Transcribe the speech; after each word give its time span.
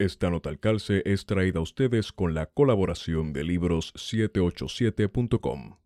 Esta 0.00 0.28
nota 0.28 0.48
al 0.48 0.58
calce 0.58 1.02
es 1.04 1.24
traída 1.24 1.60
a 1.60 1.62
ustedes 1.62 2.10
con 2.10 2.34
la 2.34 2.46
colaboración 2.46 3.32
de 3.32 3.44
libros787.com. 3.44 5.76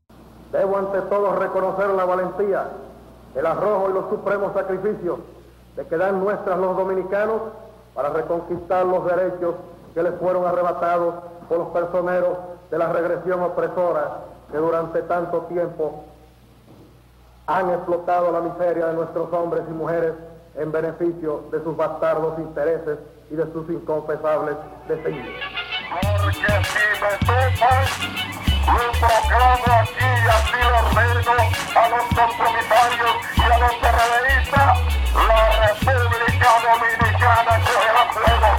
Debo 0.51 0.79
ante 0.79 1.03
todo 1.03 1.37
reconocer 1.37 1.91
la 1.91 2.07
valentía, 2.07 2.71
el 3.35 3.45
arrojo 3.45 3.91
y 3.91 3.93
los 3.93 4.09
supremos 4.09 4.55
sacrificios 4.55 5.19
de 5.77 5.87
que 5.87 5.99
dan 5.99 6.21
nuestras 6.21 6.59
los 6.59 6.75
dominicanos 6.75 7.53
para 7.95 8.09
reconquistar 8.09 8.87
los 8.87 9.05
derechos 9.05 9.57
que 9.93 10.03
les 10.03 10.15
fueron 10.15 10.47
arrebatados 10.47 11.17
por 11.47 11.59
los 11.59 11.69
personeros 11.69 12.39
de 12.71 12.79
la 12.79 12.91
regresión 12.91 13.43
opresora 13.43 14.25
que 14.51 14.57
durante 14.57 15.03
tanto 15.03 15.43
tiempo 15.51 16.07
han 17.47 17.69
explotado 17.69 18.33
la 18.33 18.41
miseria 18.41 18.87
de 18.87 18.95
nuestros 18.95 19.31
hombres 19.35 19.65
y 19.69 19.73
mujeres 19.75 20.15
en 20.57 20.73
beneficio 20.73 21.45
de 21.53 21.63
sus 21.63 21.77
bastardos 21.77 22.39
intereses 22.39 22.99
y 23.31 23.37
de 23.37 23.45
sus 23.53 23.69
inconfesables 23.71 24.57
designios. 24.89 25.41
Porque 25.91 26.33
si 26.33 26.79
me 27.01 27.13
tocan, 27.21 27.85
lo 28.67 28.87
proclamo 28.93 29.69
aquí 29.81 30.05
y 30.05 30.29
así 30.29 30.59
lo 30.63 30.79
ordeno 30.89 31.35
a 31.77 31.89
los 31.89 32.05
compromisarios 32.09 33.15
y 33.37 33.41
a 33.41 33.59
los 33.59 33.75
terroristas, 33.81 34.71
la 35.15 35.43
República 35.69 36.49
Dominicana 36.65 37.55
cogerá 37.65 38.05
fuego. 38.13 38.51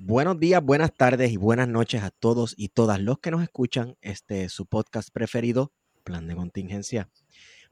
Buenos 0.00 0.38
días, 0.38 0.62
buenas 0.62 0.92
tardes 0.94 1.32
y 1.32 1.36
buenas 1.36 1.68
noches 1.68 2.02
a 2.02 2.10
todos 2.10 2.54
y 2.56 2.68
todas 2.68 3.00
los 3.00 3.18
que 3.18 3.30
nos 3.30 3.42
escuchan. 3.42 3.96
Este 4.00 4.44
es 4.44 4.52
su 4.52 4.66
podcast 4.66 5.10
preferido, 5.10 5.72
Plan 6.04 6.28
de 6.28 6.36
Contingencia. 6.36 7.08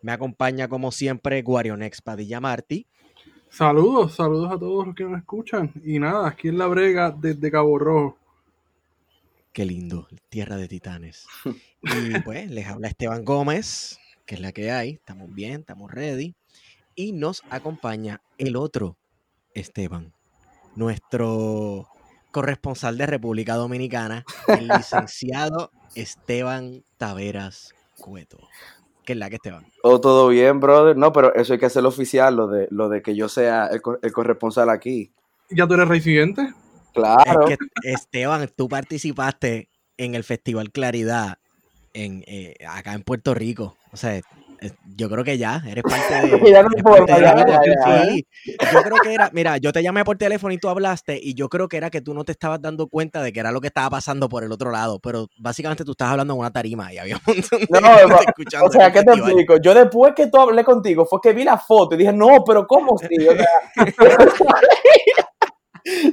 Me 0.02 0.12
acompaña 0.12 0.69
como 0.69 0.91
siempre 0.92 1.42
Guarionex 1.42 2.02
Padilla 2.02 2.41
Martí. 2.41 2.87
Saludos, 3.48 4.15
saludos 4.15 4.51
a 4.51 4.59
todos 4.59 4.87
los 4.87 4.95
que 4.95 5.05
nos 5.05 5.19
escuchan. 5.19 5.72
Y 5.84 5.98
nada, 5.98 6.28
aquí 6.28 6.48
en 6.48 6.58
la 6.58 6.67
brega 6.67 7.11
desde 7.11 7.50
Cabo 7.50 7.78
Rojo. 7.78 8.19
Qué 9.53 9.67
lindo, 9.67 10.08
tierra 10.28 10.56
de 10.56 10.67
titanes. 10.67 11.27
Y 11.83 12.19
pues 12.25 12.50
les 12.50 12.67
habla 12.67 12.89
Esteban 12.89 13.25
Gómez, 13.25 13.98
que 14.27 14.36
es 14.36 14.41
la 14.41 14.53
que 14.53 14.70
hay. 14.70 14.95
Estamos 14.95 15.33
bien, 15.33 15.61
estamos 15.61 15.91
ready. 15.91 16.34
Y 16.95 17.12
nos 17.12 17.42
acompaña 17.50 18.23
el 18.39 18.56
otro 18.56 18.97
Esteban, 19.55 20.14
nuestro 20.75 21.89
corresponsal 22.30 22.97
de 22.97 23.06
República 23.06 23.55
Dominicana, 23.55 24.25
el 24.48 24.69
licenciado 24.69 25.70
Esteban 25.95 26.84
Taveras 26.97 27.75
Cueto. 27.98 28.48
¿Qué 29.05 29.14
es 29.14 29.19
la 29.19 29.28
que 29.28 29.36
Esteban? 29.36 29.67
Oh, 29.83 30.00
todo 30.00 30.28
bien, 30.28 30.61
brother. 30.61 30.97
No, 30.97 31.12
pero 31.12 31.34
eso 31.34 31.53
hay 31.53 31.58
que 31.58 31.67
hacerlo 31.67 31.89
oficial, 31.89 32.36
lo 32.36 32.47
de, 32.47 32.69
lo 32.70 32.89
de 32.89 33.03
que 33.03 33.17
yo 33.17 33.28
sea 33.28 33.67
el, 33.67 33.81
el 34.03 34.12
corresponsal 34.12 34.70
aquí. 34.70 35.12
¿Ya 35.50 35.67
tú 35.67 35.75
eres 35.75 35.89
residente? 35.89 36.55
Claro. 36.95 37.48
Es 37.48 37.58
que 37.58 37.91
Esteban, 37.91 38.48
tú 38.55 38.69
participaste 38.69 39.69
en 39.97 40.14
el 40.14 40.25
Festival 40.25 40.70
Claridad 40.70 41.39
en, 41.95 42.25
eh, 42.27 42.55
acá 42.69 42.95
en 42.95 43.03
Puerto 43.03 43.34
Rico. 43.34 43.77
O 43.92 43.97
sea, 43.97 44.20
yo 44.96 45.08
creo 45.08 45.24
que 45.24 45.38
ya, 45.38 45.62
eres 45.66 45.84
parte 45.84 46.28
de. 46.28 46.50
Ya 46.50 46.62
no 46.62 46.68
importa, 46.77 47.06
parte 47.06 47.14
de 47.14 47.20
ya, 47.22 47.34
ya, 47.84 48.05
ya. 48.05 48.14
Yo 48.72 48.82
creo 48.82 48.96
que 49.02 49.14
era, 49.14 49.30
mira, 49.32 49.56
yo 49.58 49.72
te 49.72 49.82
llamé 49.82 50.05
por 50.05 50.16
teléfono 50.16 50.52
y 50.52 50.58
tú 50.58 50.68
hablaste, 50.68 51.18
y 51.22 51.34
yo 51.34 51.48
creo 51.48 51.68
que 51.68 51.77
era 51.77 51.91
que 51.91 52.00
tú 52.00 52.14
no 52.14 52.24
te 52.24 52.32
estabas 52.32 52.60
dando 52.60 52.88
cuenta 52.88 53.22
de 53.22 53.33
que 53.33 53.40
era 53.40 53.52
lo 53.52 53.60
que 53.60 53.68
estaba 53.68 53.90
pasando 53.90 54.28
por 54.28 54.44
el 54.44 54.52
otro 54.52 54.70
lado, 54.70 54.98
pero 55.00 55.28
básicamente 55.38 55.84
tú 55.84 55.92
estabas 55.92 56.12
hablando 56.12 56.34
en 56.34 56.40
una 56.40 56.50
tarima 56.50 56.92
y 56.92 56.98
había 56.98 57.16
un 57.16 57.22
montón 57.27 57.60
de 57.60 57.66
No, 57.70 57.80
no, 57.80 58.20
escuchando 58.20 58.66
O 58.66 58.70
sea, 58.70 58.92
¿qué 58.92 59.02
te 59.02 59.12
explico? 59.12 59.56
Yo 59.58 59.74
después 59.74 60.14
que 60.14 60.28
tú 60.28 60.38
hablé 60.38 60.64
contigo 60.64 61.05
fue 61.05 61.20
que 61.22 61.33
vi 61.33 61.44
la 61.44 61.58
foto 61.58 61.94
y 61.94 61.98
dije, 61.98 62.12
no, 62.12 62.44
pero 62.44 62.66
¿cómo 62.66 62.96
sí? 62.98 63.27
O 63.27 63.33
sea, 63.33 63.46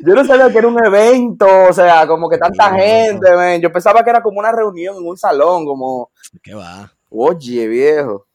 yo 0.05 0.15
no 0.15 0.25
sabía 0.25 0.51
que 0.51 0.57
era 0.57 0.67
un 0.67 0.83
evento, 0.83 1.47
o 1.69 1.73
sea, 1.73 2.07
como 2.07 2.29
que 2.29 2.37
tanta 2.37 2.73
Sí, 2.73 2.79
gente, 2.79 3.35
man. 3.35 3.61
Yo 3.61 3.71
pensaba 3.71 4.03
que 4.03 4.09
era 4.09 4.21
como 4.21 4.39
una 4.39 4.51
reunión 4.51 4.97
en 4.97 5.07
un 5.07 5.17
salón, 5.17 5.65
como, 5.65 6.11
¿Qué 6.41 6.53
va? 6.53 6.91
oye, 7.09 7.67
viejo. 7.67 8.25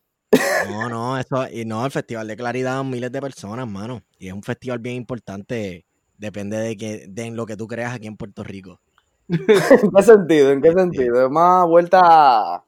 No, 0.68 0.88
no, 0.88 1.18
eso, 1.18 1.46
y 1.50 1.64
no, 1.64 1.84
el 1.84 1.90
Festival 1.90 2.26
de 2.26 2.36
Claridad, 2.36 2.82
miles 2.84 3.12
de 3.12 3.20
personas, 3.20 3.68
mano. 3.68 4.02
Y 4.18 4.28
es 4.28 4.32
un 4.32 4.42
festival 4.42 4.78
bien 4.78 4.96
importante, 4.96 5.84
depende 6.18 6.56
de 6.56 6.76
que, 6.76 7.06
de 7.08 7.22
en 7.24 7.36
lo 7.36 7.46
que 7.46 7.56
tú 7.56 7.66
creas 7.66 7.94
aquí 7.94 8.06
en 8.06 8.16
Puerto 8.16 8.42
Rico. 8.44 8.80
¿En 9.28 9.90
qué 9.90 10.02
sentido? 10.02 10.50
¿En 10.52 10.62
qué 10.62 10.72
sentido? 10.72 11.24
Es 11.24 11.30
más 11.30 11.66
vuelta... 11.66 12.62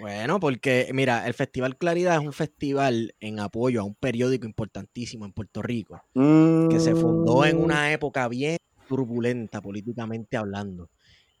Bueno, 0.00 0.40
porque 0.40 0.88
mira, 0.94 1.26
el 1.26 1.34
Festival 1.34 1.76
Claridad 1.76 2.14
es 2.14 2.20
un 2.20 2.32
festival 2.32 3.14
en 3.20 3.38
apoyo 3.38 3.82
a 3.82 3.84
un 3.84 3.94
periódico 3.94 4.46
importantísimo 4.46 5.26
en 5.26 5.32
Puerto 5.32 5.60
Rico, 5.60 6.02
que 6.14 6.80
se 6.80 6.94
fundó 6.94 7.44
en 7.44 7.58
Mm. 7.58 7.64
una 7.64 7.92
época 7.92 8.26
bien 8.28 8.56
turbulenta 8.88 9.60
políticamente 9.60 10.36
hablando. 10.38 10.88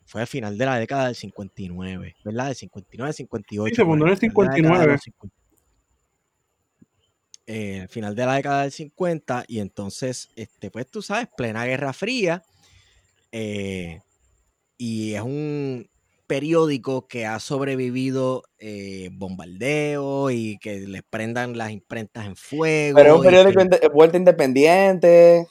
Fue 0.04 0.20
al 0.20 0.26
final 0.26 0.58
de 0.58 0.66
la 0.66 0.76
década 0.76 1.06
del 1.06 1.14
59, 1.14 2.16
¿verdad? 2.24 2.46
Del 2.46 2.56
59, 2.56 3.12
58. 3.12 3.70
Sí, 3.74 3.76
se 3.76 3.84
fundó 3.86 4.06
en 4.06 4.12
el 4.12 4.18
por 4.32 4.48
ahí, 4.48 4.56
final 4.56 4.72
de 4.72 4.78
la 4.78 4.78
década 4.78 4.92
de 4.92 4.92
59. 4.92 4.92
los 4.92 5.02
50. 5.02 5.39
Eh, 7.52 7.80
al 7.80 7.88
final 7.88 8.14
de 8.14 8.26
la 8.26 8.34
década 8.36 8.62
del 8.62 8.70
50 8.70 9.44
y 9.48 9.58
entonces, 9.58 10.28
este, 10.36 10.70
pues 10.70 10.86
tú 10.86 11.02
sabes, 11.02 11.26
plena 11.36 11.64
Guerra 11.66 11.92
Fría 11.92 12.44
eh, 13.32 13.98
y 14.78 15.14
es 15.14 15.20
un 15.22 15.88
periódico 16.28 17.08
que 17.08 17.26
ha 17.26 17.40
sobrevivido 17.40 18.44
eh, 18.60 19.08
bombardeo 19.12 20.30
y 20.30 20.58
que 20.58 20.78
les 20.78 21.02
prendan 21.02 21.58
las 21.58 21.72
imprentas 21.72 22.24
en 22.24 22.36
fuego. 22.36 22.96
Pero 22.98 23.14
es 23.14 23.18
un 23.18 23.24
periódico 23.24 23.58
que- 23.58 23.64
inde- 23.64 23.88
vuelta 23.92 24.16
independiente. 24.16 25.44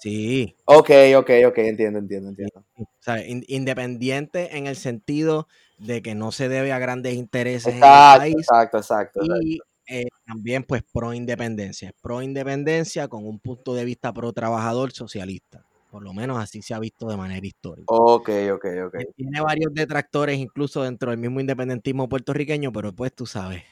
sí, 0.00 0.54
Ok, 0.64 0.90
ok, 1.16 1.30
ok, 1.48 1.58
entiendo, 1.58 1.98
entiendo, 1.98 2.28
entiendo. 2.28 2.64
o 2.76 2.86
sea, 3.00 3.26
in- 3.26 3.44
independiente 3.48 4.56
en 4.56 4.68
el 4.68 4.76
sentido 4.76 5.48
de 5.78 6.02
que 6.02 6.14
no 6.14 6.30
se 6.30 6.48
debe 6.48 6.70
a 6.70 6.78
grandes 6.78 7.14
intereses 7.14 7.72
en 7.74 7.78
el 7.78 7.82
Exacto, 7.82 8.18
país 8.20 8.36
exacto, 8.36 8.78
exacto. 8.78 9.20
y 9.40 9.58
eh, 9.86 10.06
también 10.26 10.64
pues 10.64 10.82
pro 10.92 11.12
independencia, 11.12 11.92
pro 12.00 12.22
independencia 12.22 13.08
con 13.08 13.26
un 13.26 13.38
punto 13.40 13.74
de 13.74 13.84
vista 13.84 14.12
pro 14.12 14.32
trabajador 14.32 14.92
socialista, 14.92 15.64
por 15.90 16.02
lo 16.02 16.12
menos 16.14 16.38
así 16.38 16.62
se 16.62 16.74
ha 16.74 16.78
visto 16.78 17.08
de 17.08 17.16
manera 17.16 17.46
histórica. 17.46 17.86
Ok, 17.88 18.28
ok, 18.54 18.64
ok. 18.86 18.94
Eh, 18.94 19.06
Tiene 19.16 19.40
varios 19.40 19.72
detractores 19.74 20.38
incluso 20.38 20.82
dentro 20.82 21.10
del 21.10 21.18
mismo 21.18 21.40
independentismo 21.40 22.08
puertorriqueño, 22.08 22.72
pero 22.72 22.92
pues 22.94 23.12
tú 23.14 23.26
sabes, 23.26 23.62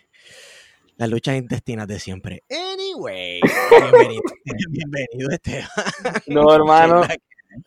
las 0.96 1.08
luchas 1.08 1.36
intestinas 1.36 1.86
de 1.88 1.98
siempre. 1.98 2.42
Anyway, 2.50 3.40
bienvenido, 3.80 4.22
bienvenido 4.70 5.30
Esteban. 5.30 5.68
No, 6.26 6.52
hermano, 6.54 7.02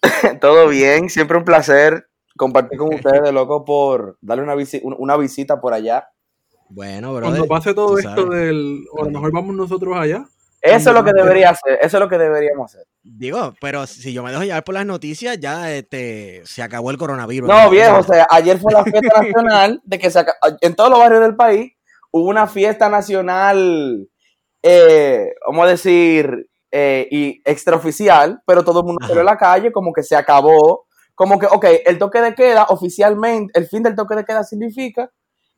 todo 0.42 0.68
bien. 0.68 1.10
Siempre 1.10 1.38
un 1.38 1.46
placer 1.46 2.08
compartir 2.38 2.78
con 2.78 2.94
ustedes, 2.96 3.32
loco, 3.34 3.64
por 3.66 4.18
darle 4.22 4.44
una, 4.44 4.56
visi- 4.56 4.82
un- 4.84 4.96
una 4.98 5.18
visita 5.18 5.60
por 5.62 5.74
allá. 5.74 6.10
Bueno, 6.74 7.14
bro. 7.14 7.28
Cuando 7.28 7.46
pase 7.46 7.74
todo 7.74 7.98
esto 7.98 8.26
del. 8.26 8.84
O 8.92 9.02
a 9.02 9.06
lo 9.06 9.12
mejor 9.12 9.32
vamos 9.32 9.56
nosotros 9.56 9.96
allá. 9.96 10.26
Eso 10.62 10.92
es 10.92 10.96
lo 10.96 11.04
que 11.04 11.12
debería 11.14 11.50
hacer, 11.50 11.78
eso 11.82 11.98
es 11.98 12.02
lo 12.02 12.08
que 12.08 12.18
deberíamos 12.18 12.74
hacer. 12.74 12.88
Digo, 13.04 13.54
pero 13.60 13.86
si 13.86 14.14
yo 14.14 14.24
me 14.24 14.32
dejo 14.32 14.44
llevar 14.44 14.64
por 14.64 14.74
las 14.74 14.86
noticias, 14.86 15.38
ya 15.38 15.70
este, 15.74 16.42
se 16.46 16.64
acabó 16.64 16.90
el 16.90 16.98
coronavirus. 16.98 17.50
No, 17.50 17.70
viejo, 17.70 17.98
o 17.98 18.04
sea, 18.04 18.26
ayer 18.30 18.58
fue 18.58 18.72
la 18.72 18.86
fiesta 18.86 19.02
nacional 19.22 19.82
de 19.84 20.00
que 20.00 20.10
se 20.10 20.26
en 20.62 20.74
todos 20.74 20.90
los 20.90 21.00
barrios 21.00 21.22
del 21.22 21.36
país 21.36 21.74
hubo 22.12 22.30
una 22.30 22.48
fiesta 22.48 22.88
nacional, 22.88 24.08
eh, 24.62 25.34
vamos 25.46 25.66
a 25.66 25.70
decir, 25.70 26.48
eh, 26.72 27.08
y 27.12 27.42
extraoficial, 27.44 28.42
pero 28.46 28.64
todo 28.64 28.80
el 28.80 28.86
mundo 28.86 29.06
salió 29.06 29.22
a 29.22 29.26
la 29.26 29.38
calle, 29.38 29.72
como 29.74 29.92
que 29.92 30.04
se 30.04 30.16
acabó, 30.16 30.86
como 31.14 31.38
que, 31.40 31.48
ok, 31.48 31.66
el 31.86 31.98
toque 31.98 32.22
de 32.22 32.36
queda 32.36 32.68
oficialmente, 32.70 33.60
el 33.60 33.68
fin 33.68 33.84
del 33.84 33.96
toque 33.96 34.16
de 34.16 34.24
queda 34.24 34.44
significa 34.44 35.12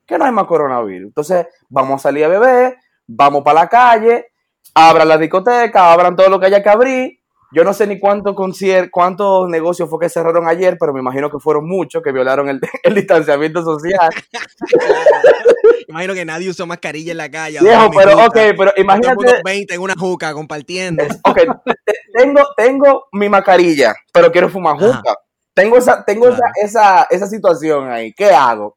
que 0.06 0.18
no 0.18 0.26
hay 0.26 0.32
más 0.32 0.46
coronavirus. 0.46 1.08
Entonces, 1.08 1.48
vamos 1.70 1.96
a 2.02 2.04
salir 2.04 2.26
a 2.26 2.30
beber, 2.30 2.78
vamos 3.08 3.44
para 3.44 3.62
la 3.62 3.68
calle, 3.70 4.28
abran 4.74 5.08
la 5.08 5.18
discoteca, 5.18 5.92
abran 5.92 6.16
todo 6.16 6.30
lo 6.30 6.40
que 6.40 6.46
haya 6.48 6.62
que 6.64 6.70
abrir. 6.70 7.20
Yo 7.52 7.64
no 7.64 7.74
sé 7.74 7.88
ni 7.88 8.00
cuánto 8.00 8.36
concier- 8.36 8.90
cuántos 8.92 9.48
negocios 9.48 9.90
fue 9.90 10.00
que 10.00 10.10
cerraron 10.10 10.48
ayer, 10.48 10.76
pero 10.80 10.92
me 10.94 11.00
imagino 11.00 11.30
que 11.30 11.40
fueron 11.40 11.66
muchos 11.68 12.04
que 12.04 12.12
violaron 12.12 12.50
el, 12.50 12.60
el 12.84 12.96
distanciamiento 12.96 13.64
social. 13.64 14.10
Imagino 15.88 16.14
que 16.14 16.26
nadie 16.26 16.50
usó 16.50 16.66
mascarilla 16.66 17.12
en 17.12 17.18
la 17.18 17.30
calle. 17.30 17.60
Viejo, 17.62 17.90
pero 17.96 18.26
ok, 18.26 18.38
pero 18.58 18.74
imagínate, 18.76 19.16
mundo 19.16 19.32
20 19.44 19.74
en 19.76 19.82
una 19.82 19.94
juca 19.98 20.34
compartiendo. 20.34 21.04
ok, 21.24 21.38
te- 21.86 21.94
tengo, 22.14 22.42
tengo 22.58 23.06
mi 23.14 23.30
mascarilla, 23.30 23.94
pero 24.12 24.32
quiero 24.32 24.50
fumar 24.50 24.76
Ajá. 24.76 24.98
juca. 24.98 25.16
Tengo 25.54 25.78
esa, 25.78 26.04
tengo 26.04 26.26
Claro. 26.28 26.42
esa, 26.58 26.66
esa, 26.66 27.08
esa 27.10 27.28
situación 27.28 27.90
ahí. 27.90 28.12
¿Qué 28.14 28.30
hago? 28.32 28.76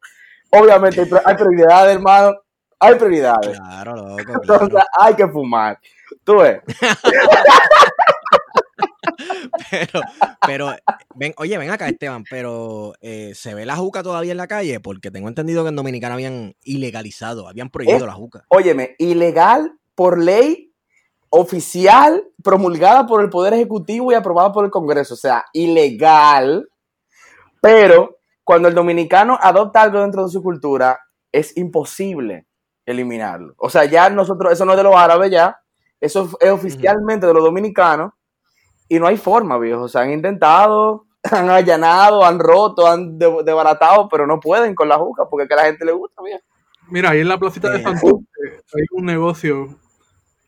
Obviamente 0.51 1.01
hay 1.03 1.07
pri- 1.09 1.21
hay 1.25 1.35
prioridades, 1.35 1.95
hermano. 1.97 2.35
Hay 2.81 2.95
prioridades. 2.95 3.59
Claro, 3.59 3.97
loco. 3.97 4.19
Entonces 4.43 4.69
Claro. 4.69 4.87
hay 5.01 5.15
que 5.15 5.29
fumar. 5.29 5.79
Tú 6.25 6.37
ves. 6.39 6.61
Pero, 9.71 10.01
pero, 10.47 10.75
ven, 11.17 11.35
oye, 11.37 11.59
ven 11.59 11.71
acá, 11.71 11.89
Esteban, 11.89 12.25
pero 12.31 12.95
eh, 13.01 13.33
¿se 13.35 13.55
ve 13.55 13.67
la 13.67 13.77
juca 13.77 14.03
todavía 14.03 14.33
en 14.33 14.39
la 14.39 14.47
calle? 14.47 14.81
Porque 14.81 15.11
tengo 15.11 15.29
entendido 15.29 15.63
que 15.65 15.71
en 15.71 15.77
Dominicana 15.77 16.15
habían 16.15 16.55
ilegalizado, 16.63 17.49
habían 17.49 17.69
prohibido 17.71 18.05
Eh, 18.05 18.07
la 18.07 18.13
juca. 18.15 18.45
Óyeme, 18.49 18.95
ilegal 18.99 19.73
por 19.95 20.19
ley 20.19 20.73
oficial 21.31 22.23
promulgada 22.43 23.07
por 23.07 23.23
el 23.23 23.29
Poder 23.31 23.55
Ejecutivo 23.55 24.13
y 24.13 24.15
aprobada 24.15 24.53
por 24.53 24.65
el 24.65 24.71
Congreso. 24.71 25.15
O 25.15 25.19
sea, 25.19 25.45
ilegal. 25.53 26.69
Pero 27.61 28.18
cuando 28.49 28.67
el 28.67 28.75
dominicano 28.75 29.39
adopta 29.39 29.83
algo 29.83 30.01
dentro 30.01 30.25
de 30.25 30.31
su 30.31 30.43
cultura, 30.43 30.99
es 31.31 31.55
imposible 31.59 32.47
eliminarlo. 32.87 33.53
O 33.59 33.69
sea, 33.69 33.85
ya 33.85 34.09
nosotros, 34.09 34.51
eso 34.51 34.65
no 34.65 34.71
es 34.73 34.79
de 34.79 34.85
los 34.85 34.97
árabes 34.97 35.31
ya, 35.31 35.59
eso 36.01 36.31
es 36.41 36.51
oficialmente 36.51 37.27
de 37.27 37.35
los 37.35 37.45
dominicanos 37.45 38.15
y 38.89 38.99
no 38.99 39.07
hay 39.07 39.19
forma, 39.19 39.59
viejo. 39.59 39.83
O 39.83 39.89
sea, 39.89 40.01
han 40.01 40.13
intentado, 40.13 41.05
han 41.31 41.51
allanado, 41.51 42.25
han 42.25 42.39
roto, 42.39 42.87
han 42.87 43.19
de- 43.19 43.43
desbaratado, 43.45 44.09
pero 44.09 44.27
no 44.27 44.41
pueden 44.41 44.75
con 44.75 44.89
la 44.89 44.97
juca 44.97 45.27
porque 45.29 45.43
es 45.43 45.49
que 45.49 45.55
a 45.55 45.59
la 45.59 45.65
gente 45.65 45.85
le 45.85 45.93
gusta, 45.93 46.23
viejo. 46.23 46.41
Mira, 46.89 47.11
ahí 47.11 47.21
en 47.21 47.29
la 47.29 47.39
placita 47.39 47.69
de. 47.69 47.83
Santurce 47.83 48.25
hay 48.75 48.85
un 48.93 49.05
negocio 49.05 49.77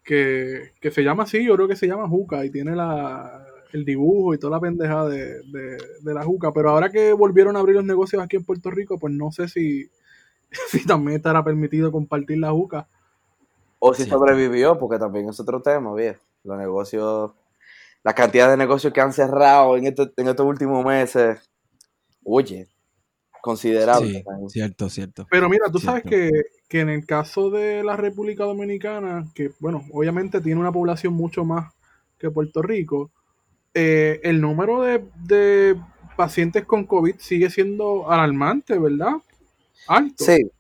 que, 0.03 0.73
que 0.81 0.91
se 0.91 1.03
llama 1.05 1.25
así, 1.25 1.45
yo 1.45 1.55
creo 1.55 1.69
que 1.69 1.77
se 1.77 1.87
llama 1.87 2.09
Juca 2.09 2.47
y 2.47 2.51
tiene 2.51 2.75
la, 2.75 3.45
el 3.73 3.85
dibujo 3.85 4.35
y 4.35 4.39
toda 4.39 4.53
la 4.57 4.61
pendeja 4.61 5.07
de, 5.07 5.43
de- 5.45 5.79
de 6.03 6.15
la 6.15 6.25
Juca. 6.25 6.53
Pero 6.53 6.71
ahora 6.71 6.91
que 6.91 7.13
volvieron 7.13 7.57
a 7.57 7.61
abrir 7.61 7.77
los 7.77 7.85
negocios 7.85 8.23
aquí 8.23 8.37
en 8.37 8.45
Puerto 8.45 8.71
Rico, 8.71 8.99
pues 8.99 9.13
no 9.15 9.31
sé 9.33 9.49
si, 9.49 9.89
si 10.71 10.87
también 10.87 11.17
estará 11.17 11.45
permitido 11.45 11.93
compartir 11.93 12.39
la 12.39 12.51
Juca. 12.51 12.89
O 13.79 13.95
si 13.95 14.05
sobrevivió, 14.05 14.79
porque 14.79 14.99
también 14.99 15.29
es 15.29 15.41
otro 15.41 15.63
tema, 15.63 15.95
viejo. 15.95 16.21
Los 16.45 16.59
negocios, 16.59 17.33
la 18.03 18.15
cantidad 18.15 18.51
de 18.51 18.57
negocios 18.57 18.93
que 18.93 19.01
han 19.01 19.13
cerrado 19.13 19.77
en, 19.77 19.87
estos- 19.87 20.11
en 20.17 20.29
estos 20.29 20.47
últimos 20.47 20.85
meses, 20.85 21.51
oye, 22.25 22.69
considerable. 23.43 24.25
Sí, 24.25 24.25
cierto, 24.49 24.89
cierto. 24.91 25.27
Pero 25.31 25.49
mira, 25.49 25.67
tú 25.71 25.79
sabes 25.79 26.05
que, 26.05 26.31
que 26.69 26.81
en 26.81 26.89
el 26.91 27.07
caso 27.07 27.51
de 27.51 27.83
la 27.83 27.97
República 27.97 28.45
Dominicana, 28.45 29.27
que 29.35 29.53
bueno, 29.61 29.85
obviamente 29.93 30.41
tiene 30.41 30.61
una 30.61 30.73
población 30.73 31.15
mucho 31.15 31.45
más 31.45 31.73
que 32.19 32.31
Puerto 32.31 32.63
Rico, 32.63 33.11
eh, 33.75 34.21
el 34.23 34.41
número 34.41 34.83
de, 34.83 35.05
de 35.17 35.81
pacientes 36.17 36.65
con 36.65 36.85
COVID 36.85 37.17
sigue 37.19 37.51
siendo 37.51 38.11
alarmante, 38.11 38.79
¿verdad? 38.79 39.15
Alto. 39.87 40.25
Sí, 40.25 40.51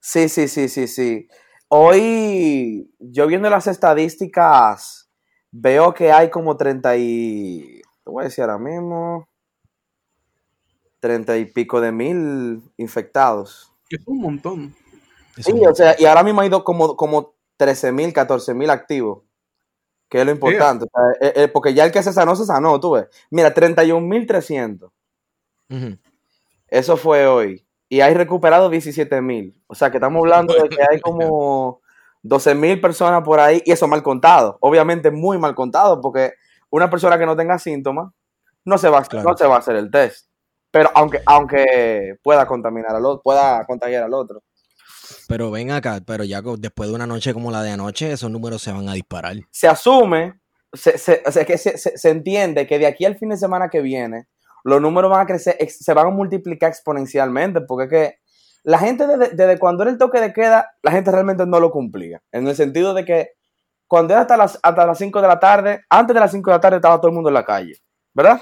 sí, 0.00 0.28
sí, 0.28 0.48
sí, 0.48 0.68
sí, 0.68 0.86
sí. 0.86 1.28
Hoy, 1.68 2.90
yo 2.98 3.26
viendo 3.26 3.48
las 3.48 3.66
estadísticas, 3.66 5.10
veo 5.50 5.94
que 5.94 6.12
hay 6.12 6.30
como 6.30 6.56
30 6.56 6.96
y, 6.98 7.82
te 8.04 8.10
voy 8.10 8.22
a 8.22 8.24
decir 8.24 8.42
ahora 8.42 8.58
mismo, 8.58 9.28
30 11.00 11.38
y 11.38 11.46
pico 11.46 11.80
de 11.80 11.92
mil 11.92 12.62
infectados. 12.76 13.72
que 13.88 13.96
Es 13.96 14.06
un 14.06 14.20
montón. 14.20 14.74
Sí, 15.38 15.52
o 15.66 15.74
sea, 15.74 15.96
y 15.98 16.04
ahora 16.04 16.22
mismo 16.22 16.42
ha 16.42 16.46
ido 16.46 16.62
como, 16.62 16.96
como 16.96 17.34
13 17.56 17.92
mil, 17.92 18.12
14 18.12 18.54
mil 18.54 18.70
activos. 18.70 19.22
Que 20.12 20.20
es 20.20 20.26
lo 20.26 20.32
importante. 20.32 20.84
o 20.84 20.88
sea, 20.94 21.26
eh, 21.26 21.32
eh, 21.36 21.48
porque 21.48 21.72
ya 21.72 21.86
el 21.86 21.90
que 21.90 22.02
se 22.02 22.12
sanó, 22.12 22.36
se 22.36 22.44
sanó, 22.44 22.78
tú 22.78 22.90
ves. 22.90 23.06
Mira, 23.30 23.54
31 23.54 24.06
mil 24.06 24.26
300. 24.26 24.90
Ujú. 25.70 25.96
Eso 26.68 26.98
fue 26.98 27.26
hoy. 27.26 27.66
Y 27.88 28.02
hay 28.02 28.12
recuperado 28.12 28.68
17 28.68 29.22
mil. 29.22 29.58
O 29.68 29.74
sea, 29.74 29.90
que 29.90 29.96
estamos 29.96 30.20
hablando 30.20 30.52
de 30.52 30.68
que 30.68 30.82
hay 30.82 31.00
como 31.00 31.80
12 32.22 32.54
mil 32.54 32.78
personas 32.78 33.22
por 33.22 33.40
ahí. 33.40 33.62
Y 33.64 33.72
eso 33.72 33.88
mal 33.88 34.02
contado. 34.02 34.58
Obviamente 34.60 35.10
muy 35.10 35.38
mal 35.38 35.54
contado. 35.54 35.98
Porque 36.02 36.34
una 36.68 36.90
persona 36.90 37.18
que 37.18 37.24
no 37.24 37.34
tenga 37.34 37.58
síntomas 37.58 38.12
no 38.66 38.76
se 38.76 38.90
va, 38.90 38.98
a- 38.98 39.04
Claro. 39.04 39.30
no 39.30 39.34
se 39.34 39.46
va 39.46 39.56
a 39.56 39.58
hacer 39.60 39.76
el 39.76 39.90
test. 39.90 40.26
Pero 40.70 40.90
aunque, 40.94 41.22
aunque 41.24 42.16
pueda 42.22 42.44
contaminar 42.46 42.94
al 42.94 43.06
otro, 43.06 43.22
pueda 43.22 43.64
contagiar 43.64 44.02
al 44.02 44.12
otro. 44.12 44.42
Pero 45.28 45.50
ven 45.50 45.70
acá, 45.70 46.00
pero 46.06 46.24
ya 46.24 46.40
después 46.58 46.88
de 46.88 46.94
una 46.94 47.06
noche 47.06 47.32
como 47.34 47.50
la 47.50 47.62
de 47.62 47.70
anoche, 47.70 48.12
esos 48.12 48.30
números 48.30 48.62
se 48.62 48.72
van 48.72 48.88
a 48.88 48.94
disparar. 48.94 49.36
se 49.50 49.68
asume, 49.68 50.40
se, 50.72 50.96
se- 50.98 51.22
se, 51.30 51.58
se- 51.58 51.98
se 51.98 52.10
entiende 52.10 52.66
que 52.66 52.78
de 52.78 52.86
aquí 52.86 53.04
al 53.04 53.16
fin 53.16 53.28
de 53.30 53.36
semana 53.36 53.68
que 53.68 53.80
viene, 53.80 54.26
los 54.64 54.80
números 54.80 55.10
van 55.10 55.20
a 55.20 55.26
crecer, 55.26 55.56
se 55.68 55.92
van 55.94 56.06
a 56.06 56.10
multiplicar 56.10 56.70
exponencialmente, 56.70 57.60
porque 57.62 57.84
es 57.84 57.90
que 57.90 58.18
la 58.64 58.78
gente 58.78 59.06
desde, 59.06 59.34
desde 59.34 59.58
cuando 59.58 59.82
era 59.82 59.90
el 59.90 59.98
toque 59.98 60.20
de 60.20 60.32
queda, 60.32 60.70
la 60.82 60.92
gente 60.92 61.10
realmente 61.10 61.44
no 61.46 61.58
lo 61.60 61.70
cumplía, 61.72 62.22
en 62.30 62.46
el 62.46 62.54
sentido 62.54 62.94
de 62.94 63.04
que 63.04 63.30
cuando 63.88 64.14
era 64.14 64.22
hasta 64.22 64.36
las, 64.36 64.58
hasta 64.62 64.86
las 64.86 64.96
5 64.98 65.20
de 65.20 65.28
la 65.28 65.38
tarde, 65.40 65.80
antes 65.90 66.14
de 66.14 66.20
las 66.20 66.30
5 66.30 66.50
de 66.50 66.56
la 66.56 66.60
tarde 66.60 66.76
estaba 66.76 66.96
todo 66.98 67.08
el 67.08 67.14
mundo 67.14 67.28
en 67.28 67.34
la 67.34 67.44
calle, 67.44 67.74
¿verdad? 68.14 68.40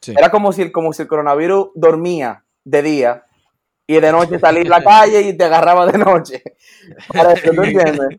Sí. 0.00 0.14
Era 0.16 0.30
como 0.30 0.52
si, 0.52 0.72
como 0.72 0.92
si 0.92 1.02
el 1.02 1.08
coronavirus 1.08 1.68
dormía 1.74 2.44
de 2.64 2.82
día 2.82 3.24
y 3.86 4.00
de 4.00 4.12
noche 4.12 4.38
salía 4.38 4.62
a 4.62 4.78
la 4.80 4.82
calle 4.84 5.20
y 5.22 5.36
te 5.36 5.44
agarraba 5.44 5.86
de 5.86 5.98
noche. 5.98 6.42
Para 7.12 7.32
eso, 7.32 7.50
¿tú 7.52 7.62
entiendes? 7.62 8.18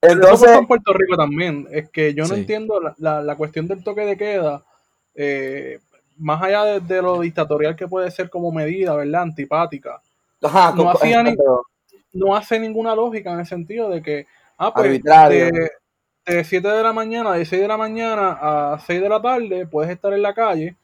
Entonces, 0.00 0.50
en 0.56 0.66
Puerto 0.66 0.92
Rico 0.92 1.16
también. 1.16 1.66
Es 1.72 1.90
que 1.90 2.14
yo 2.14 2.22
no 2.24 2.34
Sí. 2.34 2.40
entiendo 2.40 2.80
la, 2.80 2.94
la- 2.98 3.22
la 3.22 3.36
cuestión 3.36 3.66
del 3.66 3.82
toque 3.82 4.02
de 4.02 4.16
queda, 4.16 4.62
eh, 5.14 5.80
más 6.18 6.40
allá 6.42 6.64
de, 6.64 6.80
de 6.80 7.02
lo 7.02 7.20
dictatorial 7.20 7.74
que 7.76 7.88
puede 7.88 8.10
ser 8.10 8.30
como 8.30 8.52
medida, 8.52 8.94
¿verdad? 8.94 9.22
Antipática. 9.22 10.00
ajá, 10.42 10.72
no 10.76 10.90
hacía 10.90 11.22
ni- 11.22 11.34
No 12.12 12.34
hace 12.36 12.58
ninguna 12.60 12.94
lógica 12.94 13.32
en 13.32 13.40
el 13.40 13.46
sentido 13.46 13.90
de 13.90 14.02
que, 14.02 14.26
ah, 14.56 14.72
pues, 14.72 14.86
Arbitrario. 14.86 15.46
de, 15.46 15.70
de 16.26 16.44
7 16.44 16.68
de 16.68 16.82
la 16.82 16.92
mañana, 16.92 17.32
de 17.32 17.44
6 17.44 17.60
de 17.62 17.68
la 17.68 17.76
mañana 17.76 18.38
a 18.74 18.78
6 18.86 19.00
de 19.00 19.08
la 19.08 19.20
tarde, 19.20 19.66
puedes 19.66 19.90
estar 19.90 20.12
en 20.12 20.22
la 20.22 20.32
calle, 20.34 20.76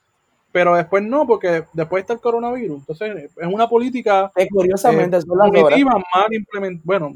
pero 0.54 0.76
después 0.76 1.02
no, 1.02 1.26
porque 1.26 1.64
después 1.72 2.02
está 2.02 2.12
el 2.12 2.20
coronavirus. 2.20 2.78
Entonces, 2.78 3.32
es 3.36 3.46
una 3.48 3.68
política 3.68 4.30
que 4.32 4.46
curiosamente 4.48 5.16
eh, 5.16 5.20
son 5.22 5.36
las 5.36 5.48
horas, 5.48 5.80
mal 6.14 6.32
implementada, 6.32 6.82
bueno, 6.84 7.12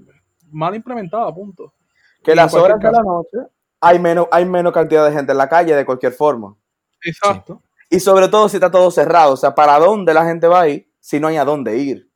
mal 0.51 0.75
implementada, 0.75 1.33
punto. 1.33 1.73
que 2.21 2.35
las 2.35 2.53
horas 2.53 2.81
de 2.81 2.91
la 2.91 3.01
noche 3.01 3.39
hay 3.81 4.01
menos, 4.01 4.27
hay 4.33 4.45
menos 4.45 4.73
cantidad 4.73 5.07
de 5.07 5.13
gente 5.13 5.31
en 5.31 5.39
la 5.39 5.49
calle 5.49 5.77
de 5.77 5.87
cualquier 5.87 6.15
forma. 6.15 6.57
Exacto. 7.01 7.63
Y 7.89 8.01
sobre 8.01 8.27
todo 8.27 8.49
si 8.49 8.57
está 8.57 8.73
todo 8.73 8.91
cerrado, 8.91 9.35
o 9.35 9.37
sea, 9.37 9.55
¿para 9.55 9.79
dónde 9.79 10.13
la 10.13 10.25
gente 10.25 10.49
va 10.49 10.63
a 10.63 10.69
ir 10.69 10.91
si 10.99 11.21
no 11.21 11.29
hay 11.29 11.37
a 11.37 11.45
dónde 11.45 11.77
ir? 11.77 12.11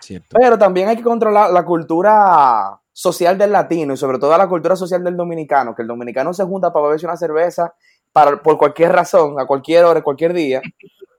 Cierto. 0.00 0.36
Pero 0.36 0.58
también 0.58 0.88
hay 0.88 0.96
que 0.96 1.04
controlar 1.04 1.52
la 1.52 1.64
cultura 1.64 2.80
social 2.92 3.38
del 3.38 3.52
latino 3.52 3.94
y 3.94 3.96
sobre 3.96 4.18
todo 4.18 4.36
la 4.36 4.48
cultura 4.48 4.74
social 4.74 5.04
del 5.04 5.16
dominicano, 5.16 5.72
que 5.76 5.82
el 5.82 5.88
dominicano 5.88 6.34
se 6.34 6.42
junta 6.42 6.72
para 6.72 6.86
beberse 6.86 7.06
una 7.06 7.16
cerveza 7.16 7.76
para, 8.12 8.42
por 8.42 8.58
cualquier 8.58 8.92
razón, 8.92 9.38
a 9.40 9.46
cualquier 9.46 9.84
hora, 9.84 10.02
cualquier 10.02 10.32
día. 10.34 10.60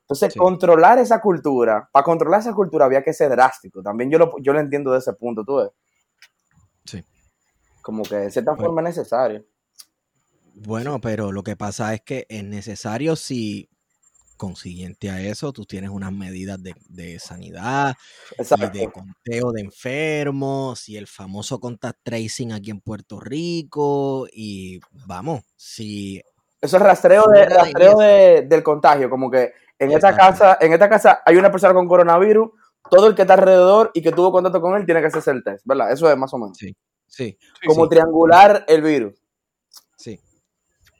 Entonces, 0.01 0.33
Sí. 0.33 0.39
controlar 0.39 0.99
esa 0.99 1.19
cultura, 1.21 1.89
para 1.91 2.03
controlar 2.03 2.41
esa 2.41 2.53
cultura 2.53 2.85
había 2.85 3.03
que 3.03 3.13
ser 3.13 3.29
drástico. 3.31 3.81
También 3.81 4.11
yo 4.11 4.19
lo, 4.19 4.33
yo 4.41 4.53
lo 4.53 4.59
entiendo 4.59 4.91
de 4.91 4.99
ese 4.99 5.13
punto, 5.13 5.43
tú 5.43 5.55
ves. 5.57 5.69
Sí. 6.85 7.03
Como 7.81 8.03
que 8.03 8.15
de 8.15 8.31
cierta 8.31 8.51
Bueno. 8.51 8.65
forma 8.65 8.81
es 8.81 8.97
necesario. 8.97 9.45
Bueno, 10.55 10.99
pero 11.01 11.31
lo 11.31 11.41
que 11.43 11.55
pasa 11.55 11.93
es 11.93 12.01
que 12.01 12.25
es 12.29 12.43
necesario 12.43 13.15
si 13.15 13.69
consiguiente 14.37 15.09
a 15.09 15.21
eso 15.21 15.53
tú 15.53 15.63
tienes 15.65 15.89
unas 15.89 16.11
medidas 16.11 16.61
de, 16.61 16.75
de 16.89 17.17
sanidad 17.19 17.95
y 18.37 18.41
Exacto. 18.41 18.77
de 18.77 18.91
conteo 18.91 19.51
de 19.51 19.61
enfermos 19.61 20.89
y 20.89 20.97
el 20.97 21.07
famoso 21.07 21.59
contact 21.59 21.99
tracing 22.03 22.51
aquí 22.51 22.69
en 22.71 22.81
Puerto 22.81 23.19
Rico 23.21 24.27
y 24.31 24.79
vamos, 25.07 25.43
si 25.55 26.21
Eso 26.63 26.77
es 26.77 26.83
rastreo, 26.83 27.25
de, 27.27 27.45
rastreo 27.45 27.97
de- 27.97 28.41
del 28.47 28.63
contagio, 28.63 29.09
como 29.09 29.29
que 29.29 29.51
en 29.77 29.91
esta 29.91 30.15
casa, 30.15 30.57
en 30.61 30.71
esta 30.73 30.87
casa 30.89 31.21
hay 31.25 31.35
una 31.35 31.51
persona 31.51 31.73
con 31.73 31.87
coronavirus, 31.87 32.49
todo 32.89 33.07
el 33.07 33.15
que 33.15 33.23
está 33.23 33.33
alrededor 33.33 33.91
y 33.93 34.01
que 34.01 34.11
tuvo 34.13 34.31
contacto 34.31 34.61
con 34.61 34.75
él 34.77 34.85
tiene 34.85 35.01
que 35.01 35.07
hacerse 35.07 35.31
el 35.31 35.43
test, 35.43 35.65
¿verdad? 35.65 35.91
Eso 35.91 36.09
es 36.09 36.17
más 36.17 36.33
o 36.33 36.37
menos. 36.37 36.57
sí, 36.57 36.73
sí, 37.05 37.37
Sí, 37.59 37.67
como 37.67 37.83
sí. 37.83 37.89
triangular 37.89 38.63
el 38.67 38.81
virus. 38.81 39.21
sí, 39.97 40.19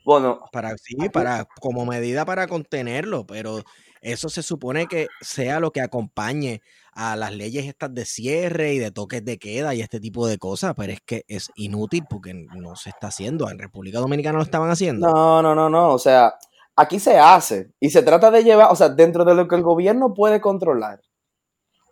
Bueno, 0.04 0.40
para 0.52 0.76
sí, 0.76 0.96
para 1.10 1.46
como 1.60 1.86
medida 1.86 2.24
para 2.26 2.46
contenerlo, 2.46 3.26
pero 3.26 3.62
eso 4.04 4.28
se 4.28 4.42
supone 4.42 4.86
que 4.86 5.08
sea 5.20 5.58
lo 5.60 5.70
que 5.72 5.80
acompañe 5.80 6.60
a 6.92 7.16
las 7.16 7.32
leyes 7.34 7.64
estas 7.66 7.92
de 7.94 8.04
cierre 8.04 8.74
y 8.74 8.78
de 8.78 8.90
toques 8.92 9.24
de 9.24 9.38
queda 9.38 9.74
y 9.74 9.80
este 9.80 9.98
tipo 9.98 10.26
de 10.26 10.38
cosas, 10.38 10.74
pero 10.76 10.92
es 10.92 11.00
que 11.04 11.24
es 11.26 11.50
inútil 11.56 12.04
porque 12.08 12.34
no 12.34 12.76
se 12.76 12.90
está 12.90 13.08
haciendo. 13.08 13.50
En 13.50 13.58
República 13.58 13.98
Dominicana 13.98 14.38
lo 14.38 14.44
estaban 14.44 14.70
haciendo. 14.70 15.08
no, 15.08 15.42
no, 15.42 15.54
no, 15.54 15.68
no, 15.68 15.92
o 15.92 15.98
sea, 15.98 16.34
aquí 16.76 17.00
se 17.00 17.18
hace 17.18 17.72
y 17.80 17.90
se 17.90 18.02
trata 18.02 18.30
de 18.30 18.44
llevar, 18.44 18.70
o 18.70 18.76
sea, 18.76 18.88
dentro 18.90 19.24
de 19.24 19.34
lo 19.34 19.48
que 19.48 19.56
el 19.56 19.62
gobierno 19.62 20.12
puede 20.14 20.40
controlar, 20.40 21.00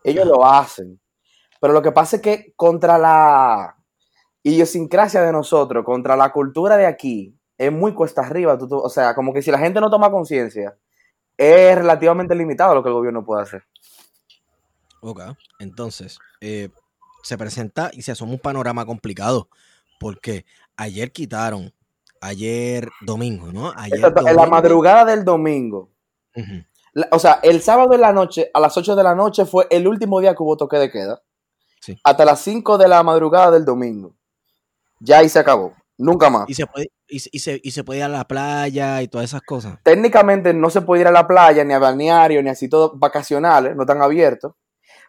ellos 0.04 0.26
lo 0.26 0.44
hacen. 0.46 1.00
Pero 1.60 1.72
lo 1.72 1.82
que 1.82 1.92
pasa 1.92 2.16
es 2.16 2.22
que 2.22 2.52
contra 2.56 2.98
la 2.98 3.76
idiosincrasia 4.42 5.22
de 5.22 5.32
nosotros, 5.32 5.84
contra 5.84 6.16
la 6.16 6.32
cultura 6.32 6.76
de 6.76 6.86
aquí, 6.86 7.38
es 7.56 7.72
muy 7.72 7.94
cuesta 7.94 8.22
arriba. 8.22 8.58
tú- 8.58 8.68
tú- 8.68 8.78
o 8.78 8.88
sea, 8.88 9.14
como 9.14 9.32
que 9.32 9.42
si 9.42 9.50
la 9.50 9.58
gente 9.58 9.80
no 9.80 9.88
toma 9.90 10.10
conciencia, 10.10 10.76
es 11.42 11.76
relativamente 11.76 12.34
limitado 12.34 12.74
lo 12.74 12.82
que 12.82 12.88
el 12.88 12.94
gobierno 12.94 13.24
puede 13.24 13.42
hacer. 13.42 13.64
Ok, 15.00 15.20
entonces, 15.58 16.18
eh, 16.40 16.68
se 17.22 17.36
presenta 17.36 17.90
y 17.92 18.02
se 18.02 18.12
asoma 18.12 18.32
un 18.32 18.38
panorama 18.38 18.86
complicado, 18.86 19.48
porque 19.98 20.44
ayer 20.76 21.10
quitaron 21.12 21.72
ayer 22.20 22.88
domingo, 23.00 23.52
¿no? 23.52 23.72
Ayer 23.76 23.96
Exacto, 23.98 24.26
en 24.28 24.36
la 24.36 24.46
madrugada 24.46 25.04
del 25.04 25.24
domingo. 25.24 25.90
La- 26.92 27.08
o 27.10 27.18
sea, 27.18 27.40
el 27.42 27.60
sábado 27.62 27.94
en 27.94 28.00
la 28.00 28.12
noche, 28.12 28.50
a 28.54 28.60
las 28.60 28.76
8 28.76 28.94
de 28.94 29.02
la 29.02 29.14
noche, 29.14 29.44
fue 29.44 29.66
el 29.70 29.88
último 29.88 30.20
día 30.20 30.34
que 30.34 30.42
hubo 30.42 30.56
toque 30.56 30.76
de 30.76 30.90
queda. 30.90 31.20
Sí. 31.80 31.98
Hasta 32.04 32.24
las 32.24 32.40
5 32.40 32.78
de 32.78 32.86
la 32.86 33.02
madrugada 33.02 33.50
del 33.50 33.64
domingo. 33.64 34.14
Ya 35.00 35.18
ahí 35.18 35.28
se 35.28 35.40
acabó. 35.40 35.74
Nunca 35.98 36.30
más. 36.30 36.48
Y 36.48 36.54
se 36.54 36.66
puede, 36.66 36.90
y, 37.12 37.18
se- 37.20 37.30
y 37.32 37.38
se, 37.40 37.60
y 37.62 37.70
se 37.70 37.84
puede 37.84 37.98
ir 38.00 38.04
a 38.04 38.08
la 38.08 38.24
playa 38.26 39.02
y 39.02 39.08
todas 39.08 39.26
esas 39.30 39.42
cosas. 39.42 39.78
Técnicamente 39.82 40.52
no 40.54 40.70
se 40.70 40.80
puede 40.80 41.02
ir 41.02 41.06
a 41.06 41.12
la 41.12 41.26
playa, 41.28 41.62
ni 41.64 41.72
a 41.74 41.78
balneario, 41.78 42.42
ni 42.42 42.48
así 42.50 42.68
todo 42.68 42.92
vacacionales, 42.96 43.76
no 43.76 43.82
están 43.82 44.02
abiertos. 44.02 44.54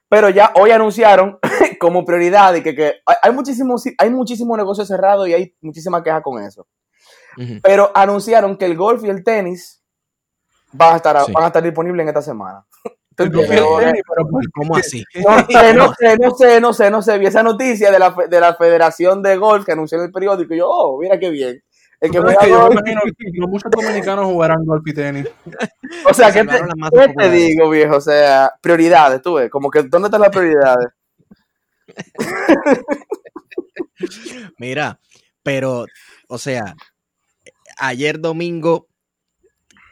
Pero 0.09 0.29
ya 0.29 0.51
hoy 0.55 0.71
anunciaron 0.71 1.39
como 1.79 2.05
prioridad 2.05 2.53
y 2.55 2.61
que, 2.61 2.75
que 2.75 2.93
hay, 3.21 3.31
muchísimos 3.31 3.83
hay 3.97 4.09
muchísimo 4.11 4.55
negocio 4.55 4.85
cerrado 4.85 5.25
y 5.25 5.33
hay 5.33 5.55
muchísima 5.61 6.03
queja 6.03 6.21
con 6.21 6.43
eso. 6.43 6.67
Pero 7.63 7.91
anunciaron 7.95 8.57
que 8.57 8.65
el 8.65 8.77
golf 8.77 9.03
y 9.03 9.09
el 9.09 9.23
tenis 9.23 9.81
van 10.71 10.93
a 10.93 10.95
estar, 10.97 11.25
Sí. 11.25 11.31
van 11.31 11.43
a 11.45 11.47
estar 11.47 11.63
disponibles 11.63 12.03
en 12.03 12.07
esta 12.09 12.21
semana. 12.21 12.63
¿Cómo 14.53 14.75
así? 14.75 15.03
No 15.15 15.45
sé, 15.47 15.73
no 15.73 15.93
sé, 15.95 16.17
no 16.17 16.31
sé, 16.35 16.59
no 16.61 16.73
sé, 16.73 16.91
no 16.91 17.01
sé. 17.01 17.17
Vi 17.17 17.25
esa 17.27 17.43
noticia 17.43 17.91
de 17.91 17.99
la, 17.99 18.15
de 18.29 18.39
la 18.39 18.55
Federación 18.55 19.21
de 19.21 19.37
Golf 19.37 19.65
que 19.65 19.71
anunció 19.71 19.97
en 19.97 20.05
el 20.05 20.11
periódico 20.11 20.53
y 20.53 20.57
yo, 20.57 20.67
oh, 20.69 20.99
mira 20.99 21.19
qué 21.19 21.29
bien. 21.29 21.61
El 22.03 22.11
que 22.11 22.17
es 22.17 22.49
yo 22.49 22.67
me 22.67 22.73
imagino 22.73 23.01
que 23.17 23.39
no 23.39 23.47
muchos 23.47 23.71
dominicanos 23.71 24.25
jugarán 24.25 24.65
golf 24.65 24.85
y 24.85 24.93
tenis. 24.93 25.25
o 26.05 26.13
sea, 26.13 26.33
¿qué 26.33 26.43
te, 26.43 26.59
qué 27.17 27.29
digo, 27.29 27.69
viejo? 27.69 27.95
O 27.95 28.01
sea, 28.01 28.51
prioridades, 28.59 29.21
tú 29.21 29.35
ves, 29.35 29.49
como 29.49 29.69
que, 29.69 29.83
¿dónde 29.83 30.07
están 30.07 30.19
las 30.19 30.29
prioridades? 30.29 30.87
Mira, 34.57 34.99
pero, 35.43 35.85
o 36.27 36.37
sea, 36.37 36.75
ayer 37.77 38.19
domingo 38.19 38.89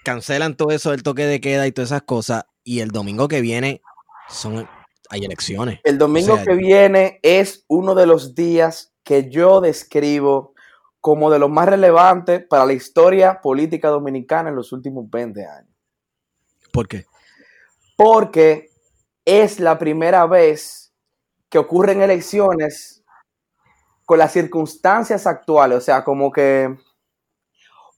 cancelan 0.03 0.57
todo 0.57 0.71
eso 0.71 0.91
del 0.91 1.03
toque 1.03 1.25
de 1.25 1.39
queda 1.39 1.65
y 1.65 1.71
todas 1.71 1.91
esas 1.91 2.01
cosas, 2.01 2.43
y 2.65 2.81
el 2.81 2.89
domingo 2.89 3.29
que 3.29 3.39
viene 3.39 3.81
son 4.27 4.67
hay 5.09 5.23
elecciones. 5.23 5.79
El 5.85 5.97
domingo 5.97 6.33
O 6.33 6.35
sea, 6.35 6.43
que 6.43 6.55
viene 6.55 7.21
es 7.23 7.63
uno 7.69 7.95
de 7.95 8.05
los 8.05 8.35
días 8.35 8.93
que 9.03 9.29
yo 9.29 9.61
describo 9.61 10.55
como 11.01 11.29
de 11.29 11.39
los 11.39 11.49
más 11.49 11.67
relevantes 11.67 12.45
para 12.47 12.65
la 12.65 12.73
historia 12.73 13.41
política 13.41 13.89
dominicana 13.89 14.49
en 14.49 14.55
los 14.55 14.71
últimos 14.71 15.09
20 15.09 15.45
años. 15.45 15.75
¿Por 16.71 16.87
qué? 16.87 17.05
porque 18.03 18.71
es 19.25 19.59
la 19.59 19.77
primera 19.77 20.25
vez 20.25 20.91
que 21.49 21.59
ocurren 21.59 22.01
elecciones 22.01 23.03
con 24.05 24.17
las 24.17 24.31
circunstancias 24.31 25.27
actuales, 25.27 25.77
o 25.77 25.81
sea, 25.81 26.03
como 26.03 26.31
que 26.31 26.75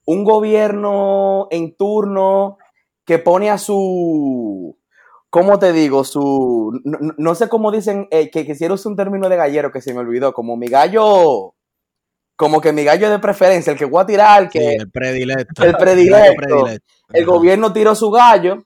un 0.05 0.25
gobierno 0.25 1.47
en 1.51 1.73
turno 1.77 2.57
que 3.05 3.17
pone 3.17 3.49
a 3.49 3.57
su, 3.57 4.77
¿cómo 5.29 5.57
te 5.57 5.71
digo? 5.71 6.03
Su, 6.03 6.81
no, 6.83 7.35
sé 7.35 7.47
cómo 7.47 7.71
dicen, 7.71 8.09
eh, 8.11 8.29
que 8.29 8.45
quisiera 8.45 8.73
usar 8.73 8.89
un 8.89 8.97
término 8.97 9.29
de 9.29 9.37
gallero 9.37 9.71
que 9.71 9.79
se 9.79 9.93
me 9.93 10.01
olvidó, 10.01 10.33
como 10.33 10.57
mi 10.57 10.67
gallo, 10.67 11.55
como 12.35 12.61
que 12.61 12.73
mi 12.73 12.83
gallo 12.83 13.09
de 13.09 13.19
preferencia, 13.19 13.71
el 13.71 13.77
que 13.77 13.85
voy 13.85 14.01
a 14.01 14.05
tirar, 14.05 14.49
que 14.49 14.59
Sí, 14.59 14.75
el 14.79 14.91
predilecto. 14.91 15.63
el 15.63 15.75
predilecto. 15.77 16.35
predilecto. 16.35 16.85
el 17.13 17.25
gobierno 17.25 17.73
tiró 17.73 17.95
su 17.95 18.09
gallo, 18.11 18.65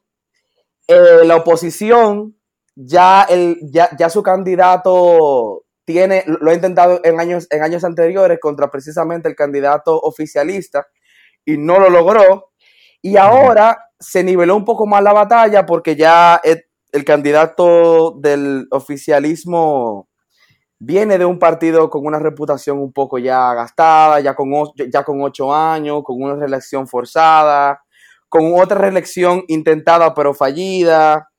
eh, 0.88 1.26
la 1.26 1.36
oposición 1.36 2.36
ya, 2.76 3.24
el, 3.24 3.58
ya, 3.72 3.90
ya 3.98 4.10
su 4.10 4.24
candidato 4.24 5.64
tiene, 5.84 6.24
lo 6.26 6.52
ha 6.52 6.54
intentado 6.54 7.00
en 7.04 7.20
años, 7.20 7.48
en 7.50 7.64
años 7.64 7.84
anteriores 7.84 8.40
contra 8.42 8.70
precisamente 8.70 9.28
el 9.30 9.36
candidato 9.36 9.98
oficialista 10.00 10.88
y 11.46 11.58
no 11.58 11.80
lo 11.80 11.90
logró. 11.90 12.52
Y 13.02 13.18
ahora 13.18 13.78
se 14.00 14.24
niveló 14.24 14.56
un 14.56 14.66
poco 14.66 14.86
más 14.86 15.02
la 15.02 15.14
batalla 15.14 15.66
porque 15.66 15.96
ya 15.96 16.40
el, 16.44 16.64
el 16.92 17.06
candidato 17.06 18.12
del 18.20 18.68
oficialismo 18.72 20.07
viene 20.80 21.18
de 21.18 21.26
un 21.26 21.40
partido 21.40 21.90
con 21.90 22.06
una 22.06 22.20
reputación 22.20 22.78
un 22.80 22.92
poco 22.94 23.18
ya 23.18 23.54
gastada, 23.54 24.20
ya 24.20 24.36
con, 24.36 24.52
ya 24.92 25.04
con 25.04 25.22
ocho 25.22 25.54
años, 25.54 26.04
con 26.04 26.22
una 26.22 26.36
reelección 26.36 26.88
forzada, 26.88 27.82
con 28.30 28.54
otra 28.60 28.78
reelección 28.78 29.44
intentada 29.48 30.14
pero 30.14 30.34
fallida. 30.34 31.30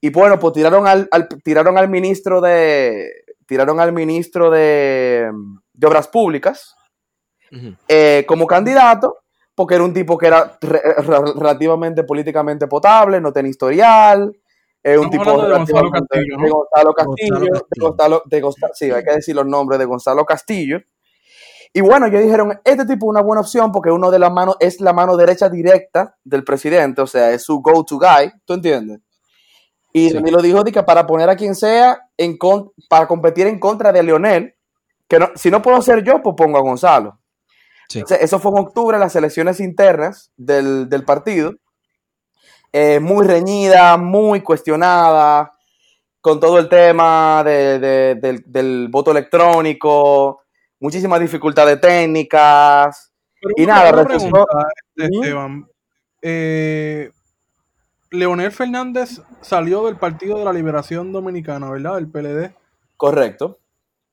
Y 0.00 0.10
bueno, 0.10 0.38
pues 0.38 0.54
tiraron 0.54 0.86
al, 0.86 1.08
al- 1.10 1.28
tiraron 1.42 1.76
al 1.76 1.88
ministro 1.88 2.40
de 2.40 3.10
tiraron 3.46 3.80
al 3.80 3.92
ministro 3.92 4.50
de, 4.50 5.30
de 5.72 5.86
Obras 5.86 6.06
Públicas 6.08 6.74
eh, 7.88 8.24
como 8.28 8.46
candidato, 8.46 9.16
porque 9.54 9.74
era 9.76 9.84
un 9.84 9.94
tipo 9.94 10.18
que 10.18 10.26
era 10.26 10.58
re- 10.60 10.82
re- 10.98 11.32
relativamente 11.34 12.04
políticamente 12.04 12.66
potable, 12.66 13.20
no 13.22 13.32
tenía 13.32 13.50
historial, 13.50 14.36
es 14.82 14.98
un 14.98 15.10
tipo 15.10 15.24
de 15.42 15.50
Gonzalo 15.58 15.90
Castillo, 15.90 16.36
¿no? 16.36 16.44
de 16.44 16.50
Gonzalo 16.50 16.94
Castillo, 16.94 17.38
Gonzalo 17.38 17.52
de. 17.74 17.80
Gonzalo- 17.80 18.22
de 18.26 18.40
Gonza- 18.42 18.70
sí, 18.74 18.90
hay 18.90 19.02
que 19.04 19.12
decir 19.14 19.34
los 19.34 19.46
nombres 19.46 19.78
de 19.78 19.84
Gonzalo 19.84 20.24
Castillo. 20.24 20.78
Y 21.72 21.80
bueno, 21.82 22.06
ellos 22.06 22.22
dijeron, 22.22 22.58
este 22.64 22.86
tipo 22.86 23.06
es 23.06 23.10
una 23.10 23.20
buena 23.20 23.40
opción 23.42 23.70
porque 23.72 23.90
uno 23.90 24.10
de 24.10 24.18
las 24.18 24.32
manos 24.32 24.56
es 24.58 24.80
la 24.80 24.92
mano 24.94 25.16
derecha 25.16 25.48
directa 25.50 26.16
del 26.24 26.42
presidente, 26.42 27.02
o 27.02 27.06
sea, 27.06 27.30
es 27.32 27.42
su 27.42 27.60
go-to 27.60 27.98
guy, 27.98 28.32
¿tú 28.46 28.54
entiendes? 28.54 29.00
Y 29.92 30.08
Sí. 30.08 30.14
Danilo 30.14 30.40
dijo 30.40 30.62
de 30.64 30.72
que 30.72 30.82
para 30.82 31.06
poner 31.06 31.28
a 31.28 31.36
quien 31.36 31.54
sea 31.54 32.08
en 32.16 32.38
con- 32.38 32.72
para 32.88 33.06
competir 33.06 33.46
en 33.46 33.58
contra 33.58 33.92
de 33.92 34.02
Leonel, 34.02 34.54
que 35.06 35.18
no- 35.18 35.30
si 35.34 35.50
no 35.50 35.60
puedo 35.60 35.80
ser 35.82 36.02
yo, 36.02 36.22
pues 36.22 36.34
pongo 36.36 36.56
a 36.58 36.62
Gonzalo. 36.62 37.18
Sí. 37.88 38.02
O 38.02 38.06
sea, 38.06 38.16
eso 38.18 38.38
fue 38.38 38.50
en 38.52 38.58
octubre, 38.58 38.98
las 38.98 39.16
elecciones 39.16 39.60
internas 39.60 40.30
del, 40.36 40.88
del 40.88 41.04
partido. 41.04 41.52
Eh, 42.72 43.00
muy 43.00 43.26
reñida, 43.26 43.96
muy 43.96 44.42
cuestionada, 44.42 45.52
con 46.20 46.38
todo 46.40 46.58
el 46.58 46.68
tema 46.68 47.42
de- 47.44 47.78
de- 47.78 48.14
del, 48.16 48.42
del 48.46 48.88
voto 48.90 49.10
electrónico, 49.12 50.42
muchísimas 50.80 51.20
dificultades 51.20 51.80
técnicas. 51.80 53.10
Pero 53.40 53.54
Y 53.56 53.66
nada, 53.66 53.92
resultó- 54.04 54.42
Ujú. 54.96 55.22
Esteban. 55.22 55.66
Eh, 56.20 57.10
Leonel 58.10 58.50
Fernández 58.52 59.20
salió 59.40 59.86
del 59.86 59.96
Partido 59.96 60.38
de 60.38 60.44
la 60.44 60.52
Liberación 60.52 61.12
Dominicana, 61.12 61.70
¿verdad? 61.70 61.94
Del 61.96 62.08
PLD. 62.08 62.52
Correcto. 62.96 63.58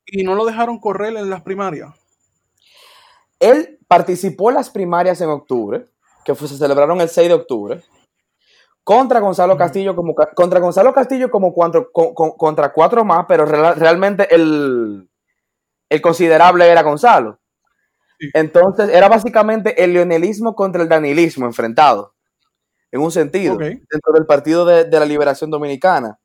Y 0.05 0.23
no 0.23 0.35
lo 0.35 0.45
dejaron 0.45 0.79
correr 0.79 1.15
en 1.17 1.29
las 1.29 1.41
primarias. 1.41 1.93
Él 3.39 3.79
participó 3.87 4.49
en 4.49 4.55
las 4.55 4.69
primarias 4.69 5.19
en 5.21 5.29
octubre, 5.29 5.85
que 6.23 6.35
fue- 6.35 6.47
se 6.47 6.57
celebraron 6.57 7.01
el 7.01 7.09
6 7.09 7.27
de 7.27 7.33
octubre, 7.33 7.83
contra 8.85 9.19
Gonzalo 9.19 9.57
Castillo 9.57 9.95
como 9.95 10.13
contra 10.15 10.59
Gonzalo 10.59 10.93
Castillo 10.93 11.29
como 11.31 11.53
cuatro, 11.53 11.89
con- 11.91 12.13
con- 12.13 12.37
contra 12.37 12.71
cuatro 12.71 13.03
más, 13.03 13.25
pero 13.27 13.45
real- 13.45 13.75
realmente 13.77 14.33
el, 14.33 15.09
el 15.89 16.01
considerable 16.01 16.69
era 16.69 16.83
Gonzalo. 16.83 17.39
Sí. 18.19 18.29
Entonces 18.35 18.89
era 18.89 19.09
básicamente 19.09 19.83
el 19.83 19.91
leonelismo 19.93 20.55
contra 20.55 20.83
el 20.83 20.87
danilismo 20.87 21.47
enfrentado, 21.47 22.13
en 22.91 23.01
un 23.01 23.11
sentido, 23.11 23.55
dentro 23.91 24.13
del 24.13 24.27
Partido 24.27 24.63
de, 24.65 24.85
de 24.85 24.99
la 24.99 25.05
Liberación 25.05 25.49
Dominicana. 25.49 26.19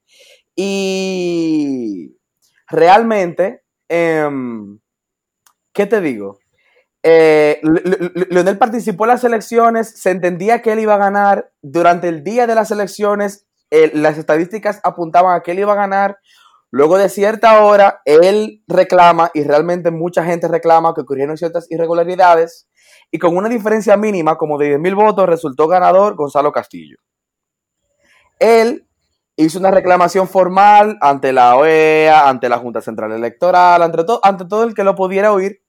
Y 0.55 2.15
realmente, 2.69 3.63
em, 3.89 4.79
¿qué 5.73 5.87
te 5.87 6.01
digo? 6.03 6.40
Eh, 7.03 7.61
Le- 7.63 7.81
Le- 7.83 8.11
Le- 8.15 8.27
Leonel 8.31 8.59
participó 8.59 9.05
en 9.05 9.09
las 9.11 9.25
elecciones, 9.25 9.89
se 10.01 10.11
entendía 10.11 10.61
que 10.63 10.73
él 10.73 10.81
iba 10.81 10.95
a 10.95 10.99
ganar. 10.99 11.51
Durante 11.63 12.09
el 12.09 12.23
día 12.25 12.47
de 12.47 12.55
las 12.55 12.71
elecciones, 12.71 13.47
eh, 13.71 13.91
las 13.95 14.19
estadísticas 14.19 14.81
apuntaban 14.85 15.35
a 15.35 15.43
que 15.43 15.53
él 15.53 15.61
iba 15.61 15.73
a 15.73 15.77
ganar. 15.77 16.19
Luego 16.73 16.99
de 16.99 17.09
cierta 17.09 17.63
hora, 17.65 18.01
él 18.05 18.63
reclama, 18.69 19.31
y 19.35 19.43
realmente 19.45 19.91
mucha 19.91 20.25
gente 20.25 20.47
reclama 20.47 20.95
que 20.95 21.01
ocurrieron 21.01 21.37
ciertas 21.37 21.67
irregularidades, 21.71 22.69
y 23.11 23.19
con 23.19 23.37
una 23.37 23.49
diferencia 23.49 23.97
mínima, 23.97 24.37
como 24.37 24.57
de 24.59 24.67
10 24.69 24.79
mil 24.81 24.95
votos, 24.95 25.29
resultó 25.29 25.67
ganador 25.67 26.15
Gonzalo 26.15 26.53
Castillo. 26.53 26.97
Él 28.39 28.87
hizo 29.37 29.59
una 29.59 29.71
reclamación 29.71 30.29
formal 30.29 30.97
ante 31.01 31.33
la 31.33 31.57
OEA, 31.57 32.29
ante 32.29 32.49
la 32.49 32.59
Junta 32.59 32.81
Central 32.81 33.13
Electoral, 33.13 33.83
ante, 33.83 34.05
to- 34.05 34.21
ante 34.23 34.45
todo 34.45 34.65
el 34.65 34.75
que 34.75 34.85
lo 34.85 34.95
pudiera 34.95 35.33
oír, 35.33 35.61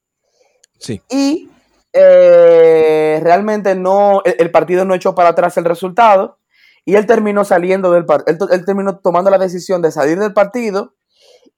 Sí. 0.81 1.01
y 1.09 1.49
eh, 1.93 3.19
realmente 3.23 3.75
no, 3.75 4.21
el, 4.25 4.35
el 4.39 4.51
partido 4.51 4.83
no 4.83 4.95
echó 4.95 5.13
para 5.13 5.29
atrás 5.29 5.55
el 5.57 5.65
resultado 5.65 6.39
y 6.85 6.95
él 6.95 7.05
terminó 7.05 7.45
saliendo 7.45 7.91
del 7.91 8.05
partido, 8.05 8.49
él, 8.49 8.65
terminó 8.65 8.97
tomando 8.97 9.29
la 9.29 9.37
decisión 9.37 9.81
de 9.81 9.91
salir 9.91 10.17
del 10.19 10.33
partido 10.33 10.95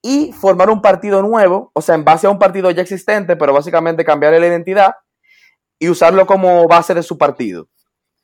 y 0.01 0.33
formar 0.33 0.69
un 0.69 0.81
partido 0.81 1.21
nuevo, 1.21 1.71
o 1.73 1.81
sea, 1.81 1.95
en 1.95 2.03
base 2.03 2.27
a 2.27 2.29
un 2.29 2.39
partido 2.39 2.69
ya 2.71 2.81
existente, 2.81 3.37
pero 3.37 3.53
básicamente 3.53 4.03
cambiarle 4.03 4.39
la 4.39 4.47
identidad 4.47 4.95
y 5.79 5.89
usarlo 5.89 6.25
como 6.25 6.67
base 6.67 6.93
de 6.93 7.03
su 7.03 7.17
partido 7.17 7.69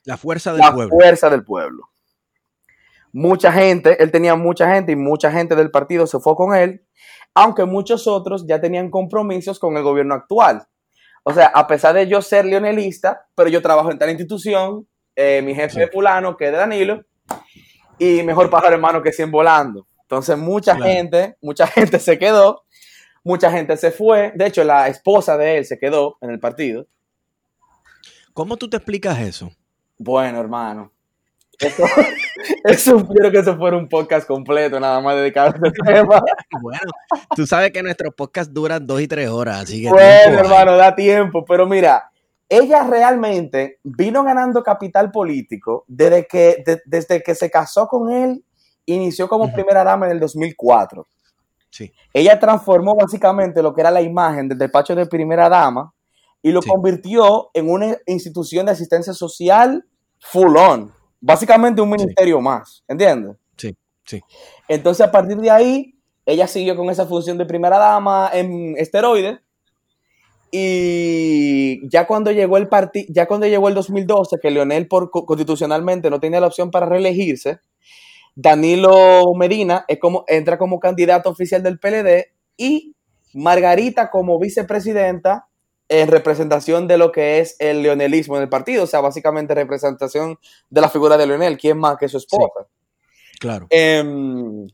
La 0.04 0.18
fuerza 0.18 0.52
del 0.52 0.62
la 0.62 0.74
pueblo. 0.74 0.96
fuerza 0.96 1.30
del 1.30 1.44
pueblo. 1.44 1.90
Mucha 3.12 3.52
gente, 3.52 4.02
él 4.04 4.12
tenía 4.12 4.36
mucha 4.36 4.72
gente 4.74 4.92
y 4.92 4.96
mucha 4.96 5.32
gente 5.32 5.56
del 5.56 5.72
partido 5.72 6.06
se 6.06 6.20
fue 6.20 6.36
con 6.36 6.54
él, 6.54 6.86
aunque 7.34 7.66
muchos 7.66 8.08
otros 8.08 8.46
ya 8.46 8.60
tenían 8.60 8.92
compromisos 8.92 9.58
con 9.58 9.78
el 9.78 9.84
gobierno 9.84 10.14
actual. 10.16 10.68
O 11.24 11.34
sea, 11.34 11.48
a 11.48 11.68
pesar 11.68 11.94
de 11.96 12.08
yo 12.08 12.22
ser 12.22 12.46
leonelista, 12.46 13.28
pero 13.36 13.50
yo 13.50 13.62
trabajo 13.62 13.92
en 13.92 13.98
tal 14.00 14.10
institución, 14.10 14.88
eh, 15.16 15.42
mi 15.44 15.54
jefe 15.54 15.76
Sí. 15.76 15.82
es 15.82 15.92
fulano, 15.92 16.38
que 16.38 16.46
es 16.46 16.52
de 16.52 16.58
Danilo, 16.58 17.04
y 17.98 18.24
mejor 18.24 18.50
pájaro 18.50 18.74
hermano 18.76 19.02
que 19.02 19.12
100 19.12 19.30
volando. 19.32 19.86
Entonces 20.04 20.38
mucha 20.38 20.76
Claro. 20.76 20.92
gente, 20.92 21.38
mucha 21.42 21.68
gente 21.98 22.00
se 22.00 22.18
quedó, 22.18 22.64
mucha 23.24 23.52
gente 23.52 23.76
se 23.78 23.92
fue. 23.92 24.32
De 24.36 24.48
hecho, 24.48 24.64
la 24.64 24.88
esposa 24.88 25.38
de 25.38 25.58
él 25.58 25.66
se 25.66 25.78
quedó 25.78 26.18
en 26.22 26.30
el 26.32 26.40
partido. 26.40 26.88
¿Cómo 28.34 28.58
tú 28.58 28.70
te 28.70 28.78
explicas 28.78 29.20
eso? 29.20 29.52
Bueno, 29.98 30.40
hermano. 30.40 30.92
Eso, 31.60 31.84
eso 32.64 33.08
quiero 33.08 33.32
que 33.32 33.40
eso 33.40 33.58
fuera 33.58 33.78
un 33.78 33.88
podcast 33.90 34.26
completo, 34.28 34.80
nada 34.80 35.00
más 35.02 35.16
dedicado 35.16 35.50
a 35.50 35.68
este 35.68 35.72
tema. 35.94 36.24
Bueno, 36.62 36.92
tú 37.36 37.46
sabes 37.46 37.72
que 37.72 37.84
nuestros 37.84 38.14
podcasts 38.16 38.54
duran 38.54 38.86
dos 38.86 39.02
y 39.02 39.08
tres 39.08 39.30
horas, 39.30 39.64
así 39.64 39.82
que. 39.82 39.90
Bueno, 39.90 40.24
tiempo 40.24 40.40
hermano, 40.46 40.78
da 40.78 40.96
tiempo. 40.96 41.44
Pero 41.46 41.66
mira, 41.68 42.10
ella 42.48 42.84
realmente 42.84 43.80
vino 43.84 44.24
ganando 44.24 44.64
capital 44.64 45.12
político 45.12 45.84
desde 45.88 46.26
que, 46.28 46.64
de- 46.66 46.82
desde 46.86 47.22
que 47.22 47.36
se 47.36 47.50
casó 47.52 47.88
con 47.88 48.10
él, 48.12 48.44
inició 48.86 49.28
como 49.28 49.52
primera 49.54 49.84
dama 49.84 50.06
en 50.08 50.14
el 50.14 50.20
2004. 50.20 51.06
Sí. 51.70 51.92
Ella 52.14 52.40
transformó 52.40 52.96
básicamente 52.96 53.62
lo 53.62 53.76
que 53.76 53.82
era 53.82 53.92
la 53.92 54.02
imagen 54.02 54.48
del 54.50 54.58
despacho 54.58 54.96
de 54.96 55.06
primera 55.06 55.48
dama 55.50 55.94
y 56.42 56.52
lo 56.52 56.62
Sí. 56.64 56.70
convirtió 56.70 57.52
en 57.54 57.70
una 57.70 57.96
institución 58.08 58.66
de 58.66 58.72
asistencia 58.72 59.14
social 59.14 59.86
full 60.20 60.56
on. 60.58 60.92
Básicamente 61.22 61.82
un 61.82 61.90
ministerio 61.90 62.40
más, 62.42 62.84
¿entiendes? 62.88 63.36
Sí, 63.58 63.76
sí. 64.06 64.22
Entonces, 64.68 65.06
a 65.06 65.12
partir 65.12 65.38
de 65.38 65.52
ahí, 65.52 65.96
ella 66.26 66.48
siguió 66.48 66.76
con 66.76 66.90
esa 66.90 67.06
función 67.06 67.38
de 67.38 67.46
primera 67.46 67.78
dama 67.78 68.30
en 68.34 68.76
esteroides. 68.78 69.40
Y 70.52 71.88
ya 71.90 72.08
cuando 72.08 72.32
llegó 72.32 72.58
el 72.58 72.68
parti 72.68 73.06
ya 73.10 73.28
cuando 73.28 73.46
llegó 73.46 73.68
el 73.68 73.76
2012, 73.76 74.38
que 74.42 74.50
Leonel 74.50 74.88
por 74.88 75.12
co- 75.12 75.26
constitucionalmente 75.26 76.10
no 76.10 76.20
tenía 76.20 76.40
la 76.40 76.48
opción 76.48 76.72
para 76.72 76.88
reelegirse, 76.88 77.60
Danilo 78.36 79.34
Medina 79.36 79.86
es 79.88 80.00
como, 80.00 80.24
entra 80.28 80.58
como 80.58 80.80
candidato 80.80 81.30
oficial 81.30 81.62
del 81.62 81.78
PLD 81.78 82.32
y 82.58 82.96
Margarita 83.36 84.10
como 84.10 84.40
vicepresidenta 84.40 85.49
en 85.90 86.08
representación 86.08 86.88
de 86.88 86.98
lo 87.00 87.12
que 87.12 87.40
es 87.40 87.56
el 87.60 87.82
leonelismo 87.82 88.38
en 88.38 88.44
el 88.44 88.50
partido, 88.50 88.84
o 88.84 88.88
sea, 88.88 89.02
básicamente 89.02 89.56
representación 89.56 90.38
de 90.70 90.82
la 90.82 90.90
figura 90.90 91.18
de 91.18 91.26
Leonel, 91.28 91.58
¿quién 91.58 91.78
más 91.80 91.98
que 91.98 92.08
su 92.08 92.18
esposa? 92.18 92.68
Claro. 93.40 93.66
Em, 93.72 94.68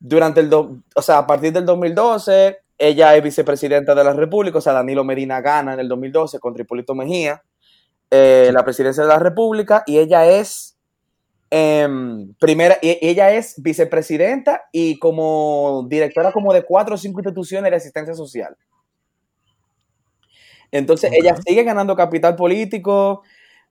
durante 0.00 0.40
el, 0.40 0.48
do- 0.50 0.78
o 0.94 1.02
sea, 1.02 1.18
a 1.18 1.26
partir 1.26 1.52
del 1.52 1.66
2012, 1.66 2.58
ella 2.78 3.14
es 3.14 3.22
vicepresidenta 3.22 3.94
de 3.94 4.02
la 4.02 4.12
República, 4.14 4.58
o 4.58 4.60
sea, 4.62 4.72
Danilo 4.72 5.04
Medina 5.04 5.40
gana 5.40 5.74
en 5.74 5.80
el 5.80 5.88
2012 5.88 6.38
contra 6.40 6.62
Hipólito 6.62 6.94
Mejía, 6.94 7.42
eh, 8.10 8.50
la 8.52 8.64
presidencia 8.64 9.02
de 9.02 9.08
la 9.10 9.18
República, 9.18 9.82
y 9.86 9.98
ella 9.98 10.26
es 10.26 10.76
em, 11.50 12.32
primera, 12.40 12.78
y- 12.80 12.98
ella 13.02 13.30
es 13.32 13.60
vicepresidenta 13.62 14.62
y 14.72 14.98
como 14.98 15.84
directora 15.86 16.32
como 16.32 16.50
de 16.54 16.62
cuatro 16.64 16.94
o 16.94 16.98
cinco 16.98 17.20
instituciones 17.20 17.70
de 17.70 17.76
asistencia 17.76 18.14
social. 18.14 18.56
Entonces, 20.72 21.10
Ok. 21.10 21.16
ella 21.20 21.36
sigue 21.46 21.62
ganando 21.62 21.94
capital 21.94 22.34
político. 22.34 23.22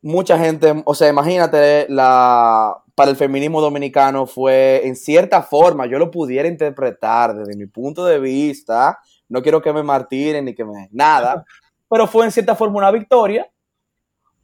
Mucha 0.03 0.37
gente, 0.39 0.81
o 0.85 0.95
sea, 0.95 1.09
imagínate, 1.09 1.85
la, 1.89 2.75
para 2.95 3.11
el 3.11 3.17
feminismo 3.17 3.59
dominicano 3.61 4.25
fue 4.25 4.81
en 4.87 4.95
cierta 4.95 5.41
forma, 5.43 5.85
yo 5.87 5.99
lo 5.99 6.09
pudiera 6.09 6.47
interpretar 6.47 7.35
desde 7.35 7.55
mi 7.57 7.65
punto 7.67 8.05
de 8.05 8.19
vista. 8.19 8.99
No 9.29 9.41
quiero 9.41 9.61
que 9.61 9.73
me 9.73 9.83
martiren 9.83 10.45
ni 10.45 10.55
que 10.55 10.63
me. 10.65 10.87
Nada. 10.91 11.43
Pero 11.89 12.07
fue 12.07 12.25
en 12.25 12.31
cierta 12.31 12.55
forma 12.55 12.77
una 12.77 12.91
victoria 12.91 13.47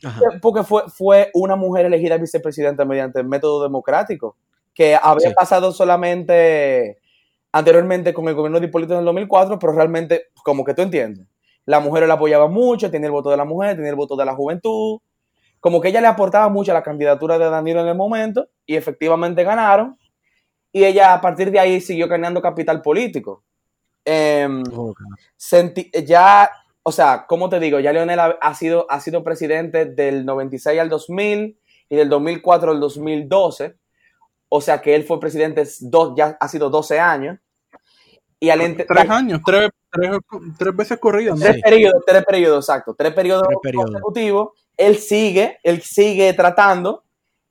Ajá. 0.04 0.22
porque 0.42 0.64
fue, 0.64 0.84
fue 0.90 1.32
una 1.34 1.56
mujer 1.56 1.86
elegida 1.86 2.18
vicepresidenta 2.18 2.86
mediante 2.86 3.20
el 3.20 3.28
método 3.28 3.64
democrático, 3.64 4.36
que 4.74 4.96
había 5.02 5.30
Sí. 5.30 5.36
pasado 5.36 5.72
solamente 5.72 7.00
anteriormente 7.52 8.14
con 8.14 8.28
el 8.28 8.36
gobierno 8.36 8.60
de 8.60 8.68
Hipólito 8.68 8.94
en 8.94 9.00
el 9.00 9.06
2004, 9.06 9.58
pero 9.58 9.74
realmente, 9.74 10.26
como 10.44 10.64
que 10.64 10.74
tú 10.76 10.82
entiendes, 10.84 11.26
la 11.68 11.80
mujer 11.82 12.08
la 12.08 12.16
apoyaba 12.16 12.48
mucho, 12.48 12.90
tenía 12.90 13.08
el 13.08 13.12
voto 13.12 13.30
de 13.30 13.38
la 13.38 13.46
mujer, 13.46 13.76
tenía 13.76 13.92
el 13.92 13.96
voto 13.96 14.16
de 14.16 14.26
la 14.26 14.34
juventud, 14.34 15.00
como 15.60 15.82
que 15.82 15.90
ella 15.90 16.02
le 16.02 16.08
aportaba 16.08 16.50
mucho 16.50 16.72
a 16.72 16.74
la 16.74 16.82
candidatura 16.82 17.38
de 17.38 17.50
Danilo 17.50 17.82
en 17.82 17.90
el 17.90 17.96
momento, 17.96 18.48
y 18.66 18.76
efectivamente 18.76 19.44
ganaron, 19.44 19.98
y 20.72 20.86
ella 20.86 21.14
a 21.14 21.22
partir 21.22 21.52
de 21.52 21.60
ahí 21.60 21.82
siguió 21.82 22.08
ganando 22.08 22.42
capital 22.42 22.82
político. 22.82 23.44
Em, 24.06 24.64
ya, 26.06 26.50
o 26.84 26.92
sea, 26.94 27.26
como 27.28 27.50
te 27.50 27.60
digo, 27.60 27.82
ya 27.82 27.92
Leonel 27.92 28.20
ha, 28.20 28.38
ha 28.42 28.56
sido, 28.56 28.88
ha 28.90 29.02
sido 29.02 29.22
presidente 29.24 29.86
del 29.86 30.26
96 30.26 30.80
al 30.80 30.90
2000 30.90 31.60
y 31.90 31.96
del 31.96 32.08
2004 32.08 32.72
al 32.72 32.80
2012. 32.80 33.76
O 34.50 34.62
sea 34.62 34.82
que 34.82 34.96
él 34.96 35.04
fue 35.04 35.20
presidente 35.20 35.64
dos, 35.82 36.14
ya 36.16 36.38
ha 36.40 36.48
sido 36.48 36.70
12 36.70 37.00
años. 37.00 37.38
Y 38.40 38.50
al 38.50 38.60
Tres 38.60 39.10
años, 39.10 39.42
tres, 39.46 39.70
tres, 39.98 40.20
tres 40.58 40.76
veces 40.76 41.00
corridas, 41.00 41.36
¿no? 41.38 41.44
tres 41.44 41.56
Sí. 41.56 41.62
periodos, 41.62 42.04
tres 42.06 42.26
periodos, 42.26 42.66
exacto, 42.70 42.96
tres 42.98 43.14
periodos, 43.14 43.44
Tres 43.48 43.58
periodos. 43.62 43.92
consecutivos. 43.92 44.50
Él 44.78 44.98
sigue, 44.98 45.60
él 45.64 45.82
sigue 45.82 46.34
tratando. 46.34 47.04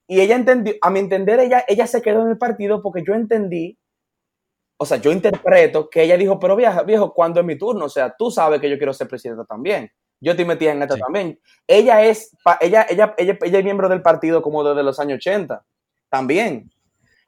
Y 0.08 0.20
ella 0.20 0.36
entendió, 0.36 0.74
a 0.82 0.90
mi 0.90 1.00
entender, 1.00 1.40
ella, 1.40 1.64
ella 1.66 1.86
se 1.88 2.00
quedó 2.00 2.22
en 2.22 2.28
el 2.30 2.38
partido 2.38 2.80
porque 2.80 3.02
yo 3.04 3.14
entendí, 3.14 3.76
o 4.78 4.86
sea, 4.86 4.98
yo 4.98 5.10
interpreto 5.10 5.88
que 5.90 6.02
ella 6.02 6.16
dijo, 6.16 6.38
pero 6.38 6.54
vieja, 6.54 6.82
viejo, 6.82 7.12
¿cuándo 7.12 7.40
es 7.40 7.46
mi 7.46 7.58
turno? 7.58 7.86
O 7.86 7.88
sea, 7.88 8.14
tú 8.16 8.30
sabes 8.30 8.60
que 8.60 8.70
yo 8.70 8.76
quiero 8.76 8.92
ser 8.92 9.08
presidenta 9.08 9.44
también. 9.44 9.90
Yo 10.20 10.32
estoy 10.32 10.44
metida 10.44 10.72
en 10.72 10.82
esta 10.82 10.94
Sí. 10.94 11.00
también. 11.00 11.40
Ella 11.66 12.04
es, 12.04 12.30
ella, 12.60 12.86
ella, 12.88 13.14
ella, 13.18 13.38
ella 13.42 13.58
es 13.58 13.64
miembro 13.64 13.88
del 13.88 14.00
partido 14.02 14.42
como 14.42 14.62
desde 14.62 14.82
los 14.82 15.00
años 15.00 15.16
80, 15.16 15.64
también. 16.08 16.70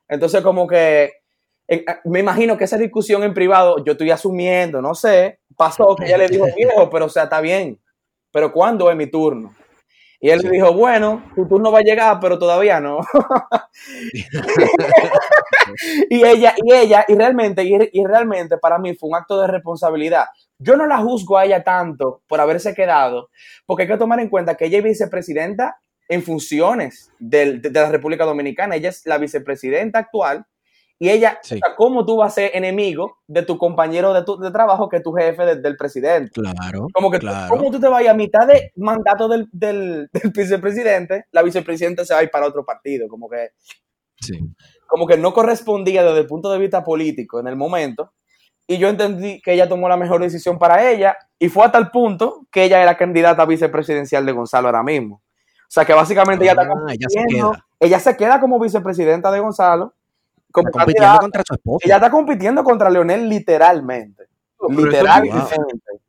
Entonces, 0.08 0.40
como 0.42 0.66
que, 0.68 1.12
eh, 1.68 1.84
me 2.04 2.20
imagino 2.20 2.56
que 2.56 2.64
esa 2.64 2.78
discusión 2.78 3.22
en 3.22 3.34
privado, 3.34 3.84
yo 3.84 3.92
estoy 3.92 4.10
asumiendo, 4.10 4.80
no 4.82 4.94
sé, 4.94 5.40
pasó 5.56 5.94
que 5.96 6.06
ella 6.06 6.18
le 6.18 6.28
dijo, 6.28 6.46
viejo, 6.56 6.90
pero 6.90 7.06
o 7.06 7.08
sea, 7.08 7.24
está 7.24 7.40
bien, 7.40 7.78
pero 8.32 8.52
¿cuándo 8.52 8.90
es 8.90 8.96
mi 8.96 9.06
turno? 9.06 9.54
Y 10.20 10.30
él 10.30 10.40
le 10.40 10.50
dijo, 10.50 10.72
bueno, 10.72 11.22
tu 11.36 11.46
turno 11.46 11.70
va 11.70 11.78
a 11.78 11.82
llegar, 11.82 12.18
pero 12.20 12.40
todavía 12.40 12.80
no. 12.80 12.98
y 16.10 16.24
ella, 16.24 16.54
y 16.56 16.72
ella, 16.72 17.04
y 17.06 17.14
realmente, 17.14 17.62
y, 17.64 17.76
y 17.92 18.04
realmente 18.04 18.58
para 18.58 18.78
mí 18.78 18.94
fue 18.94 19.10
un 19.10 19.16
acto 19.16 19.40
de 19.40 19.46
responsabilidad. 19.46 20.26
Yo 20.58 20.76
no 20.76 20.86
la 20.86 20.98
juzgo 20.98 21.38
a 21.38 21.44
ella 21.44 21.62
tanto 21.62 22.22
por 22.26 22.40
haberse 22.40 22.74
quedado, 22.74 23.30
porque 23.66 23.82
hay 23.84 23.88
que 23.88 23.96
tomar 23.96 24.20
en 24.20 24.28
cuenta 24.28 24.56
que 24.56 24.66
ella 24.66 24.78
es 24.78 24.84
vicepresidenta 24.84 25.78
en 26.08 26.22
funciones 26.22 27.12
del- 27.18 27.60
de, 27.62 27.70
de 27.70 27.80
la 27.80 27.90
República 27.90 28.24
Dominicana. 28.24 28.76
Ella 28.76 28.88
es 28.88 29.06
la 29.06 29.18
vicepresidenta 29.18 29.98
actual. 30.00 30.44
Y 31.00 31.10
ella, 31.10 31.38
Sí. 31.42 31.54
o 31.54 31.58
sea, 31.58 31.76
¿cómo 31.76 32.04
tú 32.04 32.16
vas 32.16 32.32
a 32.32 32.34
ser 32.34 32.50
enemigo 32.54 33.18
de 33.28 33.42
tu 33.42 33.56
compañero 33.56 34.12
de, 34.12 34.24
tu, 34.24 34.36
de 34.38 34.50
trabajo 34.50 34.88
que 34.88 34.96
es 34.96 35.02
tu 35.02 35.12
jefe 35.12 35.44
de- 35.44 35.56
del 35.60 35.76
presidente? 35.76 36.32
Claro. 36.40 36.86
Como 36.92 37.10
que, 37.10 37.18
tú- 37.20 37.26
Claro. 37.28 37.48
¿cómo 37.56 37.70
tú 37.70 37.78
te 37.78 37.86
vas 37.88 38.04
a 38.04 38.10
a 38.10 38.14
mitad 38.14 38.46
de 38.48 38.72
mandato 38.76 39.28
del, 39.28 39.48
del, 39.52 40.08
del 40.12 40.32
vicepresidente? 40.34 41.26
La 41.30 41.42
vicepresidenta 41.42 42.04
se 42.04 42.14
va 42.14 42.20
a 42.20 42.22
ir 42.24 42.30
para 42.30 42.46
otro 42.46 42.64
partido. 42.64 43.06
Como 43.08 43.28
que, 43.28 43.50
Sí. 44.20 44.40
como 44.88 45.06
que 45.06 45.16
no 45.16 45.32
correspondía 45.32 46.02
desde 46.02 46.18
el 46.20 46.26
punto 46.26 46.50
de 46.50 46.58
vista 46.58 46.82
político 46.82 47.38
en 47.38 47.46
el 47.46 47.54
momento. 47.54 48.12
Y 48.66 48.78
yo 48.78 48.88
entendí 48.88 49.40
que 49.40 49.52
ella 49.52 49.68
tomó 49.68 49.88
la 49.88 49.96
mejor 49.96 50.20
decisión 50.20 50.58
para 50.58 50.90
ella. 50.90 51.16
Y 51.38 51.48
fue 51.48 51.64
a 51.64 51.70
tal 51.70 51.90
punto 51.92 52.46
que 52.50 52.64
ella 52.64 52.82
era 52.82 52.96
candidata 52.96 53.46
vicepresidencial 53.46 54.26
de 54.26 54.32
Gonzalo 54.32 54.66
ahora 54.68 54.82
mismo. 54.82 55.16
O 55.16 55.70
sea 55.70 55.84
que 55.84 55.92
básicamente 55.94 56.44
ella 56.44 56.52
está 56.52 56.64
Ah, 56.64 56.86
ella 56.92 57.06
se 57.08 57.24
queda. 57.28 57.64
Ella 57.80 58.00
se 58.00 58.16
queda 58.16 58.40
como 58.40 58.58
vicepresidenta 58.58 59.30
de 59.30 59.38
Gonzalo. 59.40 59.94
Compitiendo 60.52 60.84
candidata. 60.86 61.18
contra 61.20 61.42
su 61.46 61.54
esposa. 61.54 61.84
Ella 61.86 61.96
está 61.96 62.10
compitiendo 62.10 62.64
contra 62.64 62.90
Leonel 62.90 63.28
literalmente. 63.28 64.24
Pero 64.58 64.72
eso, 64.72 64.86
Literalmente. 64.86 65.56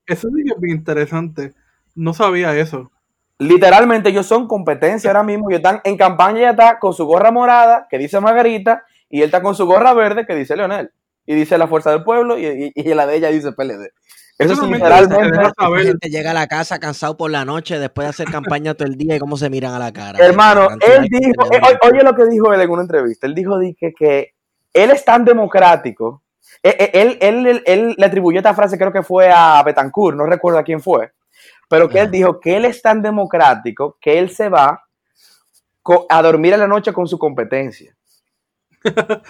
eso 0.08 0.28
sí 0.30 0.44
que 0.44 0.54
es 0.54 0.60
bien 0.60 0.78
interesante. 0.78 1.54
No 1.96 2.14
sabía 2.14 2.56
eso. 2.56 2.92
Literalmente 3.38 4.10
ellos 4.10 4.26
son 4.26 4.48
competencia 4.48 5.10
ahora 5.12 5.24
mismo. 5.24 5.50
Ellos 5.50 5.60
están 5.60 5.82
en 5.84 5.98
campaña, 5.98 6.40
ella 6.40 6.50
está 6.52 6.80
con 6.80 6.94
su 6.94 7.06
gorra 7.06 7.32
morada, 7.32 7.88
que 7.90 7.98
dice 7.98 8.20
Margarita, 8.20 8.84
y 9.10 9.20
él 9.20 9.26
está 9.26 9.42
con 9.42 9.56
su 9.56 9.66
gorra 9.66 9.94
verde, 9.94 10.26
que 10.26 10.36
dice 10.36 10.56
Leonel. 10.56 10.92
Y 11.26 11.36
dice 11.36 11.58
la 11.58 11.68
fuerza 11.68 11.92
del 11.92 12.04
pueblo, 12.04 12.38
y, 12.40 12.46
y- 12.46 12.72
y 12.76 12.94
la 12.96 13.06
de 13.06 13.18
ella 13.18 13.30
dice 13.30 13.52
PLD. 13.52 13.92
Eso 14.40 14.54
saber. 15.60 15.86
gente 15.86 16.10
llega 16.10 16.32
a 16.32 16.34
la 16.34 16.48
casa 16.48 16.80
cansado 16.80 17.18
por 17.18 17.30
la 17.30 17.44
noche 17.44 17.78
después 17.78 18.06
de 18.06 18.10
hacer 18.10 18.28
campaña 18.32 18.74
todo 18.74 18.88
el 18.88 18.96
día 18.96 19.16
y 19.18 19.20
cómo 19.20 19.36
se 19.36 19.50
miran 19.50 19.74
a 19.74 19.80
la 19.80 19.92
cara. 19.92 20.18
Hermano, 20.18 20.70
él 20.80 21.08
dijo, 21.10 21.54
eh, 21.54 21.78
oye 21.92 22.04
lo 22.04 22.16
que 22.16 22.26
dijo 22.26 22.54
él 22.54 22.62
en 22.62 22.70
una 22.70 22.82
entrevista. 22.84 23.28
Él 23.28 23.36
dijo 23.36 23.60
di 23.60 23.76
que, 23.76 23.94
que 23.94 24.34
él 24.74 24.92
es 24.92 25.04
tan 25.04 25.26
democrático. 25.26 26.24
eh, 26.64 26.76
eh, 26.80 26.92
Él, 26.94 27.18
él, 27.22 27.48
él- 27.48 27.64
él 27.66 27.96
le 27.98 28.06
atribuyó 28.06 28.40
esta 28.40 28.54
frase, 28.54 28.78
creo 28.78 28.94
que 28.94 29.04
fue 29.04 29.30
a 29.30 29.62
Betancourt, 29.64 30.16
no 30.16 30.26
recuerdo 30.26 30.58
a 30.60 30.64
quién 30.64 30.80
fue, 30.82 31.12
pero 31.70 31.90
que 31.90 32.00
él 32.00 32.10
dijo 32.10 32.40
que 32.40 32.56
él 32.58 32.66
es 32.66 32.82
tan 32.82 33.02
democrático 33.02 33.98
que 34.00 34.18
él 34.20 34.30
se 34.30 34.48
va 34.50 34.84
a 36.10 36.22
dormir 36.22 36.54
en 36.54 36.60
la 36.62 36.68
noche 36.68 36.94
con 36.94 37.08
su 37.08 37.18
competencia. 37.20 37.94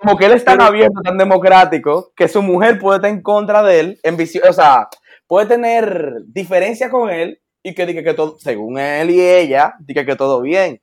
Como 0.00 0.16
que 0.16 0.26
él 0.26 0.32
es 0.32 0.44
tan 0.44 0.58
Pero- 0.58 0.68
abierto, 0.68 1.00
tan 1.02 1.18
democrático, 1.18 2.12
que 2.16 2.28
su 2.28 2.42
mujer 2.42 2.78
puede 2.78 2.96
estar 2.98 3.10
en 3.10 3.22
contra 3.22 3.62
de 3.62 3.80
él, 3.80 4.00
en 4.02 4.16
o 4.48 4.52
sea, 4.52 4.88
puede 5.26 5.46
tener 5.46 6.22
diferencia 6.26 6.90
con 6.90 7.10
él 7.10 7.40
y 7.62 7.74
que 7.74 7.86
diga 7.86 8.02
que 8.02 8.14
todo, 8.14 8.36
según 8.38 8.78
él 8.78 9.10
y 9.10 9.20
ella, 9.20 9.74
diga 9.80 10.04
que 10.04 10.16
todo 10.16 10.40
bien. 10.42 10.80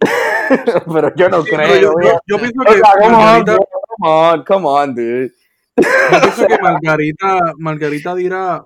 pero 0.92 1.14
yo 1.14 1.28
no 1.28 1.42
Sí, 1.42 1.50
creo. 1.50 1.80
yo, 1.80 1.92
güey. 1.92 2.08
yo- 2.08 2.18
yo 2.26 2.38
pienso 2.38 2.60
O 2.60 2.64
que 2.64 2.72
sea, 2.74 2.92
come 2.94 3.06
on, 3.06 3.12
Margarita, 3.12 3.56
come 3.56 4.10
on, 4.10 4.44
come 4.44 4.66
on, 4.66 4.94
dude. 4.94 5.32
yo 5.76 6.20
pienso 6.20 6.46
que 6.48 6.58
Margarita, 6.58 7.52
Margarita 7.58 8.14
dirá, 8.14 8.64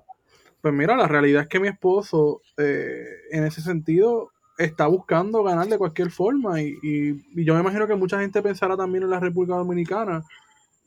pues 0.61 0.75
mira, 0.75 0.97
la 0.97 1.07
realidad 1.07 1.43
es 1.43 1.49
que 1.49 1.61
mi 1.61 1.69
esposo, 1.69 2.41
eh, 2.57 3.05
en 3.31 3.45
ese 3.45 3.61
sentido, 3.61 4.33
está 4.59 4.87
buscando 4.87 5.43
ganar 5.43 5.67
de 5.69 5.79
cualquier 5.79 6.11
forma. 6.11 6.61
Y, 6.63 6.77
y- 6.83 7.25
y 7.35 7.45
yo 7.45 7.55
me 7.55 7.61
imagino 7.61 7.87
que 7.87 7.95
mucha 7.95 8.21
gente 8.21 8.43
pensará 8.43 8.77
también 8.77 9.05
en 9.05 9.11
la 9.11 9.21
República 9.21 9.57
Dominicana 9.57 10.23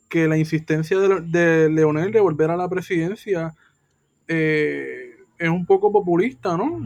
que 0.10 0.28
la 0.28 0.38
insistencia 0.38 0.98
de, 0.98 1.22
de 1.22 1.70
Leonel 1.70 2.12
de 2.12 2.20
volver 2.20 2.50
a 2.50 2.58
la 2.58 2.68
presidencia 2.68 3.54
eh, 4.28 5.16
es 5.38 5.50
un 5.50 5.66
poco 5.66 5.92
populista, 5.92 6.58
¿no? 6.58 6.80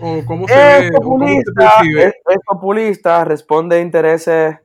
O 0.00 0.24
cómo 0.26 0.48
se 0.48 0.54
Es 0.86 0.90
o 0.94 1.00
cómo 1.02 1.26
se 1.28 1.34
populista, 1.44 1.82
es, 1.98 2.14
es 2.28 2.38
populista, 2.44 3.24
responde 3.24 3.76
a 3.76 3.80
intereses. 3.80 4.56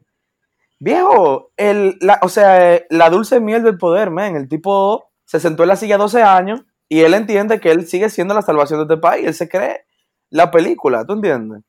Viejo, 0.79 1.51
el, 1.57 1.97
la, 2.01 2.19
o 2.21 2.29
sea, 2.29 2.75
eh, 2.75 2.85
la 2.89 3.09
dulce 3.09 3.39
miel 3.39 3.63
del 3.63 3.77
poder, 3.77 4.11
men. 4.11 4.35
El 4.35 4.47
tipo 4.47 5.11
se 5.25 5.39
sentó 5.39 5.63
en 5.63 5.69
la 5.69 5.75
silla 5.75 5.97
12 5.97 6.23
años 6.23 6.63
y 6.87 7.01
él 7.01 7.13
entiende 7.13 7.59
que 7.59 7.71
él 7.71 7.85
sigue 7.85 8.09
siendo 8.09 8.33
la 8.33 8.41
salvación 8.41 8.79
de 8.79 8.93
este 8.93 9.01
país. 9.01 9.27
Él 9.27 9.33
se 9.33 9.49
cree 9.49 9.81
la 10.29 10.49
película, 10.51 11.05
¿tú 11.05 11.13
entiendes? 11.13 11.61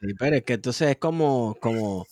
Sí, 0.00 0.14
pero 0.18 0.36
es 0.36 0.42
que 0.44 0.54
entonces 0.54 0.90
es 0.90 0.96
como, 0.96 1.56
como 1.60 2.06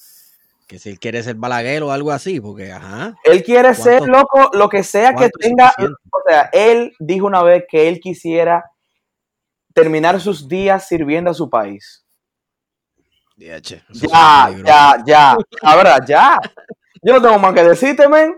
que 0.68 0.78
si 0.78 0.90
él 0.90 0.98
quiere 0.98 1.22
ser 1.22 1.34
balaguer 1.34 1.82
o 1.82 1.92
algo 1.92 2.10
así, 2.12 2.40
porque, 2.40 2.72
ajá. 2.72 3.14
Él 3.24 3.42
quiere 3.42 3.74
ser, 3.74 3.98
¿Cuánto- 3.98 4.18
loco, 4.18 4.50
lo 4.54 4.68
que 4.68 4.82
sea 4.82 5.14
que 5.14 5.28
tenga. 5.30 5.72
O 5.78 6.20
sea, 6.28 6.48
él 6.52 6.94
dijo 6.98 7.26
una 7.26 7.42
vez 7.42 7.64
que 7.68 7.88
él 7.88 8.00
quisiera 8.00 8.64
terminar 9.74 10.20
sus 10.20 10.48
días 10.48 10.86
sirviendo 10.88 11.30
a 11.30 11.34
su 11.34 11.50
país. 11.50 12.04
Ya, 13.36 13.58
ya, 14.64 15.02
ya. 15.04 15.36
Ahora, 15.62 15.98
ya. 16.06 16.38
Yo 17.02 17.14
no 17.14 17.22
tengo 17.22 17.38
más 17.38 17.54
que 17.54 17.62
decirte, 17.64 18.08
men. 18.08 18.36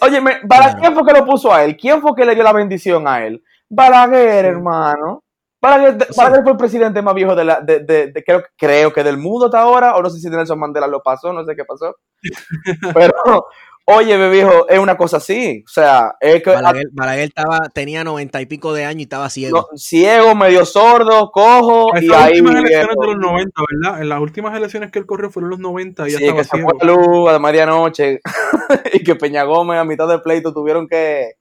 Oye, 0.00 0.20
¿para 0.48 0.64
Claro. 0.64 0.78
quién 0.80 0.94
fue 0.94 1.04
que 1.06 1.12
lo 1.18 1.26
puso 1.26 1.52
a 1.52 1.64
él? 1.64 1.76
¿Quién 1.76 2.00
fue 2.00 2.14
que 2.16 2.24
le 2.24 2.34
dio 2.34 2.42
la 2.44 2.52
bendición 2.52 3.06
a 3.06 3.24
él? 3.26 3.42
Balaguer, 3.68 4.44
Sí. 4.44 4.48
hermano. 4.50 5.22
Balaguer, 5.60 6.06
Sí. 6.08 6.14
Balaguer 6.16 6.42
fue 6.42 6.52
el 6.52 6.58
presidente 6.58 7.02
más 7.02 7.14
viejo 7.14 7.34
de 7.34 7.44
la, 7.44 7.60
de, 7.60 7.80
de- 7.80 8.12
de- 8.12 8.24
creo, 8.24 8.42
creo 8.56 8.92
que 8.92 9.02
del 9.02 9.18
mundo 9.18 9.46
hasta 9.46 9.60
ahora, 9.60 9.96
o 9.96 10.02
no 10.02 10.08
sé 10.10 10.20
si 10.20 10.28
Nelson 10.30 10.58
Mandela 10.58 10.86
lo 10.86 11.02
pasó, 11.02 11.32
no 11.32 11.44
sé 11.44 11.56
qué 11.56 11.64
pasó. 11.64 11.96
Pero, 12.94 13.46
oye, 13.86 14.16
mi 14.18 14.30
viejo, 14.30 14.68
es 14.68 14.78
una 14.78 14.96
cosa 14.96 15.16
así. 15.16 15.64
O 15.66 15.68
sea, 15.70 16.14
es 16.20 16.42
que 16.42 16.50
Balaguer, 16.50 16.84
Balaguer 16.92 17.24
estaba, 17.24 17.58
tenía 17.74 18.04
noventa 18.04 18.40
y 18.40 18.46
pico 18.46 18.72
de 18.72 18.84
años 18.84 19.00
y 19.00 19.02
estaba 19.02 19.28
ciego. 19.30 19.58
no, 19.72 19.76
ciego, 19.78 20.34
medio 20.34 20.64
sordo, 20.64 21.30
cojo, 21.32 21.90
y 21.96 22.04
Estas 22.04 22.22
ahí. 22.22 22.30
últimas 22.40 22.54
elecciones 22.56 22.86
viejo, 22.96 23.00
de 23.00 23.06
los 23.08 23.18
90, 23.18 23.62
¿verdad? 23.82 24.02
En 24.02 24.08
las 24.08 24.20
últimas 24.20 24.56
elecciones 24.56 24.90
que 24.92 24.98
él 25.00 25.06
corrió 25.06 25.30
fueron 25.30 25.50
los 25.50 25.58
90 25.58 26.08
y 26.08 26.12
ya 26.12 26.18
Sí, 26.18 26.24
estaba 26.24 26.38
que 26.40 26.44
se 26.44 26.50
ciego. 26.56 26.68
fue 26.78 26.86
la 26.86 26.92
luz 26.94 27.28
a 27.28 27.32
la 27.32 27.38
medianoche 27.40 28.20
y 28.92 29.02
que 29.02 29.16
Peña 29.16 29.42
Gómez 29.44 29.78
a 29.80 29.84
mitad 29.84 30.06
del 30.06 30.22
pleito 30.22 30.52
tuvieron 30.52 30.86
que. 30.86 31.32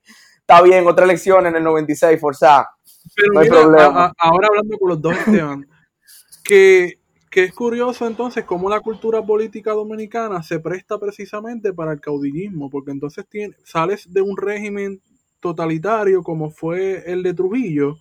Está 0.49 0.61
bien, 0.61 0.87
otra 0.87 1.03
elección 1.03 1.45
en 1.45 1.57
el 1.57 1.63
96, 1.65 2.17
forzada. 2.21 2.69
Pero 3.13 3.33
No 3.33 3.39
hay 3.41 3.49
mira, 3.49 3.61
problema. 3.63 3.83
a- 3.83 4.05
a- 4.05 4.13
ahora 4.17 4.47
hablando 4.47 4.77
con 4.77 4.87
los 4.89 5.01
dos, 5.01 5.17
Esteban, 5.17 5.67
que, 6.41 6.99
que 7.29 7.43
es 7.43 7.53
curioso 7.53 8.07
entonces 8.07 8.45
cómo 8.45 8.69
la 8.69 8.79
cultura 8.79 9.21
política 9.21 9.73
dominicana 9.73 10.41
se 10.43 10.59
presta 10.61 10.97
precisamente 10.99 11.73
para 11.73 11.91
el 11.91 11.99
caudillismo, 11.99 12.69
porque 12.69 12.91
entonces 12.91 13.25
tiene, 13.29 13.55
sales 13.65 14.07
de 14.13 14.21
un 14.21 14.37
régimen 14.37 15.01
totalitario 15.41 16.23
como 16.23 16.49
fue 16.49 17.03
el 17.11 17.23
de 17.23 17.33
Trujillo, 17.33 17.97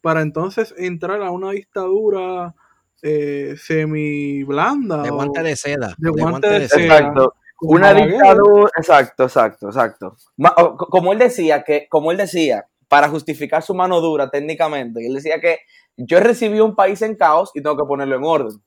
para 0.00 0.20
entonces 0.22 0.74
entrar 0.76 1.22
a 1.22 1.30
una 1.30 1.52
dictadura 1.52 2.56
eh, 3.02 3.54
semi 3.56 4.42
blanda. 4.42 5.00
de 5.02 5.10
guante 5.10 5.42
de 5.44 5.54
seda. 5.54 5.94
de 5.96 6.10
guante 6.10 6.48
de 6.48 6.68
seda. 6.68 6.82
Exacto. 6.96 7.34
Una 7.66 7.92
dictadura. 7.94 8.70
Exacto, 8.76 9.24
exacto, 9.24 9.66
exacto. 9.68 10.16
Como 10.90 11.12
él 11.12 11.18
decía, 11.18 11.62
que, 11.64 11.86
como 11.88 12.10
él 12.10 12.16
decía, 12.16 12.66
para 12.88 13.08
justificar 13.08 13.62
su 13.62 13.74
mano 13.74 14.00
dura 14.00 14.30
técnicamente, 14.30 15.06
él 15.06 15.14
decía 15.14 15.40
que 15.40 15.58
yo 15.96 16.20
recibí 16.20 16.60
un 16.60 16.74
país 16.74 17.00
en 17.02 17.14
caos 17.16 17.50
y 17.54 17.62
tengo 17.62 17.76
que 17.76 17.84
ponerlo 17.86 18.16
en 18.16 18.24
orden. 18.24 18.62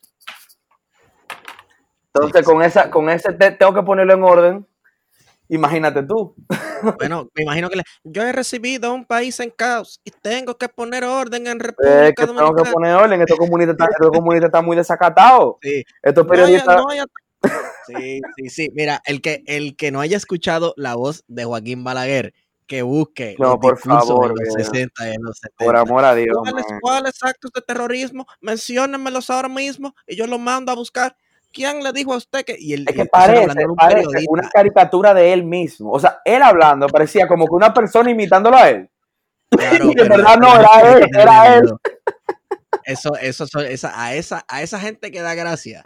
Entonces, 2.14 2.44
con 2.46 2.62
esa, 2.64 2.90
con 2.90 3.10
ese 3.10 3.34
te- 3.34 3.52
tengo 3.52 3.74
que 3.74 3.84
ponerlo 3.84 4.14
en 4.14 4.24
orden. 4.24 4.68
Imagínate 5.50 6.04
tú. 6.04 6.36
Bueno, 7.00 7.28
me 7.34 7.42
imagino 7.42 7.70
que 7.72 7.78
le- 7.78 7.84
yo 8.04 8.22
he 8.22 8.32
recibido 8.32 8.94
un 8.94 9.04
país 9.04 9.40
en 9.40 9.50
caos 9.50 10.00
y 10.04 10.12
tengo 10.12 10.60
que 10.60 10.70
poner 10.70 11.04
orden 11.04 11.48
en 11.48 11.58
Es 11.58 11.64
República 11.64 12.14
que 12.16 12.28
tengo 12.28 12.54
que 12.56 12.70
poner 12.72 12.94
orden. 12.94 13.20
Estos 13.22 13.40
comunistas 13.40 13.74
están, 13.74 13.88
estos 13.94 14.12
comunistas 14.12 14.48
están 14.50 14.64
muy 14.66 14.78
desacatados. 14.78 15.56
Sí. 15.64 15.84
Estos 16.04 16.24
No 16.26 16.30
periodistas. 16.30 16.76
no 16.78 16.86
Sí, 17.88 18.22
sí, 18.36 18.50
sí. 18.50 18.70
Mira, 18.74 19.02
el 19.06 19.22
que, 19.22 19.44
el 19.48 19.76
que 19.76 19.92
no 19.92 20.02
haya 20.02 20.18
escuchado 20.18 20.74
la 20.78 20.96
voz 20.96 21.24
de 21.28 21.46
Joaquín 21.46 21.84
Balaguer, 21.84 22.34
que 22.68 22.82
busque 22.82 23.36
No, 23.40 23.60
por 23.60 23.80
favor, 23.80 24.34
de 24.34 24.46
los 24.46 24.56
viejo. 24.56 24.72
60 24.72 25.08
y 25.08 25.12
de 25.12 25.18
los 25.20 25.38
70. 25.38 25.66
Por 25.66 25.76
amor 25.78 26.06
a 26.06 26.14
Dios. 26.14 26.38
¿Cuáles, 26.82 27.24
actos 27.24 27.52
de 27.54 27.62
terrorismo? 27.62 28.28
Menciónenmelos 28.42 29.30
ahora 29.30 29.50
mismo 29.50 29.96
y 30.06 30.16
yo 30.16 30.28
los 30.28 30.40
mando 30.40 30.72
a 30.72 30.76
buscar. 30.76 31.16
¿Quién 31.54 31.82
le 31.82 31.94
dijo 31.94 32.14
a 32.14 32.18
usted 32.18 32.44
que.? 32.44 32.58
Y 32.60 32.74
el, 32.74 32.86
Es 32.88 32.94
que 32.94 33.06
parece, 33.06 33.66
un 33.66 33.76
parece 33.76 34.26
una 34.28 34.50
caricatura 34.50 35.14
de 35.14 35.32
él 35.34 35.44
mismo. 35.46 35.92
O 35.92 36.00
sea, 36.00 36.22
él 36.26 36.44
hablando 36.44 36.88
parecía 36.88 37.28
como 37.28 37.48
que 37.48 37.56
una 37.56 37.74
persona 37.74 38.12
imitándolo 38.12 38.58
a 38.58 38.70
él. 38.70 38.90
Claro, 39.50 39.90
Y 39.90 39.96
de 39.96 40.04
verdad 40.04 40.38
no, 40.38 40.60
era 40.60 40.98
él, 40.98 41.10
era 41.18 41.56
él. 41.56 41.64
Eso, 42.84 43.16
eso 43.18 43.48
son, 43.48 43.66
esa, 43.66 44.02
a, 44.02 44.16
esa, 44.16 44.46
a 44.48 44.62
esa 44.62 44.80
gente 44.80 45.12
que 45.12 45.22
da 45.22 45.36
gracia, 45.36 45.82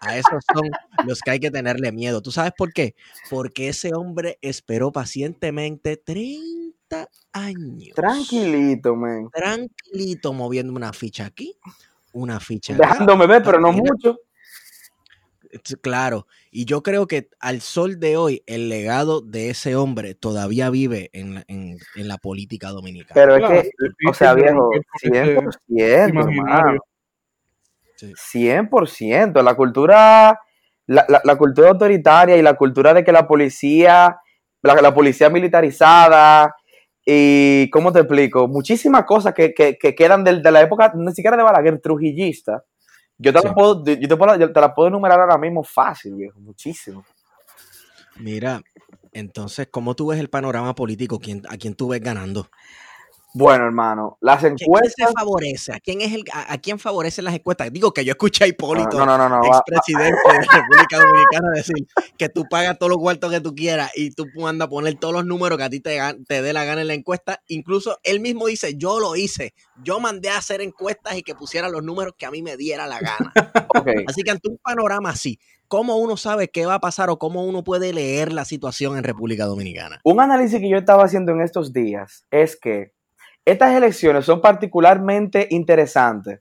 a 0.00 0.16
esos 0.16 0.42
son 0.54 0.70
los 1.06 1.20
que 1.20 1.30
hay 1.32 1.40
que 1.40 1.50
tenerle 1.50 1.92
miedo. 1.92 2.22
¿Tú 2.22 2.30
sabes 2.30 2.52
por 2.56 2.72
qué? 2.72 2.94
Porque 3.28 3.68
ese 3.68 3.94
hombre 3.94 4.38
esperó 4.40 4.92
pacientemente 4.92 5.96
30 5.96 7.08
años. 7.32 7.94
Tranquilito, 7.94 8.96
man. 8.96 9.28
Tranquilito, 9.32 10.32
moviendo 10.32 10.72
una 10.72 10.92
ficha 10.92 11.26
aquí, 11.26 11.56
una 12.12 12.40
ficha 12.40 12.74
acá. 12.74 12.88
Dejándome 12.88 13.26
ver, 13.26 13.42
pero 13.42 13.60
no 13.60 13.72
Mira, 13.72 13.92
mucho. 13.92 14.18
Claro, 15.80 16.26
y 16.50 16.64
yo 16.64 16.82
creo 16.82 17.06
que 17.06 17.28
al 17.40 17.60
sol 17.60 17.98
de 18.00 18.16
hoy 18.16 18.42
el 18.46 18.68
legado 18.68 19.20
de 19.20 19.50
ese 19.50 19.76
hombre 19.76 20.14
todavía 20.14 20.70
vive 20.70 21.10
en, 21.12 21.34
la- 21.34 21.44
en, 21.48 21.78
en 21.94 22.08
la 22.08 22.18
política 22.18 22.68
dominicana. 22.70 23.12
Pero 23.14 23.36
Claro, 23.36 23.54
es 23.54 23.62
que, 23.70 24.08
o 24.08 24.14
sea, 24.14 24.34
de 24.34 24.42
viejo, 24.42 24.58
romper 24.60 25.34
con 25.36 25.48
ese 25.48 25.56
100%, 25.76 26.08
imaginario. 26.08 26.56
hermano. 26.56 26.80
Sí. 27.96 28.12
100%. 28.14 29.42
La 29.42 29.54
cultura, 29.54 30.38
la, 30.86 31.04
la- 31.08 31.20
la 31.24 31.36
cultura 31.36 31.70
autoritaria 31.70 32.36
y 32.36 32.42
la 32.42 32.54
cultura 32.54 32.92
de 32.94 33.02
que 33.04 33.12
la 33.12 33.26
policía, 33.26 34.18
la, 34.62 34.74
la 34.74 34.94
policía 34.94 35.30
militarizada 35.30 36.54
y, 37.04 37.70
¿cómo 37.70 37.92
te 37.92 38.00
explico? 38.00 38.48
Muchísimas 38.48 39.04
cosas 39.04 39.32
que, 39.32 39.54
que- 39.54 39.78
que 39.78 39.94
quedan 39.94 40.24
del- 40.24 40.42
de, 40.42 40.50
la 40.50 40.60
época, 40.60 40.92
ni 40.94 41.12
siquiera 41.14 41.36
de 41.36 41.42
Balaguer, 41.42 41.80
trujillista. 41.80 42.64
Yo 43.18 43.32
te, 43.32 43.40
Sí. 43.40 43.46
la 43.46 43.54
puedo, 43.54 43.84
yo 43.84 44.08
te, 44.08 44.16
puedo, 44.16 44.36
yo 44.36 44.52
te 44.52 44.60
la 44.60 44.74
puedo 44.74 44.88
enumerar 44.88 45.20
ahora 45.20 45.38
mismo 45.38 45.64
fácil, 45.64 46.14
viejo, 46.14 46.38
muchísimo. 46.40 47.04
Mira, 48.16 48.62
entonces, 49.12 49.68
¿cómo 49.70 49.94
tú 49.94 50.08
ves 50.08 50.20
el 50.20 50.28
panorama 50.28 50.74
político? 50.74 51.18
¿Quién, 51.18 51.42
¿A 51.48 51.56
quién 51.56 51.74
tú 51.74 51.88
ves 51.88 52.00
ganando? 52.00 52.48
Bueno, 53.38 53.66
hermano, 53.66 54.16
las 54.22 54.40
¿Quién, 54.40 54.54
quién 54.54 54.58
se 54.58 54.64
encuestas... 54.64 55.12
favorece? 55.12 55.72
¿A 55.74 55.78
quién, 55.78 56.00
es 56.00 56.14
el, 56.14 56.24
a, 56.32 56.54
a 56.54 56.58
quién 56.58 56.78
favorecen 56.78 57.26
las 57.26 57.34
encuestas? 57.34 57.70
Digo 57.70 57.92
que 57.92 58.02
yo 58.02 58.12
escuché 58.12 58.44
a 58.44 58.46
Hipólito, 58.46 59.04
No, 59.04 59.18
no, 59.18 59.28
no, 59.28 59.44
expresidente 59.44 60.16
de 60.26 60.38
la 60.38 60.58
República 60.58 60.98
Dominicana, 60.98 61.50
decir 61.54 61.86
que 62.16 62.30
tú 62.30 62.46
pagas 62.48 62.78
todos 62.78 62.88
los 62.88 62.98
cuartos 62.98 63.30
que 63.30 63.42
tú 63.42 63.54
quieras 63.54 63.90
y 63.94 64.10
tú 64.12 64.24
andas 64.46 64.66
a 64.66 64.70
poner 64.70 64.94
todos 64.94 65.12
los 65.12 65.26
números 65.26 65.58
que 65.58 65.64
a 65.64 65.68
ti 65.68 65.80
te, 65.80 66.00
dé 66.28 66.52
la 66.54 66.64
gana 66.64 66.80
en 66.80 66.86
la 66.86 66.94
encuesta. 66.94 67.42
Incluso 67.48 67.98
él 68.04 68.20
mismo 68.20 68.46
dice, 68.46 68.74
yo 68.78 69.00
lo 69.00 69.16
hice, 69.16 69.52
yo 69.82 70.00
mandé 70.00 70.30
a 70.30 70.38
hacer 70.38 70.62
encuestas 70.62 71.18
y 71.18 71.22
que 71.22 71.34
pusiera 71.34 71.68
los 71.68 71.82
números 71.82 72.14
que 72.16 72.24
a 72.24 72.30
mí 72.30 72.40
me 72.40 72.56
diera 72.56 72.86
la 72.86 73.00
gana. 73.00 73.34
Así 74.06 74.22
que 74.22 74.30
ante 74.30 74.48
un 74.48 74.56
panorama 74.56 75.10
así, 75.10 75.38
¿cómo 75.68 75.96
uno 75.96 76.16
sabe 76.16 76.48
qué 76.48 76.64
va 76.64 76.76
a 76.76 76.80
pasar 76.80 77.10
o 77.10 77.18
cómo 77.18 77.44
uno 77.44 77.64
puede 77.64 77.92
leer 77.92 78.32
la 78.32 78.46
situación 78.46 78.96
en 78.96 79.04
República 79.04 79.44
Dominicana? 79.44 80.00
Un 80.04 80.20
análisis 80.20 80.58
que 80.58 80.70
yo 80.70 80.78
estaba 80.78 81.04
haciendo 81.04 81.32
en 81.32 81.42
estos 81.42 81.74
días 81.74 82.24
es 82.30 82.58
que 82.58 82.95
estas 83.46 83.74
elecciones 83.74 84.26
son 84.26 84.42
particularmente 84.42 85.46
interesantes 85.50 86.40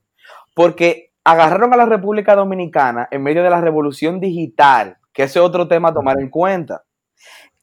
porque 0.53 1.11
agarraron 1.23 1.73
a 1.73 1.77
la 1.77 1.85
República 1.85 2.35
Dominicana 2.35 3.07
en 3.11 3.23
medio 3.23 3.43
de 3.43 3.49
la 3.49 3.61
revolución 3.61 4.19
digital, 4.19 4.97
que 5.13 5.23
ese 5.23 5.39
es 5.39 5.45
otro 5.45 5.67
tema 5.67 5.89
a 5.89 5.93
tomar 5.93 6.19
en 6.19 6.29
cuenta. 6.29 6.83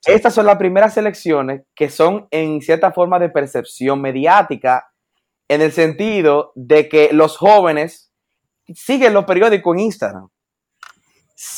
Estas 0.05 0.35
son 0.35 0.47
las 0.47 0.57
primeras 0.57 0.97
elecciones 0.97 1.63
que 1.75 1.89
son 1.89 2.27
en 2.31 2.61
cierta 2.61 2.91
forma 2.93 3.19
de 3.19 3.29
percepción 3.29 4.01
mediática, 4.01 4.89
en 5.49 5.61
el 5.61 5.71
sentido 5.73 6.53
de 6.57 6.89
que 6.89 7.13
los 7.13 7.37
jóvenes 7.37 8.13
siguen 8.75 9.13
los 9.15 9.25
periódicos 9.27 9.75
en 9.75 9.81
Instagram. 9.81 10.29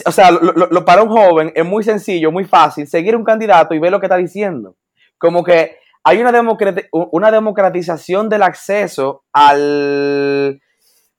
O 0.06 0.12
sea, 0.12 0.30
lo- 0.30 0.40
lo- 0.40 0.66
lo- 0.66 0.84
para 0.84 1.02
un 1.02 1.08
joven 1.10 1.52
es 1.54 1.64
muy 1.64 1.84
sencillo, 1.84 2.30
muy 2.32 2.44
fácil 2.44 2.86
seguir 2.86 3.16
un 3.16 3.24
candidato 3.24 3.74
y 3.74 3.78
ver 3.78 3.92
lo 3.92 4.00
que 4.00 4.06
está 4.06 4.16
diciendo. 4.16 4.76
Como 5.18 5.42
que 5.44 5.76
hay 6.04 6.20
una, 6.20 6.30
democrati- 6.32 6.88
una 6.92 7.30
democratización 7.30 8.28
del 8.28 8.42
acceso 8.42 9.24
al 9.32 10.60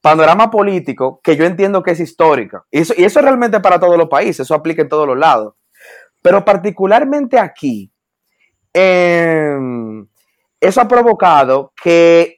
panorama 0.01 0.51
político 0.51 1.19
que 1.23 1.35
yo 1.35 1.45
entiendo 1.45 1.81
que 1.81 1.91
es 1.91 1.99
histórica. 1.99 2.63
Y 2.69 2.79
eso, 2.81 2.93
y 2.95 3.03
eso 3.03 3.19
es 3.19 3.25
realmente 3.25 3.59
para 3.59 3.79
todos 3.79 3.97
los 3.97 4.07
países, 4.07 4.41
eso 4.41 4.53
aplica 4.53 4.83
en 4.83 4.89
todos 4.89 5.07
los 5.07 5.17
lados. 5.17 5.55
Pero 6.21 6.45
particularmente 6.45 7.39
aquí, 7.39 7.91
em, 8.73 10.07
eso 10.59 10.81
ha 10.81 10.87
provocado 10.87 11.73
que 11.81 12.37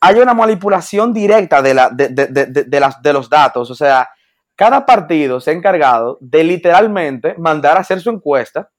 haya 0.00 0.22
una 0.22 0.34
manipulación 0.34 1.12
directa 1.12 1.60
de 1.62 1.74
las, 1.74 1.90
de 1.96 3.12
los 3.12 3.28
datos. 3.28 3.70
O 3.70 3.74
sea, 3.74 4.08
cada 4.56 4.84
partido 4.86 5.40
se 5.40 5.50
ha 5.50 5.54
encargado 5.54 6.18
de 6.20 6.44
literalmente 6.44 7.34
mandar 7.38 7.76
a 7.76 7.80
hacer 7.80 8.00
su 8.00 8.10
encuesta, 8.10 8.70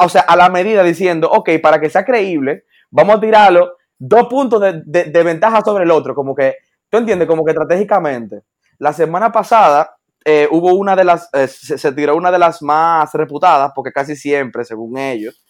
o 0.00 0.08
sea, 0.08 0.22
a 0.22 0.36
la 0.36 0.48
medida 0.48 0.82
diciendo, 0.82 1.30
ok, 1.30 1.50
para 1.62 1.80
que 1.80 1.90
sea 1.90 2.04
creíble, 2.04 2.64
vamos 2.90 3.16
a 3.16 3.20
tirarlo 3.20 3.76
dos 3.98 4.26
puntos 4.28 4.60
de, 4.60 4.82
de- 4.84 5.22
ventaja 5.22 5.60
sobre 5.62 5.84
el 5.84 5.90
otro, 5.90 6.14
como 6.14 6.34
que, 6.34 6.56
tú 6.88 6.98
entiendes, 6.98 7.28
como 7.28 7.44
que 7.44 7.50
estratégicamente. 7.52 8.42
La 8.78 8.92
semana 8.92 9.30
pasada 9.32 9.96
eh, 10.24 10.48
hubo 10.50 10.74
una 10.74 10.96
de 10.96 11.04
las, 11.04 11.28
eh, 11.32 11.46
se, 11.48 11.78
se 11.78 11.92
tiró 11.92 12.16
una 12.16 12.30
de 12.30 12.38
las 12.38 12.62
más 12.62 13.12
reputadas, 13.14 13.72
porque 13.74 13.92
casi 13.92 14.16
siempre, 14.16 14.64
según 14.64 14.98
ellos, 14.98 15.42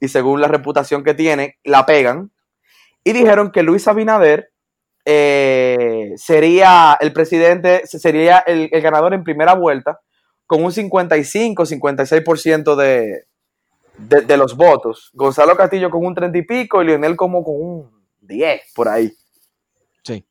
y 0.00 0.08
según 0.08 0.40
la 0.40 0.48
reputación 0.48 1.02
que 1.04 1.14
tiene, 1.14 1.58
la 1.64 1.84
pegan, 1.86 2.30
y 3.02 3.12
dijeron 3.12 3.50
que 3.52 3.62
Luis 3.62 3.86
Abinader 3.88 4.50
eh, 5.06 6.12
sería 6.16 6.96
el 7.00 7.12
presidente, 7.12 7.86
sería 7.86 8.38
el, 8.38 8.70
el 8.72 8.80
ganador 8.82 9.12
en 9.12 9.24
primera 9.24 9.52
vuelta 9.54 10.00
con 10.46 10.64
un 10.64 10.72
55-56% 10.72 12.76
de, 12.76 13.24
de, 13.96 14.22
de 14.22 14.36
los 14.36 14.56
votos. 14.56 15.10
Gonzalo 15.14 15.56
Castillo 15.56 15.90
con 15.90 16.04
un 16.04 16.14
30 16.14 16.38
y 16.38 16.42
pico 16.42 16.82
y 16.82 16.86
Lionel 16.86 17.16
como 17.16 17.44
con 17.44 17.54
un 17.56 18.04
10 18.20 18.72
por 18.74 18.88
ahí. 18.88 19.12
Sí. 20.04 20.26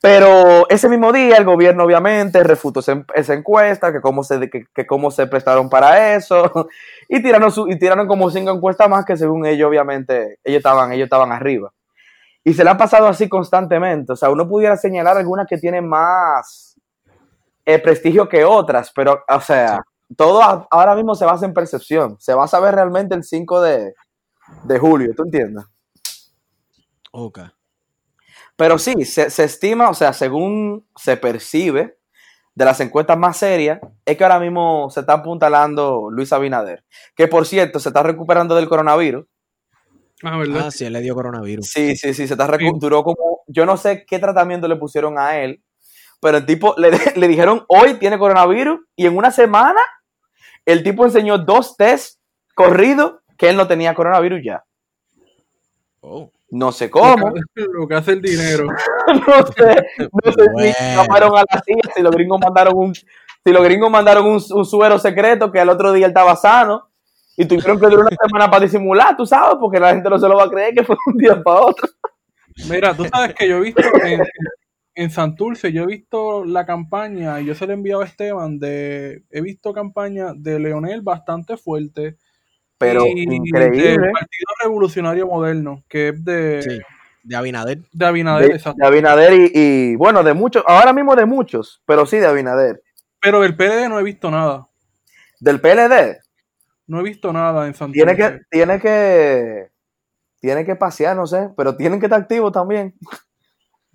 Pero 0.00 0.66
ese 0.70 0.88
mismo 0.88 1.12
día 1.12 1.36
el 1.36 1.44
gobierno 1.44 1.84
obviamente 1.84 2.42
refutó 2.42 2.80
esa, 2.80 3.34
encuesta, 3.34 3.92
que 3.92 4.00
cómo, 4.00 4.24
se, 4.24 4.48
que, 4.48 4.64
que 4.74 4.86
cómo 4.86 5.10
se 5.10 5.26
prestaron 5.26 5.68
para 5.68 6.14
eso, 6.14 6.68
y 7.08 7.22
tiraron, 7.22 7.52
su, 7.52 7.68
y 7.68 7.78
tiraron 7.78 8.08
como 8.08 8.30
cinco 8.30 8.52
encuestas 8.52 8.88
más 8.88 9.04
que 9.04 9.18
según 9.18 9.44
ellos 9.44 9.68
obviamente 9.68 10.38
ellos 10.44 10.58
estaban, 10.58 10.92
ellos 10.92 11.04
estaban 11.04 11.30
arriba. 11.30 11.72
Y 12.42 12.54
se 12.54 12.64
le 12.64 12.70
ha 12.70 12.78
pasado 12.78 13.06
así 13.06 13.28
constantemente. 13.28 14.12
O 14.14 14.16
sea, 14.16 14.30
uno 14.30 14.48
pudiera 14.48 14.78
señalar 14.78 15.18
algunas 15.18 15.46
que 15.46 15.58
tienen 15.58 15.86
más 15.86 16.80
eh, 17.66 17.78
prestigio 17.78 18.26
que 18.26 18.46
otras, 18.46 18.90
pero, 18.94 19.22
o 19.28 19.40
sea, 19.42 19.78
todo 20.16 20.42
a- 20.42 20.66
ahora 20.70 20.94
mismo 20.94 21.14
se 21.14 21.24
basa 21.24 21.46
en 21.46 21.54
percepción. 21.54 22.16
Se 22.20 22.34
va 22.34 22.44
a 22.44 22.48
saber 22.48 22.74
realmente 22.74 23.14
el 23.14 23.24
5 23.24 23.60
de, 23.60 23.94
de 24.64 24.78
julio, 24.78 25.12
¿tú 25.16 25.22
entiendes? 25.24 25.64
Ok. 27.12 27.40
Pero 28.56 28.78
sí, 28.78 29.04
se, 29.04 29.30
se 29.30 29.44
estima, 29.44 29.88
o 29.88 29.94
sea, 29.94 30.12
según 30.12 30.86
se 30.96 31.16
percibe 31.16 31.96
de 32.54 32.64
las 32.64 32.80
encuestas 32.80 33.16
más 33.16 33.36
serias, 33.36 33.78
es 34.04 34.16
que 34.16 34.24
ahora 34.24 34.40
mismo 34.40 34.90
se 34.90 35.00
está 35.00 35.12
apuntalando 35.14 36.08
Luis 36.10 36.32
Abinader, 36.32 36.84
que 37.14 37.28
por 37.28 37.46
cierto 37.46 37.78
se 37.78 37.90
está 37.90 38.02
recuperando 38.02 38.56
del 38.56 38.68
coronavirus. 38.68 39.26
Ah, 40.24 40.36
¿verdad? 40.38 40.64
Ah, 40.66 40.70
sí, 40.72 40.84
él 40.84 40.92
le 40.94 41.00
dio 41.00 41.14
coronavirus. 41.14 41.70
Sí, 41.70 41.96
sí, 41.96 42.12
sí, 42.14 42.26
se 42.26 42.34
está 42.34 42.48
recu- 42.48 42.72
Sí. 42.72 42.78
duró 42.80 43.04
como, 43.04 43.42
yo 43.46 43.64
no 43.64 43.76
sé 43.76 44.04
qué 44.04 44.18
tratamiento 44.18 44.66
le 44.66 44.74
pusieron 44.74 45.20
a 45.20 45.38
él, 45.38 45.62
pero 46.20 46.38
el 46.38 46.46
tipo 46.46 46.74
le, 46.76 46.90
le 47.16 47.28
dijeron 47.28 47.64
hoy 47.68 47.94
tiene 47.94 48.18
coronavirus 48.18 48.80
y 48.96 49.06
en 49.06 49.16
una 49.16 49.30
semana 49.30 49.80
el 50.72 50.82
tipo 50.82 51.04
enseñó 51.04 51.38
dos 51.38 51.76
test 51.76 52.18
corridos 52.54 53.14
que 53.36 53.48
él 53.48 53.56
no 53.56 53.66
tenía 53.66 53.94
coronavirus 53.94 54.40
ya. 54.44 54.64
Oh. 56.00 56.30
No 56.50 56.72
sé 56.72 56.90
cómo, 56.90 57.28
Lo 57.28 57.34
que, 57.54 57.64
lo 57.72 57.88
que 57.88 57.94
hace 57.94 58.12
el 58.12 58.22
dinero. 58.22 58.66
no 59.06 59.46
sé, 59.46 59.86
no 59.98 60.32
sé 60.32 60.50
Bueno. 60.52 60.74
si 60.78 60.96
llamaron 60.96 61.36
a 61.36 61.40
la 61.50 61.62
CIA, 61.64 61.92
si 61.94 62.02
los 62.02 62.12
gringos 62.12 62.40
mandaron 62.40 62.74
un, 62.76 62.94
si 62.94 63.52
los 63.52 63.62
gringos 63.62 63.90
mandaron 63.90 64.26
un, 64.26 64.42
un 64.50 64.64
suero 64.64 64.98
secreto 64.98 65.50
que 65.52 65.60
al 65.60 65.68
otro 65.68 65.92
día 65.92 66.06
él 66.06 66.10
estaba 66.10 66.36
sano 66.36 66.88
y 67.36 67.44
tuvieron 67.46 67.78
que 67.78 67.86
durar 67.86 68.06
una 68.06 68.16
semana 68.26 68.50
para 68.50 68.64
disimular, 68.64 69.16
tú 69.16 69.24
sabes, 69.26 69.56
porque 69.60 69.78
la 69.80 69.90
gente 69.90 70.08
no 70.10 70.18
se 70.18 70.28
lo 70.28 70.36
va 70.36 70.44
a 70.44 70.50
creer 70.50 70.74
que 70.74 70.84
fue 70.84 70.96
un 71.06 71.16
día 71.16 71.42
para 71.42 71.60
otro. 71.60 71.88
Mira, 72.68 72.94
tú 72.94 73.04
sabes 73.04 73.34
que 73.34 73.48
yo 73.48 73.56
he 73.56 73.60
visto 73.60 73.82
en, 74.02 74.20
en 74.98 75.10
Santurce, 75.10 75.72
yo 75.72 75.84
he 75.84 75.86
visto 75.86 76.44
la 76.44 76.66
campaña, 76.66 77.40
y 77.40 77.44
yo 77.44 77.54
se 77.54 77.66
le 77.66 77.72
he 77.72 77.76
enviado 77.76 78.02
a 78.02 78.04
Esteban, 78.04 78.58
de, 78.58 79.22
he 79.30 79.40
visto 79.40 79.72
campaña 79.72 80.32
de 80.34 80.58
Leonel 80.58 81.02
bastante 81.02 81.56
fuerte. 81.56 82.16
Pero 82.78 83.06
y 83.06 83.22
increíble. 83.22 83.90
Del 83.90 84.10
Partido 84.10 84.46
Revolucionario 84.60 85.28
Moderno, 85.28 85.84
que 85.88 86.08
es 86.08 86.24
de, 86.24 86.62
Sí. 86.62 86.78
De 87.22 87.36
Abinader. 87.36 87.78
de 87.92 88.06
Abinader, 88.06 88.48
de, 88.48 88.56
exacto. 88.56 88.78
de 88.80 88.86
Abinader 88.88 89.32
y, 89.34 89.52
y, 89.54 89.96
bueno, 89.96 90.24
de 90.24 90.34
muchos, 90.34 90.64
ahora 90.66 90.92
mismo 90.92 91.14
de 91.14 91.26
muchos, 91.26 91.80
pero 91.86 92.04
sí 92.04 92.16
de 92.16 92.26
Abinader. 92.26 92.82
Pero 93.20 93.40
del 93.40 93.56
PLD 93.56 93.88
no 93.88 94.00
he 94.00 94.02
visto 94.02 94.32
nada. 94.32 94.66
Del 95.38 95.60
PLD, 95.60 96.18
No 96.88 96.98
he 96.98 97.04
visto 97.04 97.32
nada 97.32 97.68
en 97.68 97.74
Santurce. 97.74 98.04
tiene 98.04 98.16
que, 98.16 98.40
tiene 98.50 98.80
que, 98.80 99.70
tiene 100.40 100.64
que 100.64 100.74
pasear, 100.74 101.14
no 101.16 101.28
sé, 101.28 101.50
pero 101.56 101.76
tienen 101.76 102.00
que 102.00 102.06
estar 102.06 102.20
activos 102.20 102.50
también. 102.50 102.94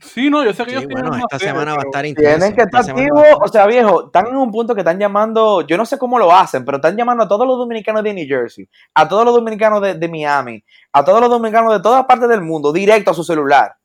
Sí, 0.04 0.30
no, 0.30 0.44
yo 0.44 0.54
sé 0.54 0.64
que 0.66 0.72
Sí, 0.72 0.78
ellos 0.78 0.90
bueno, 0.92 1.16
esta 1.16 1.40
serie, 1.40 1.54
semana 1.54 1.74
va 1.76 1.82
a 1.82 1.86
estar 1.86 2.06
intensa. 2.06 2.38
Tienen 2.38 2.56
que 2.56 2.62
esta 2.62 2.80
estar 2.80 2.98
activos, 2.98 3.24
o 3.42 3.48
sea, 3.48 3.66
viejo, 3.68 4.06
están 4.08 4.28
en 4.28 4.36
un 4.38 4.52
punto 4.52 4.76
que 4.76 4.82
están 4.82 5.00
llamando, 5.00 5.62
yo 5.62 5.78
no 5.78 5.86
sé 5.86 5.98
cómo 5.98 6.20
lo 6.20 6.32
hacen, 6.34 6.64
pero 6.66 6.78
están 6.78 6.96
llamando 6.96 7.24
a 7.24 7.28
todos 7.28 7.48
los 7.48 7.58
dominicanos 7.58 8.04
de 8.04 8.14
New 8.14 8.28
Jersey, 8.28 8.68
a 8.94 9.08
todos 9.08 9.26
los 9.26 9.34
dominicanos 9.34 9.82
de, 9.82 9.96
de 9.96 10.08
Miami, 10.08 10.64
a 10.92 11.04
todos 11.04 11.22
los 11.22 11.30
dominicanos 11.30 11.74
de 11.74 11.80
todas 11.82 12.06
partes 12.06 12.30
del 12.30 12.42
mundo, 12.42 12.72
directo 12.72 13.12
a 13.12 13.14
su 13.14 13.24
celular. 13.24 13.76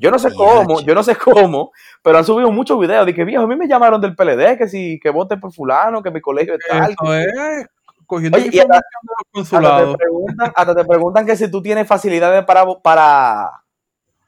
Yo 0.00 0.10
no 0.12 0.18
sé 0.18 0.32
cómo, 0.34 0.80
yo 0.82 0.94
no 0.94 1.02
sé 1.02 1.16
cómo, 1.16 1.72
pero 2.02 2.18
han 2.18 2.24
subido 2.24 2.52
muchos 2.52 2.78
videos 2.78 3.04
de 3.04 3.14
que, 3.14 3.24
viejo, 3.24 3.42
a 3.44 3.46
mí 3.48 3.56
me 3.56 3.66
llamaron 3.66 4.00
del 4.00 4.14
PLD, 4.14 4.56
que 4.56 4.68
si, 4.68 5.00
que 5.00 5.10
vote 5.10 5.36
por 5.38 5.52
fulano, 5.52 6.02
que 6.02 6.10
mi 6.12 6.20
colegio 6.20 6.54
es 6.54 6.60
tal. 6.68 6.92
Es 6.92 7.66
cogiendo 8.06 8.38
Oye, 8.38 8.48
y 8.52 8.56
los 8.56 8.66
Hasta 8.66 8.80
te, 8.80 9.26
consulados. 9.32 9.96
preguntan, 9.96 10.52
hasta 10.54 10.74
te 10.74 10.84
preguntan 10.84 11.26
que 11.26 11.36
si 11.36 11.50
tú 11.50 11.60
tienes 11.60 11.86
facilidades 11.86 12.44
para, 12.44 12.64
vo- 12.64 12.80
para, 12.80 13.50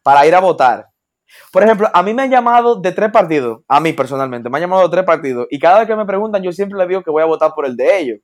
para 0.02 0.26
ir 0.26 0.34
a 0.34 0.40
votar. 0.40 0.89
Por 1.52 1.62
ejemplo, 1.62 1.88
a 1.92 2.02
mí 2.02 2.14
me 2.14 2.22
han 2.22 2.30
llamado 2.30 2.76
de 2.76 2.92
tres 2.92 3.10
partidos, 3.10 3.60
a 3.68 3.80
mí 3.80 3.92
personalmente, 3.92 4.48
me 4.48 4.58
han 4.58 4.62
llamado 4.62 4.82
de 4.82 4.90
tres 4.90 5.04
partidos, 5.04 5.46
y 5.50 5.58
cada 5.58 5.80
vez 5.80 5.88
que 5.88 5.96
me 5.96 6.06
preguntan, 6.06 6.42
yo 6.42 6.52
siempre 6.52 6.78
les 6.78 6.88
digo 6.88 7.02
que 7.02 7.10
voy 7.10 7.22
a 7.22 7.26
votar 7.26 7.52
por 7.54 7.66
el 7.66 7.76
de 7.76 7.98
ellos. 7.98 8.18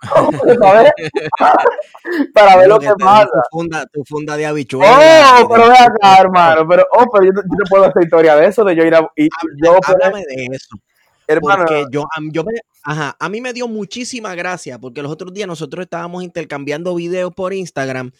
para 0.60 0.82
ver, 0.82 0.92
para 2.34 2.56
ver 2.56 2.68
lo 2.68 2.78
que 2.78 2.90
pasa. 2.98 3.26
Tu 3.26 3.58
funda, 3.58 3.86
tu 3.86 4.04
funda 4.04 4.36
de 4.36 4.46
habichuelas. 4.46 5.42
Oh, 5.42 5.48
pero 5.48 5.68
ve 5.68 5.74
acá, 5.74 6.20
hermano, 6.20 6.68
pero, 6.68 6.86
oh, 6.92 7.06
pero 7.12 7.24
yo, 7.24 7.32
yo 7.34 7.64
te 7.64 7.68
puedo 7.68 7.84
hacer 7.84 8.02
historia 8.04 8.36
de 8.36 8.46
eso, 8.46 8.64
de 8.64 8.76
yo 8.76 8.84
ir 8.84 8.94
a... 8.94 9.10
Y, 9.16 9.28
yo, 9.62 9.78
Háblame 9.84 10.20
de 10.20 10.46
eso. 10.52 10.76
hermano, 11.26 11.64
Porque 11.64 11.86
yo, 11.90 12.04
yo 12.30 12.44
me, 12.44 12.52
ajá, 12.84 13.16
a 13.18 13.28
mí 13.28 13.40
me 13.40 13.52
dio 13.52 13.66
muchísima 13.66 14.34
gracia 14.34 14.78
porque 14.78 15.02
los 15.02 15.10
otros 15.10 15.32
días 15.32 15.48
nosotros 15.48 15.82
estábamos 15.82 16.22
intercambiando 16.22 16.94
videos 16.94 17.34
por 17.34 17.52
Instagram 17.52 18.12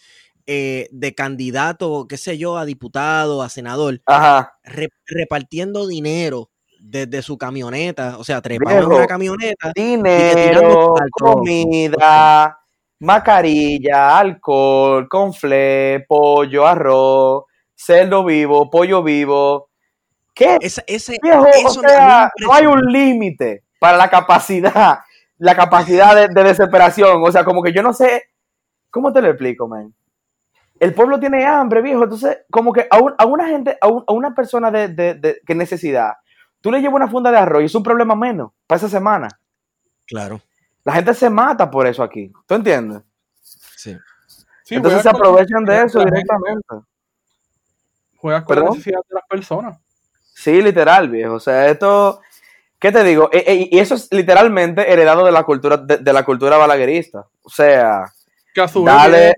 eh, 0.51 0.87
de 0.91 1.13
candidato, 1.13 2.07
qué 2.09 2.17
sé 2.17 2.39
yo, 2.39 2.57
a 2.57 2.65
diputado, 2.65 3.43
a 3.43 3.49
senador, 3.49 4.01
ajá, 4.07 4.53
re- 4.63 4.89
repartiendo 5.05 5.85
dinero 5.87 6.49
desde 6.79 7.21
su 7.21 7.37
camioneta, 7.37 8.17
o 8.17 8.23
sea, 8.23 8.41
en 8.43 8.57
Viejo. 8.57 8.95
una 8.95 9.05
camioneta. 9.05 9.71
dinero, 9.75 10.95
comida, 11.11 12.57
mascarilla, 12.99 14.17
alcohol, 14.17 15.07
confle, 15.07 16.03
pollo, 16.07 16.65
arroz, 16.65 17.43
cerdo 17.75 18.25
vivo, 18.25 18.71
pollo 18.71 19.03
vivo. 19.03 19.69
¿Qué? 20.33 20.57
Ese, 20.61 20.83
Viejo, 21.21 21.43
o 21.43 21.47
eso 21.47 21.81
sea, 21.81 22.31
no 22.41 22.53
hay 22.53 22.65
un 22.65 22.81
límite 22.91 23.65
para 23.79 23.97
la 23.97 24.09
capacidad, 24.09 24.99
la 25.37 25.55
capacidad 25.55 26.15
de, 26.15 26.27
de 26.29 26.43
desesperación. 26.43 27.21
O 27.23 27.31
sea, 27.31 27.43
como 27.43 27.61
que 27.61 27.71
yo 27.71 27.83
no 27.83 27.93
sé, 27.93 28.23
¿cómo 28.89 29.13
te 29.13 29.21
lo 29.21 29.27
explico, 29.29 29.67
man? 29.67 29.93
El 30.79 30.93
pueblo 30.93 31.19
tiene 31.19 31.45
hambre, 31.45 31.81
viejo. 31.81 32.03
Entonces, 32.03 32.39
como 32.49 32.71
que 32.73 32.87
a, 32.89 32.97
un- 32.99 33.13
a 33.17 33.25
una 33.25 33.47
gente, 33.47 33.77
a, 33.81 33.87
un- 33.87 34.03
a 34.07 34.13
una 34.13 34.33
persona 34.33 34.71
de, 34.71 34.87
de, 34.89 35.13
de- 35.15 35.41
que 35.45 35.55
necesidad, 35.55 36.13
tú 36.61 36.71
le 36.71 36.79
llevas 36.79 36.95
una 36.95 37.07
funda 37.09 37.31
de 37.31 37.37
arroz 37.37 37.61
y 37.61 37.65
es 37.65 37.75
un 37.75 37.83
problema 37.83 38.15
menos 38.15 38.51
para 38.67 38.77
esa 38.77 38.89
semana. 38.89 39.27
Claro, 40.07 40.41
La 40.83 40.93
gente 40.93 41.13
se 41.13 41.29
mata 41.29 41.69
por 41.69 41.85
eso 41.87 42.01
aquí. 42.03 42.31
¿Tú 42.47 42.55
entiendes? 42.55 43.01
sí. 43.41 43.97
Sí, 44.63 44.75
Entonces 44.75 45.01
se 45.01 45.09
aprovechan 45.09 45.65
de 45.65 45.81
eso 45.83 45.99
directamente. 45.99 46.67
Juegas 48.17 48.43
con 48.43 48.55
la 48.55 48.61
necesidad 48.69 48.99
de 49.09 49.15
las 49.15 49.25
personas. 49.27 49.79
Sí, 50.35 50.61
literal, 50.61 51.09
viejo. 51.09 51.33
O 51.33 51.39
sea, 51.39 51.67
esto, 51.69 52.21
¿qué 52.77 52.91
te 52.91 53.03
digo? 53.03 53.29
E- 53.33 53.43
e- 53.47 53.67
y 53.71 53.79
eso 53.79 53.95
es 53.95 54.07
literalmente 54.11 54.91
heredado 54.91 55.25
de 55.25 55.31
la 55.31 55.43
cultura, 55.43 55.77
de, 55.77 55.97
de 55.97 56.13
la 56.13 56.23
cultura 56.23 56.57
balaguerista. 56.57 57.25
O 57.41 57.49
sea, 57.49 58.03
vez 58.85 58.95
Dale. 58.95 59.33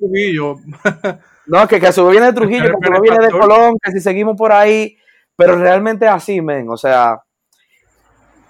no, 1.47 1.67
que, 1.67 1.79
que 1.79 1.87
a 1.87 1.91
su 1.91 2.03
vez 2.05 2.11
viene 2.11 2.27
de 2.27 2.33
Trujillo, 2.33 2.63
que 2.63 2.69
a 2.69 2.87
su 2.87 2.91
vez 2.91 3.01
viene 3.01 3.25
de. 3.25 3.31
Colón, 3.31 3.77
que 3.81 3.91
si 3.91 3.99
seguimos 3.99 4.35
por 4.37 4.51
ahí, 4.51 4.97
pero 5.35 5.55
realmente 5.55 6.05
es 6.05 6.11
así, 6.11 6.41
men. 6.41 6.69
O 6.69 6.77
sea, 6.77 7.21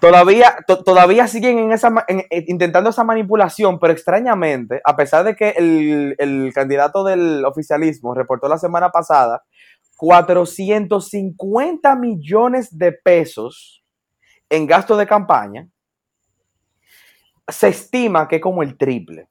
Todavía, 0.00 0.56
to- 0.66 0.82
todavía 0.82 1.28
siguen 1.28 1.58
en 1.60 1.70
esa, 1.72 1.92
en- 2.08 2.24
intentando 2.48 2.90
esa 2.90 3.04
manipulación, 3.04 3.78
pero 3.78 3.92
extrañamente, 3.92 4.80
a 4.84 4.96
pesar 4.96 5.22
de 5.22 5.36
que 5.36 5.50
el, 5.50 6.16
el 6.18 6.50
candidato 6.52 7.04
del 7.04 7.44
oficialismo 7.44 8.12
reportó 8.12 8.48
la 8.48 8.58
semana 8.58 8.90
pasada 8.90 9.44
450 9.96 11.94
millones 11.94 12.76
de 12.76 12.90
pesos 12.90 13.84
en 14.50 14.66
gasto 14.66 14.96
de 14.96 15.06
campaña, 15.06 15.68
se 17.46 17.68
estima 17.68 18.26
que 18.26 18.36
es 18.36 18.42
como 18.42 18.64
el 18.64 18.76
triple. 18.76 19.28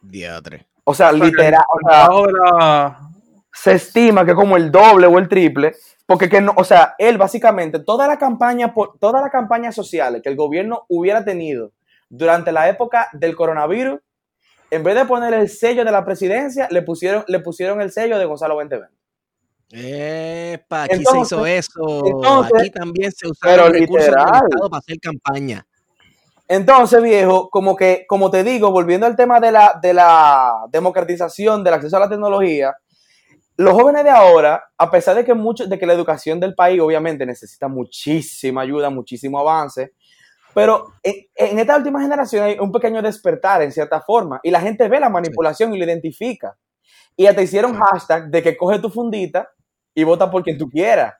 Diatre. 0.00 0.66
O 0.84 0.92
sea, 0.94 1.12
literal, 1.12 1.62
o 1.68 1.88
sea, 1.88 2.04
Ahora, 2.04 2.98
se 3.52 3.72
estima 3.72 4.24
que 4.24 4.32
es 4.32 4.36
como 4.36 4.56
el 4.56 4.70
doble 4.70 5.06
o 5.06 5.18
el 5.18 5.28
triple, 5.28 5.74
porque 6.06 6.28
que 6.28 6.40
no, 6.40 6.52
o 6.56 6.64
sea, 6.64 6.94
él 6.98 7.16
básicamente 7.16 7.78
toda 7.78 8.06
la 8.06 8.18
campaña, 8.18 8.74
todas 9.00 9.22
las 9.22 9.30
campañas 9.32 9.74
sociales 9.74 10.20
que 10.22 10.28
el 10.28 10.36
gobierno 10.36 10.84
hubiera 10.88 11.24
tenido 11.24 11.72
durante 12.10 12.52
la 12.52 12.68
época 12.68 13.08
del 13.12 13.34
coronavirus, 13.34 14.00
en 14.70 14.82
vez 14.82 14.94
de 14.96 15.04
poner 15.06 15.32
el 15.34 15.48
sello 15.48 15.84
de 15.84 15.92
la 15.92 16.04
presidencia, 16.04 16.68
le 16.70 16.82
pusieron, 16.82 17.24
le 17.28 17.40
pusieron 17.40 17.80
el 17.80 17.90
sello 17.92 18.18
de 18.18 18.24
Gonzalo 18.26 18.54
2020. 18.56 18.92
Epa, 19.70 20.84
aquí 20.84 20.96
Entonces- 20.96 21.28
se 21.28 21.34
hizo 21.36 21.46
eso. 21.46 22.02
entonces- 22.06 22.60
aquí 22.60 22.70
también 22.70 23.10
se 23.12 23.26
pero 23.40 23.64
usaron 23.64 23.72
recursos 23.72 24.06
del 24.06 24.14
literal. 24.14 24.42
Estado 24.50 24.70
para 24.70 24.78
hacer 24.78 24.98
campaña. 25.00 25.66
Entonces, 26.46 27.02
viejo, 27.02 27.48
como 27.48 27.74
que, 27.74 28.04
como 28.06 28.30
te 28.30 28.44
digo, 28.44 28.70
volviendo 28.70 29.06
al 29.06 29.16
tema 29.16 29.40
de 29.40 29.50
la, 29.50 29.78
de 29.82 29.94
la 29.94 30.66
democratización 30.70 31.64
del 31.64 31.74
acceso 31.74 31.96
a 31.96 32.00
la 32.00 32.08
tecnología, 32.08 32.76
los 33.56 33.72
jóvenes 33.72 34.04
de 34.04 34.10
ahora, 34.10 34.64
a 34.76 34.90
pesar 34.90 35.16
de 35.16 35.24
que 35.24 35.32
mucho, 35.32 35.66
de 35.66 35.78
que 35.78 35.86
la 35.86 35.94
educación 35.94 36.40
del 36.40 36.54
país 36.54 36.80
obviamente 36.80 37.24
necesita 37.24 37.68
muchísima 37.68 38.62
ayuda, 38.62 38.90
muchísimo 38.90 39.38
avance, 39.38 39.92
pero 40.52 40.92
en, 41.02 41.14
en 41.34 41.58
esta 41.58 41.76
última 41.76 42.00
generación 42.00 42.44
hay 42.44 42.58
un 42.58 42.70
pequeño 42.70 43.00
despertar 43.00 43.62
en 43.62 43.72
cierta 43.72 44.00
forma 44.00 44.40
y 44.42 44.50
la 44.50 44.60
gente 44.60 44.88
ve 44.88 45.00
la 45.00 45.08
manipulación 45.08 45.72
y 45.74 45.78
lo 45.78 45.84
identifica. 45.84 46.56
Y 47.16 47.26
hasta 47.26 47.42
hicieron 47.42 47.74
hashtag 47.74 48.28
de 48.28 48.42
que 48.42 48.56
coge 48.56 48.80
tu 48.80 48.90
fundita 48.90 49.48
y 49.94 50.04
vota 50.04 50.30
por 50.30 50.42
quien 50.42 50.58
tú 50.58 50.68
quieras. 50.68 51.14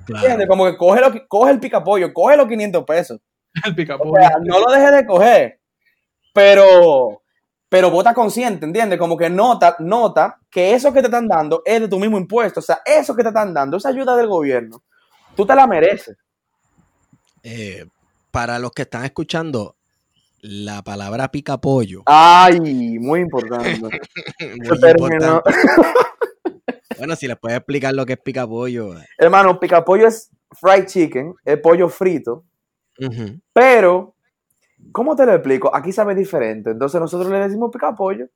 ¿Entiendes? 0.00 0.46
Claro. 0.46 0.48
Como 0.48 0.64
que 0.66 0.76
coge, 0.76 1.00
lo, 1.00 1.28
coge 1.28 1.52
el 1.52 1.60
picapollo, 1.60 2.12
coge 2.12 2.36
los 2.36 2.48
500 2.48 2.84
pesos. 2.84 3.20
El 3.64 3.72
O 3.72 3.74
picapollo. 3.74 4.14
sea, 4.16 4.38
no 4.42 4.60
lo 4.60 4.70
dejes 4.70 4.92
de 4.92 5.06
coger, 5.06 5.60
pero, 6.32 7.22
pero 7.68 7.90
vota 7.90 8.14
consciente, 8.14 8.66
¿entiendes? 8.66 8.98
Como 8.98 9.16
que 9.16 9.30
nota, 9.30 9.76
nota 9.78 10.38
que 10.50 10.74
eso 10.74 10.92
que 10.92 11.00
te 11.00 11.06
están 11.06 11.28
dando 11.28 11.62
es 11.64 11.80
de 11.80 11.88
tu 11.88 11.98
mismo 11.98 12.18
impuesto. 12.18 12.60
O 12.60 12.62
sea, 12.62 12.80
eso 12.84 13.14
que 13.14 13.22
te 13.22 13.28
están 13.28 13.54
dando, 13.54 13.76
esa 13.76 13.88
ayuda 13.88 14.16
del 14.16 14.28
gobierno, 14.28 14.82
tú 15.34 15.46
te 15.46 15.54
la 15.54 15.66
mereces. 15.66 16.16
Eh, 17.42 17.86
para 18.30 18.58
los 18.58 18.72
que 18.72 18.82
están 18.82 19.04
escuchando, 19.04 19.76
la 20.40 20.82
palabra 20.82 21.28
pica 21.30 21.58
pollo. 21.58 22.02
Ay, 22.06 22.98
muy 22.98 23.20
importante. 23.20 23.80
muy 24.40 24.52
importante. 24.52 25.50
Bueno, 26.98 27.16
si 27.16 27.28
les 27.28 27.38
puedes 27.38 27.58
explicar 27.58 27.94
lo 27.94 28.06
que 28.06 28.14
es 28.14 28.18
pica 28.18 28.46
pollo. 28.46 28.94
Hermano, 29.18 29.60
picapollo 29.60 30.06
es 30.06 30.30
fried 30.52 30.86
chicken, 30.86 31.34
es 31.44 31.58
pollo 31.58 31.88
frito, 31.88 32.44
Pero, 33.52 34.14
¿cómo 34.92 35.14
te 35.16 35.26
lo 35.26 35.32
explico? 35.34 35.74
Aquí 35.74 35.92
sabe 35.92 36.14
diferente. 36.14 36.70
Entonces 36.70 37.00
nosotros 37.00 37.30
le 37.30 37.38
decimos 37.38 37.70
picapollo. 37.72 38.26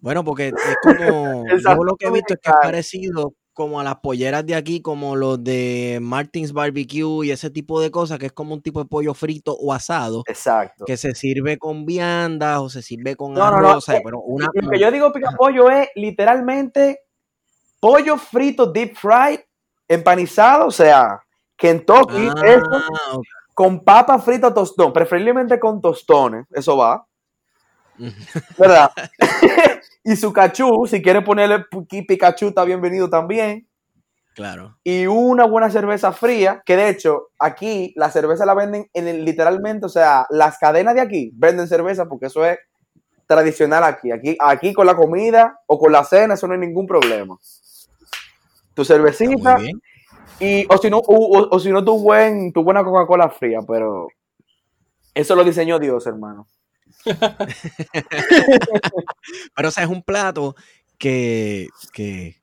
Bueno, 0.00 0.24
porque 0.24 0.48
es 0.48 0.54
como. 0.82 1.44
Yo 1.48 1.84
lo 1.84 1.96
que 1.96 2.06
he 2.06 2.10
visto 2.10 2.34
es 2.34 2.40
que 2.40 2.50
es 2.50 2.56
parecido 2.62 3.34
como 3.52 3.80
a 3.80 3.84
las 3.84 3.96
polleras 3.96 4.46
de 4.46 4.54
aquí, 4.54 4.80
como 4.80 5.16
los 5.16 5.42
de 5.42 5.98
Martins 6.00 6.52
Barbecue 6.52 7.26
y 7.26 7.32
ese 7.32 7.50
tipo 7.50 7.80
de 7.80 7.90
cosas, 7.90 8.20
que 8.20 8.26
es 8.26 8.32
como 8.32 8.54
un 8.54 8.62
tipo 8.62 8.78
de 8.78 8.88
pollo 8.88 9.14
frito 9.14 9.52
o 9.52 9.72
asado, 9.72 10.22
Exacto. 10.28 10.84
que 10.84 10.96
se 10.96 11.12
sirve 11.16 11.58
con 11.58 11.84
viandas 11.84 12.60
o 12.60 12.68
se 12.70 12.82
sirve 12.82 13.16
con 13.16 13.34
No, 13.34 13.40
no, 13.40 13.56
arroz. 13.56 13.72
no, 13.72 13.78
o 13.78 13.80
sea, 13.80 13.96
eh, 13.96 14.02
pero 14.04 14.20
una, 14.20 14.48
Lo 14.54 14.70
que 14.70 14.78
yo 14.78 14.92
digo 14.92 15.12
pica 15.12 15.32
pollo 15.36 15.68
es 15.70 15.88
literalmente 15.96 17.00
pollo 17.80 18.16
frito 18.16 18.66
deep 18.70 18.94
fried, 18.94 19.40
empanizado, 19.88 20.68
o 20.68 20.70
sea, 20.70 21.20
Kentucky, 21.58 22.28
Ah, 22.28 22.42
eso, 22.46 22.82
con 23.52 23.80
papa 23.84 24.18
frita 24.20 24.54
tostón, 24.54 24.92
preferiblemente 24.92 25.58
con 25.58 25.80
tostones, 25.80 26.46
eso 26.52 26.76
va. 26.76 27.04
¿verdad? 28.56 28.90
y 30.04 30.14
su 30.16 30.32
cachú, 30.32 30.86
si 30.86 31.02
quiere 31.02 31.20
ponerle 31.20 31.64
pi- 31.88 32.02
Pikachu, 32.02 32.48
está 32.48 32.64
bienvenido 32.64 33.10
también. 33.10 33.68
Claro. 34.34 34.78
Y 34.84 35.06
una 35.06 35.44
buena 35.46 35.68
cerveza 35.68 36.12
fría, 36.12 36.62
que 36.64 36.76
de 36.76 36.90
hecho, 36.90 37.30
aquí 37.40 37.92
la 37.96 38.08
cerveza 38.08 38.46
la 38.46 38.54
venden 38.54 38.88
en 38.94 39.08
el- 39.08 39.24
literalmente, 39.24 39.86
o 39.86 39.88
sea, 39.88 40.26
las 40.30 40.58
cadenas 40.58 40.94
de 40.94 41.00
aquí 41.00 41.32
venden 41.34 41.66
cerveza 41.66 42.06
porque 42.06 42.26
eso 42.26 42.44
es 42.44 42.56
tradicional 43.26 43.82
aquí. 43.82 44.12
Aquí, 44.12 44.36
aquí 44.40 44.72
con 44.72 44.86
la 44.86 44.94
comida 44.94 45.58
o 45.66 45.76
con 45.76 45.90
la 45.90 46.04
cena, 46.04 46.34
eso 46.34 46.46
no 46.46 46.52
hay 46.54 46.60
ningún 46.60 46.86
problema. 46.86 47.36
Tu 48.74 48.84
cervecita. 48.84 49.58
Y 50.40 50.66
o 50.68 50.78
si 50.78 50.90
no, 50.90 50.98
o, 50.98 51.38
o- 51.38 51.48
o 51.56 51.58
si 51.60 51.70
no 51.70 51.84
tu 51.84 51.98
buen, 52.00 52.52
tu 52.52 52.62
buena 52.62 52.84
Coca-Cola 52.84 53.28
fría, 53.30 53.60
pero 53.66 54.08
eso 55.14 55.34
lo 55.34 55.44
diseñó 55.44 55.78
Dios, 55.78 56.06
hermano. 56.06 56.46
Pero, 59.54 59.68
o 59.68 59.70
sea, 59.70 59.84
es 59.84 59.90
un 59.90 60.02
plato 60.02 60.54
que, 60.98 61.68
que 61.92 62.36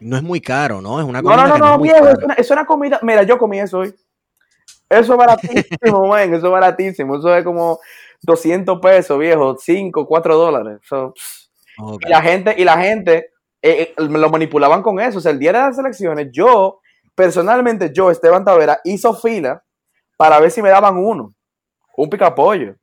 no 0.00 0.16
es 0.16 0.22
muy 0.22 0.40
caro, 0.40 0.80
¿no? 0.80 1.00
Es 1.00 1.06
una 1.06 1.22
No, 1.22 1.30
comida 1.30 1.42
no, 1.42 1.48
no, 1.48 1.54
que 1.54 1.60
no 1.60 1.66
no, 1.66 1.72
es 1.72 1.78
muy 1.78 1.88
viejo, 1.88 2.08
es 2.08 2.24
una, 2.24 2.34
es 2.34 2.50
una 2.50 2.66
comida. 2.66 3.00
Mira, 3.02 3.22
yo 3.22 3.38
comí 3.38 3.58
eso 3.58 3.78
hoy. 3.78 3.94
Eso 4.88 5.12
es 5.12 5.18
baratísimo, 5.18 6.06
man, 6.08 6.32
eso 6.34 6.46
es 6.46 6.52
baratísimo. 6.52 7.16
Eso 7.16 7.34
es 7.34 7.44
como 7.44 7.80
200 8.22 8.80
pesos, 8.80 9.18
viejo, 9.18 9.56
5, 9.58 10.06
4 10.06 10.36
dólares. 10.36 10.78
So, 10.88 11.12
pss. 11.14 11.50
Ok. 11.78 12.02
y 12.06 12.08
la 12.08 12.22
gente, 12.22 12.54
y 12.56 12.64
la 12.64 12.78
gente 12.78 13.30
eh, 13.62 13.94
eh, 13.96 14.02
lo 14.08 14.30
manipulaban 14.30 14.82
con 14.82 15.00
eso. 15.00 15.18
O 15.18 15.20
sea, 15.20 15.32
el 15.32 15.38
día 15.38 15.52
de 15.52 15.58
las 15.58 15.78
elecciones, 15.78 16.28
yo, 16.32 16.80
personalmente, 17.16 17.92
yo, 17.92 18.10
Esteban 18.12 18.44
Tavera, 18.44 18.78
hizo 18.84 19.14
fila 19.14 19.64
para 20.16 20.38
ver 20.38 20.52
si 20.52 20.62
me 20.62 20.68
daban 20.68 20.96
uno, 20.96 21.34
un 21.96 22.08
picapollo. 22.08 22.76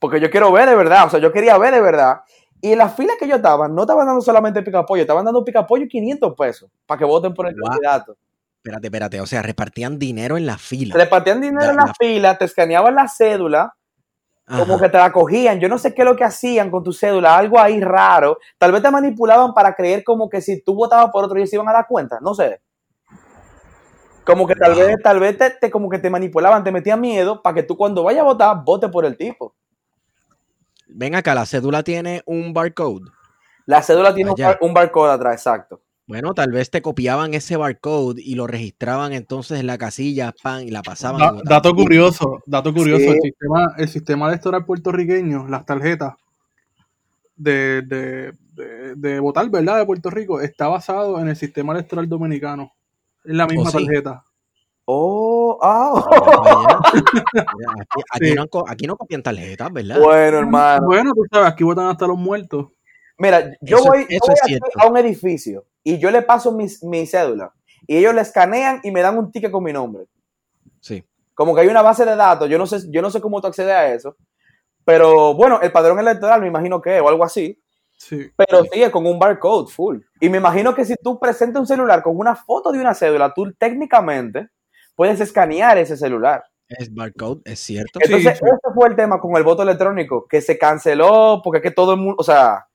Porque 0.00 0.20
yo 0.20 0.30
quiero 0.30 0.50
ver 0.52 0.68
de 0.68 0.76
verdad, 0.76 1.06
o 1.06 1.10
sea, 1.10 1.20
yo 1.20 1.32
quería 1.32 1.58
ver 1.58 1.74
de 1.74 1.82
verdad. 1.82 2.20
Y 2.60 2.72
en 2.72 2.78
la 2.78 2.88
fila 2.88 3.14
que 3.18 3.28
yo 3.28 3.36
estaba, 3.36 3.68
no 3.68 3.82
estaban 3.82 4.06
dando 4.06 4.20
solamente 4.20 4.62
picapollo, 4.62 5.02
estaban 5.02 5.24
dando 5.24 5.44
picapollo 5.44 5.84
y 5.84 5.88
500 5.88 6.34
pesos 6.36 6.70
para 6.86 6.98
que 6.98 7.04
voten 7.04 7.34
por 7.34 7.48
el 7.48 7.54
candidato. 7.54 8.16
Espérate, 8.56 8.86
espérate. 8.86 9.20
O 9.20 9.26
sea, 9.26 9.42
repartían 9.42 9.98
dinero 9.98 10.36
en 10.36 10.46
la 10.46 10.58
fila. 10.58 10.94
Repartían 10.94 11.40
dinero 11.40 11.70
en 11.70 11.76
la 11.76 11.92
fila, 11.98 12.38
te 12.38 12.44
escaneaban 12.44 12.94
la 12.94 13.08
cédula, 13.08 13.74
como 14.46 14.78
que 14.78 14.88
te 14.88 14.98
la 14.98 15.12
cogían. 15.12 15.60
Yo 15.60 15.68
no 15.68 15.78
sé 15.78 15.94
qué 15.94 16.02
es 16.02 16.06
lo 16.06 16.16
que 16.16 16.24
hacían 16.24 16.70
con 16.70 16.82
tu 16.82 16.92
cédula, 16.92 17.36
algo 17.36 17.60
ahí 17.60 17.80
raro. 17.80 18.38
Tal 18.56 18.72
vez 18.72 18.82
te 18.82 18.90
manipulaban 18.90 19.52
para 19.54 19.74
creer 19.74 20.02
como 20.04 20.28
que 20.28 20.40
si 20.40 20.62
tú 20.62 20.74
votabas 20.74 21.10
por 21.10 21.24
otro, 21.24 21.36
ellos 21.36 21.50
se 21.50 21.56
iban 21.56 21.68
a 21.68 21.72
dar 21.72 21.86
cuenta. 21.86 22.18
No 22.20 22.34
sé. 22.34 22.60
Como 24.28 24.46
que 24.46 24.54
tal 24.54 24.74
Wow. 24.74 24.80
vez, 24.86 24.96
tal 25.02 25.20
vez 25.20 25.38
te, 25.38 25.50
te- 25.50 25.70
como 25.70 25.88
que 25.88 25.98
te 25.98 26.10
manipulaban, 26.10 26.62
te 26.62 26.70
metían 26.70 27.00
miedo 27.00 27.40
para 27.40 27.54
que 27.54 27.62
tú 27.62 27.76
cuando 27.78 28.02
vayas 28.02 28.20
a 28.20 28.24
votar, 28.24 28.62
votes 28.62 28.90
por 28.90 29.06
el 29.06 29.16
tipo. 29.16 29.54
Ven 30.86 31.14
acá, 31.14 31.34
la 31.34 31.46
cédula 31.46 31.82
tiene 31.82 32.22
un 32.26 32.52
barcode. 32.52 33.06
La 33.66 33.82
cédula 33.82 34.14
tiene 34.14 34.30
un, 34.30 34.36
bar- 34.36 34.58
un 34.60 34.74
barcode 34.74 35.12
atrás, 35.12 35.34
exacto. 35.36 35.80
Bueno, 36.06 36.32
tal 36.34 36.50
vez 36.52 36.70
te 36.70 36.80
copiaban 36.82 37.32
ese 37.34 37.56
barcode 37.56 38.20
y 38.22 38.34
lo 38.34 38.46
registraban 38.46 39.12
entonces 39.12 39.60
en 39.60 39.66
la 39.66 39.76
casilla, 39.78 40.32
pan, 40.42 40.62
y 40.66 40.70
la 40.70 40.82
pasaban. 40.82 41.20
Da- 41.20 41.26
y 41.26 41.28
votaban. 41.30 41.48
dato 41.48 41.74
curioso, 41.74 42.42
dato 42.46 42.72
curioso, 42.72 43.04
Sí. 43.04 43.08
el 43.10 43.20
sistema, 43.22 43.74
el 43.78 43.88
sistema 43.88 44.28
electoral 44.28 44.64
puertorriqueño, 44.64 45.46
las 45.48 45.64
tarjetas 45.66 46.14
de, 47.36 47.82
de, 47.82 48.32
de, 48.54 48.94
de 48.94 49.20
votar, 49.20 49.48
¿verdad? 49.50 49.78
De 49.78 49.86
Puerto 49.86 50.10
Rico, 50.10 50.40
está 50.40 50.68
basado 50.68 51.18
en 51.20 51.28
el 51.28 51.36
sistema 51.36 51.72
electoral 51.72 52.08
dominicano. 52.08 52.72
Es 53.28 53.34
la 53.34 53.46
misma 53.46 53.68
¿Oh, 53.68 53.70
sí? 53.78 53.84
tarjeta. 53.86 54.24
Oh, 54.86 55.58
ah. 55.60 56.80
Mira, 57.58 57.72
Aquí, 57.78 58.02
aquí 58.10 58.26
Sí. 58.30 58.34
no, 58.34 58.46
aquí 58.66 58.86
no 58.86 58.96
copian 58.96 59.22
tarjetas, 59.22 59.70
¿verdad? 59.72 60.00
bueno, 60.00 60.38
hermano. 60.38 60.86
Bueno, 60.86 61.12
tú 61.14 61.24
sabes, 61.30 61.50
aquí 61.52 61.62
votan 61.64 61.88
hasta 61.88 62.06
los 62.06 62.16
muertos. 62.16 62.68
Mira, 63.18 63.52
yo 63.60 63.78
Eso- 63.78 63.86
voy, 63.86 64.06
yo 64.08 64.18
aquí 64.42 64.58
a 64.78 64.86
un 64.86 64.96
edificio 64.96 65.66
y 65.84 65.98
yo 65.98 66.10
le 66.10 66.22
paso 66.22 66.52
mi, 66.52 66.66
mi 66.82 67.06
cédula 67.06 67.52
y 67.86 67.96
ellos 67.98 68.14
le 68.14 68.22
escanean 68.22 68.80
y 68.82 68.90
me 68.90 69.02
dan 69.02 69.18
un 69.18 69.30
ticket 69.30 69.50
con 69.50 69.62
mi 69.64 69.72
nombre. 69.72 70.04
Sí. 70.80 71.04
Como 71.34 71.54
que 71.54 71.60
hay 71.62 71.68
una 71.68 71.82
base 71.82 72.04
de 72.06 72.16
datos, 72.16 72.48
yo 72.48 72.56
no 72.58 72.66
sé, 72.66 72.78
yo 72.90 73.02
no 73.02 73.10
sé 73.10 73.20
cómo 73.20 73.40
tú 73.40 73.46
accedes 73.48 73.72
a 73.74 73.92
eso, 73.92 74.16
pero 74.84 75.34
bueno, 75.34 75.60
el 75.60 75.70
padrón 75.70 75.98
electoral 75.98 76.40
me 76.40 76.46
imagino 76.48 76.80
que 76.80 76.96
es 76.96 77.02
o 77.02 77.08
algo 77.08 77.24
así, 77.24 77.60
Sí. 77.98 78.30
pero 78.36 78.62
sigue 78.72 78.90
con 78.90 79.06
un 79.06 79.18
barcode 79.18 79.70
full. 79.70 79.98
Y 80.20 80.28
me 80.28 80.38
imagino 80.38 80.74
que 80.74 80.84
si 80.84 80.94
tú 81.02 81.18
presentas 81.18 81.60
un 81.60 81.66
celular 81.66 82.02
con 82.02 82.16
una 82.16 82.36
foto 82.36 82.70
de 82.70 82.80
una 82.80 82.94
cédula, 82.94 83.34
tú 83.34 83.52
técnicamente 83.52 84.48
puedes 84.94 85.20
escanear 85.20 85.76
ese 85.78 85.96
celular. 85.96 86.44
Es 86.68 86.94
barcode, 86.94 87.40
es 87.44 87.58
cierto. 87.60 87.98
Entonces, 88.00 88.38
sí. 88.38 88.44
ese 88.44 88.74
fue 88.74 88.88
el 88.88 88.96
tema 88.96 89.20
con 89.20 89.36
el 89.36 89.42
voto 89.42 89.62
electrónico, 89.62 90.26
que 90.28 90.40
se 90.40 90.56
canceló 90.56 91.40
porque 91.42 91.58
es 91.58 91.62
que 91.62 91.70
todo 91.72 91.94
el 91.94 91.98
mundo, 91.98 92.16
o 92.18 92.22
sea, 92.22 92.68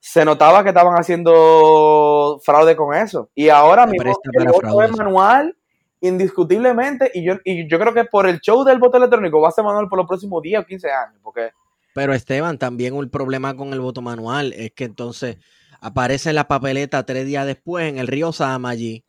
se 0.00 0.24
notaba 0.24 0.62
que 0.62 0.70
estaban 0.70 0.94
haciendo 0.94 2.40
fraude 2.44 2.76
con 2.76 2.94
eso. 2.94 3.30
Y 3.34 3.48
ahora 3.48 3.86
presta 3.86 4.30
el 4.32 4.48
voto 4.48 4.82
es 4.82 4.96
manual 4.96 5.56
indiscutiblemente, 6.00 7.10
y 7.12 7.24
yo, 7.24 7.34
y 7.44 7.68
yo 7.68 7.78
creo 7.78 7.92
que 7.92 8.04
por 8.04 8.26
el 8.26 8.40
show 8.40 8.64
del 8.64 8.78
voto 8.78 8.96
electrónico 8.96 9.40
va 9.40 9.48
a 9.48 9.52
ser 9.52 9.64
Manuel 9.64 9.88
por 9.88 9.98
los 9.98 10.08
próximos 10.08 10.40
10 10.42 10.60
o 10.60 10.64
15 10.64 10.90
años, 10.90 11.20
porque 11.22 11.50
Pero 11.94 12.14
Esteban, 12.14 12.58
también 12.58 12.94
el 12.96 13.10
problema 13.10 13.56
con 13.56 13.72
el 13.72 13.80
voto 13.80 14.02
manual 14.02 14.52
es 14.56 14.72
que 14.72 14.84
entonces 14.84 15.38
aparece 15.80 16.30
en 16.30 16.36
la 16.36 16.46
papeleta 16.48 17.04
tres 17.04 17.26
días 17.26 17.46
después 17.46 17.88
en 17.88 17.98
el 17.98 18.06
río 18.06 18.32
Sama 18.32 18.70
allí. 18.70 19.04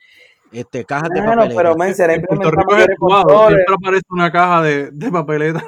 Este, 0.51 0.83
cajas 0.83 1.09
de 1.09 1.21
Bueno, 1.21 1.43
papeleta. 1.43 1.61
pero 1.61 1.75
men, 1.77 1.95
será 1.95 2.13
En 2.13 2.23
Puerto 2.23 2.51
Rico 2.51 2.75
es 2.75 2.85
siempre 2.85 3.73
aparece 3.73 4.05
una 4.09 4.31
caja 4.31 4.61
de, 4.61 4.91
de 4.91 5.09
papeleta. 5.11 5.61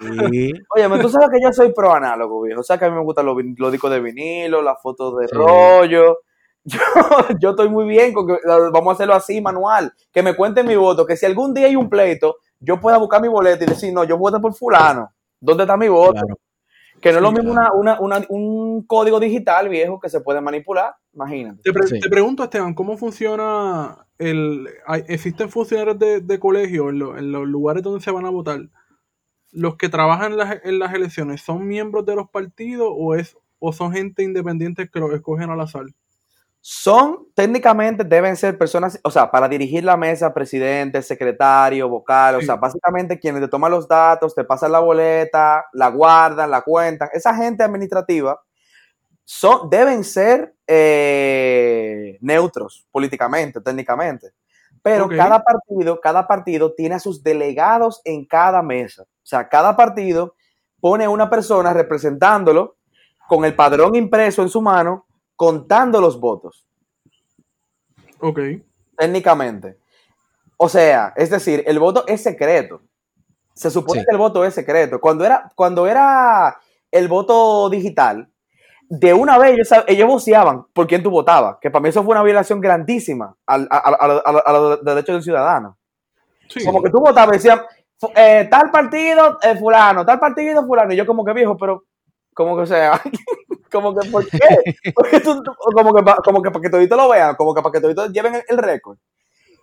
Sí. 0.00 0.52
Oye, 0.74 1.00
tú 1.00 1.08
sabes 1.08 1.28
que 1.32 1.40
yo 1.40 1.52
soy 1.52 1.72
pro 1.72 1.94
análogo, 1.94 2.42
viejo. 2.42 2.60
O 2.60 2.64
sea 2.64 2.78
que 2.78 2.86
a 2.86 2.90
mí 2.90 2.96
me 2.96 3.02
gustan 3.02 3.26
los, 3.26 3.36
discos 3.70 3.90
de 3.90 4.00
vinilo, 4.00 4.60
las 4.60 4.80
fotos 4.82 5.16
de 5.18 5.28
Sí. 5.28 5.34
rollo. 5.36 6.18
Yo, 6.68 6.80
yo 7.38 7.50
estoy 7.50 7.68
muy 7.68 7.86
bien 7.86 8.12
con 8.12 8.26
que 8.26 8.38
vamos 8.44 8.88
a 8.88 8.92
hacerlo 8.94 9.14
así, 9.14 9.40
manual. 9.40 9.92
Que 10.12 10.20
me 10.20 10.34
cuenten 10.34 10.66
mi 10.66 10.74
voto. 10.74 11.06
Que 11.06 11.16
si 11.16 11.24
algún 11.24 11.54
día 11.54 11.66
hay 11.68 11.76
un 11.76 11.88
pleito, 11.88 12.38
yo 12.58 12.80
pueda 12.80 12.98
buscar 12.98 13.22
mi 13.22 13.28
boleto 13.28 13.62
y 13.62 13.68
decir, 13.68 13.92
no, 13.94 14.02
yo 14.02 14.18
voté 14.18 14.40
por 14.40 14.52
fulano. 14.52 15.12
¿Dónde 15.40 15.64
está 15.64 15.76
mi 15.76 15.88
voto? 15.88 16.12
Claro. 16.12 16.38
Que 17.00 17.10
no 17.12 17.16
es 17.18 17.22
lo 17.22 17.32
mismo 17.32 17.52
claro. 17.52 17.74
una, 17.76 17.98
una- 17.98 18.16
una- 18.18 18.26
un 18.30 18.82
código 18.86 19.20
digital, 19.20 19.68
viejo, 19.68 20.00
que 20.00 20.08
se 20.08 20.20
puede 20.20 20.40
manipular. 20.40 20.94
Imagínate. 21.12 21.60
Te, 21.62 21.72
pre- 21.72 21.86
Sí. 21.86 22.00
te 22.00 22.08
pregunto, 22.08 22.42
Esteban, 22.44 22.72
¿cómo 22.74 22.96
funciona 22.96 24.06
el... 24.18 24.66
hay- 24.86 25.04
¿Existen 25.08 25.50
funcionarios 25.50 25.98
de, 25.98 26.20
de 26.20 26.38
colegio 26.38 26.88
en, 26.88 26.98
lo- 26.98 27.18
en 27.18 27.32
los 27.32 27.46
lugares 27.46 27.82
donde 27.82 28.00
se 28.02 28.10
van 28.10 28.24
a 28.24 28.30
votar? 28.30 28.60
¿Los 29.52 29.76
que 29.76 29.88
trabajan 29.90 30.32
en 30.32 30.38
las, 30.38 30.64
en 30.64 30.78
las 30.78 30.92
elecciones 30.94 31.42
son 31.42 31.66
miembros 31.66 32.04
de 32.06 32.14
los 32.16 32.28
partidos 32.30 32.88
o, 32.90 33.14
es, 33.14 33.36
o 33.58 33.72
son 33.72 33.92
gente 33.92 34.22
independiente 34.22 34.88
que 34.88 35.00
los 35.00 35.12
escogen 35.12 35.50
al 35.50 35.60
azar? 35.60 35.84
Son, 36.68 37.28
técnicamente, 37.32 38.02
deben 38.02 38.36
ser 38.36 38.58
personas, 38.58 38.98
o 39.04 39.10
sea, 39.12 39.30
para 39.30 39.46
dirigir 39.46 39.84
la 39.84 39.96
mesa, 39.96 40.34
presidente, 40.34 41.00
secretario, 41.00 41.88
vocal, 41.88 42.34
o 42.34 42.42
sea, 42.42 42.56
básicamente 42.56 43.20
quienes 43.20 43.40
te 43.40 43.46
toman 43.46 43.70
los 43.70 43.86
datos, 43.86 44.34
te 44.34 44.42
pasan 44.42 44.72
la 44.72 44.80
boleta, 44.80 45.64
la 45.74 45.90
guardan, 45.90 46.50
la 46.50 46.62
cuentan. 46.62 47.08
Esa 47.12 47.36
gente 47.36 47.62
administrativa 47.62 48.42
son, 49.24 49.70
deben 49.70 50.02
ser 50.02 50.56
eh, 50.66 52.18
neutros 52.20 52.84
políticamente, 52.90 53.60
técnicamente. 53.60 54.32
Pero 54.82 55.08
cada 55.08 55.44
partido, 55.44 56.00
cada 56.00 56.26
partido 56.26 56.74
tiene 56.74 56.96
a 56.96 56.98
sus 56.98 57.22
delegados 57.22 58.00
en 58.04 58.24
cada 58.26 58.60
mesa. 58.60 59.04
O 59.04 59.06
sea, 59.22 59.48
cada 59.48 59.76
partido 59.76 60.34
pone 60.80 61.04
a 61.04 61.10
una 61.10 61.30
persona 61.30 61.72
representándolo 61.72 62.76
con 63.28 63.44
el 63.44 63.54
padrón 63.54 63.94
impreso 63.94 64.42
en 64.42 64.48
su 64.48 64.60
mano, 64.60 65.05
contando 65.36 66.00
los 66.00 66.18
votos 66.18 66.66
Ok. 68.20 68.40
técnicamente. 68.96 69.78
O 70.56 70.68
sea, 70.68 71.12
es 71.16 71.30
decir, 71.30 71.62
el 71.66 71.78
voto 71.78 72.04
es 72.06 72.22
secreto. 72.22 72.80
Se 73.54 73.70
supone 73.70 74.00
Sí. 74.00 74.06
que 74.06 74.12
el 74.12 74.18
voto 74.18 74.44
es 74.44 74.54
secreto. 74.54 75.00
Cuando 75.00 75.24
era, 75.24 75.50
cuando 75.54 75.86
era 75.86 76.58
el 76.90 77.08
voto 77.08 77.68
digital, 77.70 78.28
de 78.88 79.12
una 79.12 79.36
vez 79.38 79.52
ellos, 79.54 79.68
ellos 79.88 80.08
voceaban 80.08 80.64
por 80.72 80.86
quién 80.86 81.02
tú 81.02 81.10
votabas, 81.10 81.56
que 81.60 81.70
para 81.70 81.82
mí 81.82 81.88
eso 81.88 82.02
fue 82.04 82.12
una 82.12 82.22
violación 82.22 82.60
grandísima 82.60 83.34
al- 83.44 83.66
a, 83.70 84.52
los 84.52 84.84
derechos 84.84 85.14
del 85.16 85.22
ciudadano. 85.22 85.76
Sí. 86.48 86.64
Como 86.64 86.82
que 86.82 86.90
tú 86.90 87.00
votabas 87.00 87.34
y 87.34 87.38
decían, 87.38 87.60
eh, 88.14 88.46
tal 88.50 88.70
partido, 88.70 89.38
eh, 89.42 89.56
fulano, 89.56 90.06
tal 90.06 90.20
partido, 90.20 90.64
fulano. 90.66 90.92
Y 90.92 90.96
yo 90.96 91.04
como 91.06 91.24
que 91.24 91.32
viejo, 91.32 91.56
pero 91.56 91.84
como 92.32 92.54
que 92.56 92.62
o 92.62 92.66
sea, 92.66 93.00
como 93.76 93.98
que 93.98 94.08
¿por 94.10 94.26
qué? 94.26 94.38
Porque 94.94 95.20
tú- 95.20 95.42
como 95.74 95.94
que 95.94 96.02
como 96.24 96.42
que 96.42 96.50
para 96.50 96.62
que 96.62 96.70
todito 96.70 96.96
lo 96.96 97.08
vean, 97.08 97.34
como 97.36 97.54
que 97.54 97.62
para 97.62 97.72
que 97.72 97.80
todito 97.80 98.06
lleven 98.08 98.34
el- 98.36 98.44
el 98.48 98.58
récord. 98.58 98.98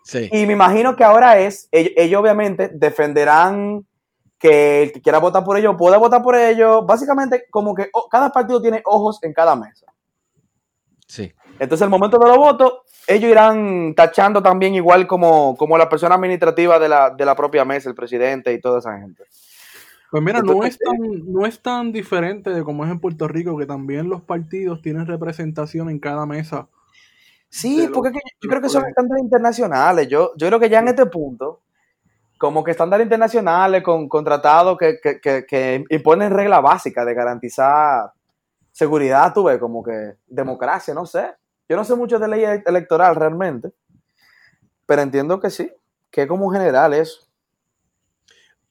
Sí. 0.06 0.30
Y 0.32 0.46
me 0.46 0.54
imagino 0.54 0.96
que 0.96 1.04
ahora 1.04 1.40
es, 1.40 1.68
ellos, 1.72 1.94
ellos 1.96 2.22
obviamente 2.22 2.70
defenderán 2.74 3.86
que 4.38 4.84
el 4.84 4.92
que 4.92 5.02
quiera 5.02 5.20
votar 5.20 5.44
por 5.46 5.58
ellos 5.58 5.76
pueda 5.78 5.98
votar 5.98 6.22
por 6.22 6.36
ellos. 6.36 6.86
Básicamente, 6.86 7.46
como 7.50 7.74
que 7.74 7.90
oh, 7.94 8.10
cada 8.10 8.30
partido 8.30 8.62
tiene 8.62 8.82
ojos 8.86 9.20
en 9.24 9.32
cada 9.34 9.56
mesa. 9.56 9.86
Sí. 11.08 11.32
Entonces, 11.60 11.84
el 11.86 11.90
momento 11.90 12.18
de 12.18 12.28
los 12.28 12.38
votos, 12.38 12.74
ellos 13.08 13.30
irán 13.32 13.94
tachando 13.96 14.42
también 14.42 14.76
igual 14.76 15.08
como, 15.08 15.56
como 15.56 15.78
la 15.78 15.88
persona 15.88 16.16
administrativa 16.16 16.80
de 16.80 16.90
la, 16.90 17.10
de 17.12 17.26
la 17.26 17.36
propia 17.36 17.64
mesa, 17.64 17.88
el 17.90 17.96
presidente 17.96 18.52
y 18.52 18.60
toda 18.60 18.80
esa 18.80 18.98
gente. 19.00 19.24
Pues 20.14 20.24
mira, 20.24 20.44
no 20.44 20.64
es, 20.64 20.78
tan, 20.78 20.96
no 21.34 21.46
es 21.48 21.60
tan 21.60 21.92
diferente 21.92 22.52
de 22.52 22.64
como 22.64 22.86
es 22.86 22.92
en 22.92 23.00
Puerto 23.00 23.28
Rico, 23.28 23.58
que 23.58 23.66
también 23.66 24.10
los 24.10 24.22
partidos 24.22 24.80
tienen 24.84 25.08
representación 25.08 25.90
en 25.90 25.98
cada 26.00 26.28
mesa. 26.28 26.68
Sí, 27.50 27.84
los- 27.84 27.92
porque 27.94 28.12
yo, 28.42 28.50
creo 28.50 28.62
que 28.62 28.70
son 28.70 28.86
estándares 28.88 29.24
internacionales. 29.24 30.08
Yo, 30.10 30.32
yo 30.38 30.48
creo 30.48 30.60
que 30.60 30.70
ya 30.70 30.80
en 30.80 30.90
este 30.90 31.08
punto, 31.08 31.62
como 32.38 32.64
que 32.64 32.72
estándares 32.72 33.06
internacionales 33.06 33.84
con, 33.84 34.10
con 34.10 34.26
tratados 34.26 34.78
que, 34.78 35.00
que, 35.02 35.22
que, 35.22 35.46
que 35.48 35.86
imponen 35.90 36.32
reglas 36.32 36.62
básicas 36.64 37.06
de 37.06 37.14
garantizar 37.16 38.12
seguridad, 38.72 39.34
tú 39.34 39.46
ves, 39.46 39.60
como 39.60 39.84
que 39.84 40.16
democracia, 40.28 40.94
no 40.94 41.06
sé. 41.06 41.32
Yo 41.70 41.78
no 41.78 41.86
sé 41.86 41.96
mucho 41.96 42.20
de 42.20 42.28
ley 42.30 42.44
e- 42.46 42.64
electoral 42.68 43.16
realmente, 43.16 43.72
pero 44.86 45.02
entiendo 45.02 45.40
que 45.40 45.50
sí, 45.50 45.72
que 46.12 46.24
es 46.24 46.28
como 46.28 46.52
general 46.52 46.94
eso. 46.94 47.28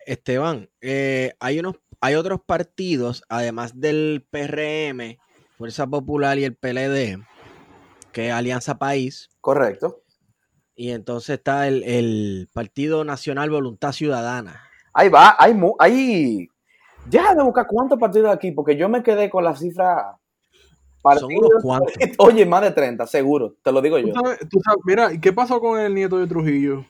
Esteban, 0.06 0.68
eh, 0.80 1.32
hay 1.40 1.58
unos, 1.60 1.76
hay 2.00 2.14
otros 2.14 2.40
partidos, 2.44 3.22
además 3.28 3.78
del 3.80 4.26
PRM, 4.30 5.18
Fuerza 5.58 5.86
Popular 5.86 6.38
y 6.38 6.44
el 6.44 6.56
PLD, 6.56 7.18
que 8.12 8.28
es 8.28 8.32
Alianza 8.32 8.78
País, 8.78 9.28
Correcto. 9.40 10.02
y 10.74 10.90
entonces 10.90 11.36
está 11.38 11.68
el, 11.68 11.82
el 11.84 12.48
Partido 12.52 13.04
Nacional 13.04 13.50
Voluntad 13.50 13.92
Ciudadana. 13.92 14.62
Ahí 14.94 15.08
va, 15.08 15.36
hay, 15.38 15.54
mu- 15.54 15.76
hay... 15.78 16.48
Déjame 17.06 17.42
buscar 17.42 17.66
cuántos 17.66 17.98
partidos 17.98 18.30
aquí, 18.30 18.52
porque 18.52 18.76
yo 18.76 18.88
me 18.88 19.02
quedé 19.02 19.28
con 19.30 19.44
la 19.44 19.56
cifra... 19.56 20.16
Son 21.18 21.30
unos 21.36 21.50
cuantos. 21.62 21.92
Oye, 22.18 22.46
más 22.46 22.62
de 22.62 22.70
30, 22.70 23.06
seguro, 23.08 23.56
te 23.62 23.72
lo 23.72 23.80
digo 23.82 23.98
Tú 24.00 24.06
yo. 24.08 24.14
sabes- 24.14 24.38
tú 24.48 24.60
sabes- 24.64 24.80
mira, 24.84 25.12
¿y 25.12 25.20
qué 25.20 25.32
pasó 25.32 25.60
con 25.60 25.80
el 25.80 25.92
nieto 25.94 26.16
de 26.18 26.26
Trujillo? 26.28 26.84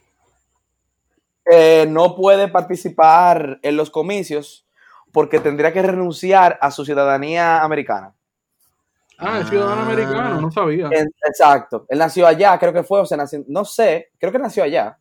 Eh, 1.51 1.87
no 1.89 2.15
puede 2.15 2.49
participar 2.49 3.59
en 3.63 3.77
los 3.77 3.91
comicios 3.91 4.67
porque 5.13 5.41
tendría 5.41 5.73
que 5.73 5.83
renunciar 5.83 6.59
a 6.61 6.71
su 6.71 6.85
ciudadanía 6.85 7.63
americana. 7.63 8.15
Ah, 9.19 9.41
es 9.41 9.49
ciudadano 9.49 9.83
Ah. 9.83 9.85
americano, 9.85 10.41
no 10.41 10.51
sabía. 10.51 10.89
En- 10.93 11.11
exacto. 11.29 11.85
Él 11.89 11.99
nació 11.99 12.27
allá, 12.27 12.59
creo 12.59 12.73
que 12.73 12.83
fue, 12.83 13.01
o 13.01 13.07
se 13.07 13.17
nació, 13.17 13.45
no 13.49 13.65
sé, 13.65 14.11
creo 14.19 14.33
que 14.33 14.39
nació 14.39 14.65
allá. 14.65 14.99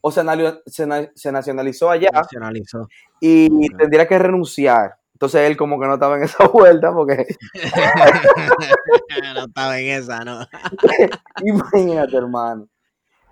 O 0.00 0.10
se, 0.12 0.22
se 0.66 1.10
se 1.14 1.32
nacionalizó 1.32 1.90
allá 1.90 2.10
Nacionalizó. 2.12 2.86
y 3.20 3.68
tendría 3.76 4.06
que 4.06 4.18
renunciar. 4.18 4.96
Entonces 5.14 5.40
él 5.48 5.56
como 5.56 5.80
que 5.80 5.86
no 5.86 5.94
estaba 5.94 6.16
en 6.18 6.24
esa 6.24 6.46
vuelta 6.52 6.92
porque 6.92 7.26
no 9.34 9.44
estaba 9.46 9.78
en 9.78 9.86
esa, 9.88 10.20
¿no? 10.24 10.40
imagínate 11.44 12.16
hermano. 12.16 12.68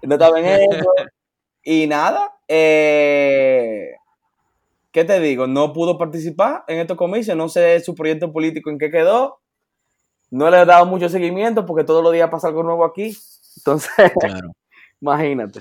No 0.03 0.15
estaba 0.15 0.39
en 0.41 0.47
eso. 0.47 0.91
Y 1.63 1.87
nada, 1.87 2.33
eh, 2.49 3.91
¿qué 4.93 5.05
te 5.05 5.21
digo? 5.21 5.47
No 5.47 5.73
pudo 5.73 5.99
participar 5.99 6.65
en 6.69 6.79
estos 6.79 6.97
comicios, 6.97 7.37
no 7.37 7.49
sé 7.49 7.81
su 7.81 7.95
proyecto 7.95 8.33
político 8.33 8.71
en 8.71 8.79
qué 8.79 8.91
quedó. 8.91 9.41
No 10.31 10.51
le 10.51 10.61
he 10.63 10.65
dado 10.65 10.87
mucho 10.87 11.09
seguimiento 11.09 11.65
porque 11.67 11.85
todos 11.85 12.03
los 12.03 12.13
días 12.13 12.31
pasa 12.31 12.49
algo 12.49 12.63
nuevo 12.63 12.85
aquí. 12.85 13.17
Entonces, 13.57 13.91
Claro. 14.21 14.51
imagínate. 15.01 15.61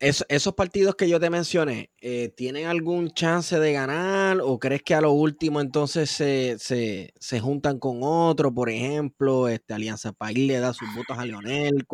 Es- 0.00 0.24
esos 0.28 0.54
partidos 0.54 0.94
que 0.94 1.08
yo 1.08 1.18
te 1.18 1.28
mencioné, 1.28 1.90
eh, 2.00 2.28
¿tienen 2.36 2.66
algún 2.66 3.10
chance 3.10 3.58
de 3.58 3.72
ganar 3.72 4.38
o 4.40 4.58
crees 4.60 4.82
que 4.84 4.94
a 4.94 5.00
lo 5.00 5.10
último 5.10 5.60
entonces 5.60 6.08
se, 6.10 6.56
se, 6.60 7.12
se 7.18 7.40
juntan 7.40 7.80
con 7.80 7.98
otro? 8.02 8.54
Por 8.54 8.70
ejemplo, 8.70 9.48
este, 9.48 9.74
Alianza 9.74 10.12
País 10.12 10.38
le 10.38 10.60
da 10.60 10.72
sus 10.72 10.88
votos 10.92 11.18
a 11.18 11.24
Leonel. 11.26 11.84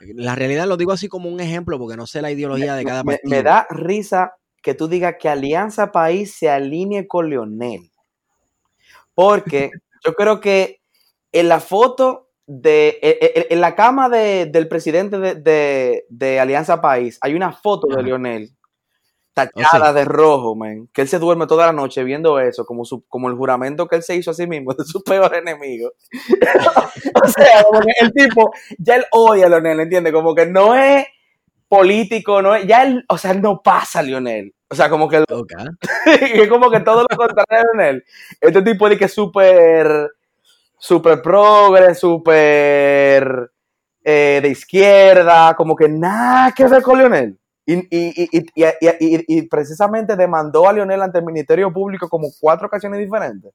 La 0.00 0.34
realidad 0.34 0.66
lo 0.66 0.76
digo 0.76 0.92
así 0.92 1.08
como 1.08 1.28
un 1.28 1.40
ejemplo 1.40 1.78
porque 1.78 1.96
no 1.96 2.06
sé 2.06 2.20
la 2.22 2.30
ideología 2.30 2.74
de 2.74 2.84
cada 2.84 3.04
Me, 3.04 3.14
partido. 3.14 3.30
me 3.30 3.42
da 3.42 3.66
risa 3.70 4.34
que 4.62 4.74
tú 4.74 4.88
digas 4.88 5.16
que 5.18 5.28
Alianza 5.28 5.92
País 5.92 6.34
se 6.36 6.48
alinee 6.50 7.06
con 7.06 7.30
Leonel. 7.30 7.90
Porque 9.14 9.70
yo 10.04 10.14
creo 10.14 10.40
que 10.40 10.80
en 11.32 11.48
la 11.48 11.60
foto 11.60 12.28
de. 12.46 12.98
En, 13.02 13.16
en- 13.42 13.46
en 13.50 13.60
la 13.60 13.74
cama 13.74 14.08
de- 14.08 14.46
del 14.46 14.68
presidente 14.68 15.18
de, 15.18 15.34
de- 15.36 16.04
de 16.08 16.40
Alianza 16.40 16.80
País 16.80 17.18
hay 17.20 17.34
una 17.34 17.52
foto 17.52 17.86
de. 17.94 18.02
Leonel 18.02 18.50
tachada 19.32 19.92
de 19.92 20.04
rojo, 20.04 20.54
man. 20.54 20.88
Que 20.92 21.02
él 21.02 21.08
se 21.08 21.18
duerme 21.18 21.48
toda 21.48 21.66
la 21.66 21.72
noche 21.72 22.04
viendo 22.04 22.38
eso, 22.38 22.64
como, 22.64 22.84
su, 22.84 23.04
como 23.08 23.28
el 23.28 23.34
juramento 23.34 23.88
que 23.88 23.96
él 23.96 24.04
se 24.04 24.14
hizo 24.14 24.30
a 24.30 24.34
sí 24.34 24.46
mismo 24.46 24.72
de 24.74 24.84
su 24.84 25.02
peor 25.02 25.34
enemigo. 25.34 25.90
o 27.24 27.28
sea, 27.28 27.64
como 27.64 27.80
que 27.80 27.92
el 28.00 28.12
tipo, 28.12 28.52
ya 28.78 28.96
él 28.96 29.04
odia 29.12 29.46
a 29.46 29.48
Leonel, 29.48 29.80
¿entiendes? 29.80 30.12
Como 30.12 30.34
que 30.34 30.46
no 30.46 30.74
es 30.74 31.06
político, 31.68 32.42
no 32.42 32.54
es, 32.54 32.66
ya 32.66 32.84
él, 32.84 33.04
o 33.08 33.18
sea, 33.18 33.32
él 33.32 33.42
no 33.42 33.62
pasa 33.62 34.00
a 34.00 34.02
Leonel. 34.02 34.54
O 34.70 34.74
sea, 34.74 34.88
como 34.90 35.08
que 35.08 35.16
él- 35.18 35.24
Ok. 35.30 35.52
es 36.20 36.48
como 36.48 36.70
que 36.70 36.80
todo 36.80 37.04
lo 37.08 37.16
contrario 37.16 37.64
de 37.72 37.78
Leonel. 37.78 38.04
Este 38.40 38.62
tipo 38.62 38.88
de 38.88 38.98
que 38.98 39.06
es 39.06 39.14
súper, 39.14 40.10
súper 40.78 41.22
progre, 41.22 41.94
súper 41.94 43.50
eh, 44.04 44.40
de 44.42 44.48
izquierda, 44.48 45.54
como 45.56 45.74
que 45.76 45.88
nada 45.88 46.52
que 46.52 46.66
ver 46.66 46.82
con 46.82 46.98
Lionel. 46.98 47.38
Y, 47.66 47.74
y, 47.76 47.82
y, 47.90 48.28
y, 48.32 48.44
y- 48.56 48.66
y- 49.00 49.24
y 49.38 49.42
precisamente 49.48 50.16
demandó 50.16 50.68
a 50.68 50.72
Lionel 50.74 51.00
ante 51.02 51.18
el 51.18 51.24
Ministerio 51.24 51.72
Público 51.72 52.08
como 52.10 52.28
cuatro 52.40 52.66
ocasiones 52.66 53.00
diferentes. 53.00 53.52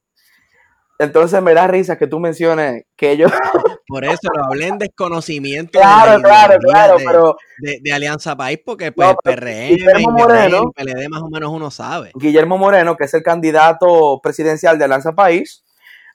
Entonces 0.99 1.41
me 1.41 1.53
da 1.53 1.65
risa 1.65 1.97
que 1.97 2.07
tú 2.07 2.19
menciones 2.19 2.83
que 2.97 3.11
ellos... 3.11 3.31
Por 3.87 4.03
eso 4.05 4.27
lo 4.35 4.45
hablé 4.45 4.67
en 4.67 4.77
desconocimiento 4.77 5.79
de 5.79 5.83
claro, 5.83 6.17
la 6.19 6.23
claro, 6.23 6.53
ideología 6.59 6.73
claro, 6.73 6.97
de, 6.99 7.05
pero 7.05 7.35
de- 7.59 7.79
de 7.81 7.93
Alianza 7.93 8.35
País, 8.35 8.59
porque 8.63 8.91
pues 8.91 9.07
No, 9.07 9.15
PRM, 9.23 9.69
Guillermo 9.69 10.11
Moreno- 10.11 10.71
el 10.75 10.85
PLD 10.85 11.09
más 11.09 11.21
o 11.23 11.29
menos 11.29 11.49
uno 11.51 11.71
sabe. 11.71 12.11
Guillermo 12.15 12.57
Moreno, 12.57 12.95
que 12.97 13.05
es 13.05 13.13
el 13.13 13.23
candidato 13.23 14.19
presidencial 14.21 14.77
de 14.77 14.85
Alianza 14.85 15.13
País, 15.13 15.63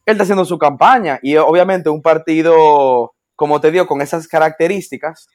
él 0.07 0.13
está 0.13 0.25
haciendo 0.25 0.45
su 0.45 0.59
campaña 0.59 1.19
y 1.23 1.37
obviamente 1.37 1.89
un 1.89 2.03
partido, 2.03 3.15
como 3.35 3.61
te 3.61 3.71
digo, 3.71 3.87
con 3.87 4.03
esas 4.03 4.29
características 4.29 5.27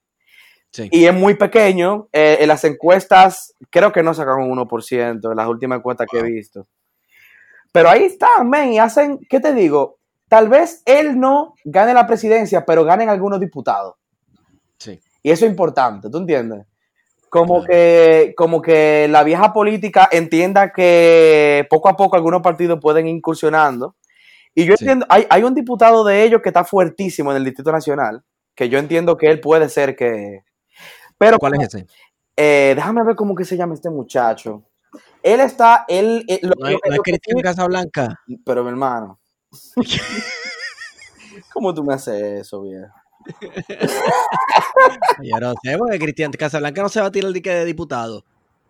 Sí. 0.71 0.87
y 0.91 1.05
es 1.05 1.13
muy 1.15 1.33
pequeño. 1.33 2.07
eh, 2.13 2.37
en 2.41 2.47
las 2.47 2.63
encuestas, 2.63 3.55
creo 3.71 3.91
que 3.91 4.03
no 4.03 4.13
sacan 4.13 4.35
un 4.43 4.51
1% 4.51 5.31
en 5.31 5.35
las 5.37 5.47
últimas 5.47 5.79
encuestas 5.79 6.05
que 6.09 6.19
he 6.19 6.23
visto. 6.23 6.67
Pero 7.71 7.89
ahí 7.89 8.03
están, 8.03 8.49
men, 8.49 8.73
y 8.73 8.79
hacen, 8.79 9.19
¿qué 9.29 9.39
te 9.39 9.53
digo? 9.53 9.97
Tal 10.27 10.49
vez 10.49 10.81
él 10.85 11.19
no 11.19 11.53
gane 11.63 11.93
la 11.93 12.07
presidencia, 12.07 12.65
pero 12.65 12.83
ganen 12.83 13.09
algunos 13.09 13.39
diputados. 13.39 13.95
Sí. 14.77 14.99
Y 15.23 15.31
eso 15.31 15.45
es 15.45 15.51
importante, 15.51 16.09
¿tú 16.09 16.17
entiendes? 16.19 16.65
Como 17.29 17.59
Claro. 17.63 17.67
que, 17.67 18.33
como 18.35 18.61
que 18.61 19.07
la 19.09 19.23
vieja 19.23 19.53
política 19.53 20.07
entienda 20.11 20.71
que 20.71 21.67
poco 21.69 21.89
a 21.89 21.95
poco 21.97 22.15
algunos 22.15 22.41
partidos 22.41 22.79
pueden 22.81 23.07
ir 23.07 23.15
incursionando. 23.15 23.95
Y 24.55 24.65
yo 24.65 24.75
Sí. 24.75 24.85
entiendo, 24.85 25.05
hay, 25.09 25.27
hay 25.29 25.43
un 25.43 25.53
diputado 25.53 26.03
de 26.03 26.23
ellos 26.23 26.41
que 26.41 26.49
está 26.49 26.63
fuertísimo 26.63 27.31
en 27.31 27.37
el 27.37 27.45
Distrito 27.45 27.71
Nacional, 27.71 28.23
que 28.55 28.67
yo 28.67 28.79
entiendo 28.79 29.15
que 29.15 29.27
él 29.27 29.39
puede 29.39 29.69
ser 29.69 29.95
que... 29.95 30.43
Pero 31.19 31.37
¿Cuál 31.37 31.55
es 31.61 31.73
ese? 31.73 31.85
eh, 32.35 32.73
déjame 32.75 33.03
ver 33.03 33.15
cómo 33.15 33.35
que 33.35 33.45
se 33.45 33.57
llama 33.57 33.73
este 33.75 33.89
muchacho. 33.89 34.63
Él 35.33 35.39
está, 35.41 35.85
él... 35.87 36.25
eh, 36.27 36.39
lo- 36.41 36.53
¿No 36.57 36.67
es, 36.67 36.73
lo 36.73 36.79
que- 36.79 36.89
no 36.89 36.93
es 36.93 36.97
lo 36.97 37.03
que 37.03 37.11
Cristian 37.11 37.41
Casablanca? 37.41 38.19
Pero 38.45 38.63
mi 38.63 38.69
hermano. 38.69 39.19
¿Cómo 41.53 41.73
tú 41.73 41.83
me 41.83 41.93
haces 41.93 42.41
eso, 42.41 42.61
viejo? 42.61 42.87
Yo 45.23 45.39
no 45.39 45.53
sé, 45.63 45.77
porque 45.77 45.99
Cristian 45.99 46.31
Casablanca 46.31 46.81
no 46.81 46.89
se 46.89 47.01
va 47.01 47.07
a 47.07 47.11
tirar 47.11 47.27
el 47.27 47.33
dique 47.33 47.49
de 47.51 47.65
diputado. 47.65 48.23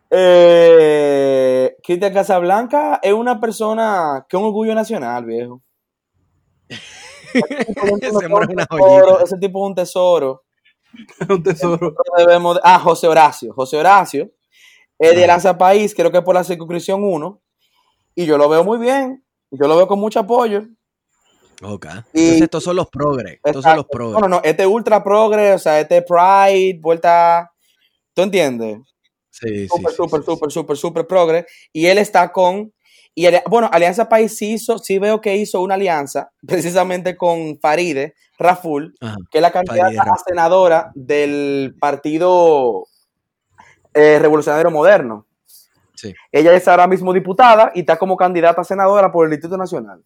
Eh, 0.09 1.75
Cristian 1.83 2.13
Casablanca 2.13 2.99
es 3.01 3.13
una 3.13 3.39
persona 3.39 4.25
que 4.27 4.35
es 4.35 4.39
un 4.41 4.47
orgullo 4.47 4.73
nacional, 4.75 5.25
viejo. 5.25 5.61
Ese 6.67 6.81
una 7.83 7.99
tesoro, 7.99 8.47
tipo 9.39 9.63
es 9.63 9.69
un 9.69 9.75
tesoro. 9.75 10.43
un 11.29 11.43
tesoro. 11.43 11.71
Nosotros 11.77 12.05
debemos 12.17 12.55
de- 12.55 12.61
ah, 12.63 12.79
José 12.79 13.07
Horacio. 13.07 13.53
José 13.53 13.77
Horacio 13.77 14.31
es 14.99 15.15
de 15.15 15.23
Ah. 15.23 15.27
Lanza 15.27 15.57
País, 15.57 15.95
creo 15.95 16.11
que 16.11 16.21
por 16.21 16.35
la 16.35 16.43
circunscripción 16.43 17.03
1. 17.03 17.41
Y 18.15 18.25
yo 18.25 18.37
lo 18.37 18.49
veo 18.49 18.63
muy 18.63 18.77
bien. 18.77 19.23
Yo 19.51 19.67
lo 19.67 19.75
veo 19.77 19.87
con 19.87 19.99
mucho 19.99 20.19
apoyo. 20.19 20.63
Ok. 21.63 21.85
Y- 22.13 22.19
Entonces 22.19 22.41
estos 22.43 22.63
son 22.63 22.75
los 22.75 22.87
progres. 22.89 23.39
Estos 23.43 23.63
son 23.63 23.77
los 23.77 23.85
progres. 23.87 24.13
No, 24.21 24.27
no, 24.27 24.35
no, 24.37 24.41
este 24.43 24.63
es 24.63 24.69
ultra 24.69 25.03
progre, 25.03 25.53
o 25.53 25.59
sea, 25.59 25.79
este 25.79 25.97
es 25.97 26.03
Pride, 26.05 26.79
vuelta. 26.81 27.51
¿Tú 28.13 28.21
entiendes? 28.21 28.77
Sí, 29.29 29.47
sí, 29.47 29.67
Súper, 29.67 29.89
sí, 29.91 29.95
súper, 29.95 30.23
súper, 30.23 30.51
súper, 30.51 30.77
súper 30.77 31.07
progre. 31.07 31.45
Y 31.73 31.85
él 31.87 31.97
está 31.97 32.31
con. 32.31 32.73
Y 33.15 33.27
bueno, 33.49 33.69
Alianza 33.73 34.07
País 34.07 34.37
sí 34.37 34.53
hizo, 34.53 34.77
sí 34.77 34.99
veo 34.99 35.19
que 35.19 35.35
hizo 35.35 35.61
una 35.61 35.73
alianza 35.75 36.31
precisamente 36.47 37.17
con 37.17 37.59
Faride 37.59 38.13
Raful, 38.37 38.93
Ajá. 39.01 39.17
que 39.31 39.39
es 39.39 39.41
la 39.41 39.51
candidata 39.51 40.03
a 40.03 40.17
senadora 40.25 40.91
del 40.95 41.75
Partido 41.79 42.85
eh, 43.93 44.19
Revolucionario 44.19 44.71
Moderno. 44.71 45.25
Sí. 45.95 46.13
Ella 46.31 46.53
es 46.53 46.67
ahora 46.67 46.87
mismo 46.87 47.13
diputada 47.13 47.71
y 47.75 47.81
está 47.81 47.97
como 47.97 48.15
candidata 48.15 48.61
a 48.61 48.63
senadora 48.63 49.11
por 49.11 49.25
el 49.25 49.31
Distrito 49.31 49.57
Nacional. 49.57 50.03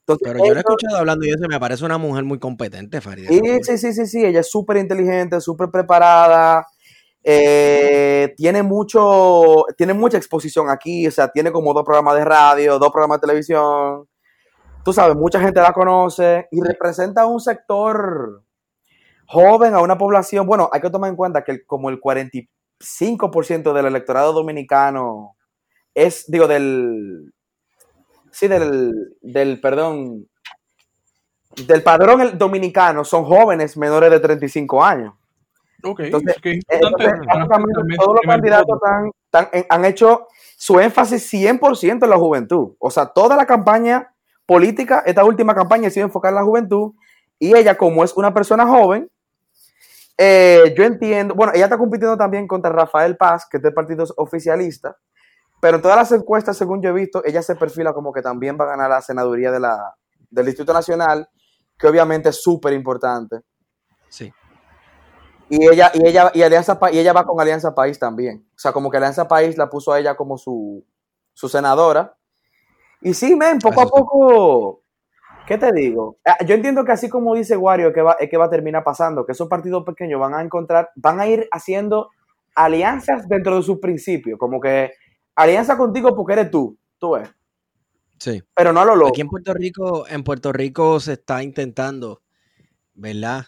Entonces, 0.00 0.22
Pero 0.32 0.44
yo 0.44 0.54
la 0.54 0.60
he 0.60 0.62
escuchado 0.62 0.98
hablando 0.98 1.26
y 1.26 1.30
eso 1.30 1.48
me 1.48 1.58
parece 1.58 1.84
una 1.84 1.98
mujer 1.98 2.24
muy 2.24 2.38
competente, 2.38 3.00
Farida. 3.00 3.28
Sí, 3.28 3.40
sí, 3.62 3.78
sí, 3.78 3.92
sí, 3.92 4.06
sí, 4.06 4.24
ella 4.24 4.40
es 4.40 4.50
súper 4.50 4.76
inteligente, 4.76 5.40
súper 5.40 5.68
preparada, 5.70 6.64
eh, 7.24 8.32
tiene 8.36 8.62
mucho, 8.62 9.64
tiene 9.76 9.94
mucha 9.94 10.16
exposición 10.16 10.70
aquí, 10.70 11.08
o 11.08 11.10
sea, 11.10 11.26
tiene 11.28 11.50
como 11.50 11.74
dos 11.74 11.82
programas 11.84 12.14
de 12.14 12.24
radio, 12.24 12.78
dos 12.78 12.92
programas 12.92 13.20
de 13.20 13.26
televisión, 13.26 14.08
tú 14.84 14.92
sabes, 14.92 15.16
mucha 15.16 15.40
gente 15.40 15.60
la 15.60 15.72
conoce 15.72 16.46
y 16.52 16.60
representa 16.62 17.26
un 17.26 17.40
sector 17.40 18.44
joven 19.26 19.74
a 19.74 19.80
una 19.80 19.98
población, 19.98 20.46
bueno, 20.46 20.70
hay 20.72 20.80
que 20.80 20.90
tomar 20.90 21.10
en 21.10 21.16
cuenta 21.16 21.42
que 21.42 21.50
el- 21.50 21.66
como 21.66 21.90
el 21.90 21.98
45% 22.80 23.72
del 23.72 23.86
electorado 23.86 24.32
dominicano 24.32 25.36
es, 25.94 26.30
digo, 26.30 26.46
del, 26.46 27.32
sí, 28.30 28.48
del, 28.48 29.16
del, 29.22 29.60
perdón, 29.60 30.28
del 31.66 31.82
padrón 31.82 32.36
dominicano 32.36 33.04
son 33.04 33.24
jóvenes 33.24 33.76
menores 33.76 34.10
de 34.10 34.20
35 34.20 34.84
años. 34.84 35.14
Ok, 35.82 36.00
Entonces, 36.00 36.36
es 36.36 36.42
que 36.42 36.50
es 36.52 36.64
Entonces, 36.68 37.12
todos 37.96 38.14
los 38.14 38.20
candidatos 38.26 38.78
tan- 38.80 39.10
tan- 39.30 39.48
en- 39.52 39.66
han 39.68 39.84
hecho 39.84 40.26
su 40.56 40.80
énfasis 40.80 41.22
100% 41.32 42.04
en 42.04 42.10
la 42.10 42.16
juventud. 42.18 42.74
O 42.78 42.90
sea, 42.90 43.06
toda 43.06 43.36
la 43.36 43.46
campaña 43.46 44.12
política, 44.46 45.02
esta 45.06 45.24
última 45.24 45.54
campaña 45.54 45.88
ha 45.88 45.90
sido 45.90 46.06
enfocada 46.06 46.30
en 46.30 46.36
la 46.36 46.44
juventud. 46.44 46.92
Y 47.38 47.54
ella, 47.56 47.76
como 47.76 48.04
es 48.04 48.14
una 48.16 48.32
persona 48.34 48.66
joven, 48.66 49.10
eh, 50.18 50.74
yo 50.76 50.84
entiendo, 50.84 51.34
bueno, 51.34 51.52
ella 51.54 51.64
está 51.64 51.78
compitiendo 51.78 52.16
también 52.16 52.46
contra 52.46 52.70
Rafael 52.70 53.16
Paz, 53.16 53.46
que 53.50 53.58
es 53.58 53.62
del 53.62 53.74
partido 53.74 54.04
oficialista, 54.16 54.96
pero 55.60 55.76
en 55.76 55.82
todas 55.82 55.96
las 55.96 56.12
encuestas, 56.12 56.56
según 56.56 56.82
yo 56.82 56.90
he 56.90 56.92
visto, 56.92 57.22
ella 57.24 57.42
se 57.42 57.56
perfila 57.56 57.92
como 57.92 58.12
que 58.12 58.22
también 58.22 58.56
va 58.60 58.64
a 58.64 58.68
ganar 58.68 58.90
la 58.90 59.02
senaduría 59.02 59.50
de 59.50 59.60
la, 59.60 59.94
del 60.30 60.46
Distrito 60.46 60.72
Nacional, 60.72 61.28
que 61.78 61.86
obviamente 61.86 62.28
es 62.28 62.42
súper 62.42 62.72
importante. 62.72 63.40
Sí. 64.08 64.32
Y 65.48 65.68
ella, 65.68 65.92
y 65.94 66.06
ella, 66.06 66.30
y 66.34 66.42
Alianza 66.42 66.78
Pa- 66.78 66.90
y 66.90 66.98
ella 66.98 67.12
va 67.12 67.24
con 67.24 67.40
Alianza 67.40 67.74
País 67.74 67.98
también. 67.98 68.46
O 68.50 68.58
sea, 68.58 68.72
como 68.72 68.90
que 68.90 68.96
Alianza 68.96 69.28
País 69.28 69.56
la 69.56 69.70
puso 69.70 69.92
a 69.92 69.98
ella 69.98 70.16
como 70.16 70.38
su, 70.38 70.84
su 71.32 71.48
senadora. 71.48 72.16
Y 73.00 73.14
sí, 73.14 73.36
men, 73.36 73.58
poco 73.58 73.80
a 73.80 73.86
poco, 73.86 74.82
¿qué 75.46 75.58
te 75.58 75.72
digo? 75.72 76.18
Ah, 76.24 76.36
Yo 76.44 76.54
entiendo 76.54 76.84
que 76.84 76.92
así 76.92 77.08
como 77.08 77.34
dice 77.34 77.56
Wario, 77.56 77.92
que 77.92 78.02
va, 78.02 78.16
es 78.20 78.28
que 78.28 78.36
va 78.36 78.46
a 78.46 78.50
terminar 78.50 78.82
pasando, 78.84 79.24
que 79.24 79.32
esos 79.32 79.48
partidos 79.48 79.84
pequeños 79.84 80.20
van 80.20 80.34
a 80.34 80.42
encontrar, 80.42 80.90
van 80.96 81.20
a 81.20 81.26
ir 81.26 81.48
haciendo 81.52 82.10
alianzas 82.54 83.28
dentro 83.28 83.56
de 83.56 83.62
sus 83.62 83.78
principios, 83.78 84.38
como 84.38 84.60
que 84.60 84.92
alianza 85.34 85.76
contigo 85.76 86.14
porque 86.16 86.32
eres 86.34 86.50
tú, 86.50 86.78
tú 86.98 87.12
ves, 87.12 87.28
Sí. 88.18 88.42
pero 88.54 88.72
no 88.72 88.80
a 88.80 88.84
lo 88.86 88.96
loco. 88.96 89.08
Aquí 89.10 89.20
en 89.20 89.28
Puerto 89.28 89.52
Rico, 89.52 90.06
en 90.08 90.24
Puerto 90.24 90.52
Rico 90.52 90.98
se 91.00 91.12
está 91.14 91.42
intentando, 91.42 92.22
¿verdad? 92.94 93.44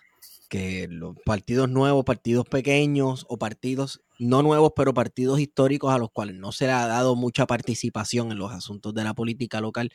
Que 0.50 0.86
los 0.90 1.16
partidos 1.24 1.68
nuevos, 1.70 2.04
partidos 2.04 2.46
pequeños 2.46 3.24
o 3.28 3.38
partidos 3.38 4.02
no 4.18 4.42
nuevos, 4.42 4.72
pero 4.74 4.92
partidos 4.92 5.40
históricos 5.40 5.92
a 5.94 5.98
los 5.98 6.10
cuales 6.10 6.34
no 6.36 6.52
se 6.52 6.66
le 6.66 6.72
ha 6.72 6.86
dado 6.86 7.14
mucha 7.16 7.46
participación 7.46 8.32
en 8.32 8.38
los 8.38 8.52
asuntos 8.52 8.92
de 8.92 9.04
la 9.04 9.14
política 9.14 9.60
local, 9.60 9.90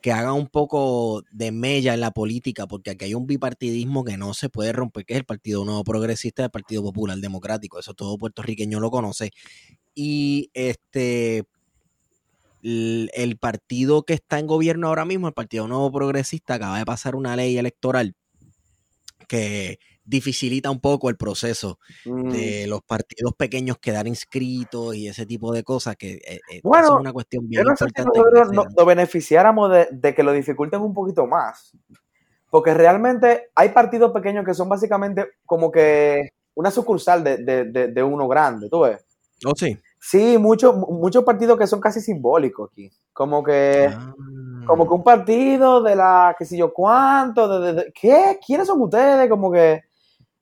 que 0.00 0.12
hagan 0.12 0.34
un 0.34 0.46
poco 0.46 1.22
de 1.32 1.52
mella 1.52 1.94
en 1.94 2.00
la 2.00 2.10
política, 2.10 2.66
porque 2.66 2.90
aquí 2.90 3.06
hay 3.06 3.14
un 3.14 3.26
bipartidismo 3.26 4.04
que 4.04 4.16
no 4.16 4.34
se 4.34 4.48
puede 4.48 4.72
romper, 4.72 5.04
que 5.04 5.14
es 5.14 5.18
el 5.20 5.24
Partido 5.24 5.64
Nuevo 5.64 5.84
Progresista 5.84 6.42
y 6.42 6.44
el 6.44 6.50
Partido 6.50 6.82
Popular 6.82 7.18
Democrático. 7.18 7.78
Eso 7.78 7.94
todo 7.94 8.18
puertorriqueño 8.18 8.80
lo 8.80 8.90
conoce. 8.90 9.30
Y 9.94 10.50
este 10.54 11.44
el, 12.62 13.10
el 13.14 13.36
partido 13.36 14.02
que 14.02 14.14
está 14.14 14.38
en 14.38 14.46
gobierno 14.46 14.88
ahora 14.88 15.04
mismo, 15.04 15.28
el 15.28 15.34
Partido 15.34 15.68
Nuevo 15.68 15.90
Progresista, 15.92 16.54
acaba 16.54 16.78
de 16.78 16.84
pasar 16.84 17.14
una 17.14 17.36
ley 17.36 17.56
electoral 17.58 18.14
que 19.28 19.78
dificilita 20.08 20.70
un 20.70 20.80
poco 20.80 21.10
el 21.10 21.16
proceso 21.16 21.78
Mm. 22.04 22.30
de 22.30 22.66
los 22.66 22.82
partidos 22.82 23.34
pequeños 23.34 23.78
quedar 23.78 24.06
inscritos 24.06 24.94
y 24.94 25.08
ese 25.08 25.26
tipo 25.26 25.52
de 25.52 25.62
cosas, 25.62 25.96
que 25.96 26.14
eh, 26.14 26.40
eh, 26.50 26.60
Bueno, 26.62 26.86
es 26.94 27.00
una 27.00 27.12
cuestión 27.12 27.44
Yo 27.44 27.48
bien 27.48 27.64
no 27.64 27.76
sé 27.76 27.84
si 27.84 27.84
importante. 28.00 28.10
que 28.12 28.18
nosotros 28.18 28.52
no- 28.52 28.64
nos 28.76 28.86
beneficiáramos 28.86 29.70
de, 29.70 29.88
de 29.92 30.14
que 30.14 30.22
lo 30.22 30.32
dificulten 30.32 30.80
un 30.80 30.94
poquito 30.94 31.26
más. 31.26 31.72
Porque 32.50 32.72
realmente 32.72 33.50
hay 33.54 33.68
partidos 33.70 34.10
pequeños 34.12 34.44
que 34.44 34.54
son 34.54 34.68
básicamente 34.68 35.26
como 35.44 35.70
que 35.70 36.30
una 36.54 36.70
sucursal 36.70 37.22
de, 37.22 37.36
de- 37.66 38.02
uno 38.02 38.26
grande, 38.26 38.68
¿tú 38.70 38.80
ves? 38.80 39.04
Oh, 39.44 39.52
sí. 39.54 39.78
Sí, 40.00 40.38
muchos 40.38 40.74
muchos 40.76 41.22
partidos 41.24 41.58
que 41.58 41.66
son 41.66 41.80
casi 41.80 42.00
simbólicos 42.00 42.70
aquí. 42.72 42.90
Como 43.12 43.42
que, 43.44 43.88
Ah. 43.92 44.14
como 44.66 44.86
que 44.88 44.94
un 44.94 45.02
partido 45.04 45.82
de 45.82 45.94
la, 45.96 46.34
qué 46.38 46.44
sé 46.44 46.56
yo, 46.56 46.72
cuánto, 46.72 47.60
de, 47.60 47.66
de- 47.66 47.84
de- 47.84 47.92
¿qué? 47.92 48.38
¿Quiénes 48.44 48.66
son 48.66 48.80
ustedes? 48.80 49.28
Como 49.28 49.52
que, 49.52 49.82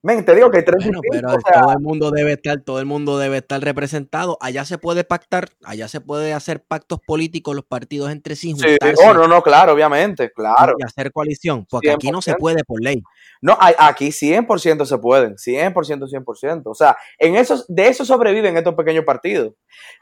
Men, 0.06 0.24
te 0.24 0.36
digo 0.36 0.52
que 0.52 0.58
hay 0.58 0.64
tres 0.64 0.84
Bueno, 0.84 1.00
pero 1.10 1.30
o 1.30 1.40
sea, 1.40 1.62
todo 1.62 1.72
el 1.72 1.80
mundo 1.80 2.12
debe 2.12 2.34
estar, 2.34 2.60
todo 2.60 2.78
el 2.78 2.86
mundo 2.86 3.18
debe 3.18 3.38
estar 3.38 3.60
representado. 3.60 4.38
Allá 4.40 4.64
se 4.64 4.78
puede 4.78 5.02
pactar, 5.02 5.48
allá 5.64 5.88
se 5.88 6.00
puede 6.00 6.32
hacer 6.32 6.62
pactos 6.62 7.00
políticos, 7.04 7.56
los 7.56 7.64
partidos 7.64 8.12
entre 8.12 8.36
sí, 8.36 8.54
sí, 8.54 8.76
oh, 9.04 9.12
no, 9.12 9.26
no, 9.26 9.42
claro, 9.42 9.72
obviamente, 9.72 10.30
claro. 10.30 10.76
y 10.78 10.84
hacer 10.84 11.10
coalición, 11.10 11.66
porque 11.68 11.90
aquí 11.90 12.12
no 12.12 12.22
se 12.22 12.34
100%. 12.34 12.38
puede 12.38 12.62
por 12.62 12.80
ley. 12.80 13.02
No, 13.42 13.58
aquí 13.60 14.10
100% 14.10 14.84
se 14.84 14.98
pueden, 14.98 15.34
100%, 15.34 15.74
100%. 15.74 16.62
O 16.66 16.74
sea, 16.74 16.96
en 17.18 17.34
esos, 17.34 17.66
de 17.66 17.88
eso 17.88 18.04
sobreviven 18.04 18.56
estos 18.56 18.76
pequeños 18.76 19.04
partidos. 19.04 19.54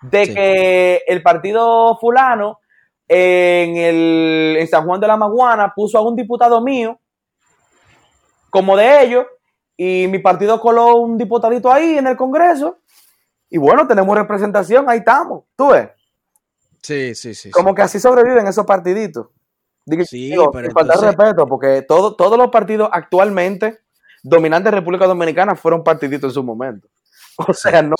De 0.02 0.26
Sí. 0.26 0.34
que 0.34 1.02
el 1.06 1.22
partido 1.22 1.96
fulano 1.98 2.58
en, 3.08 3.76
el, 3.78 4.56
en 4.60 4.68
San 4.68 4.84
Juan 4.84 5.00
de 5.00 5.06
la 5.06 5.16
Maguana 5.16 5.72
puso 5.74 5.96
a 5.96 6.02
un 6.02 6.14
diputado 6.14 6.60
mío 6.60 7.00
como 8.50 8.76
de 8.76 9.02
ellos 9.02 9.24
y 9.76 10.06
mi 10.08 10.18
partido 10.18 10.60
coló 10.60 10.96
un 10.96 11.16
diputadito 11.18 11.72
ahí 11.72 11.98
en 11.98 12.06
el 12.06 12.16
Congreso 12.16 12.78
y 13.50 13.58
bueno, 13.58 13.86
tenemos 13.86 14.16
representación, 14.16 14.88
ahí 14.88 14.98
estamos, 14.98 15.44
tú 15.56 15.68
ves. 15.70 15.88
Sí, 16.82 17.14
sí, 17.14 17.34
sí. 17.34 17.50
Como 17.50 17.74
que 17.74 17.82
así 17.82 17.98
sobreviven 17.98 18.46
esos 18.46 18.66
partiditos. 18.66 19.28
Digo, 19.86 20.04
Sí, 20.04 20.30
digo, 20.30 20.50
pero 20.50 20.66
sin 20.66 20.74
faltar 20.74 20.96
entonces- 20.96 21.16
respeto, 21.16 21.46
porque 21.46 21.82
todo, 21.82 22.14
todos 22.16 22.36
los 22.38 22.48
partidos 22.48 22.88
actualmente 22.92 23.80
dominantes 24.22 24.70
de 24.72 24.78
República 24.78 25.06
Dominicana 25.06 25.54
fueron 25.54 25.82
partiditos 25.84 26.30
en 26.30 26.34
su 26.34 26.42
momento. 26.42 26.88
O 27.48 27.52
sea, 27.52 27.82
no, 27.82 27.94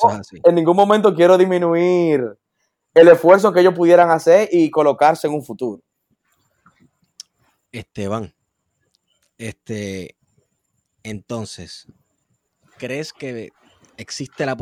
en 0.45 0.55
ningún 0.55 0.77
momento 0.77 1.13
quiero 1.15 1.37
disminuir 1.37 2.25
el 2.95 3.09
esfuerzo 3.09 3.53
que 3.53 3.61
ellos 3.61 3.75
pudieran 3.75 4.11
hacer 4.11 4.49
y 4.53 4.71
colocarse 4.71 5.27
en 5.27 5.35
un 5.35 5.45
futuro. 5.45 5.83
Esteban, 7.73 8.33
este, 9.37 10.17
entonces, 11.05 11.87
¿crees 12.79 13.13
que 13.13 13.53
existe 13.97 14.47
la, 14.47 14.57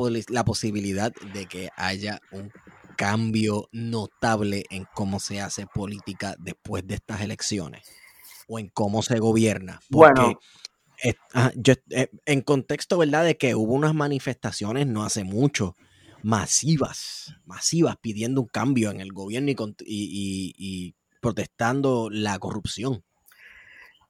posibilidad 0.45 1.13
de 1.33 1.47
que 1.47 1.71
haya 1.77 2.21
un 2.31 2.53
cambio 2.97 3.69
notable 3.73 4.67
en 4.71 4.87
cómo 4.93 5.21
se 5.21 5.41
hace 5.41 5.67
política 5.67 6.35
después 6.39 6.87
de 6.87 6.97
estas 6.97 7.23
elecciones? 7.23 7.83
¿O 8.49 8.59
en 8.59 8.69
cómo 8.69 9.03
se 9.03 9.19
gobierna? 9.19 9.81
Bueno. 9.89 10.39
eh, 11.03 11.15
ajá, 11.33 11.53
yo, 11.57 11.75
eh, 11.91 12.11
en 12.27 12.43
contexto, 12.43 12.99
¿verdad? 12.99 13.25
De 13.25 13.37
que 13.39 13.55
hubo 13.55 13.73
unas 13.73 13.95
manifestaciones 13.95 14.87
no 14.87 15.05
hace 15.05 15.25
mucho, 15.25 15.75
masivas, 16.23 17.35
masivas, 17.47 17.97
pidiendo 18.01 18.41
un 18.41 18.49
cambio 18.49 18.91
en 18.91 19.01
el 19.01 19.13
gobierno 19.13 19.51
y- 19.51 19.55
y- 19.87 20.55
y 20.59 20.95
protestando 21.21 22.09
la 22.11 22.39
corrupción. 22.39 23.05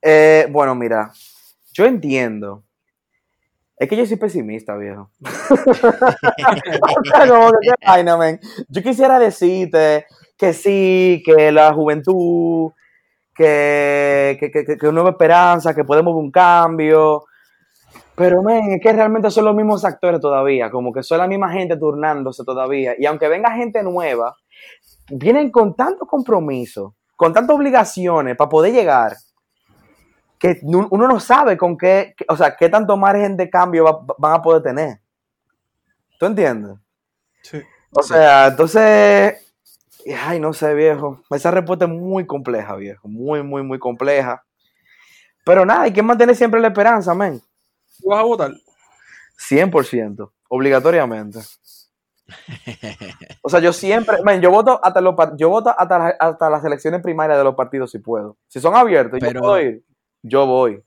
Eh, 0.01 0.47
bueno, 0.51 0.75
mira, 0.75 1.13
yo 1.73 1.85
entiendo. 1.87 2.65
Es 3.77 3.89
que 3.89 3.97
yo 3.97 4.07
soy 4.07 4.17
pesimista, 4.17 4.77
viejo. 4.77 5.11
Yo 8.69 8.83
quisiera 8.83 9.19
decirte 9.19 10.07
que 10.37 10.53
sí, 10.53 11.23
que 11.25 11.53
la 11.53 11.73
juventud, 11.73 12.73
que, 13.35 14.37
que, 14.39 14.51
que- 14.51 14.77
que 14.79 14.87
una 14.87 14.95
nueva 14.97 15.11
esperanza, 15.11 15.75
que 15.75 15.85
podemos 15.85 16.15
ver 16.15 16.25
un 16.25 16.31
cambio. 16.31 17.25
Pero, 18.15 18.43
men, 18.43 18.73
es 18.73 18.81
que 18.83 18.93
realmente 18.93 19.31
son 19.31 19.47
los 19.47 19.55
mismos 19.55 19.85
actores 19.85 20.21
todavía, 20.21 20.71
como 20.71 20.93
que 20.93 21.03
son 21.03 21.19
la 21.19 21.27
misma 21.27 21.51
gente 21.51 21.77
turnándose 21.77 22.45
todavía. 22.45 22.95
Y 22.99 23.07
aunque 23.07 23.29
venga 23.29 23.51
gente 23.53 23.83
nueva, 23.83 24.37
vienen 25.11 25.51
con 25.51 25.75
tanto 25.75 26.07
compromiso, 26.07 26.95
con 27.17 27.33
tantas 27.33 27.57
obligaciones 27.57 28.37
para 28.37 28.51
poder 28.51 28.73
llegar, 28.75 29.15
que 30.43 30.59
uno 30.65 30.89
no 31.07 31.21
sabe 31.21 31.57
con 31.57 31.79
qué, 31.79 32.17
o 32.29 32.37
sea, 32.37 32.57
qué 32.57 32.69
tanto 32.69 32.97
margen 32.97 33.37
de 33.37 33.49
cambio 33.49 33.85
va- 33.85 34.15
van 34.19 34.35
a 34.35 34.43
poder 34.43 34.61
tener. 34.61 35.01
¿Tú 36.19 36.27
entiendes? 36.27 36.77
Sí. 37.43 37.63
O 37.93 38.03
sea, 38.03 38.49
entonces, 38.49 39.55
ay, 40.27 40.41
no 40.41 40.53
sé, 40.53 40.75
viejo. 40.75 41.23
Esa 41.31 41.53
respuesta 41.53 41.85
es 41.85 41.91
muy 41.93 42.27
compleja, 42.27 42.75
viejo. 42.75 43.07
Muy, 43.07 43.45
muy, 43.45 43.63
muy 43.63 43.79
compleja. 43.79 44.43
Pero 45.45 45.65
nada, 45.65 45.83
hay 45.83 45.93
que 45.93 46.03
mantener 46.03 46.35
siempre 46.35 46.61
la 46.61 46.69
esperanza, 46.69 47.15
men. 47.15 47.41
¿Tú 48.01 48.09
vas 48.09 48.19
a 48.19 48.25
votar? 48.25 48.51
100%, 49.39 50.33
obligatoriamente. 50.49 51.39
O 53.43 53.49
sea, 53.49 53.61
yo 53.61 53.73
siempre, 53.73 54.17
men, 54.25 54.41
yo 54.41 54.51
voto 54.51 54.81
hasta 54.83 55.01
los 55.01 55.15
yo 55.37 55.49
voto 55.51 55.75
hasta, 55.77 56.09
hasta 56.19 56.51
las 56.51 56.65
elecciones 56.65 57.01
primarias 57.03 57.39
de 57.39 57.45
los 57.45 57.55
partidos 57.55 57.91
si 57.93 57.99
puedo. 58.01 58.37
Si 58.49 58.59
son 58.61 58.75
abiertos 58.75 59.19
y 59.19 59.21
Pero- 59.21 59.33
yo 59.35 59.41
puedo 59.41 59.61
ir, 59.61 59.85
yo 60.23 60.47
voy. 60.47 60.83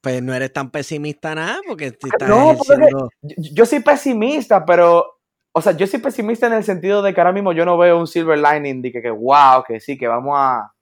Pues 0.00 0.22
no 0.22 0.34
eres 0.34 0.52
tan 0.52 0.70
pesimista 0.70 1.34
nada, 1.34 1.58
porque 1.66 1.90
te 1.92 2.08
estás 2.08 2.28
No, 2.28 2.54
porque 2.56 2.74
Yo, 3.22 3.34
yo 3.52 3.66
soy 3.66 3.80
pesimista, 3.80 4.64
pero, 4.64 5.04
o 5.52 5.60
sea, 5.60 5.72
yo 5.72 5.86
soy 5.86 6.00
pesimista 6.00 6.46
en 6.46 6.52
el 6.52 6.64
sentido 6.64 7.02
de 7.02 7.12
que 7.12 7.20
ahora 7.20 7.32
mismo 7.32 7.52
yo 7.52 7.64
no 7.64 7.76
veo 7.76 7.98
un 7.98 8.06
silver 8.06 8.38
lining 8.38 8.82
de 8.82 8.92
que, 8.92 9.02
que 9.02 9.10
wow, 9.10 9.64
que 9.66 9.80
sí, 9.80 9.98
que 9.98 10.06
vamos 10.06 10.34
a, 10.36 10.72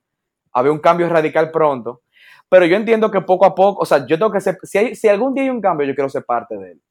a 0.53 0.63
ver 0.63 0.71
un 0.71 0.79
cambio 0.79 1.09
radical 1.09 1.51
pronto. 1.51 2.03
Pero 2.49 2.67
yo 2.67 2.77
entiendo 2.77 3.11
que 3.11 3.23
poco 3.23 3.47
a 3.47 3.55
poco, 3.55 3.83
o 3.83 3.87
sea, 3.87 4.07
yo 4.07 4.19
tengo 4.19 4.31
que 4.31 4.41
ser, 4.41 4.59
si, 4.63 4.79
hay- 4.79 4.95
si 4.95 5.09
algún 5.09 5.33
día 5.35 5.45
hay 5.45 5.51
un 5.51 5.61
cambio, 5.61 5.87
yo 5.87 5.95
quiero 5.95 6.11
ser 6.11 6.25
parte 6.25 6.57
de 6.57 6.73
él. 6.73 6.83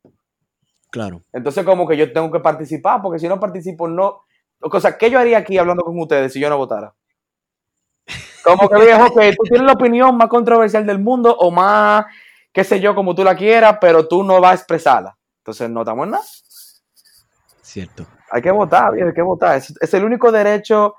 Claro. 0.89 1.21
Entonces, 1.31 1.63
como 1.63 1.87
que 1.87 1.97
yo 1.97 2.11
tengo 2.11 2.31
que 2.31 2.39
participar, 2.39 3.01
porque 3.01 3.19
si 3.19 3.27
no 3.27 3.39
participo, 3.39 3.87
no. 3.87 4.23
O 4.59 4.79
sea, 4.79 4.97
¿qué 4.97 5.09
yo 5.09 5.19
haría 5.19 5.37
aquí 5.39 5.57
hablando 5.57 5.83
con 5.83 5.99
ustedes 5.99 6.33
si 6.33 6.39
yo 6.39 6.49
no 6.49 6.57
votara? 6.57 6.93
Como 8.43 8.69
que 8.69 8.81
viejo, 8.81 9.13
que 9.13 9.31
tú 9.31 9.43
tienes 9.43 9.65
la 9.65 9.73
opinión 9.73 10.17
más 10.17 10.27
controversial 10.27 10.85
del 10.85 10.99
mundo 10.99 11.35
o 11.35 11.49
más, 11.49 12.05
qué 12.51 12.63
sé 12.63 12.79
yo, 12.79 12.93
como 12.93 13.15
tú 13.15 13.23
la 13.23 13.35
quieras, 13.35 13.77
pero 13.79 14.07
tú 14.07 14.23
no 14.23 14.39
vas 14.41 14.51
a 14.51 14.55
expresarla. 14.55 15.17
Entonces, 15.39 15.69
no 15.69 15.81
estamos 15.81 16.05
en 16.05 16.11
nada. 16.11 16.23
Cierto. 17.61 18.05
Hay 18.29 18.41
que 18.41 18.51
votar, 18.51 18.93
viejo, 18.93 19.07
hay 19.07 19.13
que 19.13 19.21
votar. 19.21 19.57
Es, 19.57 19.73
es 19.79 19.93
el 19.93 20.03
único 20.03 20.31
derecho, 20.31 20.95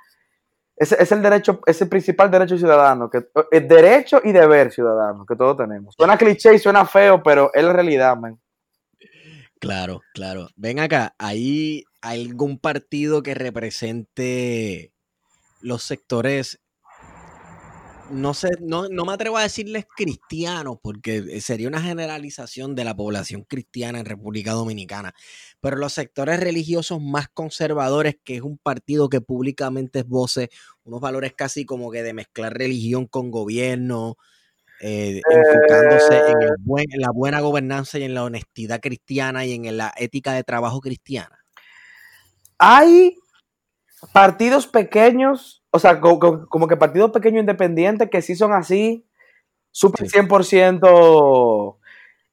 es, 0.76 0.92
es 0.92 1.12
el 1.12 1.22
derecho, 1.22 1.60
es 1.66 1.80
el 1.82 1.88
principal 1.88 2.30
derecho 2.30 2.58
ciudadano, 2.58 3.08
que 3.08 3.26
el 3.52 3.68
derecho 3.68 4.20
y 4.24 4.32
deber 4.32 4.72
ciudadano 4.72 5.24
que 5.24 5.36
todos 5.36 5.56
tenemos. 5.56 5.94
Suena 5.94 6.16
cliché 6.16 6.54
y 6.54 6.58
suena 6.58 6.84
feo, 6.84 7.22
pero 7.22 7.50
es 7.54 7.62
la 7.62 7.72
realidad, 7.72 8.16
man. 8.16 8.40
Claro, 9.60 10.02
claro. 10.12 10.48
Ven 10.56 10.80
acá, 10.80 11.14
¿hay 11.18 11.84
algún 12.02 12.58
partido 12.58 13.22
que 13.22 13.34
represente 13.34 14.92
los 15.60 15.82
sectores? 15.84 16.60
No 18.12 18.34
sé, 18.34 18.48
no, 18.60 18.88
no 18.88 19.04
me 19.04 19.12
atrevo 19.14 19.38
a 19.38 19.42
decirles 19.42 19.86
cristianos, 19.96 20.76
porque 20.82 21.40
sería 21.40 21.68
una 21.68 21.80
generalización 21.80 22.74
de 22.74 22.84
la 22.84 22.94
población 22.94 23.44
cristiana 23.44 23.98
en 23.98 24.04
República 24.04 24.52
Dominicana, 24.52 25.14
pero 25.60 25.76
los 25.76 25.94
sectores 25.94 26.38
religiosos 26.38 27.00
más 27.00 27.28
conservadores, 27.28 28.16
que 28.22 28.36
es 28.36 28.42
un 28.42 28.58
partido 28.58 29.08
que 29.08 29.20
públicamente 29.22 30.00
esboce 30.00 30.50
unos 30.84 31.00
valores 31.00 31.32
casi 31.34 31.64
como 31.64 31.90
que 31.90 32.02
de 32.02 32.12
mezclar 32.12 32.52
religión 32.52 33.06
con 33.06 33.30
gobierno, 33.30 34.16
eh, 34.80 35.22
enfocándose 35.30 36.18
en, 36.30 36.42
el 36.42 36.56
buen- 36.60 36.92
en 36.92 37.00
la 37.00 37.10
buena 37.10 37.40
gobernanza 37.40 37.98
y 37.98 38.02
en 38.04 38.12
la 38.14 38.24
honestidad 38.24 38.80
cristiana 38.80 39.46
y 39.46 39.54
en 39.54 39.76
la 39.76 39.94
ética 39.96 40.34
de 40.34 40.44
trabajo 40.44 40.80
cristiana. 40.80 41.38
hay 42.58 43.16
partidos 44.12 44.66
pequeños, 44.66 45.63
o 45.74 45.78
sea, 45.80 46.00
co- 46.00 46.18
co- 46.20 46.46
como, 46.48 46.68
que 46.68 46.76
partidos 46.76 47.10
pequeños 47.10 47.40
independientes 47.40 48.08
que 48.10 48.22
sí 48.22 48.36
son 48.36 48.52
así, 48.52 49.04
súper 49.72 50.06
Sí. 50.08 50.10
100% 50.18 51.78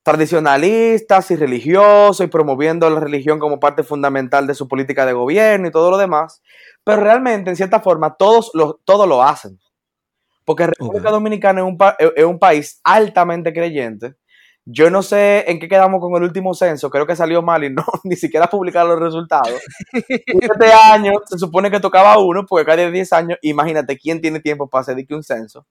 tradicionalistas 0.04 1.32
y 1.32 1.36
religiosos 1.36 2.22
y 2.26 2.28
promoviendo 2.28 2.90
la 2.90 3.00
religión 3.00 3.40
como 3.40 3.60
parte 3.60 3.84
fundamental 3.84 4.48
de 4.48 4.56
su 4.56 4.68
política 4.68 5.06
de 5.06 5.14
gobierno 5.14 5.68
y 5.68 5.72
todo 5.72 5.92
lo 5.92 5.98
demás, 5.98 6.42
pero 6.84 7.02
realmente, 7.02 7.50
en 7.52 7.56
cierta 7.56 7.80
forma, 7.82 8.16
todos 8.16 8.52
lo, 8.54 8.80
todos 8.86 9.08
lo 9.08 9.24
hacen. 9.24 9.60
Porque 10.46 10.68
República. 10.68 11.12
Dominicana 11.12 11.62
es 11.62 11.68
un, 11.68 11.78
pa- 11.78 11.98
es 12.16 12.26
un 12.26 12.40
país 12.40 12.80
altamente 12.84 13.54
creyente. 13.54 14.16
Yo 14.66 14.92
no 14.92 15.02
sé 15.02 15.50
en 15.50 15.60
qué 15.60 15.68
quedamos 15.68 16.00
con 16.00 16.16
el 16.16 16.24
último 16.24 16.54
censo, 16.54 16.90
creo 16.92 17.08
que 17.08 17.16
salió 17.16 17.42
mal 17.42 17.64
y 17.64 17.72
no 17.72 17.84
ni 18.04 18.16
siquiera 18.16 18.48
publicaron 18.48 18.92
los 18.92 19.00
resultados. 19.00 19.60
Este 19.94 20.72
año 20.72 21.14
se 21.26 21.38
supone 21.38 21.72
que 21.72 21.80
tocaba 21.80 22.18
uno, 22.20 22.46
porque 22.48 22.66
cada 22.66 22.90
10 22.90 23.14
años, 23.14 23.40
imagínate 23.42 23.98
quién 23.98 24.22
tiene 24.22 24.40
tiempo 24.40 24.70
para 24.70 24.82
hacer 24.82 24.96
de 24.96 25.06
que 25.06 25.16
un 25.16 25.24
censo. 25.24 25.66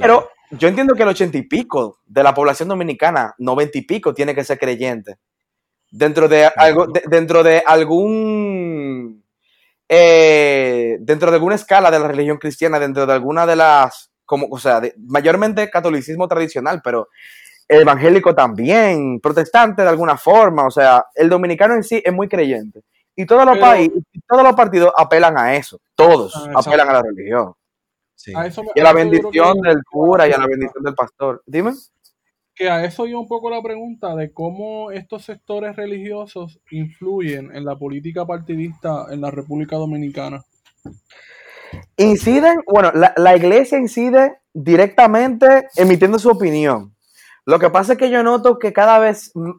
Pero 0.00 0.28
yo 0.50 0.68
entiendo 0.68 0.94
que 0.94 1.02
el 1.02 1.08
ochenta 1.08 1.38
y 1.38 1.42
pico 1.42 1.98
de 2.04 2.22
la 2.22 2.34
población 2.34 2.68
dominicana, 2.68 3.34
noventa 3.38 3.78
y 3.78 3.82
pico, 3.82 4.12
tiene 4.12 4.34
que 4.34 4.44
ser 4.44 4.58
creyente. 4.58 5.16
Dentro 5.90 6.28
de 6.28 6.44
algo, 6.44 6.86
de- 6.86 7.02
dentro 7.06 7.42
de 7.42 7.62
algún 7.66 9.24
eh, 9.88 10.98
dentro 11.00 11.30
de 11.30 11.36
alguna 11.36 11.54
escala 11.54 11.90
de 11.90 11.98
la 11.98 12.08
religión 12.08 12.36
cristiana, 12.36 12.78
dentro 12.78 13.06
de 13.06 13.12
alguna 13.14 13.46
de 13.46 13.56
las, 13.56 14.10
como, 14.26 14.46
o 14.50 14.58
sea, 14.58 14.80
de- 14.80 14.94
mayormente 14.98 15.70
catolicismo 15.70 16.28
tradicional, 16.28 16.82
pero 16.84 17.08
evangélico 17.68 18.34
también, 18.34 19.20
protestante 19.20 19.82
de 19.82 19.88
alguna 19.88 20.16
forma, 20.16 20.66
o 20.66 20.70
sea, 20.70 21.04
el 21.14 21.28
dominicano 21.28 21.74
en 21.74 21.82
sí 21.84 22.02
es 22.04 22.12
muy 22.12 22.28
creyente. 22.28 22.80
Y 23.14 23.26
todos 23.26 23.44
los 23.44 23.54
Pero- 23.54 23.66
países, 23.66 24.02
todos 24.28 24.42
los 24.44 24.54
partidos 24.54 24.92
apelan 24.96 25.36
a 25.38 25.54
eso, 25.56 25.80
todos 25.94 26.34
Ah, 26.36 26.52
apelan 26.56 26.88
a 26.88 26.92
la 26.94 27.02
religión. 27.02 27.52
Sí. 28.14 28.32
A 28.34 28.46
eso 28.46 28.62
Y 28.74 28.80
a 28.80 28.82
la 28.84 28.90
yo 28.90 28.96
bendición 28.96 29.60
que- 29.62 29.68
del 29.68 29.84
cura 29.84 30.26
y 30.28 30.32
a 30.32 30.38
la 30.38 30.46
bendición 30.46 30.82
del 30.82 30.94
pastor. 30.94 31.42
Dime. 31.46 31.72
que 32.54 32.68
a 32.68 32.82
eso 32.84 33.06
iba 33.06 33.20
un 33.20 33.28
poco 33.28 33.50
la 33.50 33.62
pregunta 33.62 34.16
de 34.16 34.32
cómo 34.32 34.90
estos 34.90 35.24
sectores 35.24 35.76
religiosos 35.76 36.58
influyen 36.72 37.54
en 37.54 37.64
la 37.64 37.76
política 37.78 38.26
partidista 38.26 39.06
en 39.12 39.20
la 39.20 39.30
República 39.30 39.76
Dominicana. 39.76 40.42
Inciden, 41.96 42.60
bueno, 42.66 42.90
la, 42.94 43.12
la 43.16 43.36
iglesia 43.36 43.78
incide 43.78 44.38
directamente 44.52 45.68
emitiendo 45.76 46.18
su 46.18 46.30
opinión. 46.30 46.94
Lo 47.48 47.58
que 47.58 47.70
pasa 47.70 47.92
es 47.94 47.98
que 47.98 48.10
yo 48.10 48.22
noto 48.22 48.58
que 48.58 48.74
cada 48.74 48.98
vez, 48.98 49.30
mm, 49.34 49.50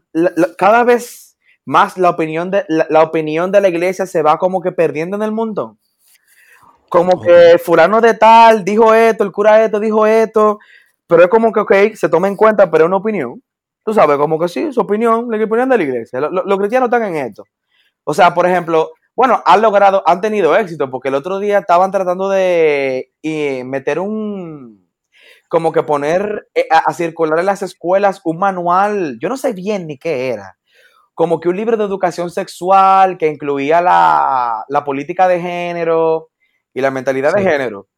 cada 0.59 0.83
vez 0.83 1.35
más 1.65 1.97
la 1.97 2.11
opinión, 2.11 2.51
de, 2.51 2.63
la, 2.67 2.85
la 2.87 3.01
opinión 3.01 3.51
de 3.51 3.61
la 3.61 3.67
iglesia 3.69 4.05
se 4.05 4.21
va 4.21 4.37
como 4.37 4.61
que 4.61 4.71
perdiendo 4.71 5.17
en 5.17 5.23
el 5.23 5.31
montón. 5.31 5.79
Como 6.87 7.19
que 7.19 7.57
fulano 7.57 7.99
de 7.99 8.13
tal 8.13 8.63
dijo 8.63 8.93
esto, 8.93 9.23
el 9.23 9.31
cura 9.31 9.63
esto 9.65 9.79
dijo 9.79 10.05
esto, 10.05 10.59
pero 11.07 11.23
es 11.23 11.29
como 11.29 11.51
que, 11.51 11.61
ok, 11.61 11.73
se 11.95 12.09
toma 12.09 12.27
en 12.27 12.35
cuenta, 12.35 12.69
pero 12.69 12.83
es 12.83 12.87
una 12.89 12.97
opinión. 12.97 13.41
Tú 13.83 13.91
sabes, 13.91 14.17
como 14.17 14.37
que 14.37 14.47
sí, 14.47 14.71
su 14.71 14.81
opinión, 14.81 15.25
la 15.27 15.43
opinión 15.43 15.67
de 15.69 15.77
la 15.77 15.83
iglesia. 15.83 16.19
Lo- 16.19 16.29
lo- 16.29 16.43
Los, 16.45 16.59
cristianos 16.59 16.87
están 16.87 17.03
en 17.05 17.15
esto. 17.27 17.43
O 18.03 18.13
sea, 18.13 18.35
por 18.35 18.45
ejemplo, 18.45 18.91
bueno, 19.15 19.41
han 19.47 19.63
logrado, 19.63 20.03
han 20.05 20.21
tenido 20.21 20.55
éxito, 20.55 20.91
porque 20.91 21.07
el 21.09 21.15
otro 21.15 21.39
día 21.39 21.57
estaban 21.57 21.89
tratando 21.89 22.29
de 22.29 23.11
eh, 23.23 23.63
meter 23.63 23.97
un, 23.99 24.78
como 25.49 25.73
que 25.73 25.83
poner 25.83 26.47
eh, 26.55 26.67
a, 26.71 26.77
a 26.77 26.93
circular 26.93 27.39
en 27.39 27.47
las 27.47 27.61
escuelas 27.61 28.21
un 28.23 28.37
manual, 28.37 29.17
yo 29.21 29.27
no 29.27 29.35
sé 29.35 29.51
bien 29.51 29.87
ni 29.87 29.97
qué 29.97 30.29
era, 30.29 30.57
como 31.13 31.41
que 31.41 31.49
un 31.49 31.57
libro 31.57 31.75
de 31.75 31.83
educación 31.83 32.29
sexual 32.29 33.17
que 33.17 33.27
incluía 33.27 33.81
la, 33.81 34.63
la 34.69 34.85
política 34.85 35.27
de 35.27 35.41
género 35.41 36.29
y 36.73 36.79
la 36.79 36.91
mentalidad 36.91 37.33
de 37.33 37.43
género. 37.43 37.89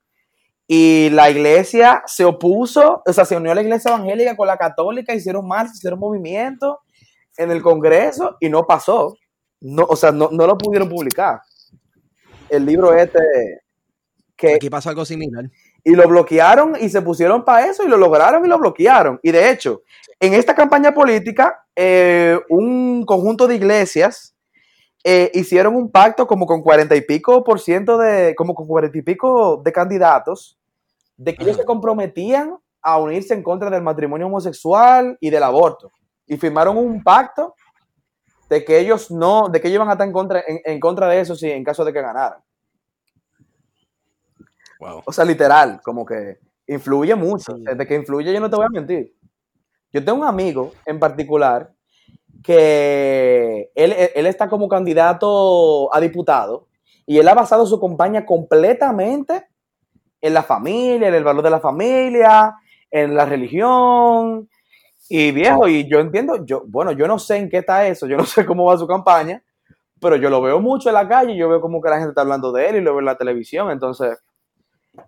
Y 0.67 1.09
la 1.11 1.29
iglesia 1.29 2.01
se 2.07 2.25
opuso, 2.25 3.03
o 3.05 3.13
sea, 3.13 3.25
se 3.25 3.35
unió 3.35 3.51
a 3.51 3.55
la 3.55 3.61
iglesia 3.61 3.89
evangélica 3.89 4.35
con 4.35 4.47
la 4.47 4.57
católica, 4.57 5.13
hicieron 5.13 5.47
marchas, 5.47 5.75
hicieron 5.75 5.99
movimientos 5.99 6.77
en 7.37 7.51
el 7.51 7.61
Congreso 7.61 8.37
y 8.39 8.49
no 8.49 8.65
pasó. 8.65 9.15
No, 9.59 9.83
o 9.83 9.95
sea, 9.95 10.11
no, 10.11 10.29
no 10.31 10.47
lo 10.47 10.57
pudieron 10.57 10.89
publicar. 10.89 11.41
El 12.49 12.65
libro 12.65 12.91
este 12.95 13.19
que 14.35 14.55
Aquí 14.55 14.69
pasó 14.71 14.89
algo 14.89 15.05
similar. 15.05 15.45
Y 15.83 15.95
lo 15.95 16.07
bloquearon 16.07 16.75
y 16.79 16.89
se 16.89 17.01
pusieron 17.01 17.43
para 17.43 17.67
eso 17.67 17.83
y 17.83 17.87
lo 17.87 17.97
lograron 17.97 18.45
y 18.45 18.47
lo 18.47 18.59
bloquearon. 18.59 19.19
Y 19.23 19.31
de 19.31 19.49
hecho, 19.49 19.81
en 20.19 20.33
esta 20.33 20.55
campaña 20.55 20.93
política, 20.93 21.65
eh, 21.75 22.39
un 22.49 23.05
conjunto 23.05 23.47
de 23.47 23.55
iglesias 23.55 24.35
eh, 25.03 25.31
hicieron 25.33 25.75
un 25.75 25.91
pacto 25.91 26.27
como 26.27 26.45
con 26.45 26.61
cuarenta 26.61 26.95
y 26.95 27.01
pico 27.01 27.43
por 27.43 27.59
ciento 27.59 27.97
de, 27.97 28.35
como 28.35 28.53
con 28.53 28.67
cuarenta 28.67 28.97
y 28.97 29.01
pico 29.01 29.61
de 29.63 29.71
candidatos, 29.71 30.59
de 31.17 31.35
que 31.35 31.43
ellos 31.43 31.57
se 31.57 31.65
comprometían 31.65 32.57
a 32.81 32.99
unirse 32.99 33.33
en 33.33 33.43
contra 33.43 33.69
del 33.69 33.81
matrimonio 33.81 34.27
homosexual 34.27 35.17
y 35.19 35.29
del 35.29 35.43
aborto. 35.43 35.91
Y 36.27 36.37
firmaron 36.37 36.77
un 36.77 37.03
pacto 37.03 37.55
de 38.49 38.63
que 38.63 38.79
ellos 38.79 39.09
no, 39.09 39.49
de 39.49 39.59
que 39.59 39.67
ellos 39.67 39.77
iban 39.77 39.89
a 39.89 39.93
estar 39.93 40.07
en 40.07 40.13
contra, 40.13 40.43
en, 40.45 40.59
en 40.63 40.79
contra 40.79 41.07
de 41.07 41.19
eso 41.19 41.35
si 41.35 41.49
en 41.49 41.63
caso 41.63 41.83
de 41.83 41.93
que 41.93 42.01
ganaran. 42.01 42.39
Wow. 44.81 45.03
O 45.05 45.11
sea, 45.13 45.23
literal, 45.23 45.79
como 45.83 46.05
que 46.05 46.39
influye 46.67 47.15
mucho. 47.15 47.55
Sí. 47.55 47.63
Desde 47.63 47.87
que 47.87 47.95
influye, 47.95 48.33
yo 48.33 48.39
no 48.39 48.49
te 48.49 48.55
voy 48.55 48.65
a 48.65 48.69
mentir. 48.69 49.15
Yo 49.93 50.03
tengo 50.03 50.19
un 50.19 50.27
amigo 50.27 50.73
en 50.85 50.99
particular 50.99 51.71
que 52.43 53.71
él, 53.75 53.93
él 54.15 54.25
está 54.25 54.49
como 54.49 54.67
candidato 54.67 55.93
a 55.93 55.99
diputado 55.99 56.67
y 57.05 57.19
él 57.19 57.27
ha 57.27 57.35
basado 57.35 57.65
su 57.67 57.79
campaña 57.79 58.25
completamente 58.25 59.47
en 60.19 60.33
la 60.33 60.41
familia, 60.41 61.09
en 61.09 61.13
el 61.13 61.23
valor 61.23 61.43
de 61.43 61.49
la 61.51 61.59
familia, 61.59 62.55
en 62.89 63.15
la 63.15 63.25
religión. 63.25 64.49
Y 65.09 65.31
viejo, 65.31 65.67
y 65.67 65.87
yo 65.89 65.99
entiendo, 65.99 66.43
yo, 66.45 66.63
bueno, 66.67 66.93
yo 66.93 67.05
no 67.05 67.19
sé 67.19 67.37
en 67.37 67.49
qué 67.49 67.57
está 67.57 67.85
eso, 67.85 68.07
yo 68.07 68.17
no 68.17 68.25
sé 68.25 68.45
cómo 68.45 68.65
va 68.65 68.77
su 68.77 68.87
campaña, 68.87 69.43
pero 69.99 70.15
yo 70.15 70.29
lo 70.29 70.41
veo 70.41 70.61
mucho 70.61 70.89
en 70.89 70.95
la 70.95 71.07
calle, 71.07 71.33
y 71.33 71.37
yo 71.37 71.49
veo 71.49 71.59
como 71.59 71.81
que 71.81 71.89
la 71.89 71.97
gente 71.97 72.11
está 72.11 72.21
hablando 72.21 72.51
de 72.53 72.69
él 72.69 72.75
y 72.77 72.81
lo 72.81 72.91
veo 72.91 72.99
en 72.99 73.05
la 73.05 73.17
televisión, 73.17 73.69
entonces, 73.71 74.17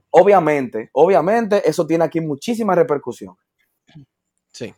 obviamente, 0.10 0.90
obviamente, 0.94 1.68
eso 1.68 1.86
tiene 1.86 2.06
aquí 2.06 2.22
muchísima 2.22 2.76
repercusión. 2.76 3.36
Sí, 4.52 4.74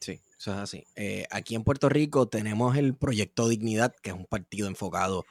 sí, 0.00 0.20
eso 0.38 0.52
es 0.52 0.58
así. 0.58 0.84
Eh, 0.96 1.26
aquí 1.30 1.54
en 1.54 1.64
Puerto 1.64 1.88
Rico 1.88 2.28
tenemos 2.28 2.76
el 2.76 2.94
Proyecto 2.94 3.48
Dignidad, 3.48 3.94
que 4.02 4.10
es 4.10 4.16
un 4.16 4.26
partido 4.26 4.68
enfocado, 4.68 5.24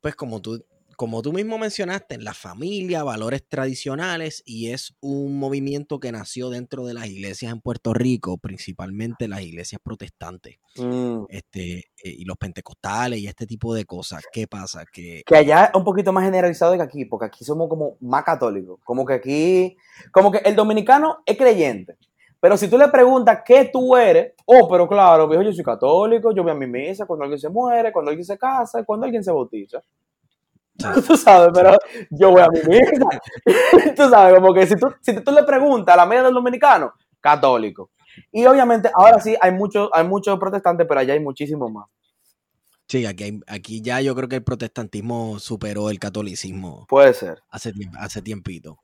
pues 0.00 0.14
como 0.14 0.40
tú, 0.40 0.64
como 1.02 1.20
tú 1.20 1.32
mismo 1.32 1.58
mencionaste, 1.58 2.14
en 2.14 2.22
la 2.22 2.32
familia, 2.32 3.02
valores 3.02 3.42
tradicionales, 3.48 4.40
y 4.46 4.70
es 4.70 4.94
un 5.00 5.36
movimiento 5.36 5.98
que 5.98 6.12
nació 6.12 6.48
dentro 6.48 6.86
de 6.86 6.94
las 6.94 7.08
iglesias 7.08 7.52
en 7.52 7.60
Puerto 7.60 7.92
Rico, 7.92 8.38
principalmente 8.38 9.26
las 9.26 9.42
iglesias 9.42 9.80
protestantes, 9.82 10.60
Mm. 10.78 11.24
este, 11.28 11.78
eh, 11.78 11.84
y 12.04 12.24
los 12.24 12.36
pentecostales 12.36 13.18
y 13.18 13.26
este 13.26 13.48
tipo 13.48 13.74
de 13.74 13.84
cosas. 13.84 14.22
¿Qué 14.32 14.46
pasa? 14.46 14.84
Que 14.92 15.24
que 15.26 15.36
allá 15.36 15.64
es 15.64 15.74
un 15.74 15.82
poquito 15.82 16.12
más 16.12 16.22
generalizado 16.22 16.76
que 16.76 16.82
aquí, 16.82 17.04
porque 17.04 17.26
aquí 17.26 17.44
somos 17.44 17.68
como 17.68 17.96
más 17.98 18.22
católicos. 18.22 18.78
Como 18.84 19.04
que 19.04 19.14
aquí, 19.14 19.76
como 20.12 20.30
que 20.30 20.38
el 20.38 20.54
dominicano 20.54 21.24
es 21.26 21.36
creyente. 21.36 21.96
Pero 22.38 22.56
si 22.56 22.68
tú 22.68 22.78
le 22.78 22.86
preguntas 22.86 23.40
qué 23.44 23.68
tú 23.72 23.96
eres, 23.96 24.34
oh, 24.46 24.68
pero 24.70 24.86
claro, 24.86 25.26
viejo, 25.26 25.42
yo 25.42 25.52
soy 25.52 25.64
católico, 25.64 26.32
yo 26.32 26.44
voy 26.44 26.52
a 26.52 26.54
mi 26.54 26.68
misa 26.68 27.06
cuando 27.06 27.24
alguien 27.24 27.40
se 27.40 27.48
muere, 27.48 27.90
cuando 27.90 28.10
alguien 28.12 28.24
se 28.24 28.38
casa, 28.38 28.84
cuando 28.84 29.04
alguien 29.06 29.24
se 29.24 29.32
bautiza. 29.32 29.82
Tú 31.06 31.16
sabes, 31.16 31.50
pero 31.54 31.76
yo 32.10 32.30
voy 32.30 32.42
a 32.42 32.48
mi 32.48 32.60
misa. 32.68 33.20
tú 33.96 34.08
sabes, 34.10 34.34
como 34.34 34.52
que 34.54 34.66
si 34.66 34.76
tú, 34.76 34.86
si 35.00 35.20
tú 35.20 35.32
le 35.32 35.42
preguntas 35.44 35.92
a 35.94 35.96
la 35.96 36.06
media 36.06 36.22
del 36.24 36.34
dominicano, 36.34 36.92
católico. 37.20 37.90
Y 38.30 38.44
obviamente, 38.46 38.90
ahora 38.94 39.20
sí, 39.20 39.36
hay 39.40 39.52
muchos 39.52 39.88
hay 39.92 40.06
muchos 40.06 40.38
protestantes, 40.38 40.86
pero 40.86 41.00
allá 41.00 41.14
hay 41.14 41.20
muchísimos 41.20 41.70
más. 41.72 41.86
sí, 42.88 43.06
aquí, 43.06 43.24
hay- 43.24 43.40
aquí 43.46 43.80
ya 43.80 44.00
yo 44.02 44.14
creo 44.14 44.28
que 44.28 44.36
el 44.36 44.44
protestantismo 44.44 45.38
superó 45.38 45.88
el 45.88 45.98
catolicismo. 45.98 46.84
Puede 46.88 47.14
ser. 47.14 47.38
hace, 47.48 47.72
hace 47.98 48.20
tiempito. 48.22 48.78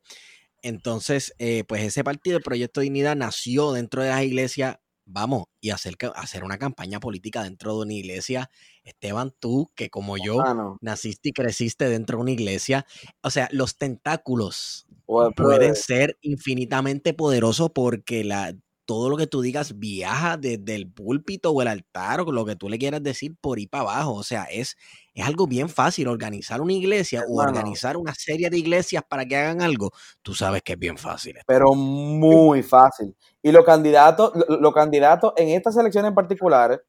Entonces, 0.63 1.35
eh, 1.39 1.65
pues 1.69 1.83
ese 1.83 2.03
partido, 2.03 2.39
el 2.39 2.43
Proyecto 2.43 2.81
Dignidad, 2.81 3.17
nació 3.17 3.73
dentro 3.73 4.03
de 4.03 4.09
las 4.09 4.23
iglesias, 4.23 4.79
vamos, 5.11 5.45
y 5.61 5.71
hacer, 5.71 5.97
hacer 6.15 6.45
una 6.45 6.59
campaña 6.59 7.01
política 7.01 7.43
dentro 7.43 7.75
de 7.77 7.83
una 7.85 7.95
iglesia. 7.95 8.51
Esteban, 8.85 9.33
tú, 9.41 9.71
que 9.75 9.91
como 9.91 10.17
yo, 10.17 10.41
Ah, 10.45 10.55
no. 10.55 10.77
naciste 10.81 11.31
y 11.31 11.33
creciste 11.33 11.89
dentro 11.89 12.19
de 12.19 12.23
una 12.23 12.31
iglesia, 12.33 12.87
o 13.23 13.31
sea, 13.31 13.49
los 13.53 13.77
tentáculos 13.79 14.87
Puede- 15.07 15.33
pueden 15.33 15.59
puede- 15.71 15.75
ser 15.75 16.19
infinitamente 16.21 17.15
poderosos 17.15 17.71
porque 17.75 18.23
la, 18.25 18.55
todo 18.89 19.11
lo 19.11 19.19
que 19.19 19.27
tú 19.27 19.43
digas 19.43 19.79
viaja 19.79 20.39
desde 20.39 20.75
el 20.75 20.91
púlpito 20.91 21.51
o 21.53 21.61
el 21.61 21.69
altar 21.69 22.23
o 22.23 22.33
lo 22.33 22.47
que 22.47 22.57
tú 22.57 22.71
le 22.71 22.79
quieras 22.79 23.03
decir 23.03 23.35
por 23.39 23.59
ahí 23.59 23.67
para 23.67 23.83
abajo. 23.83 24.15
O 24.15 24.23
sea, 24.23 24.45
es, 24.45 24.77
es 25.15 25.27
algo 25.27 25.47
bien 25.47 25.69
fácil 25.69 26.09
organizar 26.09 26.63
una 26.63 26.73
iglesia 26.73 27.23
o 27.29 27.43
organizar 27.43 27.99
una 27.99 28.15
serie 28.15 28.49
de 28.49 28.57
iglesias 28.59 29.03
para 29.07 29.27
que 29.27 29.37
hagan 29.37 29.61
algo. 29.61 29.91
Tú 30.23 30.35
sabes 30.35 30.63
que 30.63 30.73
es 30.73 30.79
bien 30.79 30.97
fácil. 30.97 31.37
pero 31.47 31.75
muy 31.75 32.63
fácil. 32.63 33.15
Y 33.43 33.53
los 33.53 33.65
candidatos, 33.65 34.33
lo- 34.35 34.57
los 34.59 34.73
candidatos 34.73 35.35
en 35.37 35.51
estas 35.51 35.77
elecciones 35.77 36.09
en 36.09 36.15
particular 36.15 36.83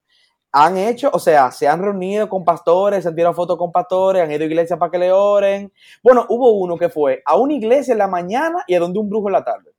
han 0.52 0.78
hecho, 0.78 1.10
o 1.14 1.20
sea, 1.20 1.52
se 1.52 1.68
han 1.68 1.82
reunido 1.82 2.28
con 2.30 2.43
pastores, 2.45 3.04
se 3.04 3.10
han 3.10 3.16
tirado 3.16 3.36
fotos 3.36 3.58
con 3.58 3.72
pastores, 3.72 4.24
han 4.24 4.32
ido 4.32 4.43
a 4.43 4.47
iglesias 4.47 4.80
para 4.80 4.91
que 4.91 4.97
le 5.00 5.12
oren. 5.12 5.72
Bueno, 6.04 6.26
hubo 6.30 6.54
uno 6.54 6.78
que 6.78 6.89
fue 6.89 7.22
a 7.26 7.36
una 7.38 7.54
iglesia 7.54 7.91
en 7.91 8.00
la 8.00 8.08
mañana 8.08 8.64
y 8.68 8.74
a 8.76 8.80
donde 8.80 9.00
un 9.00 9.10
brujo 9.10 9.28
en 9.30 9.34
la 9.34 9.43
tarde. 9.43 9.72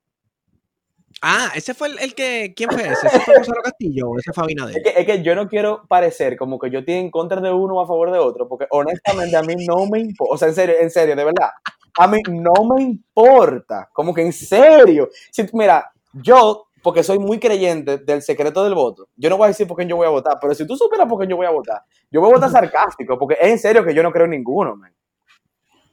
Ah, 1.23 1.51
ese 1.55 1.75
fue 1.75 1.89
el, 1.89 1.99
el 1.99 2.15
que. 2.15 2.55
¿Quién 2.57 2.71
fue 2.71 2.89
ese? 2.89 3.09
¿Ese 3.09 3.21
fue 3.21 3.35
Gonzalo 3.35 3.63
Castillo 3.63 4.09
o 4.11 4.19
ese 4.19 4.33
fue 4.33 4.45
Es 4.45 4.45
Abinader? 4.45 4.83
que, 4.83 4.91
es 4.97 5.07
que 5.07 5.23
yo 5.23 5.35
no 5.35 5.49
quiero 5.49 5.85
parecer 5.87 6.37
como 6.37 6.59
que 6.59 6.71
yo 6.71 6.79
estoy 6.81 6.95
en 6.95 7.11
contra 7.11 7.41
de 7.41 7.53
uno 7.53 7.75
o 7.77 7.81
a 7.83 7.87
favor 7.87 8.11
de 8.11 8.19
otro, 8.19 8.49
porque 8.49 8.67
honestamente 8.71 9.37
a 9.37 9.43
mí 9.43 9.55
no 9.57 9.87
me 9.87 10.01
importa, 10.01 10.35
o 10.35 10.39
sea, 10.39 10.49
en 10.49 10.55
serio, 10.55 10.77
en 10.81 10.91
serio, 10.91 11.15
de 11.17 11.25
verdad, 11.25 11.51
a 11.99 12.07
mí 12.09 12.21
no 12.29 12.53
me 12.75 12.83
importa, 12.83 13.89
como 13.93 14.15
que 14.15 14.23
en 14.23 14.33
serio. 14.33 15.11
Si, 15.31 15.45
mira, 15.53 15.91
yo, 16.13 16.69
porque 16.83 17.03
soy 17.03 17.19
muy 17.19 17.39
creyente 17.39 17.99
del 17.99 18.23
secreto 18.23 18.65
del 18.65 18.75
voto, 18.75 19.09
yo 19.17 19.29
no 19.29 19.37
voy 19.37 19.47
a 19.47 19.49
decir 19.49 19.67
por 19.67 19.77
quién 19.77 19.89
yo 19.89 19.97
voy 19.97 20.07
a 20.07 20.11
votar, 20.11 20.39
pero 20.41 20.55
si 20.55 20.67
tú 20.67 20.75
supieras 20.77 21.07
por 21.07 21.19
quién 21.19 21.29
yo 21.31 21.37
voy 21.37 21.47
a 21.47 21.51
votar, 21.51 21.83
yo 22.11 22.21
voy 22.21 22.31
a 22.31 22.35
votar 22.35 22.51
sarcástico, 22.51 23.19
porque 23.19 23.37
es 23.41 23.49
en 23.51 23.59
serio 23.59 23.85
que 23.85 23.93
yo 23.95 24.03
no 24.03 24.11
creo 24.11 24.25
en 24.25 24.31
ninguno, 24.33 24.75
man. 24.75 24.93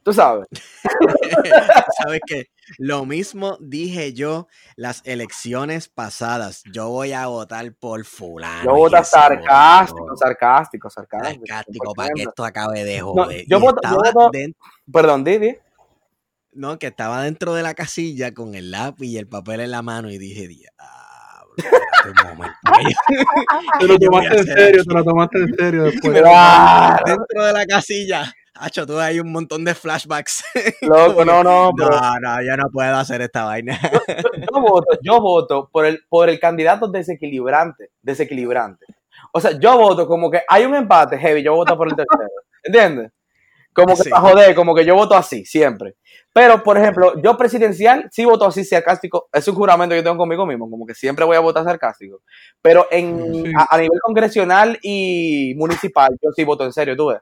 Tú 0.04 0.14
sabes. 0.14 0.48
Sabes 1.98 2.22
que 2.26 2.46
lo 2.78 3.06
mismo 3.06 3.58
dije 3.62 4.14
yo 4.14 4.48
las 4.76 5.02
elecciones 5.06 5.88
pasadas. 5.90 6.64
Yo 6.72 6.90
voy 6.90 7.14
a 7.14 7.28
votar 7.28 7.74
por 7.74 8.04
fulano. 8.06 8.64
Yo 8.66 8.76
votar 8.76 9.06
sarcástico, 9.06 10.02
voto. 10.02 10.16
sarcástico, 10.18 10.90
sarcástico. 10.90 11.46
sarcástico 11.48 11.94
para 11.94 12.10
que 12.16 12.24
100%. 12.24 12.30
esto 12.30 12.46
acabe 12.46 12.84
de 12.84 12.98
No, 13.00 13.06
joder. 13.14 13.46
yo 13.48 13.60
voto- 13.60 13.82
yo 13.84 13.96
voto- 13.98 14.30
den- 14.32 14.56
Perdón, 14.92 15.24
Didi. 15.24 15.58
no, 16.54 16.80
que 16.80 16.88
estaba 16.88 17.22
dentro 17.24 17.54
de 17.54 17.64
la 17.64 17.74
casilla 17.74 18.34
con 18.34 18.56
el 18.56 18.72
lápiz 18.72 19.08
y 19.08 19.18
el 19.18 19.28
papel 19.28 19.60
en 19.62 19.72
la 19.72 19.82
mano 19.82 20.10
y 20.10 20.18
dije, 20.18 20.48
diablo, 20.48 20.74
momento. 22.26 22.56
Te 23.80 23.88
lo 23.88 23.98
¿Qué 23.98 24.00
yo 24.06 24.10
voy 24.12 24.26
a 24.26 24.30
tomaste 24.30 24.38
en 24.40 24.46
serio, 24.46 24.80
aquí? 24.82 24.88
te 24.88 24.94
lo 24.94 25.04
tomaste 25.04 25.38
en 25.40 25.56
serio 25.56 25.84
después. 25.84 26.14
Dentro 26.14 27.46
de 27.46 27.54
la 27.54 27.66
casilla, 27.66 28.34
Hacho, 28.60 28.86
tú 28.86 29.00
hay 29.00 29.20
un 29.20 29.32
montón 29.32 29.64
de 29.66 29.74
flashbacks. 29.76 30.44
Loco, 30.82 31.24
no, 31.26 31.44
no, 31.44 31.72
No, 31.78 32.20
no, 32.22 32.42
yo 32.44 32.58
no 32.58 32.70
puedo 32.72 32.96
hacer 32.96 33.22
esta 33.22 33.44
vaina. 33.46 33.80
yo 34.36 34.62
voto, 34.62 34.98
yo 35.02 35.20
voto 35.22 35.70
por 35.72 35.86
el, 35.86 36.04
por 36.10 36.30
el 36.30 36.40
candidato 36.40 36.88
desequilibrante, 36.88 37.92
desequilibrante. 38.02 38.86
O 39.34 39.40
sea, 39.40 39.52
yo 39.60 39.78
voto 39.78 40.08
como 40.08 40.30
que 40.32 40.42
hay 40.48 40.66
un 40.66 40.76
empate 40.76 41.18
heavy, 41.18 41.44
yo 41.44 41.56
voto 41.56 41.76
por 41.78 41.88
el 41.90 41.96
tercero. 41.96 42.30
¿Entiendes? 42.64 43.12
Como 43.74 43.96
que 43.96 44.04
Sí. 44.04 44.10
para 44.10 44.22
joder, 44.24 44.56
como 44.56 44.74
que 44.74 44.86
yo 44.86 44.96
voto 44.96 45.16
así, 45.16 45.46
siempre. 45.46 45.96
Pero, 46.34 46.64
por 46.64 46.78
ejemplo, 46.78 47.20
yo 47.22 47.38
presidencial 47.38 48.08
sí 48.12 48.26
voto 48.26 48.46
así 48.46 48.64
sarcástico. 48.64 49.28
Es 49.32 49.48
un 49.48 49.56
juramento 49.56 49.94
que 49.94 50.00
yo 50.00 50.04
tengo 50.04 50.18
conmigo 50.18 50.46
mismo, 50.48 50.70
como 50.70 50.86
que 50.86 50.96
siempre 50.96 51.26
voy 51.26 51.36
a 51.36 51.42
votar 51.42 51.64
sarcástico. 51.64 52.22
Pero 52.62 52.88
en, 52.92 53.44
Sí. 53.46 53.52
a, 53.58 53.76
a 53.76 53.78
nivel 53.78 54.00
congresional 54.02 54.80
y 54.82 55.54
municipal, 55.58 56.10
yo 56.22 56.32
sí 56.36 56.44
voto 56.44 56.64
en 56.66 56.74
serio, 56.74 56.96
tú 56.96 57.08
ves. 57.08 57.20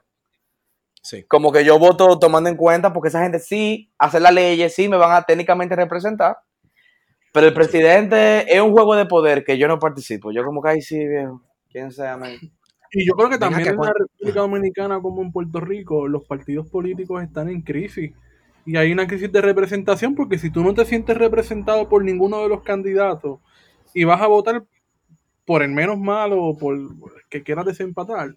Sí. 1.06 1.22
Como 1.28 1.52
que 1.52 1.64
yo 1.64 1.78
voto 1.78 2.18
tomando 2.18 2.50
en 2.50 2.56
cuenta 2.56 2.92
porque 2.92 3.10
esa 3.10 3.22
gente 3.22 3.38
sí 3.38 3.92
hace 3.96 4.18
las 4.18 4.34
leyes, 4.34 4.74
sí 4.74 4.88
me 4.88 4.96
van 4.96 5.12
a 5.12 5.22
técnicamente 5.22 5.76
representar. 5.76 6.38
Pero 7.32 7.46
el 7.46 7.54
presidente 7.54 8.52
es 8.52 8.60
un 8.60 8.72
juego 8.72 8.96
de 8.96 9.06
poder 9.06 9.44
que 9.44 9.56
yo 9.56 9.68
no 9.68 9.78
participo. 9.78 10.32
Yo 10.32 10.44
como 10.44 10.60
que 10.60 10.70
ahí 10.70 10.82
sí, 10.82 11.06
viejo. 11.06 11.42
¿Quién 11.70 11.92
sea, 11.92 12.16
man? 12.16 12.32
Y 12.90 13.06
yo 13.06 13.12
creo 13.14 13.30
que 13.30 13.38
también 13.38 13.62
que 13.62 13.68
en 13.68 13.76
la 13.76 13.92
República 13.96 14.40
Dominicana 14.40 15.00
como 15.00 15.22
en 15.22 15.30
Puerto 15.30 15.60
Rico, 15.60 16.08
los 16.08 16.24
partidos 16.24 16.68
políticos 16.68 17.22
están 17.22 17.50
en 17.50 17.62
crisis. 17.62 18.12
Y 18.64 18.76
hay 18.76 18.90
una 18.90 19.06
crisis 19.06 19.30
de 19.30 19.40
representación 19.42 20.16
porque 20.16 20.38
si 20.38 20.50
tú 20.50 20.64
no 20.64 20.74
te 20.74 20.84
sientes 20.86 21.16
representado 21.16 21.88
por 21.88 22.02
ninguno 22.02 22.42
de 22.42 22.48
los 22.48 22.64
candidatos 22.64 23.38
y 23.94 24.02
vas 24.02 24.20
a 24.20 24.26
votar 24.26 24.64
por 25.44 25.62
el 25.62 25.70
menos 25.70 26.00
malo 26.00 26.42
o 26.42 26.58
por 26.58 26.74
el 26.74 26.88
que 27.30 27.44
quieras 27.44 27.64
desempatar. 27.64 28.34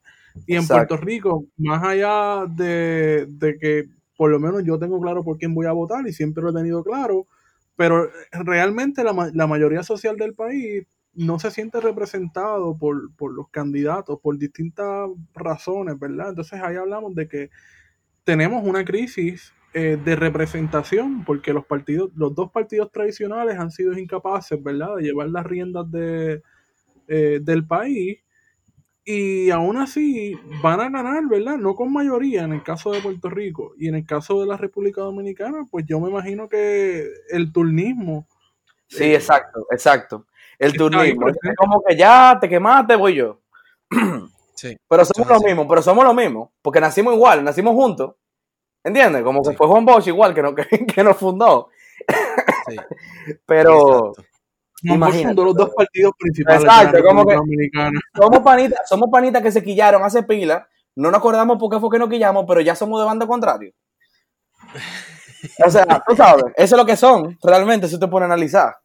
Y 0.47 0.53
en 0.55 0.61
Exacto. 0.61 0.95
Puerto 0.95 1.05
Rico, 1.05 1.45
más 1.57 1.83
allá 1.83 2.45
de, 2.47 3.27
de 3.29 3.57
que 3.57 3.89
por 4.17 4.31
lo 4.31 4.39
menos 4.39 4.63
yo 4.65 4.77
tengo 4.77 4.99
claro 4.99 5.23
por 5.23 5.37
quién 5.37 5.53
voy 5.53 5.65
a 5.65 5.71
votar 5.71 6.05
y 6.07 6.13
siempre 6.13 6.43
lo 6.43 6.49
he 6.49 6.53
tenido 6.53 6.83
claro, 6.83 7.27
pero 7.75 8.09
realmente 8.31 9.03
la, 9.03 9.31
la 9.33 9.47
mayoría 9.47 9.83
social 9.83 10.17
del 10.17 10.33
país 10.33 10.85
no 11.13 11.39
se 11.39 11.51
siente 11.51 11.79
representado 11.81 12.77
por, 12.77 13.13
por 13.15 13.33
los 13.33 13.49
candidatos 13.49 14.19
por 14.21 14.37
distintas 14.37 15.09
razones, 15.33 15.97
¿verdad? 15.97 16.29
Entonces 16.29 16.61
ahí 16.61 16.75
hablamos 16.75 17.15
de 17.15 17.27
que 17.27 17.49
tenemos 18.23 18.63
una 18.65 18.85
crisis 18.85 19.53
eh, 19.73 19.97
de 20.03 20.15
representación 20.15 21.23
porque 21.25 21.53
los 21.53 21.65
partidos, 21.65 22.11
los 22.15 22.33
dos 22.35 22.51
partidos 22.51 22.91
tradicionales 22.91 23.57
han 23.57 23.71
sido 23.71 23.97
incapaces, 23.97 24.61
¿verdad?, 24.61 24.95
de 24.97 25.03
llevar 25.03 25.29
las 25.29 25.45
riendas 25.45 25.89
de, 25.91 26.41
eh, 27.07 27.39
del 27.41 27.65
país 27.65 28.19
y 29.11 29.49
aún 29.49 29.77
así 29.77 30.35
van 30.61 30.79
a 30.79 30.89
ganar, 30.89 31.23
¿verdad? 31.27 31.57
No 31.57 31.73
con 31.73 31.91
mayoría 31.91 32.43
en 32.43 32.53
el 32.53 32.61
caso 32.61 32.91
de 32.91 33.01
Puerto 33.01 33.27
Rico 33.27 33.73
y 33.75 33.87
en 33.87 33.95
el 33.95 34.05
caso 34.05 34.39
de 34.39 34.45
la 34.45 34.55
República 34.55 35.01
Dominicana, 35.01 35.65
pues 35.71 35.85
yo 35.87 35.99
me 35.99 36.09
imagino 36.11 36.47
que 36.47 37.07
el 37.31 37.51
turnismo 37.51 38.27
Sí, 38.87 39.05
Eh, 39.05 39.15
exacto, 39.15 39.65
exacto. 39.71 40.25
El 40.59 40.73
presente. 40.73 41.49
Es 41.49 41.55
como 41.55 41.81
que 41.87 41.95
ya 41.95 42.37
te 42.39 42.49
quemaste, 42.49 42.95
voy 42.95 43.15
yo. 43.15 43.39
Sí. 44.53 44.75
Pero 44.89 45.05
somos 45.05 45.29
los 45.29 45.37
así. 45.37 45.45
mismos, 45.45 45.67
pero 45.69 45.81
somos 45.81 46.03
los 46.03 46.13
mismos. 46.13 46.49
Porque 46.61 46.81
nacimos 46.81 47.13
igual, 47.13 47.45
nacimos 47.45 47.73
juntos. 47.75 48.15
¿Entiendes? 48.83 49.23
Como 49.23 49.41
que 49.41 49.55
fue 49.55 49.67
Juan 49.67 49.85
Bosch 49.85 50.07
igual 50.07 50.35
que, 50.35 50.41
no, 50.41 50.53
que, 50.55 50.85
que 50.85 51.01
nos 51.01 51.15
fundó. 51.15 51.69
Sí. 52.67 52.75
Pero 53.45 54.09
Exacto. 54.09 54.28
Imagínate. 54.83 55.35
los 55.41 55.55
dos 55.55 55.69
partidos 55.75 56.13
principales 56.17 56.63
Exacto, 56.63 56.97
de 56.97 57.03
la 57.03 57.07
como 57.09 57.25
que- 57.25 57.35
somos 58.15 58.39
panitas, 58.39 58.79
somos 58.87 59.09
panitas 59.11 59.41
que 59.41 59.51
se 59.51 59.63
quillaron 59.63 60.03
hace 60.03 60.23
pila. 60.23 60.67
No 60.95 61.11
nos 61.11 61.19
acordamos 61.19 61.57
por 61.57 61.69
qué 61.69 61.79
fue 61.79 61.89
que 61.89 61.99
nos 61.99 62.09
quillamos, 62.09 62.45
pero 62.47 62.61
ya 62.61 62.75
somos 62.75 62.99
de 62.99 63.05
bando 63.05 63.27
contrario. 63.27 63.73
O 65.65 65.69
sea, 65.69 66.03
tú 66.07 66.15
sabes, 66.15 66.45
eso 66.55 66.75
es 66.75 66.79
lo 66.79 66.85
que 66.85 66.97
son, 66.97 67.37
realmente, 67.41 67.87
si 67.87 67.97
te 67.99 68.07
pones 68.07 68.23
a 68.29 68.33
analizar. 68.33 68.75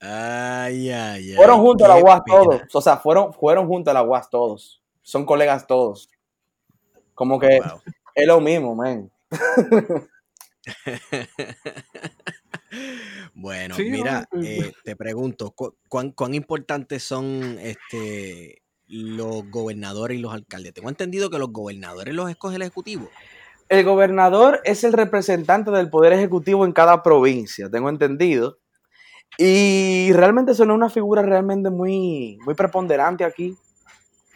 Ay, 0.00 0.90
ay, 0.90 1.30
ay. 1.30 1.34
Fueron 1.36 1.60
juntos 1.60 1.88
a 1.88 1.96
la 1.96 2.02
UAS 2.02 2.20
pena. 2.24 2.38
todos. 2.38 2.62
O 2.74 2.80
sea, 2.80 2.96
fueron, 2.98 3.32
fueron 3.32 3.66
juntos 3.66 3.90
a 3.90 3.94
la 3.94 4.02
UAS 4.02 4.28
todos. 4.30 4.82
Son 5.02 5.24
colegas 5.24 5.66
todos. 5.66 6.08
Como 7.14 7.38
que 7.38 7.60
Wow. 7.60 7.80
es 8.14 8.26
lo 8.26 8.40
mismo, 8.40 8.74
man. 8.74 9.10
Bueno, 13.34 13.76
Sí, 13.76 13.84
mira, 13.90 14.26
no, 14.32 14.42
eh, 14.42 14.72
te 14.84 14.96
pregunto, 14.96 15.50
¿cu- 15.50 15.74
¿cuán, 15.88 16.10
cuán 16.12 16.34
importantes 16.34 17.02
son 17.02 17.58
este 17.60 18.62
los 18.88 19.50
gobernadores 19.50 20.18
y 20.18 20.20
los 20.20 20.32
alcaldes? 20.32 20.72
Tengo 20.74 20.88
entendido 20.88 21.28
que 21.28 21.38
los 21.38 21.52
gobernadores 21.52 22.14
los 22.14 22.30
escoge 22.30 22.56
el 22.56 22.62
ejecutivo. 22.62 23.10
El 23.68 23.84
gobernador 23.84 24.60
es 24.64 24.84
el 24.84 24.92
representante 24.92 25.70
del 25.72 25.90
poder 25.90 26.12
ejecutivo 26.12 26.64
en 26.64 26.72
cada 26.72 27.02
provincia, 27.02 27.68
tengo 27.68 27.88
entendido. 27.88 28.58
Y 29.38 30.12
realmente 30.12 30.52
es 30.52 30.60
una 30.60 30.88
figura 30.88 31.22
realmente 31.22 31.68
muy, 31.68 32.38
muy 32.44 32.54
preponderante 32.54 33.24
aquí. 33.24 33.56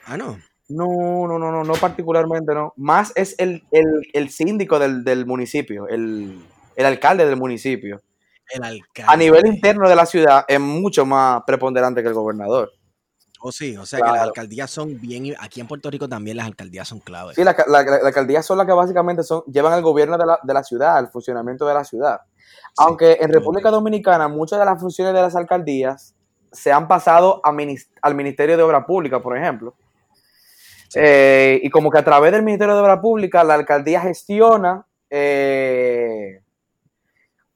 Ah, 0.04 0.16
no. 0.16 0.38
No, 0.68 1.26
no, 1.26 1.38
no, 1.38 1.50
no, 1.50 1.64
no 1.64 1.72
particularmente, 1.74 2.54
no. 2.54 2.72
Más 2.76 3.12
es 3.14 3.34
el, 3.38 3.64
el, 3.70 3.86
el 4.12 4.30
síndico 4.30 4.78
del, 4.78 5.04
del 5.04 5.26
municipio, 5.26 5.88
el, 5.88 6.38
el 6.76 6.86
alcalde 6.86 7.26
del 7.26 7.36
municipio. 7.36 8.02
El 8.52 8.64
alcalde. 8.64 9.12
A 9.12 9.16
nivel 9.16 9.46
interno 9.46 9.88
de 9.88 9.96
la 9.96 10.06
ciudad 10.06 10.44
es 10.46 10.60
mucho 10.60 11.06
más 11.06 11.42
preponderante 11.46 12.02
que 12.02 12.08
el 12.08 12.14
gobernador. 12.14 12.72
Oh, 13.42 13.50
sí, 13.52 13.74
o 13.76 13.86
sea 13.86 14.00
que 14.00 14.06
las 14.10 14.20
alcaldías 14.20 14.70
son 14.70 15.00
bien. 15.00 15.34
Aquí 15.40 15.62
en 15.62 15.66
Puerto 15.66 15.90
Rico 15.90 16.06
también 16.08 16.36
las 16.36 16.46
alcaldías 16.46 16.86
son 16.86 17.00
claves. 17.00 17.36
Sí, 17.36 17.44
la, 17.44 17.56
la, 17.68 17.82
la 17.82 17.96
alcaldía 18.08 18.42
son 18.42 18.58
las 18.58 18.66
que 18.66 18.72
básicamente 18.74 19.22
son, 19.22 19.42
llevan 19.46 19.72
el 19.72 19.82
gobierno 19.82 20.18
de 20.18 20.26
la, 20.26 20.38
de 20.42 20.52
la 20.52 20.62
ciudad, 20.62 20.98
el 20.98 21.08
funcionamiento 21.08 21.66
de 21.66 21.72
la 21.72 21.84
ciudad. 21.84 22.20
Aunque 22.76 23.16
en 23.18 23.32
República 23.32 23.70
Dominicana 23.70 24.28
muchas 24.28 24.58
de 24.58 24.64
las 24.66 24.78
funciones 24.78 25.14
de 25.14 25.22
las 25.22 25.34
alcaldías 25.34 26.14
se 26.52 26.70
han 26.70 26.86
pasado 26.86 27.40
a 27.42 27.50
minis- 27.50 27.88
al 28.02 28.14
Ministerio 28.14 28.56
de 28.58 28.62
Obra 28.62 28.84
Pública, 28.84 29.22
por 29.22 29.38
ejemplo. 29.38 29.74
Eh, 30.94 31.60
y 31.62 31.70
como 31.70 31.90
que 31.90 31.98
a 31.98 32.04
través 32.04 32.32
del 32.32 32.42
Ministerio 32.42 32.74
de 32.74 32.80
Obra 32.82 33.00
Pública 33.00 33.42
la 33.42 33.54
alcaldía 33.54 34.00
gestiona 34.00 34.84
eh, 35.08 36.39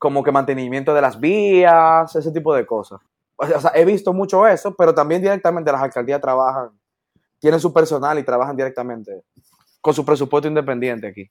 como 0.05 0.23
que 0.23 0.31
mantenimiento 0.31 0.93
de 0.93 1.01
las 1.01 1.19
vías, 1.19 2.15
ese 2.15 2.31
tipo 2.31 2.55
de 2.55 2.67
cosas. 2.67 3.01
O 3.37 3.47
sea, 3.47 3.73
he 3.75 3.87
visto 3.87 4.13
mucho 4.13 4.47
eso, 4.47 4.75
pero 4.77 4.95
también 4.95 5.23
directamente 5.23 5.73
las 5.73 5.81
alcaldías 5.81 6.21
trabajan, 6.21 6.79
tienen 7.39 7.59
su 7.59 7.73
personal 7.73 8.19
y 8.19 8.23
trabajan 8.23 8.55
directamente 8.55 9.23
con 9.81 9.95
su 9.95 10.05
presupuesto 10.05 10.47
independiente 10.47 11.07
aquí. 11.07 11.31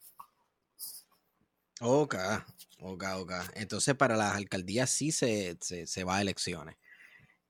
Ok, 1.82 2.16
ok, 2.82 3.04
ok. 3.20 3.32
Entonces 3.54 3.94
para 3.94 4.16
las 4.16 4.36
alcaldías 4.36 4.90
sí 4.90 5.12
se, 5.12 5.56
se, 5.62 5.86
se 5.86 6.04
va 6.04 6.16
a 6.18 6.22
elecciones. 6.22 6.76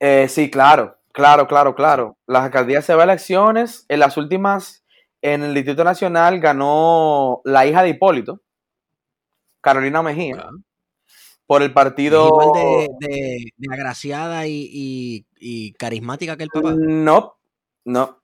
Eh, 0.01 0.27
sí, 0.27 0.51
claro, 0.51 0.97
claro, 1.13 1.47
claro, 1.47 1.73
claro. 1.73 2.17
Las 2.27 2.43
alcaldías 2.43 2.83
se 2.83 2.95
va 2.95 3.03
a 3.03 3.05
elecciones. 3.05 3.85
En 3.87 3.99
las 4.01 4.17
últimas, 4.17 4.83
en 5.21 5.41
el 5.41 5.53
Distrito 5.53 5.85
Nacional 5.85 6.41
ganó 6.41 7.39
la 7.45 7.65
hija 7.65 7.81
de 7.81 7.89
Hipólito, 7.91 8.41
Carolina 9.61 10.01
Mejía, 10.03 10.49
Ah. 10.49 10.51
Por 11.45 11.61
el 11.61 11.69
Es 11.69 11.73
partido. 11.73 12.27
igual 12.27 12.51
de, 12.53 12.89
de, 12.99 13.45
de 13.57 13.73
agraciada 13.73 14.47
y, 14.47 14.69
y, 14.71 15.25
y 15.39 15.73
carismática 15.73 16.37
que 16.37 16.43
el 16.43 16.49
papá. 16.49 16.73
No, 16.75 17.35
no. 17.85 18.19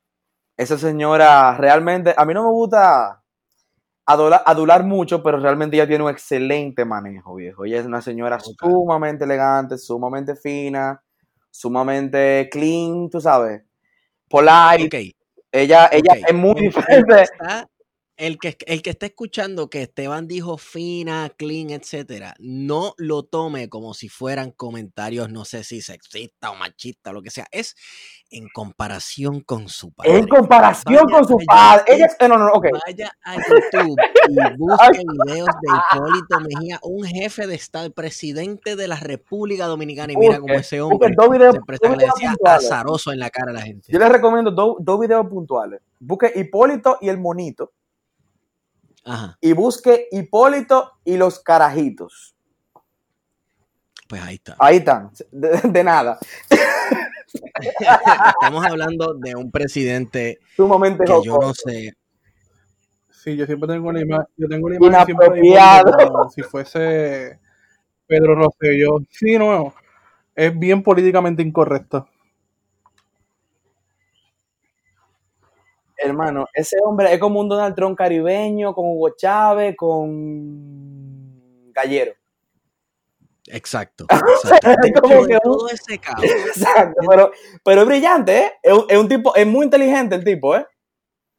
Esa 0.58 0.78
señora 0.78 1.56
realmente, 1.58 2.14
a 2.18 2.26
mí 2.26 2.34
no 2.34 2.44
me 2.44 2.50
gusta 2.52 3.24
adular, 4.06 4.42
adular 4.46 4.84
mucho, 4.84 5.24
pero 5.24 5.40
realmente 5.40 5.78
ella 5.78 5.88
tiene 5.88 6.04
un 6.04 6.10
excelente 6.10 6.84
manejo, 6.84 7.36
viejo. 7.36 7.64
Ella 7.66 7.80
es 7.80 7.86
una 7.86 8.02
señora 8.02 8.40
sumamente 8.40 9.24
elegante, 9.24 9.78
sumamente 9.78 10.36
fina, 10.36 11.02
sumamente 11.50 12.50
clean, 12.52 13.10
tú 13.10 13.22
sabes. 13.22 13.64
Polite. 14.28 15.16
Ella, 15.52 15.90
ella 15.92 16.14
es 16.28 16.34
muy 16.36 16.56
diferente. 16.62 17.22
está- 17.24 17.68
el 18.20 18.38
que, 18.38 18.58
el 18.68 18.82
que 18.82 18.90
está 18.90 19.06
escuchando 19.06 19.70
que 19.70 19.82
Esteban 19.84 20.28
dijo 20.28 20.58
fina, 20.58 21.32
clean, 21.38 21.70
etcétera, 21.70 22.36
no 22.38 22.94
lo 22.98 23.24
tome 23.24 23.70
como 23.70 23.94
si 23.94 24.10
fueran 24.10 24.52
comentarios, 24.52 25.30
no 25.32 25.46
sé 25.46 25.64
si 25.64 25.82
sexista 25.82 26.52
o 26.52 26.56
machista 26.56 27.14
lo 27.14 27.22
que 27.22 27.32
sea. 27.32 27.48
Es 27.50 27.76
en 28.30 28.48
comparación 28.54 29.40
con 29.40 29.70
su 29.70 29.92
padre. 29.94 30.18
En 30.18 30.28
comparación 30.28 30.94
Vaya 31.06 31.18
con 31.18 31.28
su 31.28 31.38
padre. 31.46 31.84
Ella 31.88 32.06
es. 32.08 32.18
No, 32.20 32.28
no, 32.28 32.38
no, 32.38 32.52
ok. 32.52 32.68
Vaya 32.86 33.12
a 33.24 33.36
YouTube 33.38 33.96
y 34.30 34.36
busque 34.58 35.02
videos 35.26 35.48
de 35.62 35.98
Hipólito 35.98 36.40
Mejía, 36.42 36.80
un 36.84 37.06
jefe 37.06 37.48
de 37.48 37.56
Estado, 37.56 37.90
presidente 37.92 38.76
de 38.76 38.88
la 38.90 38.98
República 38.98 39.66
Dominicana. 39.66 40.12
Y 40.14 40.18
mira 40.18 40.40
cómo 40.40 40.54
Busque, 40.54 40.62
ese 40.62 40.82
hombre 40.82 41.16
dos 41.18 41.30
videos- 41.30 41.56
se 41.82 41.90
le 41.90 42.06
decía 42.06 42.36
azaroso 42.46 43.14
en 43.14 43.20
la 43.20 43.30
cara 43.30 43.52
a 43.52 43.54
la 43.54 43.62
gente. 43.62 43.92
Yo 43.92 43.98
les 43.98 44.10
recomiendo 44.10 44.52
dos 44.52 44.76
dos 44.80 45.00
videos 45.00 45.26
puntuales. 45.28 45.80
Busque 46.00 46.32
Hipólito 46.36 46.98
y 47.02 47.08
el 47.08 47.18
monito. 47.18 47.72
Ajá, 49.06 49.38
Y 49.42 49.54
busque 49.54 50.08
Hipólito 50.12 50.92
y 51.06 51.18
los 51.18 51.40
carajitos. 51.40 52.36
pues 54.08 54.22
ahí 54.22 54.36
está. 54.36 54.56
Ahí 54.60 54.78
están. 54.78 55.12
De, 55.32 55.62
de 55.64 55.84
nada. 55.84 56.20
Estamos 58.42 58.66
hablando 58.66 59.14
de 59.14 59.36
un 59.36 59.52
presidente 59.52 60.40
Sumamente 60.56 61.06
que 61.06 61.14
yo 61.24 61.38
no 61.38 61.54
sé. 61.54 61.94
Sí, 63.10 63.36
yo 63.36 63.46
siempre 63.46 63.68
tengo 63.68 63.92
la 63.92 64.02
imagen, 64.02 64.28
yo 64.38 64.48
tengo 64.48 64.70
la 64.70 64.76
imagen 64.78 65.06
siempre 65.06 65.30
de 65.30 65.48
Inapropiado. 65.48 65.90
Hipólito 65.90 66.14
como 66.14 66.30
si 66.30 66.42
fuese 66.42 67.40
Pedro 68.08 68.36
Rosselló. 68.36 69.00
Sí, 69.10 69.38
no, 69.38 69.74
es 70.36 70.58
bien 70.58 70.82
políticamente 70.82 71.44
incorrecto. 71.44 72.08
Hermano, 76.04 76.46
ese 76.54 76.78
hombre 76.84 77.14
es 77.14 77.20
como 77.20 77.40
un 77.40 77.50
Donald 77.50 77.76
Trump 77.76 77.98
caribeño, 77.98 78.74
con 78.74 78.86
Hugo 78.88 79.10
Chávez, 79.18 79.76
con 79.76 81.72
Gallero. 81.74 82.14
Exacto. 83.48 84.06
exacto. 84.44 85.02
Como 85.02 85.26
que- 85.26 85.38
todo 85.44 85.70
ese 85.70 85.98
caos. 85.98 86.24
Exacto, 86.24 87.02
pero, 87.10 87.32
pero 87.64 87.82
es 87.82 87.88
brillante, 87.88 88.38
¿eh? 88.38 88.52
Es 88.62 88.74
un, 88.74 88.86
es 88.88 88.98
un 88.98 89.08
tipo, 89.10 89.36
es 89.36 89.48
muy 89.48 89.66
inteligente 89.66 90.16
el 90.16 90.24
tipo, 90.24 90.56
¿eh? 90.56 90.66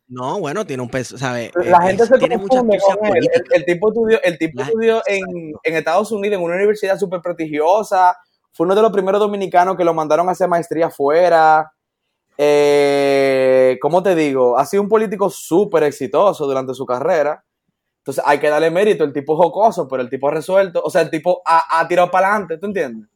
No, 0.09 0.41
bueno, 0.41 0.67
tiene 0.67 0.83
un 0.83 0.89
peso, 0.91 1.17
¿sabes? 1.17 1.53
La 1.55 1.79
Eh, 1.79 1.87
gente 1.87 2.03
es- 2.03 2.09
se 2.09 2.19
tiene 2.19 2.37
confunde 2.37 2.77
astucia 2.77 2.97
con 2.97 3.17
él. 3.17 3.29
El, 3.55 3.65
tipo 3.65 3.89
estudió, 3.91 4.21
el 4.25 4.39
tipo 4.39 4.61
estudió 4.63 5.03
en, 5.07 5.53
en 5.63 5.77
Estados 5.77 6.11
Unidos 6.11 6.37
en 6.39 6.45
una 6.45 6.57
universidad 6.57 6.99
súper 6.99 7.21
prestigiosa. 7.23 8.17
Fue 8.53 8.65
uno 8.67 8.75
de 8.75 8.83
los 8.83 8.91
primeros 8.91 9.21
dominicanos 9.21 9.77
que 9.77 9.85
lo 9.85 9.95
mandaron 9.95 10.29
a 10.29 10.33
hacer 10.33 10.49
maestría 10.49 10.87
afuera. 10.87 11.71
Eh, 12.43 13.77
¿Cómo 13.83 14.03
te 14.03 14.15
digo? 14.15 14.57
Ha 14.57 14.65
sido 14.65 14.83
un 14.83 14.89
político 14.89 15.29
súper 15.29 15.83
exitoso 15.83 16.47
durante 16.47 16.73
su 16.73 16.87
carrera. 16.87 17.45
Entonces 17.99 18.25
hay 18.27 18.39
que 18.39 18.49
darle 18.49 18.71
mérito. 18.71 19.05
El 19.05 19.13
tipo 19.13 19.35
es 19.35 19.45
jocoso, 19.45 19.87
pero 19.87 20.03
el 20.03 20.09
tipo 20.09 20.27
ha 20.29 20.31
resuelto. 20.31 20.81
O 20.83 20.89
sea, 20.89 21.03
el 21.03 21.11
tipo 21.11 21.43
ha, 21.45 21.79
ha 21.79 21.87
tirado 21.87 22.11
para 22.11 22.31
adelante, 22.31 22.57
¿tú 22.57 22.65
entiendes? 22.65 23.11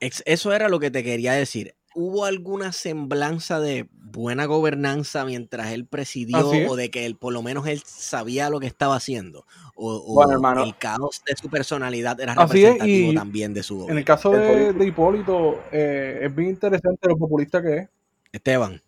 Eso 0.00 0.52
era 0.52 0.68
lo 0.68 0.78
que 0.78 0.90
te 0.90 1.02
quería 1.02 1.32
decir. 1.32 1.76
¿Hubo 1.94 2.26
alguna 2.26 2.72
semblanza 2.72 3.58
de 3.58 3.88
buena 3.90 4.44
gobernanza 4.44 5.24
mientras 5.24 5.72
él 5.72 5.86
presidió 5.86 6.46
o 6.68 6.76
de 6.76 6.90
que 6.90 7.06
él, 7.06 7.16
por 7.16 7.32
lo 7.32 7.42
menos 7.42 7.66
él 7.66 7.82
sabía 7.86 8.50
lo 8.50 8.60
que 8.60 8.66
estaba 8.66 8.96
haciendo? 8.96 9.46
¿O, 9.80 9.94
o 10.10 10.14
Bueno, 10.14 10.32
hermano. 10.32 10.64
el 10.64 10.76
caos 10.76 11.22
de 11.24 11.36
su 11.36 11.48
personalidad 11.48 12.20
era 12.20 12.32
es, 12.32 12.38
representativo 12.38 13.12
y 13.12 13.14
también 13.14 13.54
de 13.54 13.62
su 13.62 13.88
En 13.88 13.96
el 13.96 14.04
caso 14.04 14.30
de, 14.32 14.74
Hipólito, 14.84 15.60
eh, 15.70 16.18
es 16.22 16.34
bien 16.34 16.50
interesante 16.50 17.08
lo 17.08 17.16
populista 17.16 17.62
que 17.62 17.76
es. 17.76 17.88
Esteban, 18.32 18.82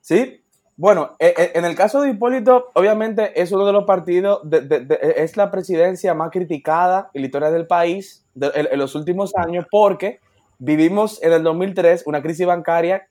Sí. 0.00 0.40
Bueno, 0.76 1.16
e- 1.18 1.34
e- 1.36 1.58
en 1.58 1.64
el 1.64 1.74
caso 1.74 2.00
de 2.02 2.10
Hipólito, 2.10 2.70
obviamente 2.74 3.40
es 3.40 3.50
uno 3.50 3.66
de 3.66 3.72
los 3.72 3.84
partidos, 3.84 4.40
de- 4.48 4.60
de- 4.60 4.80
de- 4.80 5.14
es 5.16 5.36
la 5.36 5.50
presidencia 5.50 6.14
más 6.14 6.30
criticada 6.30 7.10
en 7.14 7.22
la 7.22 7.26
historia 7.26 7.50
del 7.50 7.66
país 7.66 8.24
de- 8.34 8.52
en, 8.54 8.68
en 8.70 8.78
los 8.78 8.94
últimos 8.94 9.34
años 9.34 9.66
porque 9.70 10.20
vivimos 10.58 11.20
en 11.22 11.32
el 11.32 11.42
2003 11.42 12.04
una 12.06 12.22
crisis 12.22 12.46
bancaria 12.46 13.08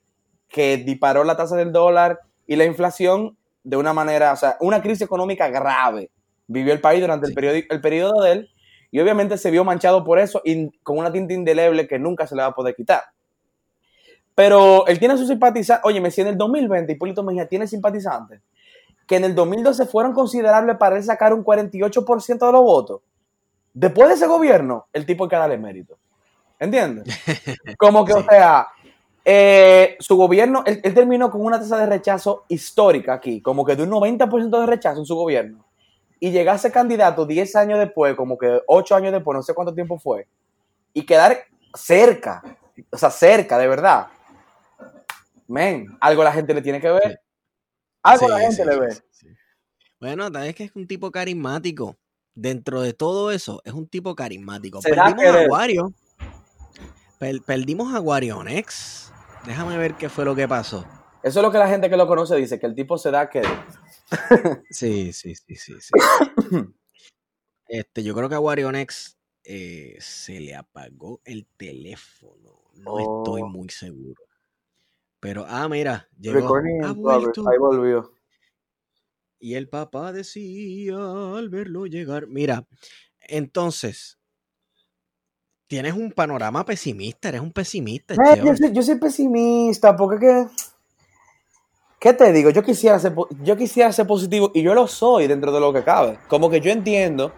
que 0.48 0.76
disparó 0.78 1.24
la 1.24 1.36
tasa 1.36 1.56
del 1.56 1.72
dólar 1.72 2.20
y 2.46 2.54
la 2.56 2.64
inflación 2.64 3.36
de 3.64 3.76
una 3.76 3.92
manera, 3.92 4.32
o 4.32 4.36
sea, 4.36 4.56
una 4.60 4.80
crisis 4.80 5.02
económica 5.02 5.48
grave. 5.48 6.08
Vivió 6.46 6.72
el 6.72 6.80
país 6.80 7.00
durante 7.00 7.26
el, 7.26 7.34
periodo, 7.34 7.56
el 7.68 7.80
periodo 7.80 8.22
de 8.22 8.32
él 8.32 8.50
y 8.90 9.00
obviamente 9.00 9.36
se 9.36 9.50
vio 9.50 9.64
manchado 9.64 10.04
por 10.04 10.18
eso 10.18 10.40
y 10.44 10.70
con 10.82 10.98
una 10.98 11.12
tinta 11.12 11.34
indeleble 11.34 11.86
que 11.88 11.98
nunca 11.98 12.26
se 12.26 12.36
le 12.36 12.42
va 12.42 12.48
a 12.48 12.54
poder 12.54 12.74
quitar. 12.74 13.02
Pero 14.34 14.86
él 14.86 14.98
tiene 14.98 15.16
sus 15.16 15.28
simpatizantes. 15.28 15.84
Oye, 15.84 16.10
si 16.10 16.20
en 16.20 16.28
el 16.28 16.38
2020 16.38 16.92
Hipólito 16.92 17.22
Mejía 17.22 17.48
tiene 17.48 17.66
simpatizantes 17.66 18.40
que 19.06 19.16
en 19.16 19.24
el 19.24 19.34
2012 19.34 19.86
fueron 19.86 20.12
considerables 20.12 20.76
para 20.76 20.96
él 20.96 21.04
sacar 21.04 21.32
un 21.32 21.44
48% 21.44 22.46
de 22.46 22.52
los 22.52 22.62
votos. 22.62 23.02
Después 23.72 24.08
de 24.08 24.14
ese 24.14 24.26
gobierno, 24.26 24.86
el 24.92 25.06
tipo 25.06 25.24
hay 25.24 25.30
que 25.30 25.36
darle 25.36 25.58
mérito. 25.58 25.96
¿Entiendes? 26.58 27.06
Como 27.78 28.04
que, 28.04 28.14
o 28.14 28.24
sea, 28.24 28.68
eh, 29.24 29.96
su 30.00 30.16
gobierno, 30.16 30.62
él, 30.66 30.80
él 30.82 30.94
terminó 30.94 31.30
con 31.30 31.42
una 31.42 31.60
tasa 31.60 31.78
de 31.78 31.86
rechazo 31.86 32.44
histórica 32.48 33.14
aquí, 33.14 33.42
como 33.42 33.64
que 33.64 33.74
de 33.74 33.82
un 33.82 33.90
90% 33.90 34.60
de 34.60 34.66
rechazo 34.66 35.00
en 35.00 35.06
su 35.06 35.16
gobierno. 35.16 35.65
Y 36.26 36.32
llegase 36.32 36.72
candidato 36.72 37.24
10 37.24 37.54
años 37.54 37.78
después, 37.78 38.16
como 38.16 38.36
que 38.36 38.60
8 38.66 38.96
años 38.96 39.12
después, 39.12 39.36
no 39.36 39.42
sé 39.44 39.54
cuánto 39.54 39.72
tiempo 39.72 39.96
fue, 39.96 40.26
y 40.92 41.06
quedar 41.06 41.38
cerca, 41.72 42.42
o 42.90 42.98
sea, 42.98 43.10
cerca, 43.10 43.58
de 43.58 43.68
verdad. 43.68 44.08
Men, 45.46 45.96
algo 46.00 46.24
la 46.24 46.32
gente 46.32 46.52
le 46.52 46.62
tiene 46.62 46.80
que 46.80 46.90
ver. 46.90 47.20
Algo 48.02 48.26
Sí, 48.26 48.32
la 48.32 48.40
gente 48.40 48.56
sí, 48.56 48.64
le 48.64 48.76
ve. 48.80 48.92
sí. 49.12 49.28
Bueno, 50.00 50.32
tal 50.32 50.42
vez 50.42 50.56
que 50.56 50.64
es 50.64 50.72
un 50.74 50.88
tipo 50.88 51.12
carismático. 51.12 51.96
Dentro 52.34 52.82
de 52.82 52.92
todo 52.92 53.30
eso, 53.30 53.62
es 53.64 53.72
un 53.72 53.86
tipo 53.86 54.16
carismático. 54.16 54.80
Perdimos 54.80 55.24
a. 55.24 55.46
Wario. 55.48 55.92
Per- 57.18 57.40
perdimos 57.42 57.94
a 57.94 58.00
Warionex. 58.00 59.12
Déjame 59.46 59.78
ver 59.78 59.94
qué 59.94 60.08
fue 60.08 60.24
lo 60.24 60.34
que 60.34 60.48
pasó. 60.48 60.84
Eso 61.22 61.38
es 61.38 61.42
lo 61.44 61.52
que 61.52 61.58
la 61.58 61.68
gente 61.68 61.88
que 61.88 61.96
lo 61.96 62.06
conoce 62.06 62.34
dice, 62.36 62.58
que 62.58 62.66
el 62.66 62.74
tipo 62.74 62.98
se 62.98 63.10
da 63.10 63.30
que... 63.30 63.42
Sí, 64.70 65.12
sí, 65.12 65.34
sí, 65.34 65.56
sí, 65.56 65.74
sí. 65.80 65.92
este, 67.68 68.02
yo 68.02 68.14
creo 68.14 68.28
que 68.28 68.34
a 68.34 68.40
Warionex 68.40 69.18
eh, 69.44 69.96
se 70.00 70.40
le 70.40 70.54
apagó 70.54 71.20
el 71.24 71.46
teléfono. 71.56 72.62
No 72.74 72.98
estoy 72.98 73.42
Oh. 73.42 73.48
muy 73.48 73.68
seguro. 73.68 74.22
Pero, 75.20 75.44
ah, 75.48 75.68
mira, 75.68 76.08
llegó. 76.18 76.54
Ahí 76.56 77.58
volvió. 77.58 78.12
Y 79.38 79.54
el 79.54 79.68
papá 79.68 80.12
decía 80.12 80.96
al 80.96 81.48
verlo 81.48 81.86
llegar. 81.86 82.26
Mira, 82.26 82.66
entonces, 83.20 84.18
tienes 85.66 85.94
un 85.94 86.12
panorama 86.12 86.64
pesimista, 86.64 87.28
eres 87.28 87.40
un 87.40 87.52
pesimista, 87.52 88.14
Eh, 88.14 88.42
yo, 88.44 88.56
soy, 88.56 88.72
yo 88.72 88.82
soy 88.82 88.98
pesimista, 88.98 89.96
porque 89.96 90.18
que... 90.18 90.46
¿Qué 92.06 92.12
te 92.12 92.32
digo? 92.32 92.50
Yo 92.50 92.62
quisiera, 92.62 93.00
ser, 93.00 93.16
yo 93.42 93.56
quisiera 93.56 93.90
ser 93.90 94.06
positivo 94.06 94.52
y 94.54 94.62
yo 94.62 94.74
lo 94.74 94.86
soy 94.86 95.26
dentro 95.26 95.50
de 95.50 95.58
lo 95.58 95.72
que 95.72 95.82
cabe. 95.82 96.20
Como 96.28 96.48
que 96.48 96.60
yo 96.60 96.70
entiendo, 96.70 97.32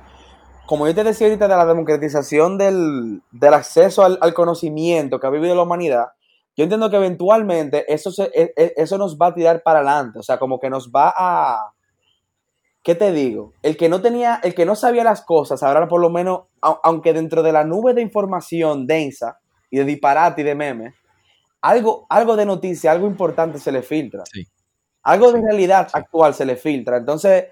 como 0.66 0.86
yo 0.86 0.94
te 0.94 1.04
decía 1.04 1.26
ahorita 1.26 1.48
de 1.48 1.56
la 1.56 1.64
democratización 1.64 2.58
del, 2.58 3.22
del 3.32 3.54
acceso 3.54 4.04
al, 4.04 4.34
conocimiento 4.34 5.18
que 5.18 5.26
ha 5.26 5.30
vivido 5.30 5.54
la 5.54 5.62
humanidad, 5.62 6.08
yo 6.54 6.64
entiendo 6.64 6.90
que 6.90 6.96
eventualmente 6.96 7.90
eso, 7.90 8.10
e- 8.34 8.52
e- 8.54 8.74
eso 8.76 8.98
nos 8.98 9.16
va 9.16 9.28
a 9.28 9.34
tirar 9.34 9.62
para 9.62 9.78
adelante. 9.78 10.18
O 10.18 10.22
sea, 10.22 10.38
como 10.38 10.60
que 10.60 10.68
nos 10.68 10.90
va 10.90 11.14
a... 11.16 11.72
¿Qué 12.82 12.94
te 12.94 13.10
digo? 13.10 13.54
El 13.62 13.74
que 13.78 13.88
no 13.88 14.02
tenía, 14.02 14.38
el 14.42 14.54
que 14.54 14.66
no 14.66 14.76
sabía 14.76 15.02
las 15.02 15.22
cosas, 15.22 15.62
ahora 15.62 15.88
por 15.88 16.02
lo 16.02 16.10
menos, 16.10 16.40
au- 16.60 16.78
aunque 16.82 17.14
dentro 17.14 17.42
de 17.42 17.52
la 17.52 17.64
nube 17.64 17.94
de 17.94 18.02
información 18.02 18.86
densa 18.86 19.38
y 19.70 19.78
de 19.78 19.86
disparate 19.86 20.42
y 20.42 20.44
de 20.44 20.54
memes, 20.54 20.94
algo, 21.62 22.06
algo 22.10 22.36
de 22.36 22.44
noticia, 22.44 22.92
algo 22.92 23.06
importante 23.06 23.58
se 23.58 23.72
le 23.72 23.80
filtra. 23.80 24.24
Sí. 24.30 24.46
Algo 25.08 25.32
de 25.32 25.40
realidad 25.40 25.88
actual 25.92 26.34
se 26.34 26.44
le 26.44 26.56
filtra. 26.56 26.98
Entonces, 26.98 27.46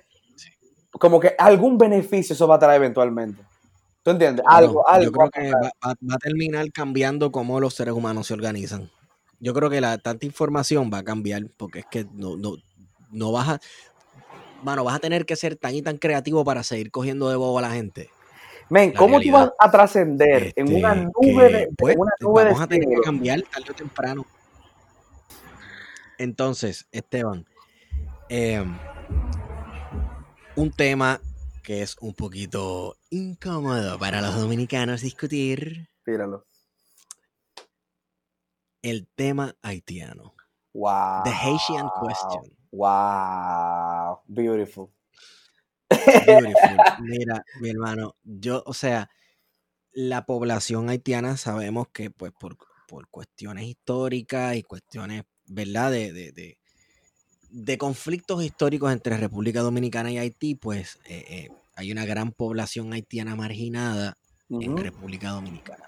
como 0.90 1.18
que 1.20 1.34
algún 1.38 1.78
beneficio 1.78 2.34
eso 2.34 2.46
va 2.46 2.56
a 2.56 2.58
traer 2.58 2.76
eventualmente. 2.82 3.42
¿Tú 4.02 4.10
entiendes? 4.10 4.44
Algo, 4.48 4.86
algo. 4.88 5.04
yo 5.06 5.12
creo 5.12 5.22
va 5.24 5.28
a 5.28 5.30
que 5.30 5.50
va, 5.52 5.60
va- 5.88 5.94
va 6.10 6.14
a 6.14 6.18
terminar 6.18 6.70
cambiando 6.72 7.32
cómo 7.32 7.58
los 7.60 7.74
seres 7.74 7.94
humanos 7.94 8.26
se 8.26 8.34
organizan. 8.34 8.90
Yo 9.40 9.52
creo 9.52 9.68
que 9.70 9.80
la 9.80 9.98
tanta 9.98 10.24
información 10.26 10.90
va 10.92 10.98
a 10.98 11.02
cambiar 11.04 11.42
porque 11.56 11.80
es 11.80 11.86
que 11.90 12.06
no, 12.12 12.36
no, 12.36 12.56
no 13.10 13.32
vas 13.32 13.48
a. 13.48 13.60
Mano, 14.62 14.84
vas 14.84 14.96
a 14.96 15.00
tener 15.00 15.26
que 15.26 15.36
ser 15.36 15.56
tan 15.56 15.74
y 15.74 15.82
tan 15.82 15.98
creativo 15.98 16.44
para 16.44 16.62
seguir 16.62 16.90
cogiendo 16.90 17.28
de 17.28 17.36
bobo 17.36 17.58
a 17.58 17.62
la 17.62 17.70
gente. 17.70 18.10
Men, 18.70 18.92
la 18.92 18.98
¿cómo 18.98 19.20
tú 19.20 19.30
vas 19.30 19.42
realidad. 19.42 19.54
a 19.58 19.70
trascender 19.70 20.42
en 20.56 20.66
Este, 20.66 20.74
una 20.74 20.94
nube 20.94 21.12
que, 21.20 21.56
de, 21.56 21.68
pues, 21.76 21.94
en 21.94 22.00
una 22.00 22.12
nube 22.20 22.40
de 22.44 22.50
vamos 22.50 22.62
a 22.62 22.66
tener 22.66 22.88
que 22.88 23.00
cambiar 23.02 23.42
tarde 23.42 23.70
o 23.70 23.74
temprano. 23.74 24.26
Entonces, 26.18 26.88
Esteban, 26.92 27.46
eh, 28.28 28.64
un 30.56 30.72
tema 30.72 31.20
que 31.62 31.82
es 31.82 31.96
un 32.00 32.14
poquito 32.14 32.96
incómodo 33.10 33.98
para 33.98 34.20
los 34.20 34.36
dominicanos 34.36 35.02
discutir, 35.02 35.88
Tíralo. 36.04 36.46
el 38.82 39.08
tema 39.14 39.56
haitiano. 39.62 40.34
Wow. 40.72 41.24
The 41.24 41.30
Haitian 41.30 41.88
question. 42.00 42.56
Wow. 42.70 44.20
Beautiful. 44.28 44.90
Beautiful. 45.88 46.76
Mira, 47.00 47.42
mi 47.60 47.70
hermano, 47.70 48.14
yo, 48.22 48.62
o 48.66 48.74
sea, 48.74 49.10
la 49.92 50.26
población 50.26 50.88
haitiana 50.88 51.36
sabemos 51.36 51.88
que, 51.88 52.10
pues, 52.10 52.32
por, 52.38 52.56
por 52.86 53.08
cuestiones 53.08 53.64
históricas 53.64 54.54
y 54.56 54.62
cuestiones, 54.62 55.24
¿verdad? 55.48 55.90
De, 55.90 56.12
de, 56.12 56.32
de, 56.32 56.56
de 57.50 57.78
conflictos 57.78 58.42
históricos 58.44 58.92
entre 58.92 59.16
República 59.16 59.60
Dominicana 59.60 60.10
y 60.10 60.18
Haití, 60.18 60.54
pues, 60.54 60.98
eh, 61.06 61.24
eh, 61.28 61.48
hay 61.76 61.92
una 61.92 62.04
gran 62.04 62.32
población 62.32 62.92
haitiana 62.92 63.36
marginada 63.36 64.16
en. 64.48 64.76
República 64.76 65.30
Dominicana. 65.30 65.84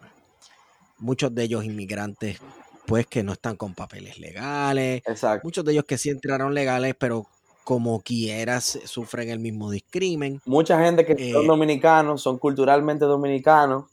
Muchos 0.99 1.35
de 1.35 1.45
ellos 1.45 1.65
inmigrantes, 1.65 2.39
pues, 2.87 3.07
que 3.07 3.23
no 3.23 3.33
están 3.33 3.57
con 3.57 3.75
papeles 3.75 4.19
legales, 4.19 5.03
Exacto. 5.07 5.47
muchos 5.47 5.65
de 5.65 5.73
ellos 5.73 5.85
que 5.85 5.97
sí 5.99 6.11
entraron 6.11 6.55
legales, 6.55 6.95
pero 6.99 7.27
como 7.65 8.01
quieras 8.01 8.79
sufren 8.87 9.29
el 9.29 9.39
mismo 9.39 9.71
discrimen. 9.71 10.41
Mucha 10.47 10.83
gente 10.83 11.05
que 11.05 11.13
Eh, 11.13 11.33
son 11.33 11.47
dominicanos, 11.47 12.23
son 12.23 12.39
culturalmente 12.39 13.05
dominicanos, 13.05 13.85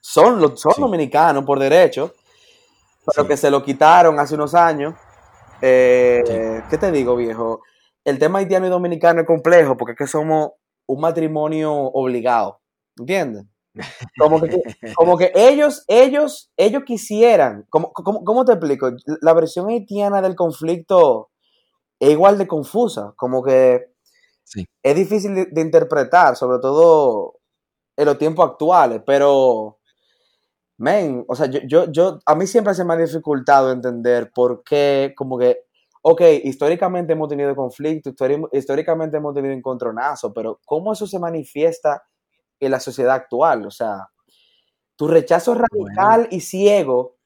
son, 0.00 0.56
son 0.58 0.74
Sí. 0.74 0.80
dominicanos 0.80 1.44
por 1.44 1.58
derecho, 1.58 2.12
pero 3.06 3.22
Sí. 3.22 3.28
que 3.28 3.36
se 3.36 3.50
lo 3.50 3.62
quitaron 3.64 4.18
hace 4.18 4.34
unos 4.34 4.54
años. 4.54 4.94
Eh, 5.62 6.20
Sí. 6.26 6.34
¿Qué 6.70 6.78
te 6.78 6.90
digo, 6.92 7.16
viejo? 7.16 7.60
el 8.04 8.18
tema 8.18 8.38
haitiano 8.38 8.66
y 8.66 8.70
dominicano 8.70 9.20
es 9.20 9.26
complejo 9.26 9.76
porque 9.76 9.92
es 9.92 9.98
que 9.98 10.06
somos 10.06 10.52
un 10.86 11.00
matrimonio 11.02 11.72
obligado, 11.74 12.60
¿entiendes? 12.98 13.44
Como 14.18 14.40
que, 14.40 14.48
como 14.96 15.18
que 15.18 15.32
ellos, 15.34 15.84
ellos, 15.86 16.50
ellos 16.56 16.82
quisieran, 16.86 17.66
¿cómo, 17.70 17.92
cómo, 17.92 18.24
cómo 18.24 18.44
te 18.46 18.52
explico? 18.52 18.90
La 19.20 19.34
versión 19.34 19.68
haitiana 19.68 20.22
del 20.22 20.34
conflicto 20.34 21.30
es 22.00 22.10
igual 22.10 22.38
de 22.38 22.46
confusa, 22.48 23.12
como 23.16 23.42
que 23.42 23.86
Sí. 24.44 24.66
es 24.82 24.96
difícil 24.96 25.34
de, 25.34 25.46
de 25.46 25.60
interpretar, 25.60 26.36
sobre 26.36 26.58
todo 26.60 27.34
en 27.96 28.06
los 28.06 28.18
tiempos 28.18 28.48
actuales, 28.50 29.02
pero, 29.06 29.79
men, 30.80 31.24
o 31.28 31.34
sea, 31.36 31.46
yo, 31.46 31.60
yo, 31.66 31.86
yo, 31.92 32.20
a 32.26 32.34
mí 32.36 32.46
siempre 32.46 32.74
se 32.74 32.84
me 32.84 32.94
ha 32.94 32.96
dificultado 32.98 33.72
entender 33.72 34.32
por 34.34 34.64
qué, 34.64 35.14
como 35.16 35.38
que, 35.38 35.60
ok, 36.02 36.22
históricamente 36.44 37.12
hemos 37.14 37.28
tenido 37.28 37.54
conflicto, 37.56 38.10
históricamente 38.52 39.18
hemos 39.18 39.34
tenido 39.34 39.54
encontronazos, 39.54 40.32
pero 40.34 40.60
¿cómo 40.66 40.92
eso 40.92 41.06
se 41.06 41.18
manifiesta 41.20 42.02
en 42.60 42.72
la 42.72 42.80
sociedad 42.80 43.14
actual? 43.16 43.66
O 43.66 43.70
sea, 43.72 44.08
tu 44.96 45.08
rechazo 45.08 45.54
radical 45.54 46.28
y 46.30 46.40
ciego, 46.40 47.16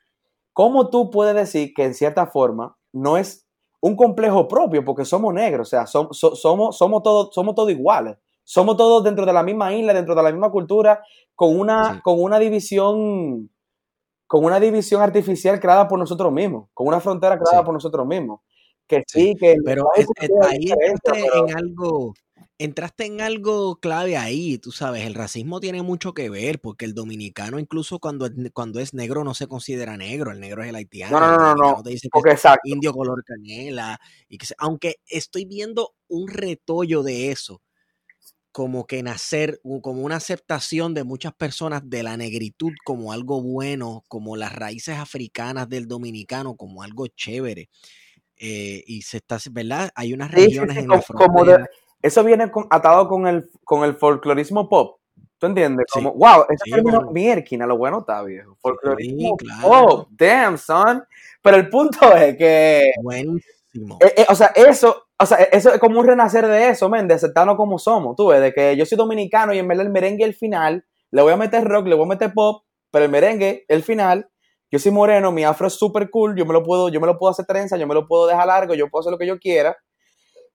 ¿cómo 0.52 0.90
tú 0.90 1.10
puedes 1.10 1.34
decir 1.34 1.74
que 1.74 1.84
en 1.84 1.94
cierta 1.94 2.26
forma 2.26 2.76
no 2.92 3.16
es 3.18 3.46
un 3.80 3.96
complejo 3.96 4.48
propio 4.48 4.84
porque 4.84 5.04
somos 5.04 5.34
negros? 5.34 5.68
O 5.68 5.70
sea, 5.70 5.84
som- 5.86 6.12
so- 6.12 6.36
somos, 6.36 6.76
somos 6.78 7.02
todos 7.02 7.30
somos 7.34 7.54
todos 7.54 7.70
iguales. 7.72 8.16
Somos 8.44 8.76
todos 8.76 9.02
dentro 9.02 9.26
de 9.26 9.32
la 9.32 9.42
misma 9.42 9.74
isla, 9.74 9.92
dentro 9.94 10.14
de 10.14 10.22
la 10.22 10.30
misma 10.30 10.50
cultura, 10.50 11.02
con 11.34 11.58
una, 11.58 11.94
Sí. 11.94 12.00
con 12.02 12.22
una 12.22 12.38
división 12.38 13.50
con 14.26 14.44
una 14.44 14.58
división 14.58 15.02
artificial 15.02 15.60
creada 15.60 15.86
por 15.86 15.98
nosotros 15.98 16.32
mismos, 16.32 16.68
con 16.74 16.86
una 16.88 16.98
frontera 16.98 17.38
creada 17.38 17.58
Sí. 17.60 17.64
por 17.66 17.74
nosotros 17.74 18.06
mismos. 18.06 18.40
Que 18.86 19.02
Sí, 19.06 19.28
sí, 19.28 19.34
que 19.38 19.56
Pero 19.64 19.88
es- 19.96 20.06
es- 20.20 20.30
ahí 20.48 20.72
entraste 20.72 21.28
pero- 21.30 21.48
en 21.48 21.56
algo, 21.56 22.14
entraste 22.58 23.06
en 23.06 23.20
algo 23.20 23.76
clave 23.76 24.16
ahí, 24.16 24.58
tú 24.58 24.72
sabes, 24.72 25.06
el 25.06 25.14
racismo 25.14 25.60
tiene 25.60 25.82
mucho 25.82 26.14
que 26.14 26.30
ver, 26.30 26.58
porque 26.60 26.84
el 26.86 26.94
dominicano 26.94 27.58
incluso 27.60 27.98
cuando, 28.00 28.26
es- 28.26 28.32
cuando 28.52 28.80
es 28.80 28.92
negro 28.94 29.24
no 29.24 29.34
se 29.34 29.46
considera 29.46 29.96
negro, 29.96 30.32
el 30.32 30.40
negro 30.40 30.62
es 30.62 30.70
el 30.70 30.74
haitiano, 30.76 31.20
No, 31.20 31.26
no, 31.30 31.36
no, 31.36 31.54
no, 31.54 31.72
no, 31.76 31.82
te 31.82 31.90
dice 31.90 32.08
que 32.10 32.30
es 32.30 32.42
indio 32.64 32.92
color 32.92 33.22
canela, 33.24 34.00
y 34.28 34.38
que 34.38 34.46
aunque 34.58 34.96
estoy 35.06 35.44
viendo 35.44 35.94
un 36.08 36.28
retollo 36.28 37.02
de 37.02 37.30
eso, 37.30 37.60
como 38.54 38.86
que 38.86 39.02
nacer, 39.02 39.60
como 39.82 40.02
una 40.02 40.14
aceptación 40.14 40.94
de 40.94 41.02
muchas 41.02 41.34
personas 41.34 41.82
de 41.90 42.04
la 42.04 42.16
negritud 42.16 42.70
como 42.84 43.12
algo 43.12 43.42
bueno, 43.42 44.04
como 44.06 44.36
las 44.36 44.54
raíces 44.54 44.96
africanas 44.96 45.68
del 45.68 45.88
dominicano 45.88 46.54
como 46.54 46.84
algo 46.84 47.08
chévere. 47.08 47.68
eh, 48.36 48.84
y 48.86 49.02
se 49.02 49.16
está, 49.16 49.38
¿verdad? 49.50 49.90
Hay 49.96 50.12
unas 50.12 50.30
Sí, 50.30 50.36
sí, 50.36 50.46
regiones 50.46 50.76
sí, 50.76 50.82
en 50.84 50.88
la 50.88 51.00
como, 51.02 51.18
como 51.26 51.44
de- 51.44 51.64
eso 52.00 52.22
viene 52.22 52.48
con- 52.52 52.66
atado 52.70 53.08
con 53.08 53.26
el, 53.26 53.50
con 53.64 53.82
el 53.82 53.96
folclorismo 53.96 54.68
pop. 54.68 55.00
¿Tú 55.38 55.46
entiendes? 55.46 55.86
Sí. 55.92 55.98
Como, 55.98 56.12
wow, 56.14 56.44
ese 56.48 56.62
Sí, 56.64 56.70
término 56.70 56.98
mano. 57.00 57.10
mierquina, 57.12 57.66
lo 57.66 57.76
bueno 57.76 58.00
está, 58.00 58.22
viejo. 58.22 58.56
Folclorismo 58.60 59.36
claro. 59.36 59.68
pop, 59.68 60.08
damn, 60.12 60.56
son. 60.58 61.02
Pero 61.42 61.56
el 61.56 61.68
punto 61.68 62.14
es 62.16 62.36
que, 62.36 62.92
Eh, 64.00 64.14
eh, 64.18 64.26
o 64.28 64.34
sea, 64.34 64.52
eso, 64.54 65.04
o 65.18 65.26
sea, 65.26 65.38
eso 65.38 65.72
es 65.72 65.80
como 65.80 65.98
un 66.00 66.06
renacer 66.06 66.46
de 66.46 66.68
eso, 66.68 66.88
men, 66.88 67.08
de 67.08 67.14
aceptarnos 67.14 67.56
como 67.56 67.78
somos. 67.78 68.14
Tú 68.16 68.28
ves, 68.28 68.40
de 68.40 68.52
que 68.52 68.76
yo 68.76 68.86
soy 68.86 68.96
dominicano 68.96 69.52
y 69.52 69.58
en 69.58 69.66
verdad 69.66 69.86
el 69.86 69.92
merengue 69.92 70.24
el 70.24 70.34
final, 70.34 70.84
le 71.10 71.22
voy 71.22 71.32
a 71.32 71.36
meter 71.36 71.64
rock, 71.64 71.86
le 71.88 71.94
voy 71.96 72.04
a 72.04 72.08
meter 72.08 72.32
pop, 72.32 72.64
pero 72.90 73.04
el 73.04 73.10
merengue, 73.10 73.64
el 73.68 73.82
final, 73.82 74.28
yo 74.70 74.78
soy 74.78 74.92
moreno, 74.92 75.32
mi 75.32 75.44
afro 75.44 75.66
es 75.66 75.74
súper 75.74 76.08
cool, 76.10 76.36
yo 76.36 76.46
me 76.46 76.52
lo 76.52 76.62
puedo, 76.62 76.88
yo 76.88 77.00
me 77.00 77.06
lo 77.08 77.18
puedo 77.18 77.32
hacer 77.32 77.46
trenza, 77.46 77.76
yo 77.76 77.86
me 77.86 77.94
lo 77.94 78.06
puedo 78.06 78.26
dejar 78.28 78.46
largo, 78.46 78.74
yo 78.74 78.88
puedo 78.88 79.00
hacer 79.00 79.12
lo 79.12 79.18
que 79.18 79.26
yo 79.26 79.38
quiera. 79.38 79.76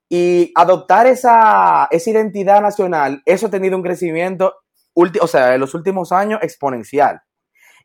Y 0.09 0.51
adoptar 0.55 1.05
esa, 1.07 1.87
esa 1.91 2.09
identidad 2.09 2.61
nacional, 2.61 3.21
eso 3.25 3.47
ha 3.47 3.49
tenido 3.51 3.75
un 3.77 3.83
crecimiento, 3.83 4.55
ulti- 4.95 5.19
o 5.21 5.27
sea, 5.27 5.53
en 5.53 5.59
los 5.61 5.73
últimos 5.75 6.11
años 6.11 6.39
exponencial. 6.41 7.21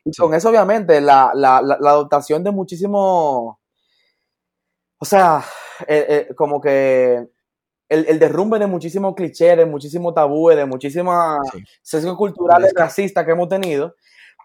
Y 0.05 0.13
Sí. 0.13 0.23
con 0.23 0.33
eso, 0.35 0.49
obviamente, 0.49 1.01
la, 1.01 1.33
la, 1.35 1.61
la, 1.63 1.77
la 1.81 1.91
adoptación 1.91 2.43
de 2.45 2.51
muchísimo, 2.51 3.61
o 5.05 5.07
sea, 5.07 5.45
eh, 5.87 6.07
eh, 6.31 6.35
como 6.35 6.63
que 6.63 7.29
el, 7.91 8.07
el 8.09 8.19
derrumbe 8.19 8.59
de 8.59 8.67
muchísimos 8.67 9.15
clichés, 9.15 9.55
de 9.55 9.67
muchísimos 9.67 10.15
tabúes, 10.15 10.57
de 10.57 10.65
muchísimas 10.65 11.41
Sí. 11.53 11.63
sesgos 11.83 12.17
culturales 12.17 12.73
racistas 12.75 13.23
que 13.27 13.33
hemos 13.33 13.51
tenido, 13.51 13.95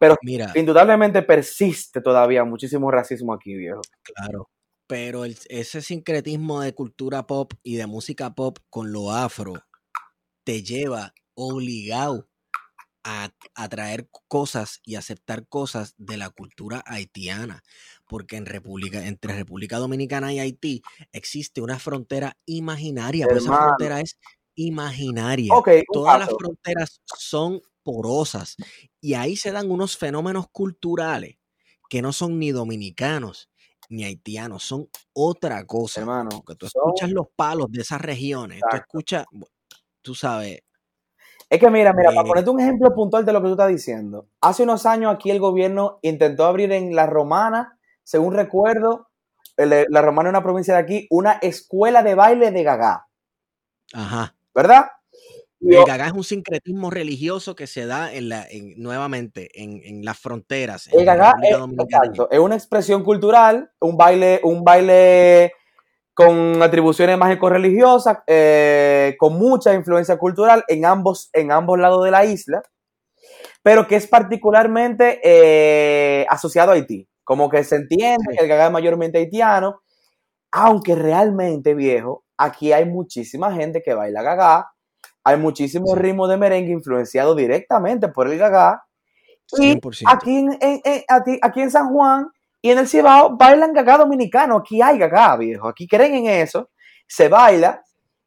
pero 0.02 0.18
Mira, 0.22 0.52
indudablemente 0.56 1.22
persiste 1.22 2.02
todavía 2.02 2.44
muchísimo 2.44 2.92
racismo 2.92 3.32
aquí, 3.34 3.56
viejo. 3.56 3.80
claro. 4.04 4.50
Pero 4.86 5.24
el- 5.24 5.38
ese 5.48 5.82
sincretismo 5.82 6.60
de 6.60 6.74
cultura 6.76 7.26
pop 7.26 7.54
y 7.64 7.78
de 7.78 7.88
música 7.88 8.36
pop 8.36 8.58
con 8.70 8.92
lo 8.92 9.14
afro 9.14 9.54
te 10.44 10.62
lleva 10.62 11.14
obligado 11.36 12.28
a, 13.06 13.30
a 13.56 13.70
traer 13.70 14.10
cosas 14.28 14.82
y 14.84 14.96
aceptar 14.96 15.48
cosas 15.48 15.94
de 15.98 16.18
la 16.18 16.30
cultura 16.32 16.84
haitiana. 16.86 17.64
Porque 18.10 18.38
en 18.38 18.48
República, 18.48 19.06
entre 19.06 19.36
República 19.36 19.78
Dominicana 19.78 20.34
y 20.34 20.40
Haití 20.40 20.82
existe 21.12 21.62
una 21.62 21.78
frontera 21.78 22.36
imaginaria. 22.46 23.28
Pues 23.28 23.44
esa 23.44 23.56
frontera 23.56 24.02
es 24.02 24.18
imaginaria. 24.56 25.54
Ok, 25.54 25.68
un 25.68 25.84
Todas 25.94 26.20
las 26.20 26.30
fronteras 26.36 27.02
son 27.06 27.62
porosas 27.84 28.56
y 29.00 29.14
ahí 29.14 29.36
se 29.36 29.52
dan 29.52 29.70
unos 29.70 29.96
fenómenos 29.96 30.48
culturales 30.52 31.38
que 31.88 32.02
no 32.02 32.12
son 32.12 32.40
ni 32.40 32.52
dominicanos 32.52 33.50
ni 33.90 34.04
haitianos, 34.04 34.64
son 34.64 34.90
otra 35.14 35.66
cosa. 35.66 36.02
Hermano, 36.02 36.30
Porque 36.30 36.56
tú 36.56 36.68
son- 36.68 36.82
escuchas 36.84 37.12
los 37.12 37.28
palos 37.36 37.72
de 37.72 37.82
esas 37.82 38.02
regiones, 38.02 38.62
tú 38.70 38.76
escuchas, 38.76 39.26
tú 40.02 40.16
sabes, 40.16 40.62
Es 41.52 41.60
que 41.60 41.68
mira, 41.72 41.94
mira, 41.94 42.10
para 42.12 42.22
Eh, 42.22 42.28
ponerte 42.28 42.50
un 42.52 42.60
ejemplo 42.60 42.94
puntual 42.94 43.26
de 43.26 43.34
lo 43.34 43.42
que 43.42 43.48
tú 43.48 43.54
estás 43.54 43.70
diciendo. 43.70 44.28
Hace 44.40 44.62
unos 44.62 44.86
años 44.86 45.12
aquí 45.12 45.32
el 45.32 45.40
gobierno 45.40 45.98
intentó 46.04 46.46
abrir 46.46 46.72
en 46.72 46.96
La 46.96 47.08
Romana, 47.08 47.79
según 48.10 48.34
recuerdo, 48.34 49.08
el- 49.56 49.86
la 49.88 50.02
Romana 50.02 50.30
es 50.30 50.32
una 50.32 50.42
provincia 50.42 50.74
de 50.74 50.80
aquí, 50.80 51.08
una 51.12 51.34
escuela 51.44 52.02
de 52.02 52.16
baile 52.16 52.50
de 52.50 52.64
Gagá, 52.64 53.08
ajá. 53.94 54.36
¿verdad? 54.56 54.88
El 55.62 55.84
gagá 55.86 56.08
es 56.08 56.14
un 56.14 56.24
sincretismo 56.24 56.90
religioso 56.90 57.54
que 57.54 57.68
se 57.68 57.86
da 57.86 58.12
en 58.14 58.30
la, 58.30 58.48
en- 58.50 58.82
nuevamente 58.82 59.50
en, 59.62 59.82
en 59.84 60.06
las 60.06 60.18
fronteras. 60.18 60.88
El 60.88 61.02
en 61.02 61.06
la 61.06 61.16
Gagá 61.16 61.34
es, 61.44 61.58
exacto, 61.82 62.32
es 62.32 62.40
una 62.40 62.56
expresión 62.56 63.04
cultural, 63.04 63.70
un 63.80 63.96
baile, 63.96 64.40
un 64.44 64.64
baile 64.64 65.54
con 66.16 66.64
atribuciones 66.64 67.18
mágico-religiosas, 67.18 68.20
eh, 68.26 69.16
con 69.20 69.38
mucha 69.38 69.74
influencia 69.76 70.18
cultural 70.18 70.64
en 70.68 70.86
ambos, 70.86 71.30
en 71.34 71.52
ambos 71.52 71.78
lados 71.78 72.04
de 72.06 72.12
la 72.12 72.26
isla, 72.26 72.64
pero 73.62 73.86
que 73.88 73.98
es 73.98 74.08
particularmente 74.08 75.20
eh, 75.24 76.26
asociado 76.30 76.72
a 76.72 76.76
Haití. 76.76 77.09
Como 77.30 77.48
que 77.48 77.64
se 77.64 77.76
entiende 77.76 78.34
que 78.36 78.42
el 78.44 78.50
Gagá 78.50 78.66
es 78.66 78.72
mayormente 78.72 79.20
haitiano, 79.20 79.82
aunque 80.52 80.96
realmente, 80.96 81.76
viejo, 81.76 82.24
aquí 82.36 82.74
hay 82.74 82.86
muchísima 82.86 83.54
gente 83.54 83.84
que 83.84 83.94
baila 83.94 84.24
Gagá, 84.24 84.72
hay 85.24 85.38
muchísimos 85.38 85.92
Sí. 85.92 86.00
ritmos 86.00 86.28
de 86.28 86.38
merengue 86.38 86.72
influenciados 86.72 87.38
directamente 87.38 88.08
por 88.08 88.28
el 88.28 88.40
Gagá, 88.40 88.84
y 89.60 89.74
100%. 89.74 90.10
aquí 90.12 90.38
en, 90.38 90.58
en- 90.60 90.82
en- 90.84 91.04
aquí, 91.44 91.62
en 91.62 91.70
San 91.70 91.94
Juan 91.94 92.30
y 92.64 92.72
en 92.72 92.80
el 92.80 92.88
Cibao 92.88 93.38
bailan 93.38 93.74
gagá 93.74 94.00
dominicano. 94.00 94.58
Aquí 94.58 94.82
hay 94.82 94.98
gagá, 94.98 95.38
viejo. 95.38 95.68
Aquí 95.68 95.88
creen 95.88 96.16
en 96.16 96.26
eso. 96.48 96.72
Se 97.08 97.28
baila. 97.30 97.84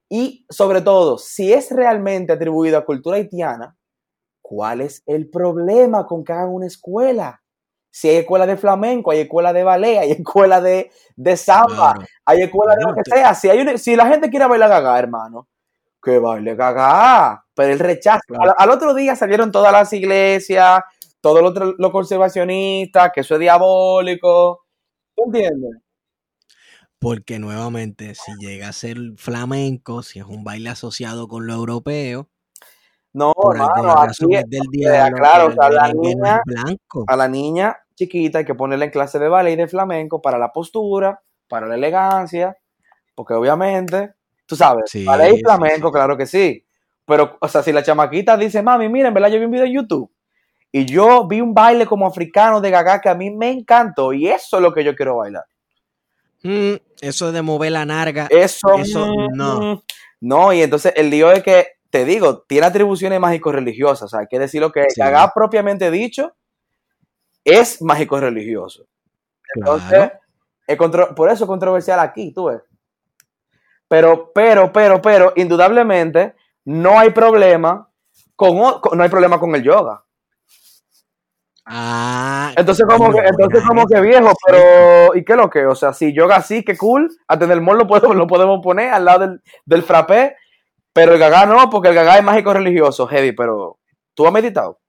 Y 0.09 0.47
sobre 0.49 0.81
todo, 0.81 1.19
si 1.19 1.53
es 1.53 1.73
realmente 1.73 2.33
atribuido 2.33 2.79
a 2.79 2.85
cultura 2.85 3.17
haitiana, 3.17 3.77
¿cuál 4.41 4.81
es 4.81 5.03
el 5.07 5.29
problema 5.29 6.07
con 6.07 6.23
que 6.23 6.33
hagan 6.33 6.51
una 6.51 6.67
escuela? 6.69 7.42
Si 7.95 8.09
hay 8.09 8.17
escuela 8.17 8.47
de 8.47 8.57
flamenco, 8.57 9.11
hay 9.11 9.21
escuela 9.21 9.53
de 9.53 9.63
ballet, 9.65 9.99
hay 9.99 10.11
escuela 10.25 10.61
de, 10.63 10.91
de 11.15 11.37
samba, 11.37 11.93
Claro. 11.95 12.01
hay 12.25 12.43
escuela 12.43 12.75
de 12.75 12.83
lo 12.85 12.95
que 12.95 13.03
sea. 13.05 13.35
Si, 13.35 13.49
hay 13.51 13.61
una- 13.61 13.77
si 13.79 13.95
la 13.95 14.07
gente 14.07 14.31
quiere 14.31 14.47
bailar 14.49 14.71
gagá, 14.71 14.99
hermano, 14.99 15.47
que 16.03 16.19
baile 16.19 16.55
gagá. 16.57 17.45
Pero 17.55 17.73
el 17.73 17.79
rechazo. 17.79 18.23
Claro. 18.27 18.45
Al, 18.45 18.55
al 18.59 18.71
otro 18.71 18.95
día 18.95 19.15
salieron 19.15 19.53
todas 19.53 19.71
las 19.73 19.93
iglesias, 19.93 20.81
todo 21.21 21.43
lo, 21.43 21.49
otro- 21.51 21.75
lo 21.79 21.93
conservacionista, 21.93 23.13
que 23.13 23.21
eso 23.21 23.35
es 23.35 23.41
diabólico. 23.41 24.65
¿Tú 25.15 25.25
entiendes? 25.27 25.77
Porque 26.99 27.39
nuevamente, 27.39 28.15
si 28.15 28.33
llega 28.39 28.69
a 28.69 28.73
ser 28.73 28.97
flamenco, 29.17 30.03
si 30.03 30.21
es 30.21 30.25
un 30.25 30.45
baile 30.45 30.71
asociado 30.71 31.27
con 31.29 31.47
lo 31.47 31.53
europeo, 31.55 32.29
No, 33.13 33.35
hermano, 33.53 33.99
aquí 34.01 34.25
del 34.47 34.63
sea, 34.63 34.71
diablo, 34.71 35.17
claro, 35.19 35.49
pero 35.49 35.49
o 35.49 35.53
sea, 35.55 35.69
el 35.69 35.75
la 35.75 35.93
niña- 35.93 36.43
blanco. 36.47 37.05
a 37.09 37.17
la 37.17 37.29
niña 37.29 37.77
chiquita 37.95 38.39
hay 38.39 38.45
que 38.45 38.55
ponerla 38.55 38.85
en 38.87 38.91
clase 38.91 39.19
de 39.19 39.29
ballet 39.29 39.53
y 39.53 39.57
de 39.57 39.69
flamenco 39.69 40.21
para 40.23 40.39
la 40.39 40.53
postura, 40.53 41.21
para 41.49 41.67
la 41.67 41.75
elegancia, 41.75 42.57
porque 43.15 43.35
obviamente, 43.35 44.13
tú 44.47 44.57
sabes, 44.57 44.85
Sí, 44.91 45.05
ballet 45.05 45.37
y 45.37 45.41
flamenco, 45.41 45.89
sí. 45.89 45.93
claro 45.93 46.17
que 46.17 46.27
sí. 46.27 46.65
Pero, 47.05 47.37
o 47.41 47.49
sea, 47.49 47.63
si 47.63 47.73
la 47.73 47.83
chamaquita 47.83 48.37
dice, 48.37 48.63
mami, 48.63 48.89
mira, 48.89 49.09
en 49.09 49.15
verdad 49.15 49.29
yo 49.31 49.39
vi 49.39 49.45
un 49.45 49.51
video 49.51 49.67
en 49.67 49.73
YouTube 49.75 50.11
y 50.71 50.85
yo 50.87 51.27
vi 51.27 51.41
un 51.41 51.53
baile 51.53 51.85
como 51.87 52.07
africano 52.07 52.61
de 52.61 52.71
gaga 52.71 53.01
que 53.01 53.09
a 53.09 53.15
mí 53.15 53.31
me 53.31 53.51
encantó 53.51 54.13
y 54.13 54.29
eso 54.29 54.57
es 54.57 54.63
lo 54.63 54.73
que 54.73 54.85
yo 54.85 54.95
quiero 54.97 55.17
bailar. 55.17 55.45
Mm, 56.43 56.75
Eso 57.01 57.31
de 57.33 57.43
mover 57.43 57.73
la 57.73 57.85
narga, 57.85 58.27
Eso, 58.31 58.75
Eso 58.79 59.07
mm, 59.07 59.37
no. 59.37 59.83
No, 60.21 60.53
y 60.53 60.63
entonces 60.63 60.93
el 60.97 61.11
lío 61.11 61.31
es 61.33 61.43
que, 61.43 61.67
te 61.91 62.05
digo, 62.05 62.43
tiene 62.49 62.67
atribuciones 62.67 63.19
mágico-religiosas. 63.21 64.05
O 64.05 64.09
sea, 64.09 64.21
hay 64.21 64.27
que 64.31 64.39
decir 64.39 64.61
lo 64.61 64.73
que 64.73 64.85
Sí. 64.89 65.01
Gaga 65.01 65.33
propiamente 65.35 65.91
dicho 65.91 66.35
es 67.45 67.83
mágico-religioso. 67.83 68.87
Entonces, 69.55 69.89
claro. 69.91 70.13
es 70.67 70.77
contro- 70.79 71.15
por 71.15 71.31
eso 71.31 71.45
es 71.45 71.49
controversial 71.49 72.01
aquí, 72.01 72.33
tú 72.33 72.47
ves. 72.47 72.63
Pero, 73.89 74.33
pero, 74.35 74.73
pero, 74.73 75.03
pero, 75.03 75.33
indudablemente, 75.37 76.35
no 76.65 76.99
hay 76.99 77.11
problema 77.11 77.89
con, 78.37 78.57
no 78.57 79.03
hay 79.03 79.09
problema 79.11 79.39
con 79.39 79.55
el 79.55 79.63
yoga. 79.63 80.03
Ah, 81.65 82.53
Entonces, 82.57 82.85
como 82.87 83.13
que, 83.13 83.21
entonces 83.21 83.63
como 83.67 83.87
que 83.87 84.01
viejo, 84.01 84.33
pero, 84.47 85.15
¿y 85.15 85.25
qué 85.25 85.37
lo 85.37 85.49
que? 85.49 85.65
O 85.67 85.77
sea, 85.77 85.93
si 85.93 86.13
yoga 86.13 86.43
sí, 86.43 86.65
qué 86.65 86.77
cool, 86.77 87.09
a 87.29 87.39
tener 87.39 87.61
mol 87.61 87.79
lo 87.79 87.87
podemos, 87.87 88.17
lo 88.17 88.27
podemos 88.27 88.61
poner 88.63 88.93
al 88.93 89.05
lado 89.05 89.21
del, 89.21 89.43
del 89.65 89.83
frappé, 89.85 90.37
pero 90.93 91.13
el 91.13 91.19
gaga 91.21 91.47
no, 91.47 91.71
porque 91.71 91.89
el 91.91 91.95
gaga 91.95 92.19
es 92.19 92.25
mágico 92.25 92.53
religioso, 92.53 93.07
heavy, 93.07 93.33
pero 93.33 93.79
¿tú 94.15 94.27
has 94.27 94.33
meditado? 94.33 94.81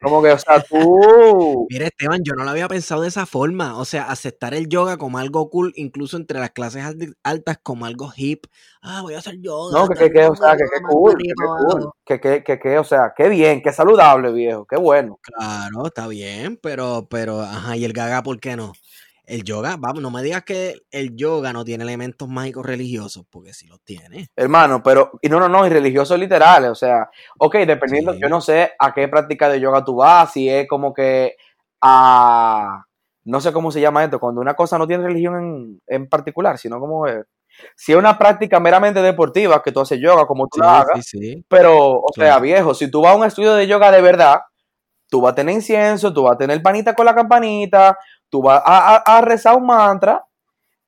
Como 0.00 0.22
que, 0.22 0.30
o 0.30 0.38
sea, 0.38 0.62
tú... 0.62 1.66
Mira, 1.70 1.86
Esteban, 1.86 2.22
yo 2.22 2.34
no 2.34 2.44
lo 2.44 2.50
había 2.50 2.68
pensado 2.68 3.02
de 3.02 3.08
esa 3.08 3.26
forma. 3.26 3.78
O 3.78 3.84
sea, 3.84 4.04
aceptar 4.04 4.54
el 4.54 4.68
yoga 4.68 4.96
como 4.96 5.18
algo 5.18 5.50
cool, 5.50 5.72
incluso 5.76 6.16
entre 6.16 6.38
las 6.38 6.50
clases 6.50 6.84
altas, 7.24 7.58
como 7.62 7.84
algo 7.84 8.12
hip. 8.16 8.46
Ah, 8.80 9.02
voy 9.02 9.14
a 9.14 9.18
hacer 9.18 9.40
yoga. 9.40 9.78
No, 9.78 9.88
que, 9.88 10.10
que, 10.10 10.24
o 10.24 10.36
sea, 10.36 10.56
que, 10.56 10.64
que 10.64 10.82
cool, 10.88 11.16
que, 11.16 11.32
cool, 11.34 11.90
que, 12.04 12.42
que, 12.44 12.58
que, 12.58 12.78
o 12.78 12.84
sea, 12.84 13.12
qué 13.16 13.28
bien, 13.28 13.60
qué 13.60 13.72
saludable, 13.72 14.30
viejo, 14.32 14.66
qué 14.66 14.76
bueno. 14.76 15.18
Claro, 15.20 15.86
está 15.86 16.06
bien, 16.06 16.58
pero, 16.62 17.08
pero, 17.10 17.40
ajá, 17.40 17.76
y 17.76 17.84
el 17.84 17.92
gaga, 17.92 18.22
¿por 18.22 18.38
qué 18.38 18.54
no? 18.56 18.72
El 19.28 19.44
yoga, 19.44 19.76
vamos, 19.78 20.00
no 20.02 20.10
me 20.10 20.22
digas 20.22 20.42
que 20.42 20.74
el 20.90 21.14
yoga 21.14 21.52
no 21.52 21.62
tiene 21.62 21.84
elementos 21.84 22.26
mágicos 22.28 22.64
religiosos, 22.64 23.26
porque 23.28 23.52
sí 23.52 23.66
los 23.66 23.78
tiene. 23.82 24.28
Hermano, 24.34 24.82
pero, 24.82 25.10
y 25.20 25.28
no, 25.28 25.38
no, 25.38 25.48
no, 25.50 25.66
y 25.66 25.68
religiosos 25.68 26.18
literales, 26.18 26.70
o 26.70 26.74
sea, 26.74 27.10
ok, 27.38 27.56
dependiendo, 27.66 28.14
Sí. 28.14 28.20
yo 28.22 28.28
no 28.30 28.40
sé 28.40 28.72
a 28.78 28.94
qué 28.94 29.06
práctica 29.06 29.50
de 29.50 29.60
yoga 29.60 29.84
tú 29.84 29.96
vas, 29.96 30.32
si 30.32 30.48
es 30.48 30.66
como 30.66 30.94
que 30.94 31.36
a, 31.82 32.84
no 33.24 33.40
sé 33.42 33.52
cómo 33.52 33.70
se 33.70 33.82
llama 33.82 34.02
esto, 34.02 34.18
cuando 34.18 34.40
una 34.40 34.54
cosa 34.54 34.78
no 34.78 34.86
tiene 34.86 35.04
religión 35.04 35.36
en, 35.36 35.80
en 35.86 36.08
particular, 36.08 36.56
sino 36.56 36.80
como 36.80 37.06
es, 37.06 37.26
si 37.76 37.92
es 37.92 37.98
una 37.98 38.16
práctica 38.16 38.60
meramente 38.60 39.02
deportiva, 39.02 39.62
que 39.62 39.72
tú 39.72 39.80
haces 39.80 40.00
yoga 40.00 40.26
como 40.26 40.46
tú 40.48 40.56
Sí, 40.56 40.60
la 40.62 40.78
hagas, 40.80 41.04
sí, 41.06 41.44
pero, 41.48 42.00
o 42.00 42.12
sea, 42.14 42.38
viejo, 42.38 42.72
si 42.72 42.90
tú 42.90 43.02
vas 43.02 43.12
a 43.12 43.16
un 43.16 43.24
estudio 43.26 43.54
de 43.54 43.66
yoga 43.66 43.90
de 43.90 44.00
verdad, 44.00 44.40
tú 45.10 45.20
vas 45.20 45.32
a 45.32 45.36
tener 45.36 45.54
incienso, 45.54 46.12
tú 46.12 46.22
vas 46.24 46.34
a 46.34 46.38
tener 46.38 46.62
panita 46.62 46.94
con 46.94 47.06
la 47.06 47.14
campanita, 47.14 47.98
tú 48.30 48.42
vas 48.42 48.62
a, 48.64 48.96
a- 48.96 49.18
a 49.18 49.20
rezar 49.22 49.56
un 49.56 49.66
mantra, 49.66 50.24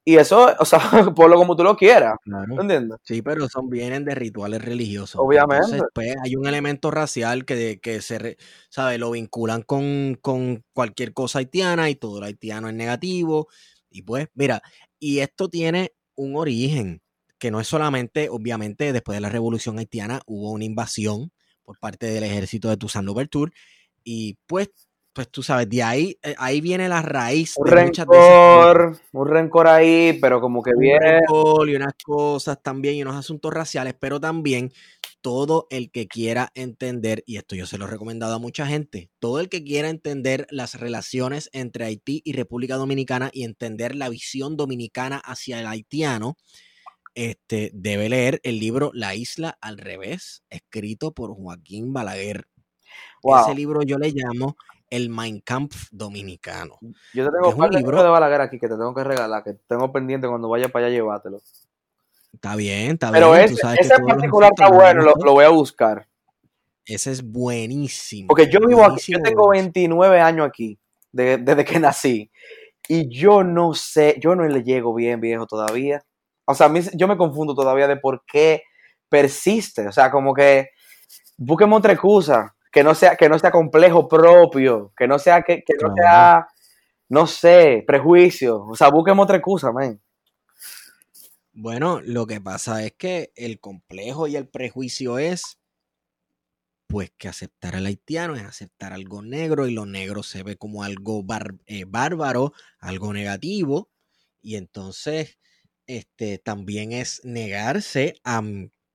y 0.04 0.16
eso, 0.16 0.48
o 0.58 0.64
sea, 0.64 0.80
por 1.16 1.30
lo 1.30 1.36
como 1.36 1.54
tú 1.56 1.62
lo 1.62 1.76
quieras, 1.76 2.14
Claro. 2.24 2.60
¿entiendes? 2.60 2.98
Sí, 3.04 3.22
pero 3.22 3.48
son 3.48 3.68
vienen 3.70 4.04
de 4.04 4.14
rituales 4.14 4.62
religiosos. 4.64 5.20
Obviamente. 5.20 5.64
Entonces, 5.66 5.88
pues, 5.94 6.14
hay 6.24 6.36
un 6.36 6.46
elemento 6.46 6.90
racial 6.90 7.44
que, 7.44 7.80
que 7.80 8.00
se, 8.02 8.18
re- 8.18 8.36
¿sabe? 8.70 8.98
Lo 8.98 9.10
vinculan 9.12 9.62
con, 9.62 10.16
con 10.22 10.64
cualquier 10.72 11.12
cosa 11.12 11.38
haitiana 11.40 11.90
y 11.90 11.96
todo 11.96 12.20
lo 12.20 12.26
haitiano 12.26 12.68
es 12.68 12.74
negativo. 12.74 13.48
Y 13.90 14.02
pues, 14.02 14.28
mira, 14.34 14.62
y 14.98 15.20
esto 15.20 15.48
tiene 15.48 15.92
un 16.16 16.36
origen 16.36 17.02
que 17.38 17.50
no 17.50 17.60
es 17.60 17.68
solamente, 17.68 18.28
obviamente, 18.30 18.92
después 18.92 19.16
de 19.16 19.20
la 19.20 19.28
revolución 19.28 19.78
haitiana 19.78 20.20
hubo 20.26 20.50
una 20.50 20.64
invasión 20.64 21.30
por 21.62 21.78
parte 21.78 22.06
del 22.06 22.24
ejército 22.24 22.68
de 22.68 22.76
Toussaint 22.78 23.06
Louverture 23.06 23.52
y 24.04 24.38
pues, 24.46 24.70
pues 25.12 25.28
tú 25.28 25.42
sabes, 25.42 25.68
de 25.68 25.82
ahí, 25.82 26.18
eh, 26.22 26.34
ahí 26.38 26.60
viene 26.60 26.88
la 26.88 27.02
raíz 27.02 27.54
un 27.56 27.68
de 27.68 27.84
muchas 27.84 28.06
rencor, 28.06 29.00
un 29.12 29.28
rencor 29.28 29.66
ahí, 29.66 30.18
pero 30.20 30.40
como 30.40 30.62
que 30.62 30.70
un 30.70 31.00
rencor 31.00 31.68
y 31.68 31.76
unas 31.76 31.94
cosas 32.04 32.62
también 32.62 32.94
y 32.94 33.02
unos 33.02 33.16
asuntos 33.16 33.52
raciales, 33.52 33.94
pero 33.98 34.20
también 34.20 34.72
todo 35.20 35.66
el 35.70 35.90
que 35.90 36.06
quiera 36.06 36.50
entender, 36.54 37.24
y 37.26 37.36
esto 37.36 37.56
yo 37.56 37.66
se 37.66 37.76
lo 37.76 37.86
he 37.86 37.90
recomendado 37.90 38.34
a 38.34 38.38
mucha 38.38 38.66
gente, 38.66 39.10
todo 39.18 39.40
el 39.40 39.48
que 39.48 39.64
quiera 39.64 39.88
entender 39.88 40.46
las 40.50 40.78
relaciones 40.78 41.50
entre 41.52 41.84
Haití 41.84 42.22
y 42.24 42.32
República 42.32 42.76
Dominicana 42.76 43.30
y 43.32 43.44
entender 43.44 43.96
la 43.96 44.08
visión 44.08 44.56
dominicana 44.56 45.18
hacia 45.18 45.60
el 45.60 45.66
haitiano, 45.66 46.36
este, 47.14 47.70
debe 47.74 48.08
leer 48.08 48.40
el 48.44 48.60
libro 48.60 48.92
La 48.94 49.16
isla 49.16 49.58
al 49.60 49.78
revés, 49.78 50.44
escrito 50.48 51.12
por 51.12 51.34
Joaquín 51.34 51.92
Balaguer. 51.92 52.46
Wow. 53.22 53.42
Ese 53.42 53.54
libro 53.54 53.82
yo 53.82 53.98
le 53.98 54.12
llamo 54.12 54.56
el 54.90 55.08
Mein 55.08 55.40
Kampf 55.40 55.88
dominicano. 55.92 56.76
Yo 57.14 57.24
te 57.24 57.30
tengo 57.30 57.54
un 57.64 57.70
libro- 57.70 58.02
de 58.02 58.08
Balaguer 58.08 58.40
aquí 58.40 58.58
que 58.58 58.68
te 58.68 58.74
tengo 58.74 58.94
que 58.94 59.04
regalar, 59.04 59.42
que 59.44 59.54
tengo 59.68 59.90
pendiente 59.92 60.26
cuando 60.28 60.48
vaya 60.48 60.68
para 60.68 60.86
allá 60.86 60.94
llevártelo. 60.96 61.40
Está 62.32 62.56
bien, 62.56 62.92
está 62.92 63.10
Pero 63.10 63.32
bien. 63.32 63.46
que 63.46 63.52
ese 63.80 63.94
en 63.94 64.06
particular 64.06 64.50
está 64.52 64.68
bueno, 64.70 65.02
lo, 65.02 65.14
lo 65.24 65.32
voy 65.32 65.44
a 65.44 65.48
buscar. 65.50 66.06
Ese 66.84 67.12
es 67.12 67.22
buenísimo. 67.22 68.28
Porque 68.28 68.50
yo 68.50 68.58
vivo 68.60 68.84
aquí, 68.84 69.12
yo 69.12 69.20
tengo 69.22 69.46
buenísimo. 69.46 69.72
29 69.72 70.20
años 70.20 70.46
aquí, 70.46 70.78
de- 71.12 71.38
desde 71.38 71.64
que 71.64 71.78
nací. 71.78 72.30
Y 72.88 73.08
yo 73.08 73.44
no 73.44 73.74
sé, 73.74 74.16
yo 74.20 74.34
no 74.34 74.44
le 74.46 74.62
llego 74.64 74.92
bien, 74.94 75.20
viejo, 75.20 75.46
todavía. 75.46 76.02
O 76.46 76.54
sea, 76.54 76.66
a 76.66 76.68
mí, 76.68 76.80
yo 76.94 77.06
me 77.06 77.16
confundo 77.16 77.54
todavía 77.54 77.86
de 77.86 77.96
por 77.96 78.24
qué 78.26 78.62
persiste. 79.08 79.86
O 79.86 79.92
sea, 79.92 80.10
como 80.10 80.34
que 80.34 80.70
busquemos 81.36 81.78
otra 81.78 81.92
excusa. 81.92 82.56
Que 82.70 82.84
no 82.84 82.94
sea, 82.94 83.16
que 83.16 83.28
no 83.28 83.38
sea 83.38 83.50
complejo 83.50 84.08
propio. 84.08 84.92
Que 84.96 85.08
no 85.08 85.18
sea, 85.18 85.42
que, 85.42 85.62
que 85.64 85.74
no 85.80 85.94
sea, 85.94 86.46
no 87.08 87.26
sé, 87.26 87.84
prejuicio. 87.86 88.64
O 88.66 88.76
sea, 88.76 88.88
busquemos 88.90 89.24
otra 89.24 89.36
excusa, 89.38 89.72
man. 89.72 90.00
Bueno, 91.52 92.00
lo 92.00 92.26
que 92.26 92.40
pasa 92.40 92.84
es 92.84 92.92
que 92.92 93.32
el 93.34 93.58
complejo 93.60 94.26
y 94.28 94.36
el 94.36 94.48
prejuicio 94.48 95.18
es, 95.18 95.58
pues, 96.86 97.12
que 97.18 97.28
aceptar 97.28 97.74
al 97.76 97.86
haitiano 97.86 98.34
es 98.36 98.44
aceptar 98.44 98.92
algo 98.92 99.22
negro 99.22 99.66
y 99.66 99.72
lo 99.72 99.84
negro 99.86 100.22
se 100.22 100.42
ve 100.42 100.56
como 100.56 100.82
algo 100.84 101.22
bar- 101.22 101.58
eh, 101.66 101.84
bárbaro, 101.86 102.52
algo 102.78 103.12
negativo, 103.12 103.90
y 104.40 104.56
entonces, 104.56 105.38
este, 105.86 106.38
también 106.38 106.92
es 106.92 107.20
negarse 107.24 108.14
a 108.24 108.42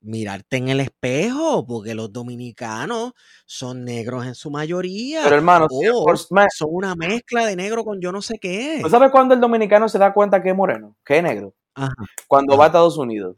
mirarte 0.06 0.57
en 0.57 0.69
el 0.69 0.80
espejo, 0.80 1.65
porque 1.65 1.95
los 1.95 2.11
dominicanos 2.14 3.14
son 3.45 3.84
negros 3.84 4.26
en 4.26 4.36
su 4.36 4.52
mayoría, 4.52 5.22
Pero 5.23 5.36
hermano, 5.36 5.68
son 5.69 6.69
una 6.72 6.95
mezcla 6.95 7.45
de 7.45 7.56
negro 7.56 7.84
con 7.84 7.99
yo 7.99 8.11
no 8.11 8.22
sé 8.22 8.38
qué. 8.40 8.80
¿tú 8.82 8.90
sabes 8.90 9.11
cuándo 9.11 9.34
el 9.34 9.41
dominicano 9.41 9.90
se 9.90 9.98
da 9.98 10.14
cuenta 10.14 10.41
que 10.41 10.49
es 10.49 10.56
moreno? 10.56 10.95
Que 11.03 11.18
es 11.18 11.23
negro. 11.23 11.53
Ajá. 11.73 11.94
Cuando 12.27 12.53
Ajá. 12.53 12.60
va 12.60 12.65
a 12.65 12.68
Estados 12.68 12.98
Unidos. 12.98 13.36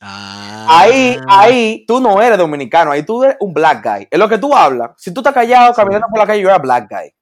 Ah. 0.00 0.66
Ahí, 0.68 1.16
ahí, 1.28 1.84
tú 1.86 2.00
no 2.00 2.20
eres 2.20 2.38
dominicano, 2.38 2.90
ahí 2.90 3.04
tú 3.04 3.24
eres 3.24 3.36
un 3.40 3.54
black 3.54 3.82
guy. 3.82 4.08
Es 4.10 4.18
lo 4.18 4.28
que 4.28 4.38
tú 4.38 4.54
hablas. 4.54 4.90
Si 4.96 5.12
tú 5.12 5.20
estás 5.20 5.34
callado 5.34 5.72
caminando 5.74 6.06
por 6.10 6.18
la 6.18 6.26
calle, 6.26 6.42
yo 6.42 6.48
era 6.48 6.58
black 6.58 6.88
guy. 6.90 7.12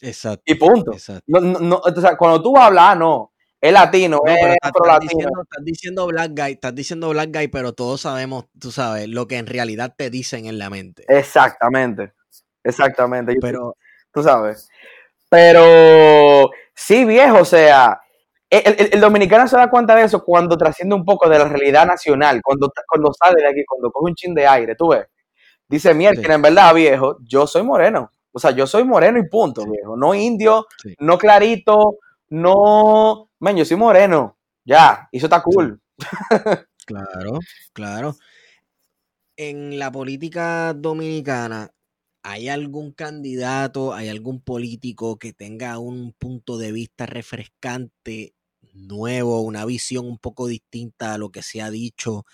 Exacto. 0.00 0.42
Y 0.46 0.54
punto. 0.54 0.92
exacto. 0.92 1.24
No, 1.26 1.40
no, 1.40 1.58
no, 1.60 1.76
o 1.76 2.00
sea, 2.00 2.16
cuando 2.16 2.42
tú 2.42 2.56
hablas, 2.56 2.84
ah, 2.88 2.94
no, 2.94 3.29
es 3.60 3.72
latino, 3.72 4.16
No, 4.16 4.22
pero 4.24 4.52
es 4.52 4.58
estás, 4.62 5.00
diciendo, 5.00 5.42
estás 5.42 5.64
diciendo 5.64 6.06
black 6.06 6.30
guy, 6.34 6.52
estás 6.52 6.74
diciendo 6.74 7.08
black 7.10 7.30
guy, 7.36 7.48
pero 7.48 7.72
todos 7.74 8.00
sabemos, 8.02 8.46
tú 8.58 8.70
sabes, 8.72 9.08
lo 9.08 9.26
que 9.26 9.36
en 9.36 9.46
realidad 9.46 9.94
te 9.96 10.08
dicen 10.10 10.46
en 10.46 10.58
la 10.58 10.70
mente. 10.70 11.04
Exactamente. 11.08 12.12
Exactamente. 12.64 13.34
Pero, 13.40 13.76
tú 14.12 14.22
sabes. 14.22 14.68
Pero 15.28 16.50
sí, 16.74 17.04
viejo, 17.04 17.38
o 17.40 17.44
sea, 17.44 18.00
el, 18.50 18.62
el- 18.78 18.90
el 18.94 19.00
dominicano 19.00 19.46
se 19.46 19.56
da 19.56 19.70
cuenta 19.70 19.94
de 19.94 20.04
eso 20.04 20.24
cuando 20.24 20.56
trasciende 20.58 20.94
un 20.94 21.04
poco 21.04 21.28
de 21.28 21.38
la 21.38 21.44
realidad 21.46 21.86
nacional, 21.86 22.40
cuando, 22.42 22.70
cuando 22.88 23.12
sale 23.12 23.40
de 23.42 23.48
aquí, 23.48 23.64
cuando 23.66 23.90
coge 23.92 24.10
un 24.10 24.14
chin 24.16 24.34
de 24.34 24.46
aire, 24.46 24.74
tú 24.74 24.88
ves. 24.88 25.06
Dice, 25.68 25.94
mierda, 25.94 26.20
Sí. 26.20 26.32
en 26.32 26.42
verdad, 26.42 26.74
viejo, 26.74 27.18
yo 27.22 27.46
soy 27.46 27.62
moreno. 27.62 28.10
O 28.32 28.38
sea, 28.40 28.50
yo 28.50 28.66
soy 28.66 28.84
moreno 28.84 29.18
y 29.18 29.28
punto, 29.28 29.62
Sí. 29.62 29.70
viejo. 29.70 29.96
No 29.96 30.14
indio, 30.14 30.66
Sí. 30.82 30.94
no 30.98 31.16
clarito, 31.16 31.98
no... 32.30 33.29
Men, 33.40 33.56
yo 33.56 33.64
soy 33.64 33.76
moreno. 33.76 34.36
Ya, 34.64 35.08
y 35.10 35.16
eso 35.18 35.26
está 35.26 35.42
cool. 35.42 35.80
claro, 36.86 37.38
claro. 37.72 38.16
En 39.36 39.78
la 39.78 39.90
política 39.90 40.74
dominicana, 40.74 41.70
¿hay 42.22 42.48
algún 42.48 42.92
candidato, 42.92 43.94
hay 43.94 44.08
algún 44.10 44.42
político 44.42 45.18
que 45.18 45.32
tenga 45.32 45.78
un 45.78 46.12
punto 46.12 46.58
de 46.58 46.72
vista 46.72 47.06
refrescante, 47.06 48.34
nuevo, 48.74 49.40
una 49.40 49.64
visión 49.64 50.06
un 50.06 50.18
poco 50.18 50.46
distinta 50.46 51.14
a 51.14 51.18
lo 51.18 51.30
que 51.30 51.42
se 51.42 51.62
ha 51.62 51.70
dicho 51.70 52.24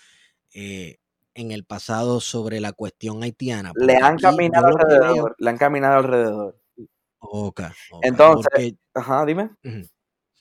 eh, 0.53 0.97
en 1.33 1.51
el 1.51 1.63
pasado 1.63 2.19
sobre 2.19 2.59
la 2.59 2.73
cuestión 2.73 3.23
haitiana? 3.23 3.71
Le 3.75 3.95
han 3.95 4.17
caminado 4.17 4.67
veo- 4.67 4.77
alrededor. 4.77 5.35
Le 5.39 5.49
han 5.49 5.57
caminado 5.57 5.95
alrededor. 5.99 6.59
Ok, 7.19 7.61
ok, 7.91 8.03
Entonces- 8.03 8.47
porque- 8.51 8.77
Ajá, 8.93 9.25
dime. 9.25 9.51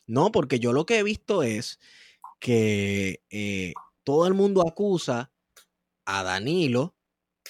No, 0.06 0.30
porque 0.32 0.58
yo 0.58 0.72
lo 0.72 0.86
que 0.86 0.98
he 0.98 1.02
visto 1.02 1.42
es 1.42 1.78
que 2.38 3.22
eh, 3.30 3.72
todo 4.04 4.26
el 4.26 4.34
mundo 4.34 4.66
acusa 4.66 5.30
a 6.04 6.22
Danilo 6.22 6.94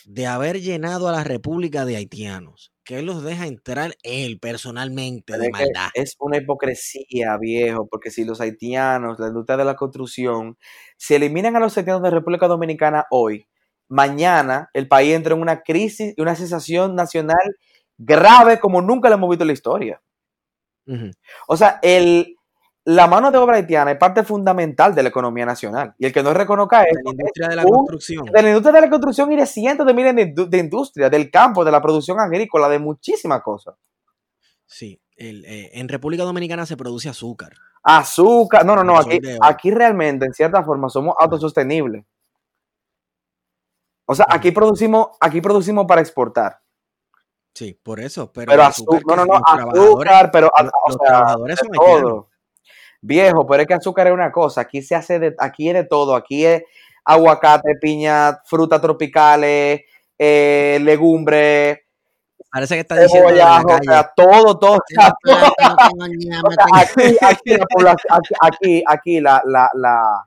de 0.06 0.26
haber 0.26 0.60
llenado 0.60 1.08
a 1.08 1.12
la 1.12 1.24
República 1.24 1.84
de 1.84 1.96
haitianos, 1.96 2.72
que 2.84 2.98
él 2.98 3.06
los 3.06 3.22
deja 3.22 3.46
entrar 3.46 3.96
él 4.02 4.38
personalmente 4.38 5.32
Pero 5.32 5.42
de 5.42 5.50
maldad. 5.50 5.88
es 5.94 6.14
una 6.18 6.36
hipocresía, 6.38 7.36
viejo, 7.38 7.88
porque 7.88 8.10
si 8.10 8.24
los 8.24 8.40
haitianos, 8.40 9.18
la 9.18 9.28
industria 9.28 9.56
de 9.56 9.64
la 9.64 9.76
construcción, 9.76 10.56
si 10.96 11.14
eliminan 11.14 11.56
a 11.56 11.60
los 11.60 11.76
haitianos 11.76 12.02
de 12.02 12.10
República 12.10 12.46
Dominicana 12.46 13.06
hoy, 13.10 13.48
mañana 13.88 14.70
el 14.74 14.88
país 14.88 15.14
entra 15.14 15.34
en 15.34 15.42
una 15.42 15.62
crisis 15.62 16.14
y 16.16 16.22
una 16.22 16.36
sensación 16.36 16.94
nacional 16.94 17.56
grave 17.98 18.60
como 18.60 18.82
nunca 18.82 19.08
la 19.08 19.16
hemos 19.16 19.30
visto 19.30 19.44
en 19.44 19.48
la 19.48 19.52
historia. 19.52 20.02
O 21.48 21.56
sea, 21.56 21.80
el, 21.82 22.35
la 22.88 23.06
mano 23.08 23.30
de 23.32 23.38
obra 23.38 23.56
haitiana 23.56 23.90
es 23.90 23.98
parte 23.98 24.22
fundamental 24.22 24.94
de 24.94 25.02
la 25.02 25.08
economía 25.08 25.44
nacional. 25.44 25.94
Y 25.98 26.06
el 26.06 26.12
que 26.12 26.22
no 26.22 26.32
reconozca 26.32 26.80
De 26.80 26.86
eso 26.90 27.00
la 27.04 27.10
es 27.10 27.14
industria 27.18 27.48
de 27.48 27.56
la 27.56 27.64
un- 27.64 27.70
construcción. 27.70 28.24
de 28.26 28.42
la 28.42 28.48
industria 28.48 28.72
de 28.72 28.80
la 28.80 28.90
construcción 28.90 29.32
y 29.32 29.36
de 29.36 29.46
cientos 29.46 29.86
de 29.86 29.92
miles 29.94 30.14
de, 30.14 30.32
de 30.48 30.58
industrias, 30.58 31.10
del 31.10 31.30
campo, 31.30 31.64
de 31.64 31.72
la 31.72 31.82
producción 31.82 32.18
agrícola, 32.20 32.68
de 32.68 32.78
muchísimas 32.78 33.42
cosas. 33.42 33.74
Sí, 34.66 35.00
el, 35.16 35.44
eh, 35.46 35.70
en 35.74 35.88
República 35.88 36.22
Dominicana 36.22 36.64
se 36.64 36.76
produce 36.76 37.08
azúcar. 37.08 37.52
Azúcar, 37.82 38.64
no, 38.64 38.74
no, 38.76 38.82
no, 38.84 38.98
aquí, 38.98 39.18
de 39.20 39.38
aquí 39.40 39.70
realmente, 39.70 40.26
en 40.26 40.32
cierta 40.32 40.62
forma, 40.64 40.88
somos 40.88 41.14
autosostenibles. 41.18 42.04
O 44.06 44.14
sea, 44.14 44.26
aquí 44.28 44.52
producimos, 44.52 45.08
aquí 45.20 45.40
producimos 45.40 45.86
para 45.86 46.00
exportar. 46.00 46.60
Sí, 47.54 47.78
por 47.82 47.98
eso. 48.00 48.30
Pero, 48.32 48.50
Pero 48.50 48.62
azúcar, 48.62 49.16
no, 49.16 49.16
no, 49.16 49.24
no, 49.26 49.40
azúcar, 49.44 50.30
pero, 50.30 50.50
los- 50.62 50.70
o 50.72 50.88
los 50.88 50.96
sea, 50.98 51.06
trabajadores 51.08 51.56
de 51.56 51.60
son 51.66 51.72
todo. 52.02 52.28
Viejo, 53.06 53.46
pero 53.46 53.62
es 53.62 53.68
que 53.68 53.74
azúcar 53.74 54.08
es 54.08 54.12
una 54.12 54.32
cosa, 54.32 54.62
aquí 54.62 54.82
se 54.82 54.94
hace 54.94 55.18
de, 55.18 55.34
aquí 55.38 55.68
es 55.68 55.74
de 55.74 55.84
todo, 55.84 56.16
aquí 56.16 56.44
es 56.44 56.62
aguacate, 57.04 57.76
piña, 57.80 58.40
frutas 58.44 58.80
tropicales, 58.80 59.82
eh, 60.18 60.78
legumbres, 60.82 61.78
Parece 62.50 62.74
que 62.74 62.80
está 62.80 62.98
diciendo 62.98 63.30
en 63.30 63.38
la 63.38 63.60
o 63.60 63.82
sea, 63.82 64.12
todo, 64.16 64.58
todo, 64.58 64.78
aquí, 68.40 68.82
aquí 68.86 69.20
la 69.20 69.42
la, 69.44 69.68
la, 69.74 70.26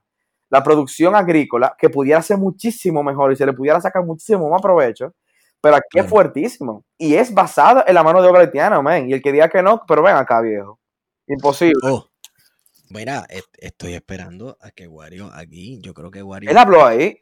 la, 0.50 0.64
producción 0.64 1.16
agrícola, 1.16 1.76
que 1.78 1.90
pudiera 1.90 2.22
ser 2.22 2.38
muchísimo 2.38 3.02
mejor 3.04 3.32
y 3.32 3.36
se 3.36 3.46
le 3.46 3.54
pudiera 3.54 3.82
sacar 3.82 4.04
muchísimo 4.04 4.50
más 4.50 4.62
provecho, 4.62 5.14
pero 5.62 5.78
aquí 5.78 6.00
es 6.00 6.06
fuertísimo. 6.06 6.84
Y 6.98 7.16
es 7.16 7.34
basado 7.34 7.84
en 7.88 7.96
la 7.96 8.04
mano 8.04 8.22
de 8.22 8.30
obra 8.30 8.42
haitiana, 8.42 8.82
man. 8.82 9.10
Y 9.10 9.14
el 9.14 9.22
que 9.22 9.32
diga 9.32 9.50
que 9.50 9.64
no, 9.64 9.82
pero 9.88 10.04
ven 10.04 10.16
acá, 10.16 10.42
viejo. 10.42 10.80
Imposible. 11.28 11.80
Oh, 11.84 12.09
mira, 12.90 13.26
est- 13.30 13.56
estoy 13.60 13.94
esperando 13.94 14.58
a 14.62 14.72
que 14.72 14.88
Wario 14.88 15.30
aquí, 15.34 15.80
yo 15.82 15.94
creo 15.94 16.12
que 16.12 16.24
Wario... 16.24 16.50
Él 16.50 16.58
habló 16.58 16.86
ahí. 16.86 17.18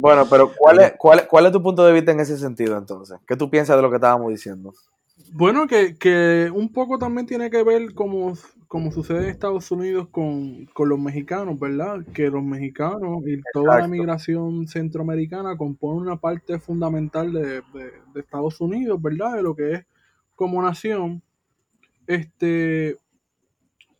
Bueno, 0.00 0.26
pero 0.28 0.52
¿cuál 0.56 0.80
es, 0.80 0.92
cuál, 0.98 1.26
¿cuál 1.26 1.46
es 1.46 1.52
tu 1.52 1.62
punto 1.62 1.84
de 1.84 1.92
vista 1.92 2.12
en 2.12 2.20
ese 2.20 2.36
sentido 2.36 2.76
entonces? 2.76 3.18
¿Qué 3.26 3.36
tú 3.36 3.48
piensas 3.48 3.76
de 3.76 3.82
lo 3.82 3.88
que 3.90 3.96
estábamos 3.96 4.30
diciendo? 4.30 4.74
Bueno, 5.32 5.66
que, 5.66 5.96
que 5.96 6.50
un 6.54 6.70
poco 6.70 6.98
también 6.98 7.26
tiene 7.26 7.48
que 7.48 7.62
ver 7.62 7.94
como, 7.94 8.34
como 8.68 8.92
sucede 8.92 9.24
en 9.24 9.30
Estados 9.30 9.70
Unidos 9.70 10.08
con, 10.10 10.66
con 10.66 10.90
los 10.90 10.98
mexicanos, 10.98 11.58
¿verdad? 11.58 12.04
Que 12.12 12.28
los 12.28 12.42
mexicanos 12.42 13.26
y 13.26 13.40
toda 13.54 13.78
la 13.80 13.88
migración 13.88 14.68
centroamericana 14.68 15.56
componen 15.56 16.02
una 16.02 16.16
parte 16.20 16.58
fundamental 16.60 17.32
de, 17.32 17.62
de- 17.62 17.92
de 18.12 18.20
Estados 18.20 18.60
Unidos, 18.60 19.00
¿verdad? 19.00 19.36
De 19.36 19.42
lo 19.42 19.56
que 19.56 19.72
es 19.72 19.86
como 20.34 20.60
nación. 20.62 21.22
Este, 22.06 22.98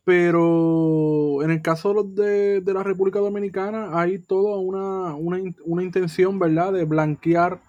pero 0.07 1.43
en 1.43 1.51
el 1.51 1.61
caso 1.61 1.89
de, 1.89 1.95
los 1.95 2.15
de, 2.15 2.61
de 2.61 2.73
la 2.73 2.81
República 2.81 3.19
Dominicana 3.19 3.99
hay 3.99 4.19
toda 4.19 4.55
una, 4.57 5.13
una, 5.15 5.37
una 5.65 5.83
intención, 5.83 6.39
¿verdad? 6.39 6.71
De 6.71 6.85
blanquear 6.85 7.61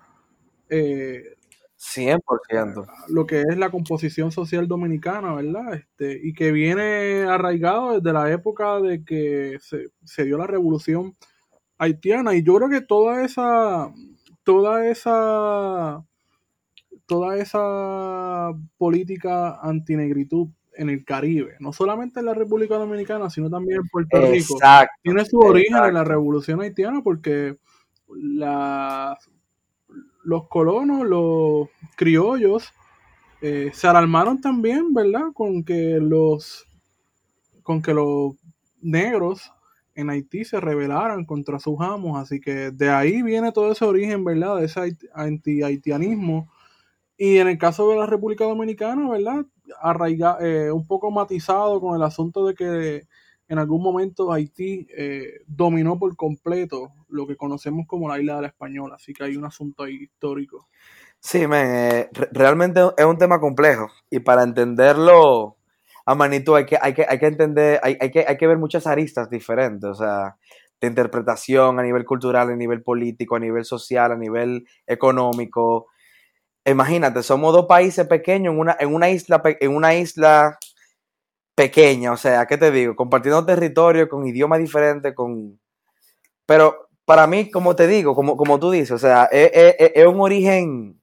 eh, 0.71 1.35
100%. 1.77 2.87
lo 3.09 3.27
que 3.27 3.41
es 3.41 3.59
la 3.59 3.73
composición 3.73 4.31
social 4.31 4.69
dominicana, 4.69 5.35
¿verdad? 5.35 5.75
Este, 5.75 6.21
y 6.23 6.33
que 6.33 6.53
viene 6.53 7.25
arraigado 7.25 7.99
desde 7.99 8.13
la 8.13 8.31
época 8.31 8.81
de 8.81 9.05
que 9.05 9.59
se, 9.61 9.89
se 10.05 10.25
dio 10.25 10.39
la 10.39 10.47
revolución 10.47 11.17
haitiana. 11.77 12.37
Y 12.37 12.45
yo 12.45 12.55
creo 12.55 12.69
que 12.69 12.83
toda 12.83 13.25
esa, 13.25 13.93
toda 14.45 14.89
esa, 14.89 16.05
toda 17.07 17.37
esa 17.39 18.53
política 18.77 19.59
antinegritud 19.61 20.51
en 20.79 20.89
el 20.91 21.05
Caribe, 21.05 21.57
no 21.61 21.73
solamente 21.73 22.21
en 22.21 22.27
la 22.27 22.35
República 22.35 22.77
Dominicana, 22.77 23.29
sino 23.29 23.51
también 23.51 23.81
en 23.83 23.89
Puerto 23.89 24.19
Rico, 24.21 24.55
Exacto. 24.55 24.93
tiene 25.03 25.25
su 25.25 25.39
origen 25.39 25.77
en 25.85 25.95
la 25.95 26.05
revolución 26.05 26.61
haitiana 26.61 27.03
porque 27.03 27.57
la- 28.09 29.19
los 30.25 30.49
colonos, 30.49 31.07
los 31.07 31.69
criollos, 31.97 32.73
eh, 33.41 33.71
se 33.73 33.87
alarmaron 33.87 34.41
también, 34.41 34.95
¿verdad? 34.95 35.33
Con 35.35 35.63
que 35.65 35.99
los 36.01 36.65
con 37.63 37.83
que 37.83 37.93
los 37.93 38.33
negros 38.81 39.53
en 39.95 40.09
Haití 40.11 40.45
se 40.45 40.59
rebelaran 40.61 41.25
contra 41.27 41.59
sus 41.59 41.81
amos, 41.81 42.19
así 42.19 42.41
que 42.41 42.71
de 42.71 42.89
ahí 42.89 43.21
viene 43.23 43.53
todo 43.53 43.73
ese 43.73 43.85
origen, 43.85 44.25
¿verdad? 44.25 44.57
De 44.57 44.65
ese 44.67 44.81
hait- 44.81 45.09
anti-haitianismo. 45.13 46.49
Y 47.19 47.39
en 47.39 47.49
el 47.49 47.59
caso 47.59 47.91
de 47.91 47.97
la 47.97 48.07
República 48.07 48.45
Dominicana, 48.45 49.11
¿verdad? 49.11 49.45
Arraiga, 49.81 50.39
eh, 50.41 50.71
un 50.73 50.87
poco 50.87 51.11
matizado 51.11 51.81
con 51.81 51.97
el 51.97 52.03
asunto 52.03 52.47
de 52.47 52.55
que 52.55 53.03
en 53.49 53.59
algún 53.59 53.83
momento 53.83 54.33
Haití 54.33 54.87
eh, 54.97 55.41
dominó 55.47 55.99
por 55.99 56.15
completo 56.17 56.93
lo 57.09 57.27
que 57.27 57.37
conocemos 57.37 57.87
como 57.87 58.09
la 58.09 58.19
isla 58.21 58.37
de 58.37 58.43
la 58.43 58.49
Española, 58.49 58.97
así 58.97 59.13
que 59.13 59.25
hay 59.25 59.37
un 59.37 59.45
asunto 59.47 59.85
ahí 59.85 59.95
histórico. 60.03 60.69
Sí, 61.21 61.47
men, 61.47 61.67
eh, 61.67 62.09
re- 62.13 62.29
realmente 62.33 62.81
es 62.97 63.05
un 63.05 63.19
tema 63.19 63.41
complejo 63.41 63.89
y 64.11 64.21
para 64.21 64.43
entenderlo 64.45 65.57
a 66.07 66.15
manito 66.15 66.55
hay 66.55 66.65
que, 66.67 66.79
hay 66.81 66.95
que, 66.95 67.05
hay 67.09 67.19
que 67.19 67.27
entender, 67.27 67.81
hay, 67.83 67.97
hay 68.01 68.11
que, 68.11 68.25
hay 68.27 68.37
que 68.37 68.47
ver 68.47 68.59
muchas 68.59 68.87
aristas 68.87 69.29
diferentes, 69.29 69.91
o 69.91 69.95
sea, 69.95 70.37
de 70.81 70.87
interpretación 70.89 71.79
a 71.81 71.83
nivel 71.83 72.05
cultural, 72.05 72.51
a 72.51 72.57
nivel 72.57 72.83
político, 72.83 73.37
a 73.37 73.41
nivel 73.41 73.65
social, 73.65 74.13
a 74.13 74.17
nivel 74.17 74.65
económico. 74.87 75.89
Imagínate, 76.65 77.23
somos 77.23 77.53
dos 77.55 77.67
países 77.67 78.07
pequeños 78.07 78.53
en 78.53 78.61
una, 78.61 78.77
en 78.79 78.95
una 78.95 79.09
isla, 79.11 79.41
en 79.45 79.75
una 79.75 79.95
isla 79.95 80.59
pequeña, 81.55 82.13
o 82.13 82.17
sea, 82.17 82.47
¿qué 82.47 82.57
te 82.59 82.71
digo? 82.71 82.95
Compartiendo 82.97 83.45
territorio, 83.45 84.09
con 84.09 84.27
idiomas 84.27 84.61
diferentes, 84.61 85.15
con... 85.15 85.59
Pero 86.47 86.89
para 87.05 87.27
mí, 87.27 87.51
como 87.51 87.77
te 87.77 87.87
digo, 87.89 88.15
como, 88.15 88.37
como 88.37 88.61
tú 88.61 88.71
dices, 88.71 88.93
o 88.93 88.99
sea, 88.99 89.27
es, 89.27 89.51
es- 89.55 89.77
es- 89.79 89.93
es 89.97 90.07
un 90.07 90.21
origen, 90.21 91.01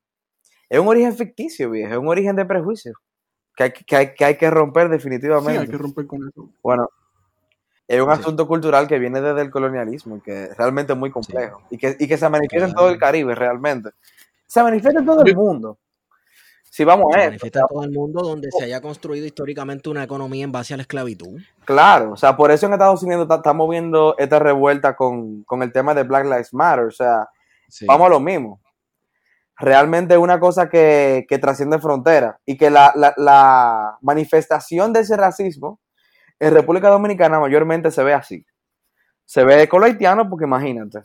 es 0.69 0.79
un 0.79 0.87
origen 0.89 1.15
ficticio, 1.17 1.71
viejo, 1.71 1.93
es 1.93 1.99
un 1.99 2.07
origen 2.09 2.35
de 2.35 2.45
prejuicio 2.45 2.93
que 3.57 3.63
hay 3.65 3.71
que, 3.73 3.95
hay, 3.97 4.13
que 4.15 4.25
hay 4.25 4.37
que 4.37 4.49
romper 4.51 4.87
Sí, 4.87 4.91
definitivamente. 4.93 5.61
hay 5.61 5.67
que 5.69 5.77
romper 5.77 6.07
con 6.07 6.27
eso. 6.27 6.49
Bueno, 6.63 6.89
es 7.87 8.01
un 8.01 8.13
Sí. 8.13 8.19
asunto 8.21 8.47
cultural 8.47 8.87
que 8.87 8.99
viene 8.99 9.21
desde 9.21 9.41
el 9.41 9.51
colonialismo, 9.51 10.21
que 10.21 10.45
es 10.45 10.57
realmente 10.57 10.95
muy 10.95 11.11
complejo 11.11 11.61
y, 11.69 11.77
que, 11.77 11.95
y 11.99 12.07
que 12.07 12.17
se 12.17 12.29
manifiesta 12.29 12.67
en 12.67 12.73
todo 12.73 12.89
el. 12.89 12.97
Caribe, 12.97 13.35
realmente. 13.35 13.91
Se 14.47 14.61
manifiesta 14.63 14.99
en 14.99 15.05
todo 15.05 15.23
el 15.23 15.35
mundo. 15.35 15.79
Si 16.69 16.83
vamos 16.83 17.05
Se 17.13 17.17
a 17.17 17.21
eso, 17.21 17.29
manifiesta 17.29 17.59
en 17.61 17.65
todo 17.67 17.83
el 17.83 17.91
mundo 17.91 18.21
donde 18.21 18.49
se 18.51 18.65
haya 18.65 18.81
construido 18.81 19.25
históricamente 19.25 19.89
una 19.89 20.03
economía 20.03 20.43
en 20.43 20.51
base 20.51 20.73
a 20.73 20.77
la 20.77 20.81
esclavitud. 20.83 21.39
Claro, 21.63 22.11
o 22.11 22.17
sea, 22.17 22.35
por 22.35 22.51
eso 22.51 22.65
en 22.65 22.73
Estados 22.73 23.01
Unidos 23.03 23.27
ta- 23.27 23.35
estamos 23.35 23.69
viendo 23.69 24.15
esta 24.17 24.39
revuelta 24.39 24.95
con, 24.95 25.43
con 25.43 25.63
el 25.63 25.71
tema 25.71 25.93
de 25.93 26.03
Black 26.03 26.25
Lives 26.25 26.53
Matter, 26.53 26.85
o 26.85 26.91
sea, 26.91 27.29
Sí. 27.69 27.85
vamos 27.87 28.07
a 28.07 28.09
lo 28.09 28.19
mismo. 28.19 28.61
Realmente 29.57 30.15
es 30.15 30.19
una 30.19 30.37
cosa 30.39 30.69
que, 30.69 31.25
que 31.29 31.39
trasciende 31.39 31.79
fronteras 31.79 32.35
y 32.45 32.57
que 32.57 32.69
la, 32.69 32.91
la- 32.95 33.13
la 33.15 33.97
manifestación 34.01 34.91
de 34.91 34.99
ese 34.99 35.15
racismo 35.15 35.79
en 36.39 36.53
República 36.53 36.89
Dominicana 36.89 37.39
mayormente 37.39 37.89
se 37.89 38.03
ve 38.03 38.13
así. 38.13 38.45
Se 39.23 39.45
ve 39.45 39.67
con 39.69 39.79
los 39.79 39.89
haitianos 39.89 40.27
porque 40.29 40.43
imagínate. 40.45 40.99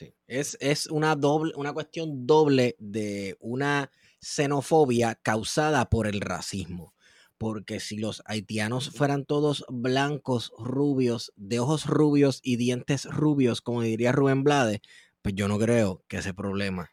Sí. 0.00 0.14
Es, 0.26 0.56
es 0.60 0.86
una 0.86 1.14
doble, 1.14 1.52
una 1.56 1.74
cuestión 1.74 2.26
doble 2.26 2.74
de 2.78 3.36
una 3.38 3.90
xenofobia 4.18 5.14
causada 5.14 5.90
por 5.90 6.06
el 6.06 6.22
racismo. 6.22 6.94
Porque 7.36 7.80
si 7.80 7.98
los 7.98 8.22
haitianos 8.24 8.90
fueran 8.90 9.26
todos 9.26 9.64
blancos, 9.68 10.54
rubios, 10.58 11.32
de 11.36 11.60
ojos 11.60 11.84
rubios 11.86 12.40
y 12.42 12.56
dientes 12.56 13.04
rubios, 13.04 13.60
como 13.60 13.82
diría 13.82 14.12
Rubén 14.12 14.42
Blades, 14.42 14.80
pues 15.20 15.34
yo 15.34 15.48
no 15.48 15.58
creo 15.58 16.02
que 16.08 16.16
ese 16.18 16.32
problema. 16.32 16.90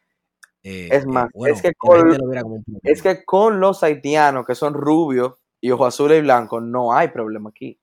eh, 0.63 0.89
Es 0.91 1.03
eh, 1.03 1.07
más, 1.07 1.29
bueno, 1.33 1.55
es 1.55 1.61
que 1.61 1.73
con-. 1.75 2.17
Es 2.83 3.01
que 3.01 3.23
con 3.23 3.61
los 3.61 3.83
haitianos 3.83 4.45
que 4.45 4.55
son 4.55 4.73
rubios 4.73 5.35
y 5.61 5.71
ojos 5.71 5.93
azules 5.93 6.19
y 6.19 6.23
blancos 6.23 6.61
no 6.61 6.93
hay 6.93 7.07
problema 7.07 7.51
aquí. 7.51 7.79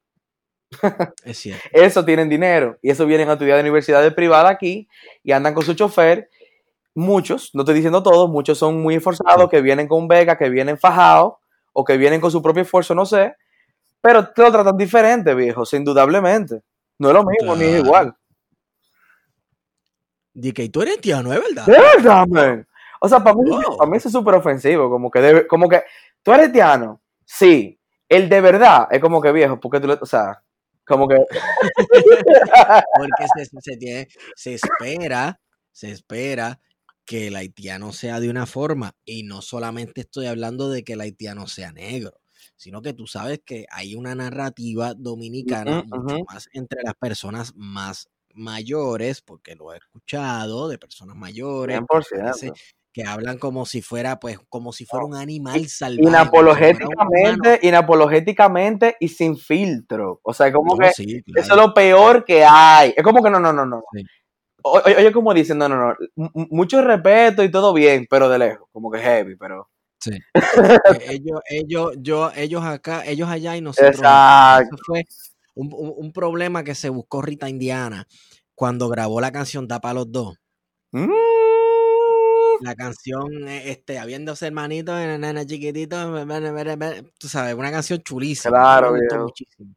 Es 1.25 1.39
cierto. 1.39 1.63
Eso 1.73 2.05
tienen 2.05 2.29
dinero 2.29 2.79
y 2.83 2.91
eso 2.91 3.07
vienen 3.07 3.29
a 3.29 3.33
estudiar 3.35 3.57
de 3.57 3.63
universidades 3.63 4.13
privadas 4.15 4.51
aquí 4.53 4.89
y 5.23 5.33
andan 5.33 5.55
con 5.55 5.65
su 5.65 5.75
chofer. 5.75 6.29
Muchos, 6.95 7.51
no 7.55 7.63
estoy 7.63 7.75
diciendo 7.75 8.03
todos, 8.03 8.31
muchos 8.31 8.57
son 8.59 8.81
muy 8.81 8.95
esforzados, 8.97 9.43
Sí. 9.45 9.49
que 9.51 9.61
vienen 9.61 9.89
con 9.89 10.07
Vega, 10.07 10.39
que 10.39 10.49
vienen 10.49 10.79
fajados 10.79 11.35
o 11.73 11.85
que 11.85 11.97
vienen 11.97 12.21
con 12.21 12.31
su 12.31 12.41
propio 12.41 12.63
esfuerzo, 12.63 12.95
no 12.95 13.05
sé. 13.05 13.35
Pero 14.01 14.29
te 14.29 14.43
lo 14.43 14.53
tratan 14.53 14.77
diferente, 14.77 15.35
viejo, 15.35 15.65
indudablemente. 15.73 16.63
No 16.99 17.09
es 17.09 17.15
lo 17.15 17.25
mismo 17.25 17.57
ni 17.57 17.65
es 17.65 17.83
igual. 17.85 18.15
Dije, 20.33 20.69
tú 20.69 20.83
eres 20.83 20.95
haitiano, 20.97 21.33
¿es 21.33 21.41
verdad? 21.41 21.67
¿De 21.67 21.73
verdad, 21.81 22.27
man? 22.27 22.67
O 23.01 23.09
sea, 23.09 23.23
para 23.23 23.37
mí, 23.37 23.49
Wow. 23.51 23.77
para 23.77 23.91
mí 23.91 23.97
eso 23.97 24.09
es 24.09 24.13
súper 24.13 24.35
ofensivo. 24.35 24.91
Como 24.91 25.11
que, 25.11 25.21
debe- 25.21 25.47
como 25.47 25.69
que, 25.69 25.83
¿tú 26.23 26.33
eres 26.33 26.47
haitiano? 26.47 27.01
Sí. 27.25 27.79
El 28.09 28.29
de 28.29 28.41
verdad 28.41 28.89
es 28.91 29.01
como 29.01 29.21
que 29.21 29.33
viejo, 29.33 29.59
porque 29.61 29.81
tú 29.81 29.87
le, 29.89 29.95
o 29.95 30.07
sea, 30.07 30.43
como 30.86 31.09
que, 31.09 31.16
Porque 32.97 33.27
se, 33.36 33.61
se 33.61 33.77
tiene, 33.77 34.09
se 34.36 34.55
espera, 34.55 35.40
se 35.73 35.90
espera 35.90 36.61
que 37.05 37.28
el 37.28 37.36
haitiano 37.36 37.93
sea 37.93 38.20
de 38.20 38.31
una 38.31 38.47
forma. 38.47 38.94
Y 39.05 39.23
no 39.24 39.43
solamente 39.43 40.02
estoy 40.02 40.27
hablando 40.27 40.70
de 40.70 40.85
que 40.85 40.94
el 40.94 41.01
haitiano 41.01 41.47
sea 41.47 41.73
negro, 41.73 42.20
sino 42.56 42.82
que 42.82 42.93
tú 42.93 43.06
sabes 43.06 43.40
que 43.44 43.66
hay 43.70 43.94
una 43.94 44.15
narrativa 44.15 44.94
dominicana 44.94 45.85
mucho 45.86 46.24
más 46.28 46.48
entre 46.52 46.82
las 46.82 46.94
personas 46.94 47.52
más 47.56 48.09
mayores, 48.35 49.23
porque 49.23 49.55
lo 49.55 49.73
he 49.73 49.77
escuchado 49.77 50.69
de 50.69 50.78
personas 50.78 51.16
mayores 51.16 51.78
que, 51.78 51.85
100%. 51.86 52.55
Que 52.95 53.03
hablan 53.05 53.39
como 53.39 53.66
si 53.66 53.83
fuera, 53.83 54.21
pues, 54.21 54.39
como 54.49 54.73
si 54.73 54.87
fuera 54.87 55.05
un 55.05 55.16
animal 55.16 55.66
salvaje. 55.69 56.09
Inapologéticamente, 56.09 57.59
inapologéticamente 57.62 58.97
y 59.01 59.09
sin 59.09 59.37
filtro. 59.37 60.21
O 60.23 60.33
sea, 60.33 60.53
como 60.53 60.75
No, 60.75 60.79
que 60.79 60.93
sí, 60.93 61.23
eso 61.35 61.51
es 61.55 61.57
lo 61.57 61.75
peor 61.75 62.25
que 62.25 62.45
hay. 62.45 62.95
Es 62.97 63.03
como 63.03 63.21
que 63.21 63.31
no, 63.31 63.41
no, 63.41 63.53
no, 63.53 63.66
no. 63.66 63.83
sí. 63.93 64.05
O- 64.62 64.81
Oye, 64.83 64.97
oye, 64.97 65.12
como 65.12 65.35
dicen, 65.35 65.59
no, 65.59 65.69
no, 65.69 65.77
no. 65.77 65.95
M- 66.16 66.31
Mucho 66.51 66.81
respeto 66.83 67.43
y 67.43 67.51
todo 67.51 67.73
bien, 67.75 68.07
pero 68.09 68.29
de 68.29 68.39
lejos. 68.39 68.69
Como 68.73 68.91
que 68.93 69.01
heavy, 69.01 69.37
pero. 69.37 69.69
Sí. 70.01 70.12
Eh, 70.95 71.07
ellos, 71.11 71.41
ellos, 71.51 71.93
yo, 71.99 72.31
ellos 72.37 72.62
acá, 72.65 73.05
ellos 73.05 73.29
allá 73.29 73.57
y 73.57 73.61
nosotros. 73.61 73.97
Exacto. 73.97 74.77
Eso 74.77 74.83
fue 74.87 75.05
un, 75.55 75.71
un- 75.75 76.12
problema 76.12 76.62
que 76.62 76.75
se 76.77 76.89
buscó 76.91 77.23
Rita 77.23 77.49
Indiana 77.49 78.07
cuando 78.55 78.89
grabó 78.89 79.21
la 79.21 79.33
canción 79.33 79.66
Da 79.66 79.81
para 79.81 79.95
los 79.95 80.12
dos. 80.12 80.37
Mm, 80.93 81.11
La 82.60 82.74
canción, 82.74 83.48
eh, 83.48 83.70
este, 83.70 83.98
habían 83.98 84.24
dos 84.24 84.43
hermanitos, 84.43 84.94
nena 84.94 85.44
chiquitito, 85.47 85.97
tú 87.18 87.28
sabes, 87.28 87.55
una 87.55 87.70
canción 87.70 88.01
chulísima. 88.02 88.51
Claro, 88.56 88.93
me 88.93 89.01
gustó 89.01 89.18
muchísimo. 89.22 89.74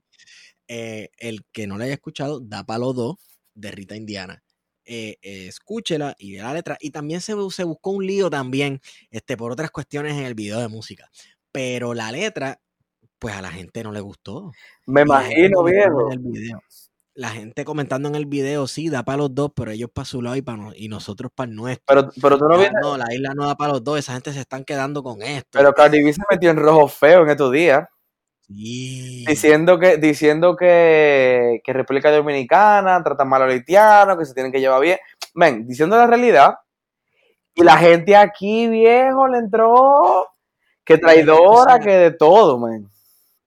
Eh, 0.68 1.10
el 1.18 1.46
que 1.52 1.66
no 1.68 1.78
la 1.78 1.86
haya 1.86 1.94
escuchado, 1.94 2.40
Da 2.42 2.64
los 2.78 2.96
dos, 2.96 3.16
de 3.54 3.72
Rita 3.72 3.96
Indiana. 3.96 4.44
Eh, 4.86 5.18
eh, 5.22 5.48
escúchela 5.48 6.16
y 6.18 6.34
vea 6.34 6.46
la 6.46 6.54
letra. 6.54 6.78
Y 6.80 6.92
también 6.92 7.22
se, 7.22 7.34
se 7.52 7.64
buscó 7.64 7.92
un 7.92 8.06
lío 8.06 8.30
también, 8.30 8.80
este, 9.12 9.36
por 9.38 9.52
otras 9.52 9.72
cuestiones 9.72 10.14
en 10.14 10.24
el 10.26 10.34
video 10.36 10.60
de 10.60 10.68
música. 10.68 11.10
Pero 11.52 11.94
la 11.94 12.12
letra, 12.12 12.62
pues 13.20 13.36
a 13.36 13.42
la 13.42 13.52
gente 13.52 13.84
no 13.84 13.92
le 13.92 14.00
gustó. 14.02 14.52
Me 14.86 15.02
Y 15.02 15.04
imagino, 15.04 15.64
viejo. 15.64 16.12
en 16.12 16.14
el 16.14 16.20
video. 16.20 16.62
La 17.18 17.30
gente 17.30 17.66
comentando 17.66 18.08
en 18.08 18.14
el 18.14 18.28
video, 18.28 18.68
sí, 18.68 18.90
da 18.90 19.02
para 19.02 19.18
los 19.18 19.34
dos, 19.34 19.52
pero 19.56 19.72
ellos 19.72 19.90
para 19.92 20.06
su 20.06 20.22
lado 20.22 20.36
y, 20.36 20.44
para 20.44 20.70
y 20.76 20.88
nosotros 20.88 21.32
para 21.34 21.50
el 21.50 21.56
nuestro. 21.56 21.84
Pero, 21.88 22.12
pero 22.22 22.38
tú 22.38 22.46
no 22.48 22.54
Ah, 22.54 22.58
viste. 22.60 22.76
no, 22.80 22.96
la 22.96 23.12
isla 23.12 23.34
no 23.34 23.48
da 23.48 23.56
para 23.56 23.74
los 23.74 23.84
dos, 23.84 23.98
esa 23.98 24.14
gente 24.14 24.34
se 24.34 24.42
están 24.42 24.64
quedando 24.64 25.02
con 25.02 25.24
esto. 25.24 25.50
Pero 25.52 25.74
Cardi 25.74 26.04
B 26.04 26.14
se 26.14 26.22
metió 26.30 26.52
en 26.52 26.58
rojo 26.58 26.88
feo 26.88 27.24
en 27.24 27.30
estos 27.32 27.52
días. 27.52 27.88
Sí. 28.48 29.26
Diciendo 29.28 29.80
que, 29.80 29.98
diciendo 29.98 30.56
que, 30.56 31.60
que 31.64 31.74
República 31.74 32.12
Dominicana 32.12 33.02
trata 33.04 33.26
mal 33.26 33.42
a 33.42 33.46
los 33.46 33.56
haitianos, 33.56 34.16
que 34.20 34.26
se 34.26 34.36
tienen 34.36 34.52
que 34.52 34.60
llevar 34.60 34.80
bien. 34.82 35.00
Ven, 35.34 35.68
diciendo 35.68 35.98
la 35.98 36.06
realidad. 36.06 36.54
Y 37.56 37.64
la 37.64 37.78
gente 37.78 38.16
aquí, 38.16 38.68
viejo, 38.68 39.28
le 39.28 39.40
entró. 39.40 40.28
Que 40.86 41.00
traidora, 41.00 41.80
que 41.80 41.90
de 41.94 42.12
todo, 42.12 42.60
man. 42.60 42.92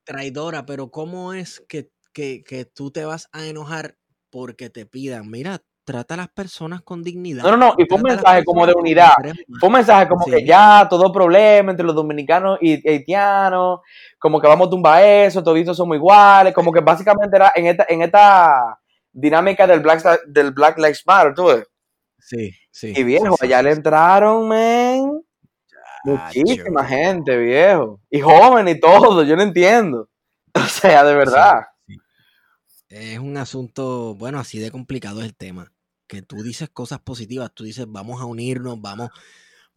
Traidora, 0.03 0.65
pero 0.65 0.91
¿cómo 0.91 1.31
es 1.33 1.63
que, 1.69 1.89
que, 2.13 2.43
que 2.43 2.65
tú 2.65 2.91
te 2.91 3.05
vas 3.05 3.29
a 3.31 3.45
enojar 3.45 3.95
porque 4.29 4.69
te 4.69 4.85
pidan? 4.85 5.29
Mira, 5.29 5.61
trata 5.83 6.13
a 6.13 6.17
las 6.17 6.29
personas 6.29 6.81
con 6.81 7.03
dignidad. 7.03 7.43
No, 7.43 7.51
no, 7.51 7.57
no. 7.57 7.73
Y 7.77 7.85
fue 7.85 7.97
un 7.97 8.03
mensaje 8.03 8.43
como 8.45 8.65
de 8.65 8.73
unidad. 8.73 9.11
Fue 9.59 9.67
un 9.67 9.73
mensaje 9.73 10.07
como 10.07 10.23
Sí. 10.25 10.31
que 10.31 10.45
ya 10.45 10.87
todo 10.89 11.11
problema 11.11 11.71
entre 11.71 11.85
los 11.85 11.95
dominicanos 11.95 12.59
y 12.61 12.87
haitianos, 12.87 13.79
como 14.19 14.39
que 14.39 14.47
vamos 14.47 14.67
a 14.67 14.69
tumbar 14.69 15.03
eso, 15.03 15.43
toditos 15.43 15.75
somos 15.75 15.97
iguales, 15.97 16.53
como 16.53 16.71
que 16.71 16.79
básicamente 16.81 17.35
era 17.35 17.51
en 17.55 17.65
esta, 17.67 17.85
en 17.89 18.01
esta 18.03 18.79
dinámica 19.11 19.67
del 19.67 19.79
Black, 19.81 20.21
del 20.27 20.51
Black 20.51 20.77
Lives 20.77 21.03
Matter, 21.05 21.33
tú 21.33 21.45
ves. 21.47 21.67
Sí, 22.19 22.51
sí. 22.69 22.93
Y 22.95 23.03
viejo, 23.03 23.35
sí, 23.37 23.45
allá 23.47 23.57
sí, 23.59 23.63
le 23.65 23.71
entraron, 23.71 24.49
Chacho. 24.49 25.23
muchísima 26.05 26.85
gente, 26.85 27.37
viejo. 27.37 27.99
Y 28.09 28.21
joven 28.21 28.67
y 28.67 28.79
todo, 28.79 29.23
yo 29.23 29.35
no 29.35 29.43
entiendo. 29.43 30.07
O 30.53 30.59
sea, 30.65 31.05
de 31.05 31.15
verdad. 31.15 31.61
Es 32.91 33.19
un 33.19 33.37
asunto, 33.37 34.15
bueno, 34.15 34.37
así 34.39 34.59
de 34.59 34.69
complicado 34.71 35.21
es 35.21 35.25
el 35.27 35.35
tema. 35.35 35.71
Que 36.07 36.21
tú 36.21 36.43
dices 36.43 36.69
cosas 36.69 36.99
positivas, 36.99 37.51
tú 37.53 37.63
dices 37.63 37.85
vamos 37.87 38.21
a 38.21 38.25
unirnos, 38.25 38.81
vamos, 38.81 39.09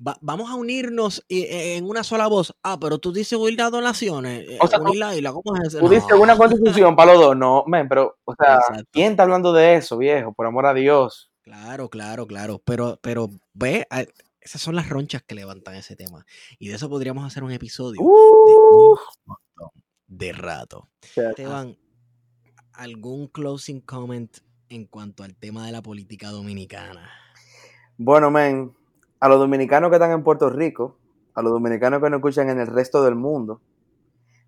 va- 0.04 0.18
vamos 0.20 0.50
a 0.50 0.54
unirnos 0.56 1.24
y- 1.28 1.42
eh, 1.42 1.76
en 1.76 1.84
una 1.84 2.02
sola 2.02 2.26
voz. 2.26 2.52
Ah, 2.64 2.76
pero 2.80 2.98
tú 2.98 3.12
dices 3.12 3.38
unir 3.38 3.56
las 3.58 3.70
donaciones, 3.70 4.48
eh, 4.48 4.58
O 4.60 4.66
sea, 4.66 4.80
unir 4.80 4.96
la 4.96 5.14
isla, 5.14 5.32
¿cómo 5.32 5.54
es 5.56 5.68
eso? 5.68 5.78
Tú 5.78 5.88
dices 5.88 6.08
No. 6.10 6.20
una 6.22 6.36
constitución 6.36 6.96
para 6.96 7.12
los 7.12 7.22
dos, 7.22 7.36
no, 7.36 7.62
men, 7.68 7.88
pero, 7.88 8.18
o 8.24 8.34
sea, 8.34 8.56
Exacto. 8.56 8.84
¿quién 8.90 9.12
está 9.12 9.22
hablando 9.22 9.52
de 9.52 9.76
eso, 9.76 9.96
viejo? 9.96 10.32
Por 10.32 10.46
amor 10.46 10.66
a 10.66 10.74
Dios. 10.74 11.30
Claro, 11.42 11.88
claro, 11.90 12.26
claro. 12.26 12.60
Pero, 12.64 12.98
pero 13.00 13.28
ve, 13.52 13.86
esas 14.40 14.60
son 14.60 14.74
las 14.74 14.88
ronchas 14.88 15.22
que 15.22 15.36
levantan 15.36 15.76
ese 15.76 15.94
tema. 15.94 16.26
Y 16.58 16.66
de 16.68 16.74
eso 16.74 16.88
podríamos 16.88 17.24
hacer 17.24 17.44
un 17.44 17.52
episodio 17.52 17.92
de 17.92 17.98
Uh, 18.04 18.90
un 18.92 18.96
montón 19.26 19.82
de 20.08 20.32
rato. 20.32 20.88
Esteban, 21.14 21.76
¿algún 22.74 23.28
closing 23.28 23.80
comment 23.80 24.38
en 24.68 24.86
cuanto 24.86 25.22
al 25.22 25.34
tema 25.34 25.66
de 25.66 25.72
la 25.72 25.82
política 25.82 26.30
dominicana? 26.30 27.08
Bueno, 27.96 28.30
men, 28.30 28.72
a 29.20 29.28
los 29.28 29.38
dominicanos 29.38 29.90
que 29.90 29.96
están 29.96 30.12
en 30.12 30.22
Puerto 30.22 30.50
Rico, 30.50 30.96
a 31.34 31.42
los 31.42 31.52
dominicanos 31.52 32.02
que 32.02 32.10
nos 32.10 32.18
escuchan 32.18 32.50
en 32.50 32.60
el 32.60 32.66
resto 32.66 33.02
del 33.04 33.14
mundo, 33.14 33.60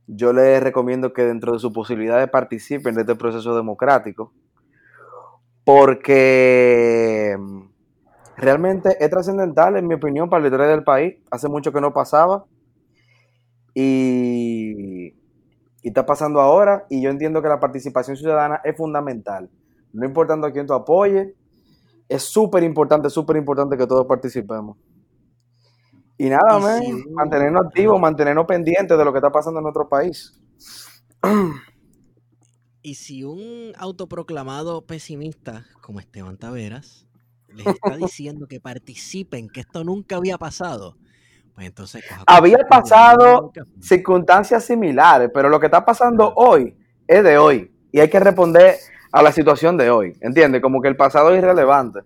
yo 0.07 0.33
les 0.33 0.63
recomiendo 0.63 1.13
que 1.13 1.25
dentro 1.25 1.53
de 1.53 1.59
su 1.59 1.73
posibilidad 1.73 2.19
de 2.19 2.29
participen 2.29 2.95
de 2.95 3.03
este 3.03 3.17
proceso 3.17 3.57
democrático, 3.57 4.33
porque 5.65 7.37
mm, 7.39 7.63
realmente 8.37 8.97
es 9.01 9.11
trascendental, 9.11 9.77
en 9.77 9.87
mi 9.87 9.95
opinión, 9.95 10.31
para 10.31 10.43
la 10.43 10.49
historia 10.49 10.69
del 10.69 10.85
país. 10.85 11.17
Hace 11.31 11.49
mucho 11.49 11.73
que 11.73 11.81
no 11.81 11.93
pasaba 11.93 12.45
y, 13.75 14.96
y 15.87 15.91
está 15.91 16.05
pasando 16.05 16.41
ahora, 16.41 16.85
y 16.91 17.01
yo 17.01 17.11
entiendo 17.11 17.41
que 17.41 17.47
la 17.47 17.61
participación 17.61 18.17
ciudadana 18.17 18.61
es 18.65 18.77
fundamental. 18.77 19.49
No 19.93 20.05
importando 20.05 20.49
a 20.49 20.51
quién 20.51 20.67
tú 20.67 20.75
apoyes, 20.75 21.33
es 22.09 22.25
súper 22.25 22.65
importante, 22.65 23.09
súper 23.09 23.37
importante 23.37 23.77
que 23.77 23.87
todos 23.87 24.05
participemos. 24.05 24.77
Y 26.19 26.29
nada, 26.29 26.59
man, 26.59 26.83
mantenernos 27.13 27.67
activos, 27.67 28.01
mantenernos 28.01 28.47
pendientes 28.47 28.99
de 28.99 29.05
lo 29.05 29.13
que 29.13 29.19
está 29.19 29.31
pasando 29.31 29.61
en 29.61 29.63
nuestro 29.63 29.89
país. 29.89 30.37
Y 32.83 32.97
si 32.97 33.23
un 33.23 33.71
autoproclamado 33.79 34.85
pesimista 34.87 35.67
como 35.83 36.01
Esteban 36.01 36.37
Taveras 36.37 37.07
les 37.55 37.65
está 37.65 37.97
diciendo 37.97 38.49
que 38.49 38.59
participen, 38.59 39.49
que 39.49 39.61
esto 39.61 39.85
nunca 39.85 40.17
había 40.17 40.37
pasado, 40.37 40.97
pues 41.57 41.67
entonces... 41.67 42.05
Había 42.27 42.59
pasado 42.69 43.51
circunstancias 43.81 44.65
similares, 44.65 45.31
pero 45.35 45.49
lo 45.49 45.59
que 45.59 45.67
está 45.67 45.85
pasando 45.85 46.33
hoy 46.37 46.77
es 47.09 47.25
de 47.25 47.39
hoy 47.39 47.73
y 47.91 47.99
hay 47.99 48.09
que 48.09 48.21
responder 48.21 48.77
a 49.11 49.23
la 49.23 49.33
situación 49.33 49.77
de 49.77 49.91
hoy, 49.91 50.17
¿entiendes? 50.21 50.61
Como 50.61 50.81
que 50.81 50.89
el 50.89 50.97
pasado 50.97 51.33
es 51.33 51.39
irrelevante. 51.39 52.01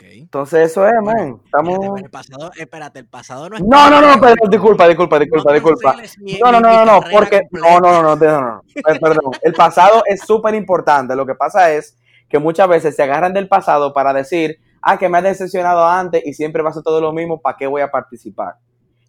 Entonces 0.00 0.70
eso 0.70 0.86
es, 0.86 0.94
man. 1.02 1.40
Estamos... 1.44 1.74
Espérate, 1.74 2.04
el 2.04 2.10
pasado, 2.10 2.50
espérate, 2.56 2.98
el 3.00 3.06
pasado 3.06 3.48
no 3.48 3.56
es... 3.56 3.62
No, 3.62 3.90
no, 3.90 4.00
no, 4.00 4.20
pero 4.20 4.34
disculpa, 4.48 4.88
disculpa, 4.88 5.18
disculpa, 5.18 5.50
No 5.50 5.54
disculpa. 5.54 5.96
No, 6.42 6.52
no, 6.52 6.60
no, 6.60 6.84
no, 6.84 6.84
no, 6.84 7.00
porque 7.10 7.42
no, 7.50 7.80
no, 7.80 7.92
no, 7.92 8.02
no, 8.02 8.16
no, 8.16 8.40
no, 8.40 8.40
no, 8.40 8.62
per- 8.82 9.00
perdón. 9.00 9.32
El 9.42 9.52
pasado 9.52 10.02
es 10.06 10.20
súper 10.20 10.54
importante. 10.54 11.14
Lo 11.14 11.26
que 11.26 11.34
pasa 11.34 11.72
es 11.72 11.98
que 12.28 12.38
muchas 12.38 12.68
veces 12.68 12.96
se 12.96 13.02
agarran 13.02 13.32
del 13.32 13.48
pasado 13.48 13.92
para 13.92 14.12
decir, 14.12 14.58
ah, 14.82 14.98
que 14.98 15.08
me 15.08 15.18
has 15.18 15.24
decepcionado 15.24 15.86
antes 15.86 16.22
y 16.24 16.34
siempre 16.34 16.62
va 16.62 16.70
a 16.70 16.72
ser 16.72 16.82
todo 16.82 17.00
lo 17.00 17.12
mismo, 17.12 17.40
¿para 17.40 17.56
qué 17.56 17.66
voy 17.66 17.82
a 17.82 17.90
participar? 17.90 18.56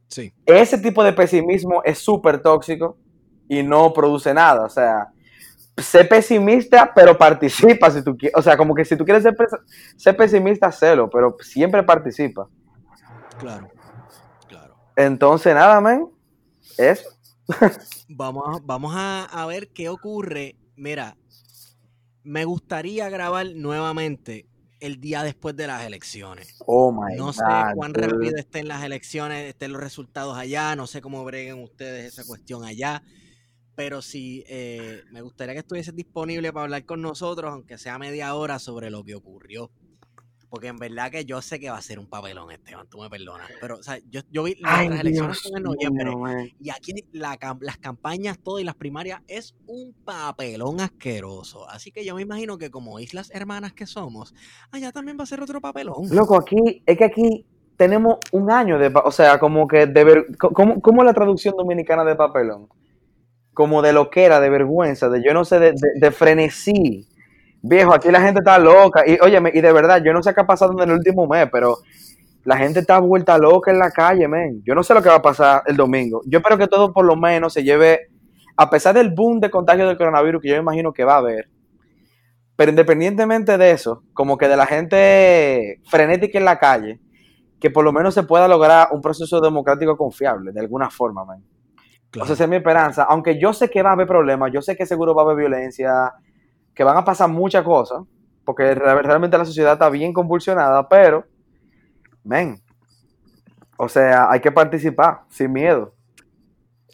Sí, 0.10 0.34
Ese 0.46 0.78
tipo 0.78 1.04
de 1.04 1.14
pesimismo 1.14 1.82
es 1.84 2.00
súper 2.00 2.42
tóxico 2.42 2.98
y 3.48 3.64
no 3.64 3.92
produce 3.94 4.34
nada. 4.34 4.66
O 4.66 4.70
sea, 4.70 5.08
sé 5.78 6.06
pesimista, 6.06 6.92
pero 6.94 7.18
participa 7.18 7.92
si 7.92 8.04
tú 8.04 8.18
quieres. 8.18 8.38
O 8.38 8.42
sea, 8.42 8.58
como 8.58 8.74
que 8.74 8.86
si 8.86 8.96
tú 8.98 9.06
quieres 9.06 9.24
ser, 9.24 9.36
pes- 9.36 9.52
ser 9.98 10.16
pesimista, 10.18 10.72
sélo, 10.72 11.10
pero 11.10 11.36
siempre 11.42 11.84
participa. 11.84 12.48
claro, 13.38 13.70
claro. 14.48 14.76
Entonces, 14.96 15.54
nada, 15.54 15.80
men, 15.82 16.08
eso. 16.78 17.10
Vamos, 18.10 18.62
vamos 18.66 18.94
a, 18.96 19.26
a 19.26 19.46
ver 19.46 19.70
qué 19.70 19.90
ocurre. 19.90 20.56
Mira, 20.76 21.18
me 22.24 22.46
gustaría 22.46 23.10
grabar 23.10 23.48
nuevamente 23.56 24.46
el 24.80 25.00
día 25.02 25.24
después 25.24 25.56
de 25.56 25.68
las 25.68 25.86
elecciones. 25.86 26.56
Oh 26.66 26.92
my 26.92 27.16
No 27.16 27.34
sé 27.34 27.44
God, 27.46 27.74
cuán 27.74 27.94
dude. 27.94 28.08
rápido 28.08 28.38
estén 28.38 28.68
las 28.68 28.84
elecciones, 28.84 29.46
estén 29.50 29.72
los 29.74 29.82
resultados 29.82 30.38
allá, 30.38 30.76
no 30.76 30.88
sé 30.88 31.02
cómo 31.02 31.24
breguen 31.26 31.62
ustedes 31.64 32.06
esa 32.14 32.26
cuestión 32.26 32.64
allá, 32.64 33.04
pero 33.76 34.02
sí, 34.02 34.44
eh, 34.48 35.04
me 35.12 35.22
gustaría 35.22 35.54
que 35.54 35.60
estuviese 35.60 35.92
disponible 35.92 36.52
para 36.54 36.64
hablar 36.66 36.86
con 36.86 37.02
nosotros, 37.02 37.52
aunque 37.52 37.78
sea 37.78 38.00
media 38.00 38.34
hora, 38.36 38.60
sobre 38.60 38.90
lo 38.90 39.04
que 39.04 39.16
ocurrió 39.16 39.72
Porque 40.50 40.68
en 40.68 40.78
verdad 40.78 41.12
que 41.12 41.26
yo 41.26 41.42
sé 41.42 41.60
que 41.60 41.70
va 41.70 41.78
a 41.78 41.82
ser 41.82 42.00
un 42.00 42.08
papelón, 42.08 42.52
Esteban, 42.52 42.88
tú 42.88 43.00
me 43.02 43.10
perdonas. 43.10 43.50
Pero, 43.60 43.76
o 43.76 43.84
sea, 43.84 43.98
yo, 44.10 44.22
yo 44.32 44.44
vi 44.44 44.56
Ay, 44.64 44.88
nuestras 44.88 45.02
elecciones 45.02 45.52
en 45.54 45.64
noviembre. 45.64 46.56
Y 46.62 46.70
aquí 46.70 46.94
la 47.12 47.38
las 47.60 47.78
campañas, 47.78 48.40
todo 48.40 48.58
y 48.60 48.64
las 48.64 48.76
primarias 48.76 49.22
es 49.28 49.56
un 49.68 49.94
papelón 50.06 50.80
asqueroso. 50.80 51.70
Así 51.70 51.92
que 51.92 52.06
yo 52.06 52.16
me 52.16 52.22
imagino 52.22 52.58
que 52.58 52.72
como 52.72 53.00
islas 53.00 53.30
hermanas 53.34 53.74
que 53.74 53.86
somos, 53.86 54.34
allá 54.72 54.92
también 54.94 55.18
va 55.20 55.24
a 55.24 55.28
ser 55.28 55.42
otro 55.42 55.60
papelón. 55.60 56.08
Loco, 56.12 56.38
aquí, 56.38 56.82
es 56.86 56.98
que 56.98 57.04
aquí 57.04 57.46
tenemos 57.76 58.18
un 58.32 58.50
año 58.50 58.80
de, 58.80 58.92
o 59.04 59.12
sea, 59.12 59.40
como 59.40 59.68
que 59.68 59.86
de 59.86 60.04
ver, 60.04 60.28
¿cómo, 60.40 60.82
cómo 60.82 61.04
la 61.04 61.14
traducción 61.14 61.56
dominicana 61.58 62.06
de 62.06 62.16
papelón? 62.16 62.70
Como 63.54 63.82
de 63.82 63.92
lo 63.92 64.10
que 64.10 64.24
era, 64.24 64.40
de 64.40 64.50
vergüenza, 64.50 65.10
de 65.10 65.22
yo 65.24 65.34
no 65.34 65.44
sé, 65.44 65.60
de, 65.60 65.72
de- 65.74 66.00
de 66.00 66.12
frenesí. 66.12 67.06
Viejo, 67.68 67.94
aquí 67.94 68.10
la 68.10 68.22
gente 68.22 68.40
está 68.40 68.58
loca. 68.58 69.04
Y 69.06 69.18
óyeme, 69.22 69.52
y 69.54 69.62
de 69.62 69.72
verdad, 69.72 70.02
yo 70.04 70.14
no 70.14 70.24
sé 70.24 70.34
qué 70.34 70.42
ha 70.42 70.48
pasado 70.48 70.74
en 70.74 70.90
el 70.90 70.96
último 70.96 71.28
mes, 71.28 71.48
pero 71.52 71.78
la 72.44 72.56
gente 72.56 72.80
está 72.80 73.00
vuelta 73.00 73.38
loca 73.38 73.72
en 73.72 73.80
la 73.80 73.92
calle, 73.92 74.28
men. 74.28 74.62
Yo 74.66 74.74
no 74.74 74.82
sé 74.82 74.94
lo 74.94 75.02
que 75.02 75.10
va 75.10 75.16
a 75.16 75.22
pasar 75.22 75.64
el 75.66 75.76
domingo. 75.76 76.22
Yo 76.26 76.40
espero 76.40 76.58
que 76.58 76.68
todo 76.68 76.94
por 76.94 77.06
lo 77.06 77.18
menos 77.18 77.52
se 77.52 77.64
lleve, 77.64 78.08
a 78.56 78.70
pesar 78.70 78.96
del 78.96 79.14
boom 79.14 79.42
de 79.42 79.50
contagio 79.50 79.86
del 79.86 79.98
coronavirus 79.98 80.42
que 80.42 80.48
yo 80.50 80.56
me 80.56 80.62
imagino 80.62 80.94
que 80.94 81.04
va 81.04 81.16
a 81.16 81.18
haber, 81.18 81.50
pero 82.56 82.72
independientemente 82.72 83.58
de 83.58 83.72
eso, 83.72 84.04
como 84.14 84.38
que 84.38 84.48
de 84.48 84.56
la 84.56 84.66
gente 84.66 85.82
frenética 85.86 86.40
en 86.40 86.46
la 86.46 86.58
calle, 86.58 87.02
que 87.60 87.70
por 87.70 87.84
lo 87.84 87.92
menos 87.92 88.14
se 88.14 88.24
pueda 88.24 88.48
lograr 88.48 88.88
un 88.92 89.02
proceso 89.02 89.42
democrático 89.42 89.98
confiable, 89.98 90.54
de 90.54 90.60
alguna 90.62 90.90
forma, 90.90 91.26
man. 91.26 91.44
O 92.20 92.26
sea, 92.26 92.34
esa 92.34 92.46
es 92.46 92.50
mi 92.50 92.56
esperanza. 92.56 93.04
Aunque 93.04 93.38
yo 93.38 93.52
sé 93.52 93.70
que 93.70 93.84
va 93.84 93.90
a 93.90 93.94
haber 93.94 94.08
problemas, 94.08 94.52
yo 94.54 94.62
sé 94.62 94.76
que 94.78 94.86
seguro 94.86 95.14
va 95.14 95.24
a 95.24 95.26
haber 95.26 95.38
violencia, 95.38 96.14
que 96.78 96.84
van 96.84 96.96
a 96.96 97.04
pasar 97.04 97.28
muchas 97.28 97.64
cosas, 97.64 98.04
porque 98.46 98.76
re- 98.76 99.02
realmente 99.02 99.38
la 99.38 99.46
sociedad 99.46 99.74
está 99.74 99.90
bien 99.90 100.14
convulsionada, 100.14 100.88
pero, 100.88 101.26
men, 102.24 102.62
o 103.78 103.90
sea, 103.90 104.30
hay 104.30 104.40
que 104.40 104.52
participar 104.52 105.22
sin 105.28 105.52
miedo. 105.52 105.94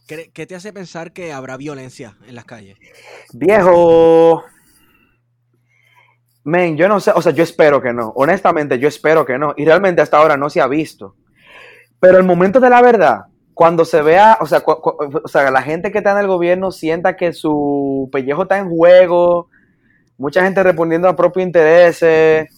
¿Qué, 0.08 0.46
te 0.46 0.56
hace 0.56 0.72
pensar 0.72 1.12
que 1.12 1.34
habrá 1.34 1.58
violencia 1.58 2.18
en 2.28 2.36
las 2.36 2.46
calles? 2.46 2.78
Viejo. 3.34 4.44
Men, 6.44 6.78
yo 6.78 6.88
no 6.88 7.00
sé, 7.00 7.12
o 7.16 7.22
sea, 7.22 7.32
yo 7.32 7.44
espero 7.44 7.82
que 7.82 7.94
no. 7.94 8.14
Honestamente, 8.16 8.78
yo 8.80 8.88
espero 8.88 9.26
que 9.26 9.38
no. 9.38 9.54
Y 9.58 9.66
realmente 9.66 10.02
hasta 10.02 10.18
ahora 10.18 10.38
no 10.38 10.50
se 10.50 10.62
ha 10.62 10.68
visto. 10.68 11.16
Pero 12.00 12.18
el 12.18 12.26
momento 12.26 12.60
de 12.60 12.70
la 12.70 12.82
verdad, 12.82 13.22
cuando 13.54 13.86
se 13.86 14.02
vea, 14.02 14.38
o 14.42 14.46
sea, 14.46 14.62
o 14.66 15.28
sea, 15.28 15.50
la 15.52 15.62
gente 15.62 15.92
que 15.92 16.00
está 16.00 16.12
en 16.12 16.18
el 16.20 16.28
gobierno 16.28 16.72
sienta 16.72 17.16
que 17.16 17.34
su 17.34 18.10
pellejo 18.12 18.44
está 18.44 18.58
en 18.60 18.70
juego, 18.70 19.50
mucha 20.18 20.44
gente 20.44 20.64
respondiendo 20.64 21.08
a 21.08 21.16
propios 21.16 21.46
intereses, 21.46 22.50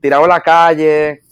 tirado 0.00 0.24
a 0.24 0.28
la 0.28 0.40
calle, 0.40 1.22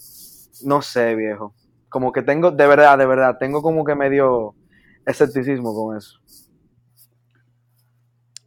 no 0.63 0.81
sé, 0.81 1.15
viejo. 1.15 1.53
Como 1.89 2.11
que 2.11 2.21
tengo, 2.21 2.51
de 2.51 2.67
verdad, 2.67 2.97
de 2.97 3.05
verdad, 3.05 3.37
tengo 3.39 3.61
como 3.61 3.83
que 3.83 3.95
medio 3.95 4.55
escepticismo 5.05 5.73
con 5.73 5.97
eso. 5.97 6.19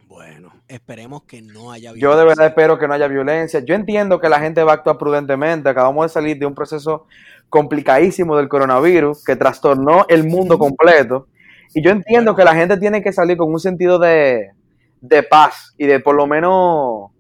Bueno, 0.09 0.53
esperemos 0.67 1.25
que 1.25 1.43
no 1.43 1.71
haya 1.71 1.93
violencia. 1.93 2.09
Yo 2.09 2.17
de 2.17 2.25
verdad 2.25 2.47
espero 2.47 2.79
que 2.79 2.89
no 2.89 2.95
haya 2.95 3.07
violencia. 3.07 3.61
Yo 3.61 3.75
entiendo 3.75 4.19
que 4.19 4.29
la 4.29 4.41
gente 4.41 4.63
va 4.65 4.73
a 4.73 4.75
actuar 4.77 4.99
prudentemente. 4.99 5.69
Acabamos 5.69 6.07
de 6.07 6.09
salir 6.09 6.39
de 6.39 6.47
un 6.47 6.55
proceso 6.55 7.07
complicadísimo 7.49 8.37
del 8.37 8.49
coronavirus 8.49 9.23
que 9.23 9.37
trastornó 9.37 10.07
el 10.09 10.27
mundo 10.27 10.59
completo. 10.59 11.29
Y 11.75 11.85
yo 11.85 11.91
entiendo 11.91 12.35
que 12.35 12.45
la 12.45 12.55
gente 12.55 12.79
tiene 12.79 13.03
que 13.03 13.13
salir 13.13 13.37
con 13.37 13.53
un 13.53 13.61
sentido 13.61 13.99
de, 13.99 14.51
de 15.01 15.23
paz 15.23 15.75
y 15.77 15.87
de 15.87 16.01
por 16.01 16.15
lo 16.15 16.27
menos, 16.27 17.11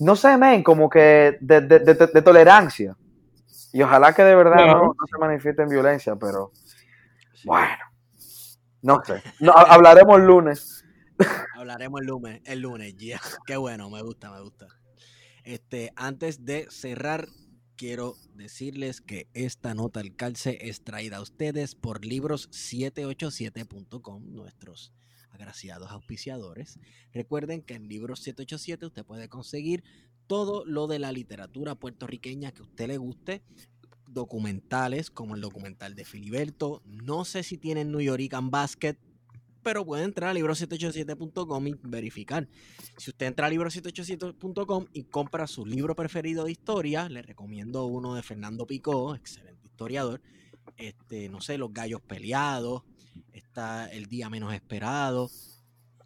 no 0.00 0.16
sé, 0.16 0.36
men, 0.36 0.62
como 0.62 0.88
que 0.88 1.36
de, 1.40 1.60
de- 1.60 1.78
de- 1.80 1.94
de 1.94 2.22
tolerancia. 2.22 2.96
Y 3.72 3.82
ojalá 3.82 4.12
que 4.14 4.22
de 4.22 4.34
verdad 4.36 4.66
no, 4.66 4.84
no 4.86 4.94
se 5.10 5.18
manifieste 5.18 5.62
en 5.62 5.68
violencia, 5.68 6.14
pero 6.16 6.52
bueno, 7.44 7.84
no 8.82 9.02
sé. 9.04 9.22
No, 9.40 9.52
ha- 9.52 9.72
hablaremos 9.74 10.18
el 10.18 10.26
lunes. 10.26 10.84
Hablaremos 11.56 12.00
el 12.00 12.06
lunes, 12.08 12.40
el 12.44 12.60
lunes, 12.60 12.96
ya. 12.96 13.20
Qué 13.46 13.56
bueno, 13.56 13.88
me 13.90 14.02
gusta, 14.02 14.30
me 14.32 14.40
gusta. 14.40 14.66
Este, 15.44 15.92
antes 15.96 16.44
de 16.44 16.66
cerrar, 16.70 17.28
quiero 17.76 18.14
decirles 18.34 19.00
que 19.00 19.28
esta 19.34 19.74
nota 19.74 20.00
al 20.00 20.16
calce 20.16 20.58
es 20.60 20.82
traída 20.82 21.18
a 21.18 21.20
ustedes 21.20 21.74
por 21.76 22.00
libros787.com, 22.00 24.24
nuestros 24.32 24.92
agraciados 25.34 25.90
auspiciadores. 25.90 26.78
Recuerden 27.12 27.62
que 27.62 27.74
en 27.74 27.88
Libros 27.88 28.20
787 28.20 28.86
usted 28.86 29.04
puede 29.04 29.28
conseguir 29.28 29.84
todo 30.26 30.64
lo 30.64 30.86
de 30.86 30.98
la 30.98 31.12
literatura 31.12 31.74
puertorriqueña 31.74 32.52
que 32.52 32.62
a 32.62 32.64
usted 32.64 32.88
le 32.88 32.96
guste, 32.96 33.42
documentales 34.08 35.10
como 35.10 35.34
el 35.34 35.40
documental 35.40 35.94
de 35.94 36.04
Filiberto, 36.04 36.82
no 36.86 37.24
sé 37.24 37.42
si 37.42 37.58
tienen 37.58 37.90
New 37.90 38.00
Yorican 38.00 38.50
Basket, 38.50 38.96
pero 39.62 39.84
puede 39.84 40.04
entrar 40.04 40.30
a 40.30 40.34
libro787.com 40.34 41.66
y 41.66 41.74
verificar. 41.82 42.48
Si 42.98 43.10
usted 43.10 43.26
entra 43.26 43.46
a 43.46 43.50
libro787.com 43.50 44.86
y 44.92 45.04
compra 45.04 45.46
su 45.46 45.66
libro 45.66 45.96
preferido 45.96 46.44
de 46.44 46.52
historia, 46.52 47.08
le 47.08 47.22
recomiendo 47.22 47.86
uno 47.86 48.14
de 48.14 48.22
Fernando 48.22 48.66
Picó, 48.66 49.14
excelente 49.14 49.66
historiador. 49.66 50.20
Este, 50.76 51.28
no 51.28 51.40
sé, 51.40 51.58
Los 51.58 51.72
Gallos 51.72 52.02
Peleados, 52.02 52.82
está 53.32 53.86
El 53.86 54.06
Día 54.06 54.30
Menos 54.30 54.54
Esperado, 54.54 55.30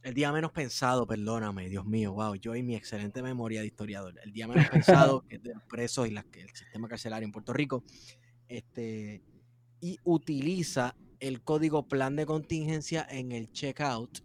El 0.03 0.15
Día 0.15 0.33
Menos 0.33 0.53
Pensado, 0.53 1.07
perdóname, 1.07 1.69
Dios 1.69 1.85
mío, 1.85 2.13
wow, 2.13 2.35
yo 2.35 2.55
y 2.55 2.63
mi 2.63 2.75
excelente 2.75 3.23
memoria 3.23 3.61
de 3.61 3.67
historiador. 3.67 4.19
El 4.23 4.33
Día 4.33 4.47
Menos 4.47 4.69
Pensado, 4.69 5.25
que 5.29 5.37
es 5.37 5.43
de 5.43 5.55
los 5.55 5.63
presos 5.65 6.09
y 6.09 6.15
el 6.15 6.51
sistema 6.55 6.89
carcelario 6.89 7.27
en 7.27 7.33
Puerto 7.33 7.53
Rico. 7.53 7.85
Este, 8.49 9.23
y 9.81 9.99
utiliza 10.05 10.97
el 11.21 11.43
código 11.43 11.89
plan 11.89 12.17
de 12.17 12.27
contingencia 12.27 13.07
en 13.09 13.33
el 13.33 13.51
checkout, 13.53 14.21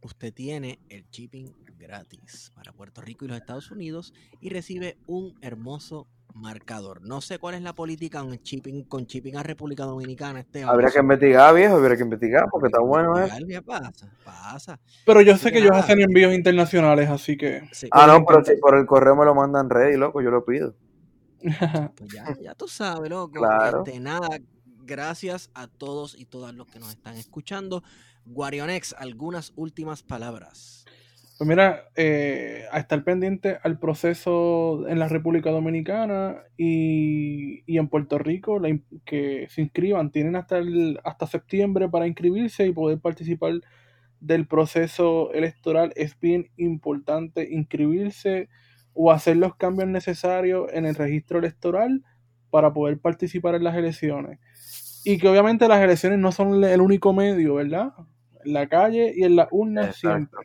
usted 0.00 0.32
tiene 0.32 0.78
el 0.88 1.08
shipping 1.10 1.52
gratis 1.78 2.52
para 2.54 2.72
Puerto 2.72 3.00
Rico 3.00 3.24
y 3.24 3.28
los 3.28 3.36
Estados 3.36 3.70
Unidos 3.70 4.12
y 4.40 4.50
recibe 4.50 4.98
un 5.06 5.34
hermoso 5.40 6.08
marcador. 6.34 7.02
No 7.02 7.20
sé 7.20 7.38
cuál 7.38 7.54
es 7.54 7.62
la 7.62 7.74
política 7.74 8.20
con 8.20 8.36
shipping, 8.36 8.84
con 8.84 9.04
shipping 9.04 9.36
a 9.36 9.42
República 9.42 9.84
Dominicana, 9.84 10.40
Esteban. 10.40 10.68
Habría 10.68 10.90
que 10.90 11.00
investigar, 11.00 11.54
viejo, 11.54 11.76
habría 11.76 11.96
que 11.96 12.02
investigar 12.02 12.46
porque 12.50 12.68
está 12.68 12.80
bueno, 12.80 13.18
¿eh? 13.18 13.22
Investigar, 13.22 13.62
¿Qué 13.62 13.62
pasa? 13.62 14.12
Pasa. 14.24 14.80
Pero 15.04 15.20
yo 15.22 15.36
sé 15.36 15.46
que 15.46 15.58
que 15.58 15.64
ellos 15.64 15.76
hacen 15.76 16.00
envíos 16.00 16.32
internacionales, 16.34 17.08
así 17.08 17.36
que. 17.36 17.68
Sí, 17.72 17.88
Ah, 17.90 18.06
no, 18.06 18.24
pero 18.24 18.44
si 18.44 18.56
por 18.56 18.76
el 18.76 18.86
correo 18.86 19.16
me 19.16 19.24
lo 19.24 19.34
mandan 19.34 19.70
ready, 19.70 19.96
loco, 19.96 20.20
yo 20.20 20.30
lo 20.30 20.44
pido. 20.44 20.74
pues 21.96 22.12
ya, 22.12 22.36
ya 22.40 22.54
tú 22.54 22.68
sabes, 22.68 23.10
loco. 23.10 23.38
Claro. 23.38 23.84
Este, 23.84 24.00
nada, 24.00 24.28
gracias 24.84 25.50
a 25.54 25.66
todos 25.66 26.18
y 26.18 26.24
todas 26.24 26.54
los 26.54 26.66
que 26.66 26.78
nos 26.78 26.90
están 26.90 27.16
escuchando. 27.16 27.82
Guarionex, 28.24 28.94
algunas 28.98 29.52
últimas 29.56 30.02
palabras. 30.02 30.77
Pues 31.38 31.46
mira, 31.46 31.84
eh, 31.94 32.64
a 32.72 32.80
estar 32.80 33.04
pendiente 33.04 33.58
al 33.62 33.78
proceso 33.78 34.88
en 34.88 34.98
la 34.98 35.06
República 35.06 35.52
Dominicana 35.52 36.42
y, 36.56 37.62
y 37.64 37.78
en 37.78 37.86
Puerto 37.86 38.18
Rico, 38.18 38.58
la 38.58 38.76
que 39.04 39.46
se 39.48 39.62
inscriban, 39.62 40.10
tienen 40.10 40.34
hasta, 40.34 40.58
el, 40.58 40.98
hasta 41.04 41.28
septiembre 41.28 41.88
para 41.88 42.08
inscribirse 42.08 42.66
y 42.66 42.72
poder 42.72 42.98
participar 42.98 43.52
del 44.18 44.48
proceso 44.48 45.32
electoral. 45.32 45.92
Es 45.94 46.18
bien 46.18 46.50
importante 46.56 47.48
inscribirse 47.48 48.48
o 48.92 49.12
hacer 49.12 49.36
los 49.36 49.54
cambios 49.54 49.88
necesarios 49.88 50.68
en 50.72 50.86
el 50.86 50.96
registro 50.96 51.38
electoral 51.38 52.02
para 52.50 52.72
poder 52.72 52.98
participar 52.98 53.54
en 53.54 53.62
las 53.62 53.76
elecciones. 53.76 54.40
Y 55.04 55.18
que 55.18 55.28
obviamente 55.28 55.68
las 55.68 55.80
elecciones 55.80 56.18
no 56.18 56.32
son 56.32 56.64
el 56.64 56.80
único 56.80 57.12
medio, 57.12 57.54
¿verdad? 57.54 57.92
En 58.44 58.54
la 58.54 58.66
calle 58.66 59.12
y 59.14 59.22
en 59.22 59.36
las 59.36 59.46
urnas 59.52 59.94
siempre. 59.94 60.40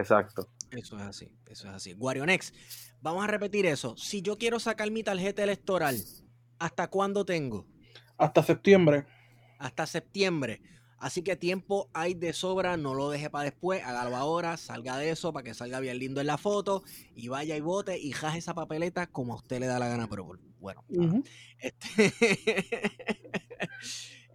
Exacto. 0.00 0.48
Eso 0.70 0.96
es 0.96 1.02
así, 1.02 1.32
eso 1.46 1.68
es 1.68 1.74
así. 1.74 1.92
Guarionex, 1.92 2.52
vamos 3.00 3.24
a 3.24 3.26
repetir 3.26 3.66
eso. 3.66 3.96
Si 3.96 4.22
yo 4.22 4.38
quiero 4.38 4.58
sacar 4.58 4.90
mi 4.90 5.02
tarjeta 5.02 5.42
electoral, 5.42 5.96
¿hasta 6.58 6.88
cuándo 6.88 7.24
tengo? 7.24 7.66
Hasta 8.16 8.42
septiembre. 8.42 9.06
Hasta 9.58 9.86
septiembre. 9.86 10.62
Así 11.00 11.22
que 11.22 11.34
tiempo 11.34 11.88
hay 11.94 12.12
de 12.12 12.34
sobra, 12.34 12.76
no 12.76 12.92
lo 12.92 13.08
deje 13.08 13.30
para 13.30 13.44
después, 13.44 13.82
hágalo 13.82 14.16
ahora, 14.16 14.58
salga 14.58 14.98
de 14.98 15.08
eso 15.10 15.32
para 15.32 15.44
que 15.44 15.54
salga 15.54 15.80
bien 15.80 15.98
lindo 15.98 16.20
en 16.20 16.26
la 16.26 16.36
foto 16.36 16.82
y 17.14 17.28
vaya 17.28 17.56
y 17.56 17.60
vote 17.60 17.98
y 17.98 18.12
jaje 18.12 18.38
esa 18.38 18.52
papeleta 18.52 19.06
como 19.06 19.32
a 19.32 19.36
usted 19.36 19.60
le 19.60 19.66
da 19.66 19.78
la 19.78 19.88
gana, 19.88 20.08
pero 20.08 20.28
bueno. 20.58 20.84
Este, 21.58 22.12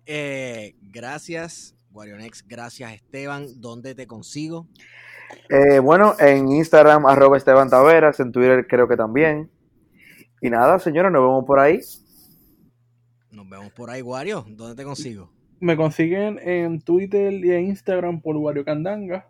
eh, 0.08 0.76
gracias, 0.82 1.75
Guarionex, 1.96 2.46
gracias 2.46 2.92
Esteban, 2.92 3.62
¿dónde 3.62 3.96
te 3.96 4.06
consigo? 4.06 4.68
Eh, 5.50 5.80
bueno, 5.80 6.14
en 6.20 6.50
Instagram, 6.50 7.06
arroba 7.06 7.38
Esteban 7.38 7.70
Taveras, 7.70 8.20
en 8.20 8.34
Twitter 8.34 8.68
creo 8.68 8.86
que 8.86 8.98
también. 8.98 9.50
Y 10.42 10.50
nada, 10.50 10.78
señores, 10.78 11.10
nos 11.10 11.22
vemos 11.22 11.46
por 11.46 11.58
ahí. 11.58 11.80
Nos 13.32 13.48
vemos 13.48 13.72
por 13.72 13.90
ahí, 13.90 14.02
Wario, 14.02 14.46
¿dónde 14.46 14.76
te 14.76 14.84
consigo? 14.84 15.32
Me 15.62 15.78
consiguen 15.78 16.38
en 16.44 16.82
Twitter 16.82 17.34
y 17.34 17.52
en 17.54 17.68
Instagram 17.68 18.20
por 18.22 18.36
Wario 18.36 18.66
Candanga. 18.66 19.26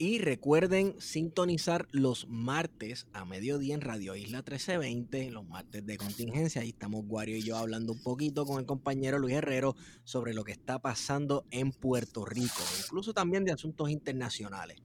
Y 0.00 0.20
recuerden 0.20 0.94
sintonizar 1.00 1.88
los 1.90 2.28
martes 2.28 3.08
a 3.12 3.24
mediodía 3.24 3.74
en 3.74 3.80
Radio 3.80 4.14
Isla 4.14 4.38
1320, 4.38 5.32
los 5.32 5.44
martes 5.44 5.84
de 5.84 5.96
contingencia. 5.96 6.62
Ahí 6.62 6.68
estamos 6.68 7.04
Guario 7.04 7.36
y 7.36 7.42
yo 7.42 7.56
hablando 7.56 7.94
un 7.94 8.02
poquito 8.04 8.46
con 8.46 8.60
el 8.60 8.64
compañero 8.64 9.18
Luis 9.18 9.34
Herrero 9.34 9.74
sobre 10.04 10.34
lo 10.34 10.44
que 10.44 10.52
está 10.52 10.78
pasando 10.78 11.46
en 11.50 11.72
Puerto 11.72 12.24
Rico, 12.24 12.62
incluso 12.84 13.12
también 13.12 13.44
de 13.44 13.50
asuntos 13.50 13.90
internacionales. 13.90 14.80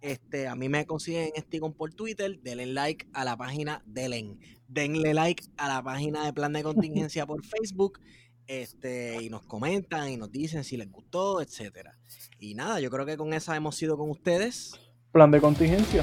Este, 0.00 0.48
a 0.48 0.54
mí 0.54 0.70
me 0.70 0.86
consiguen 0.86 1.30
Stigón 1.36 1.74
por 1.74 1.92
Twitter, 1.92 2.40
denle 2.40 2.64
like 2.64 3.06
a 3.12 3.26
la 3.26 3.36
página, 3.36 3.82
denle, 3.84 4.38
denle 4.66 5.12
like 5.12 5.44
a 5.58 5.68
la 5.68 5.82
página 5.82 6.24
de 6.24 6.32
Plan 6.32 6.54
de 6.54 6.62
Contingencia 6.62 7.26
por 7.26 7.44
Facebook 7.44 8.00
este, 8.46 9.22
y 9.22 9.30
nos 9.30 9.42
comentan 9.42 10.08
y 10.10 10.16
nos 10.16 10.30
dicen 10.30 10.64
si 10.64 10.76
les 10.76 10.90
gustó, 10.90 11.40
etcétera. 11.40 11.98
Y 12.38 12.54
nada, 12.54 12.80
yo 12.80 12.90
creo 12.90 13.06
que 13.06 13.16
con 13.16 13.32
esa 13.32 13.56
hemos 13.56 13.80
ido 13.82 13.96
con 13.96 14.10
ustedes. 14.10 14.72
Plan 15.12 15.30
de 15.30 15.40
contingencia. 15.40 16.02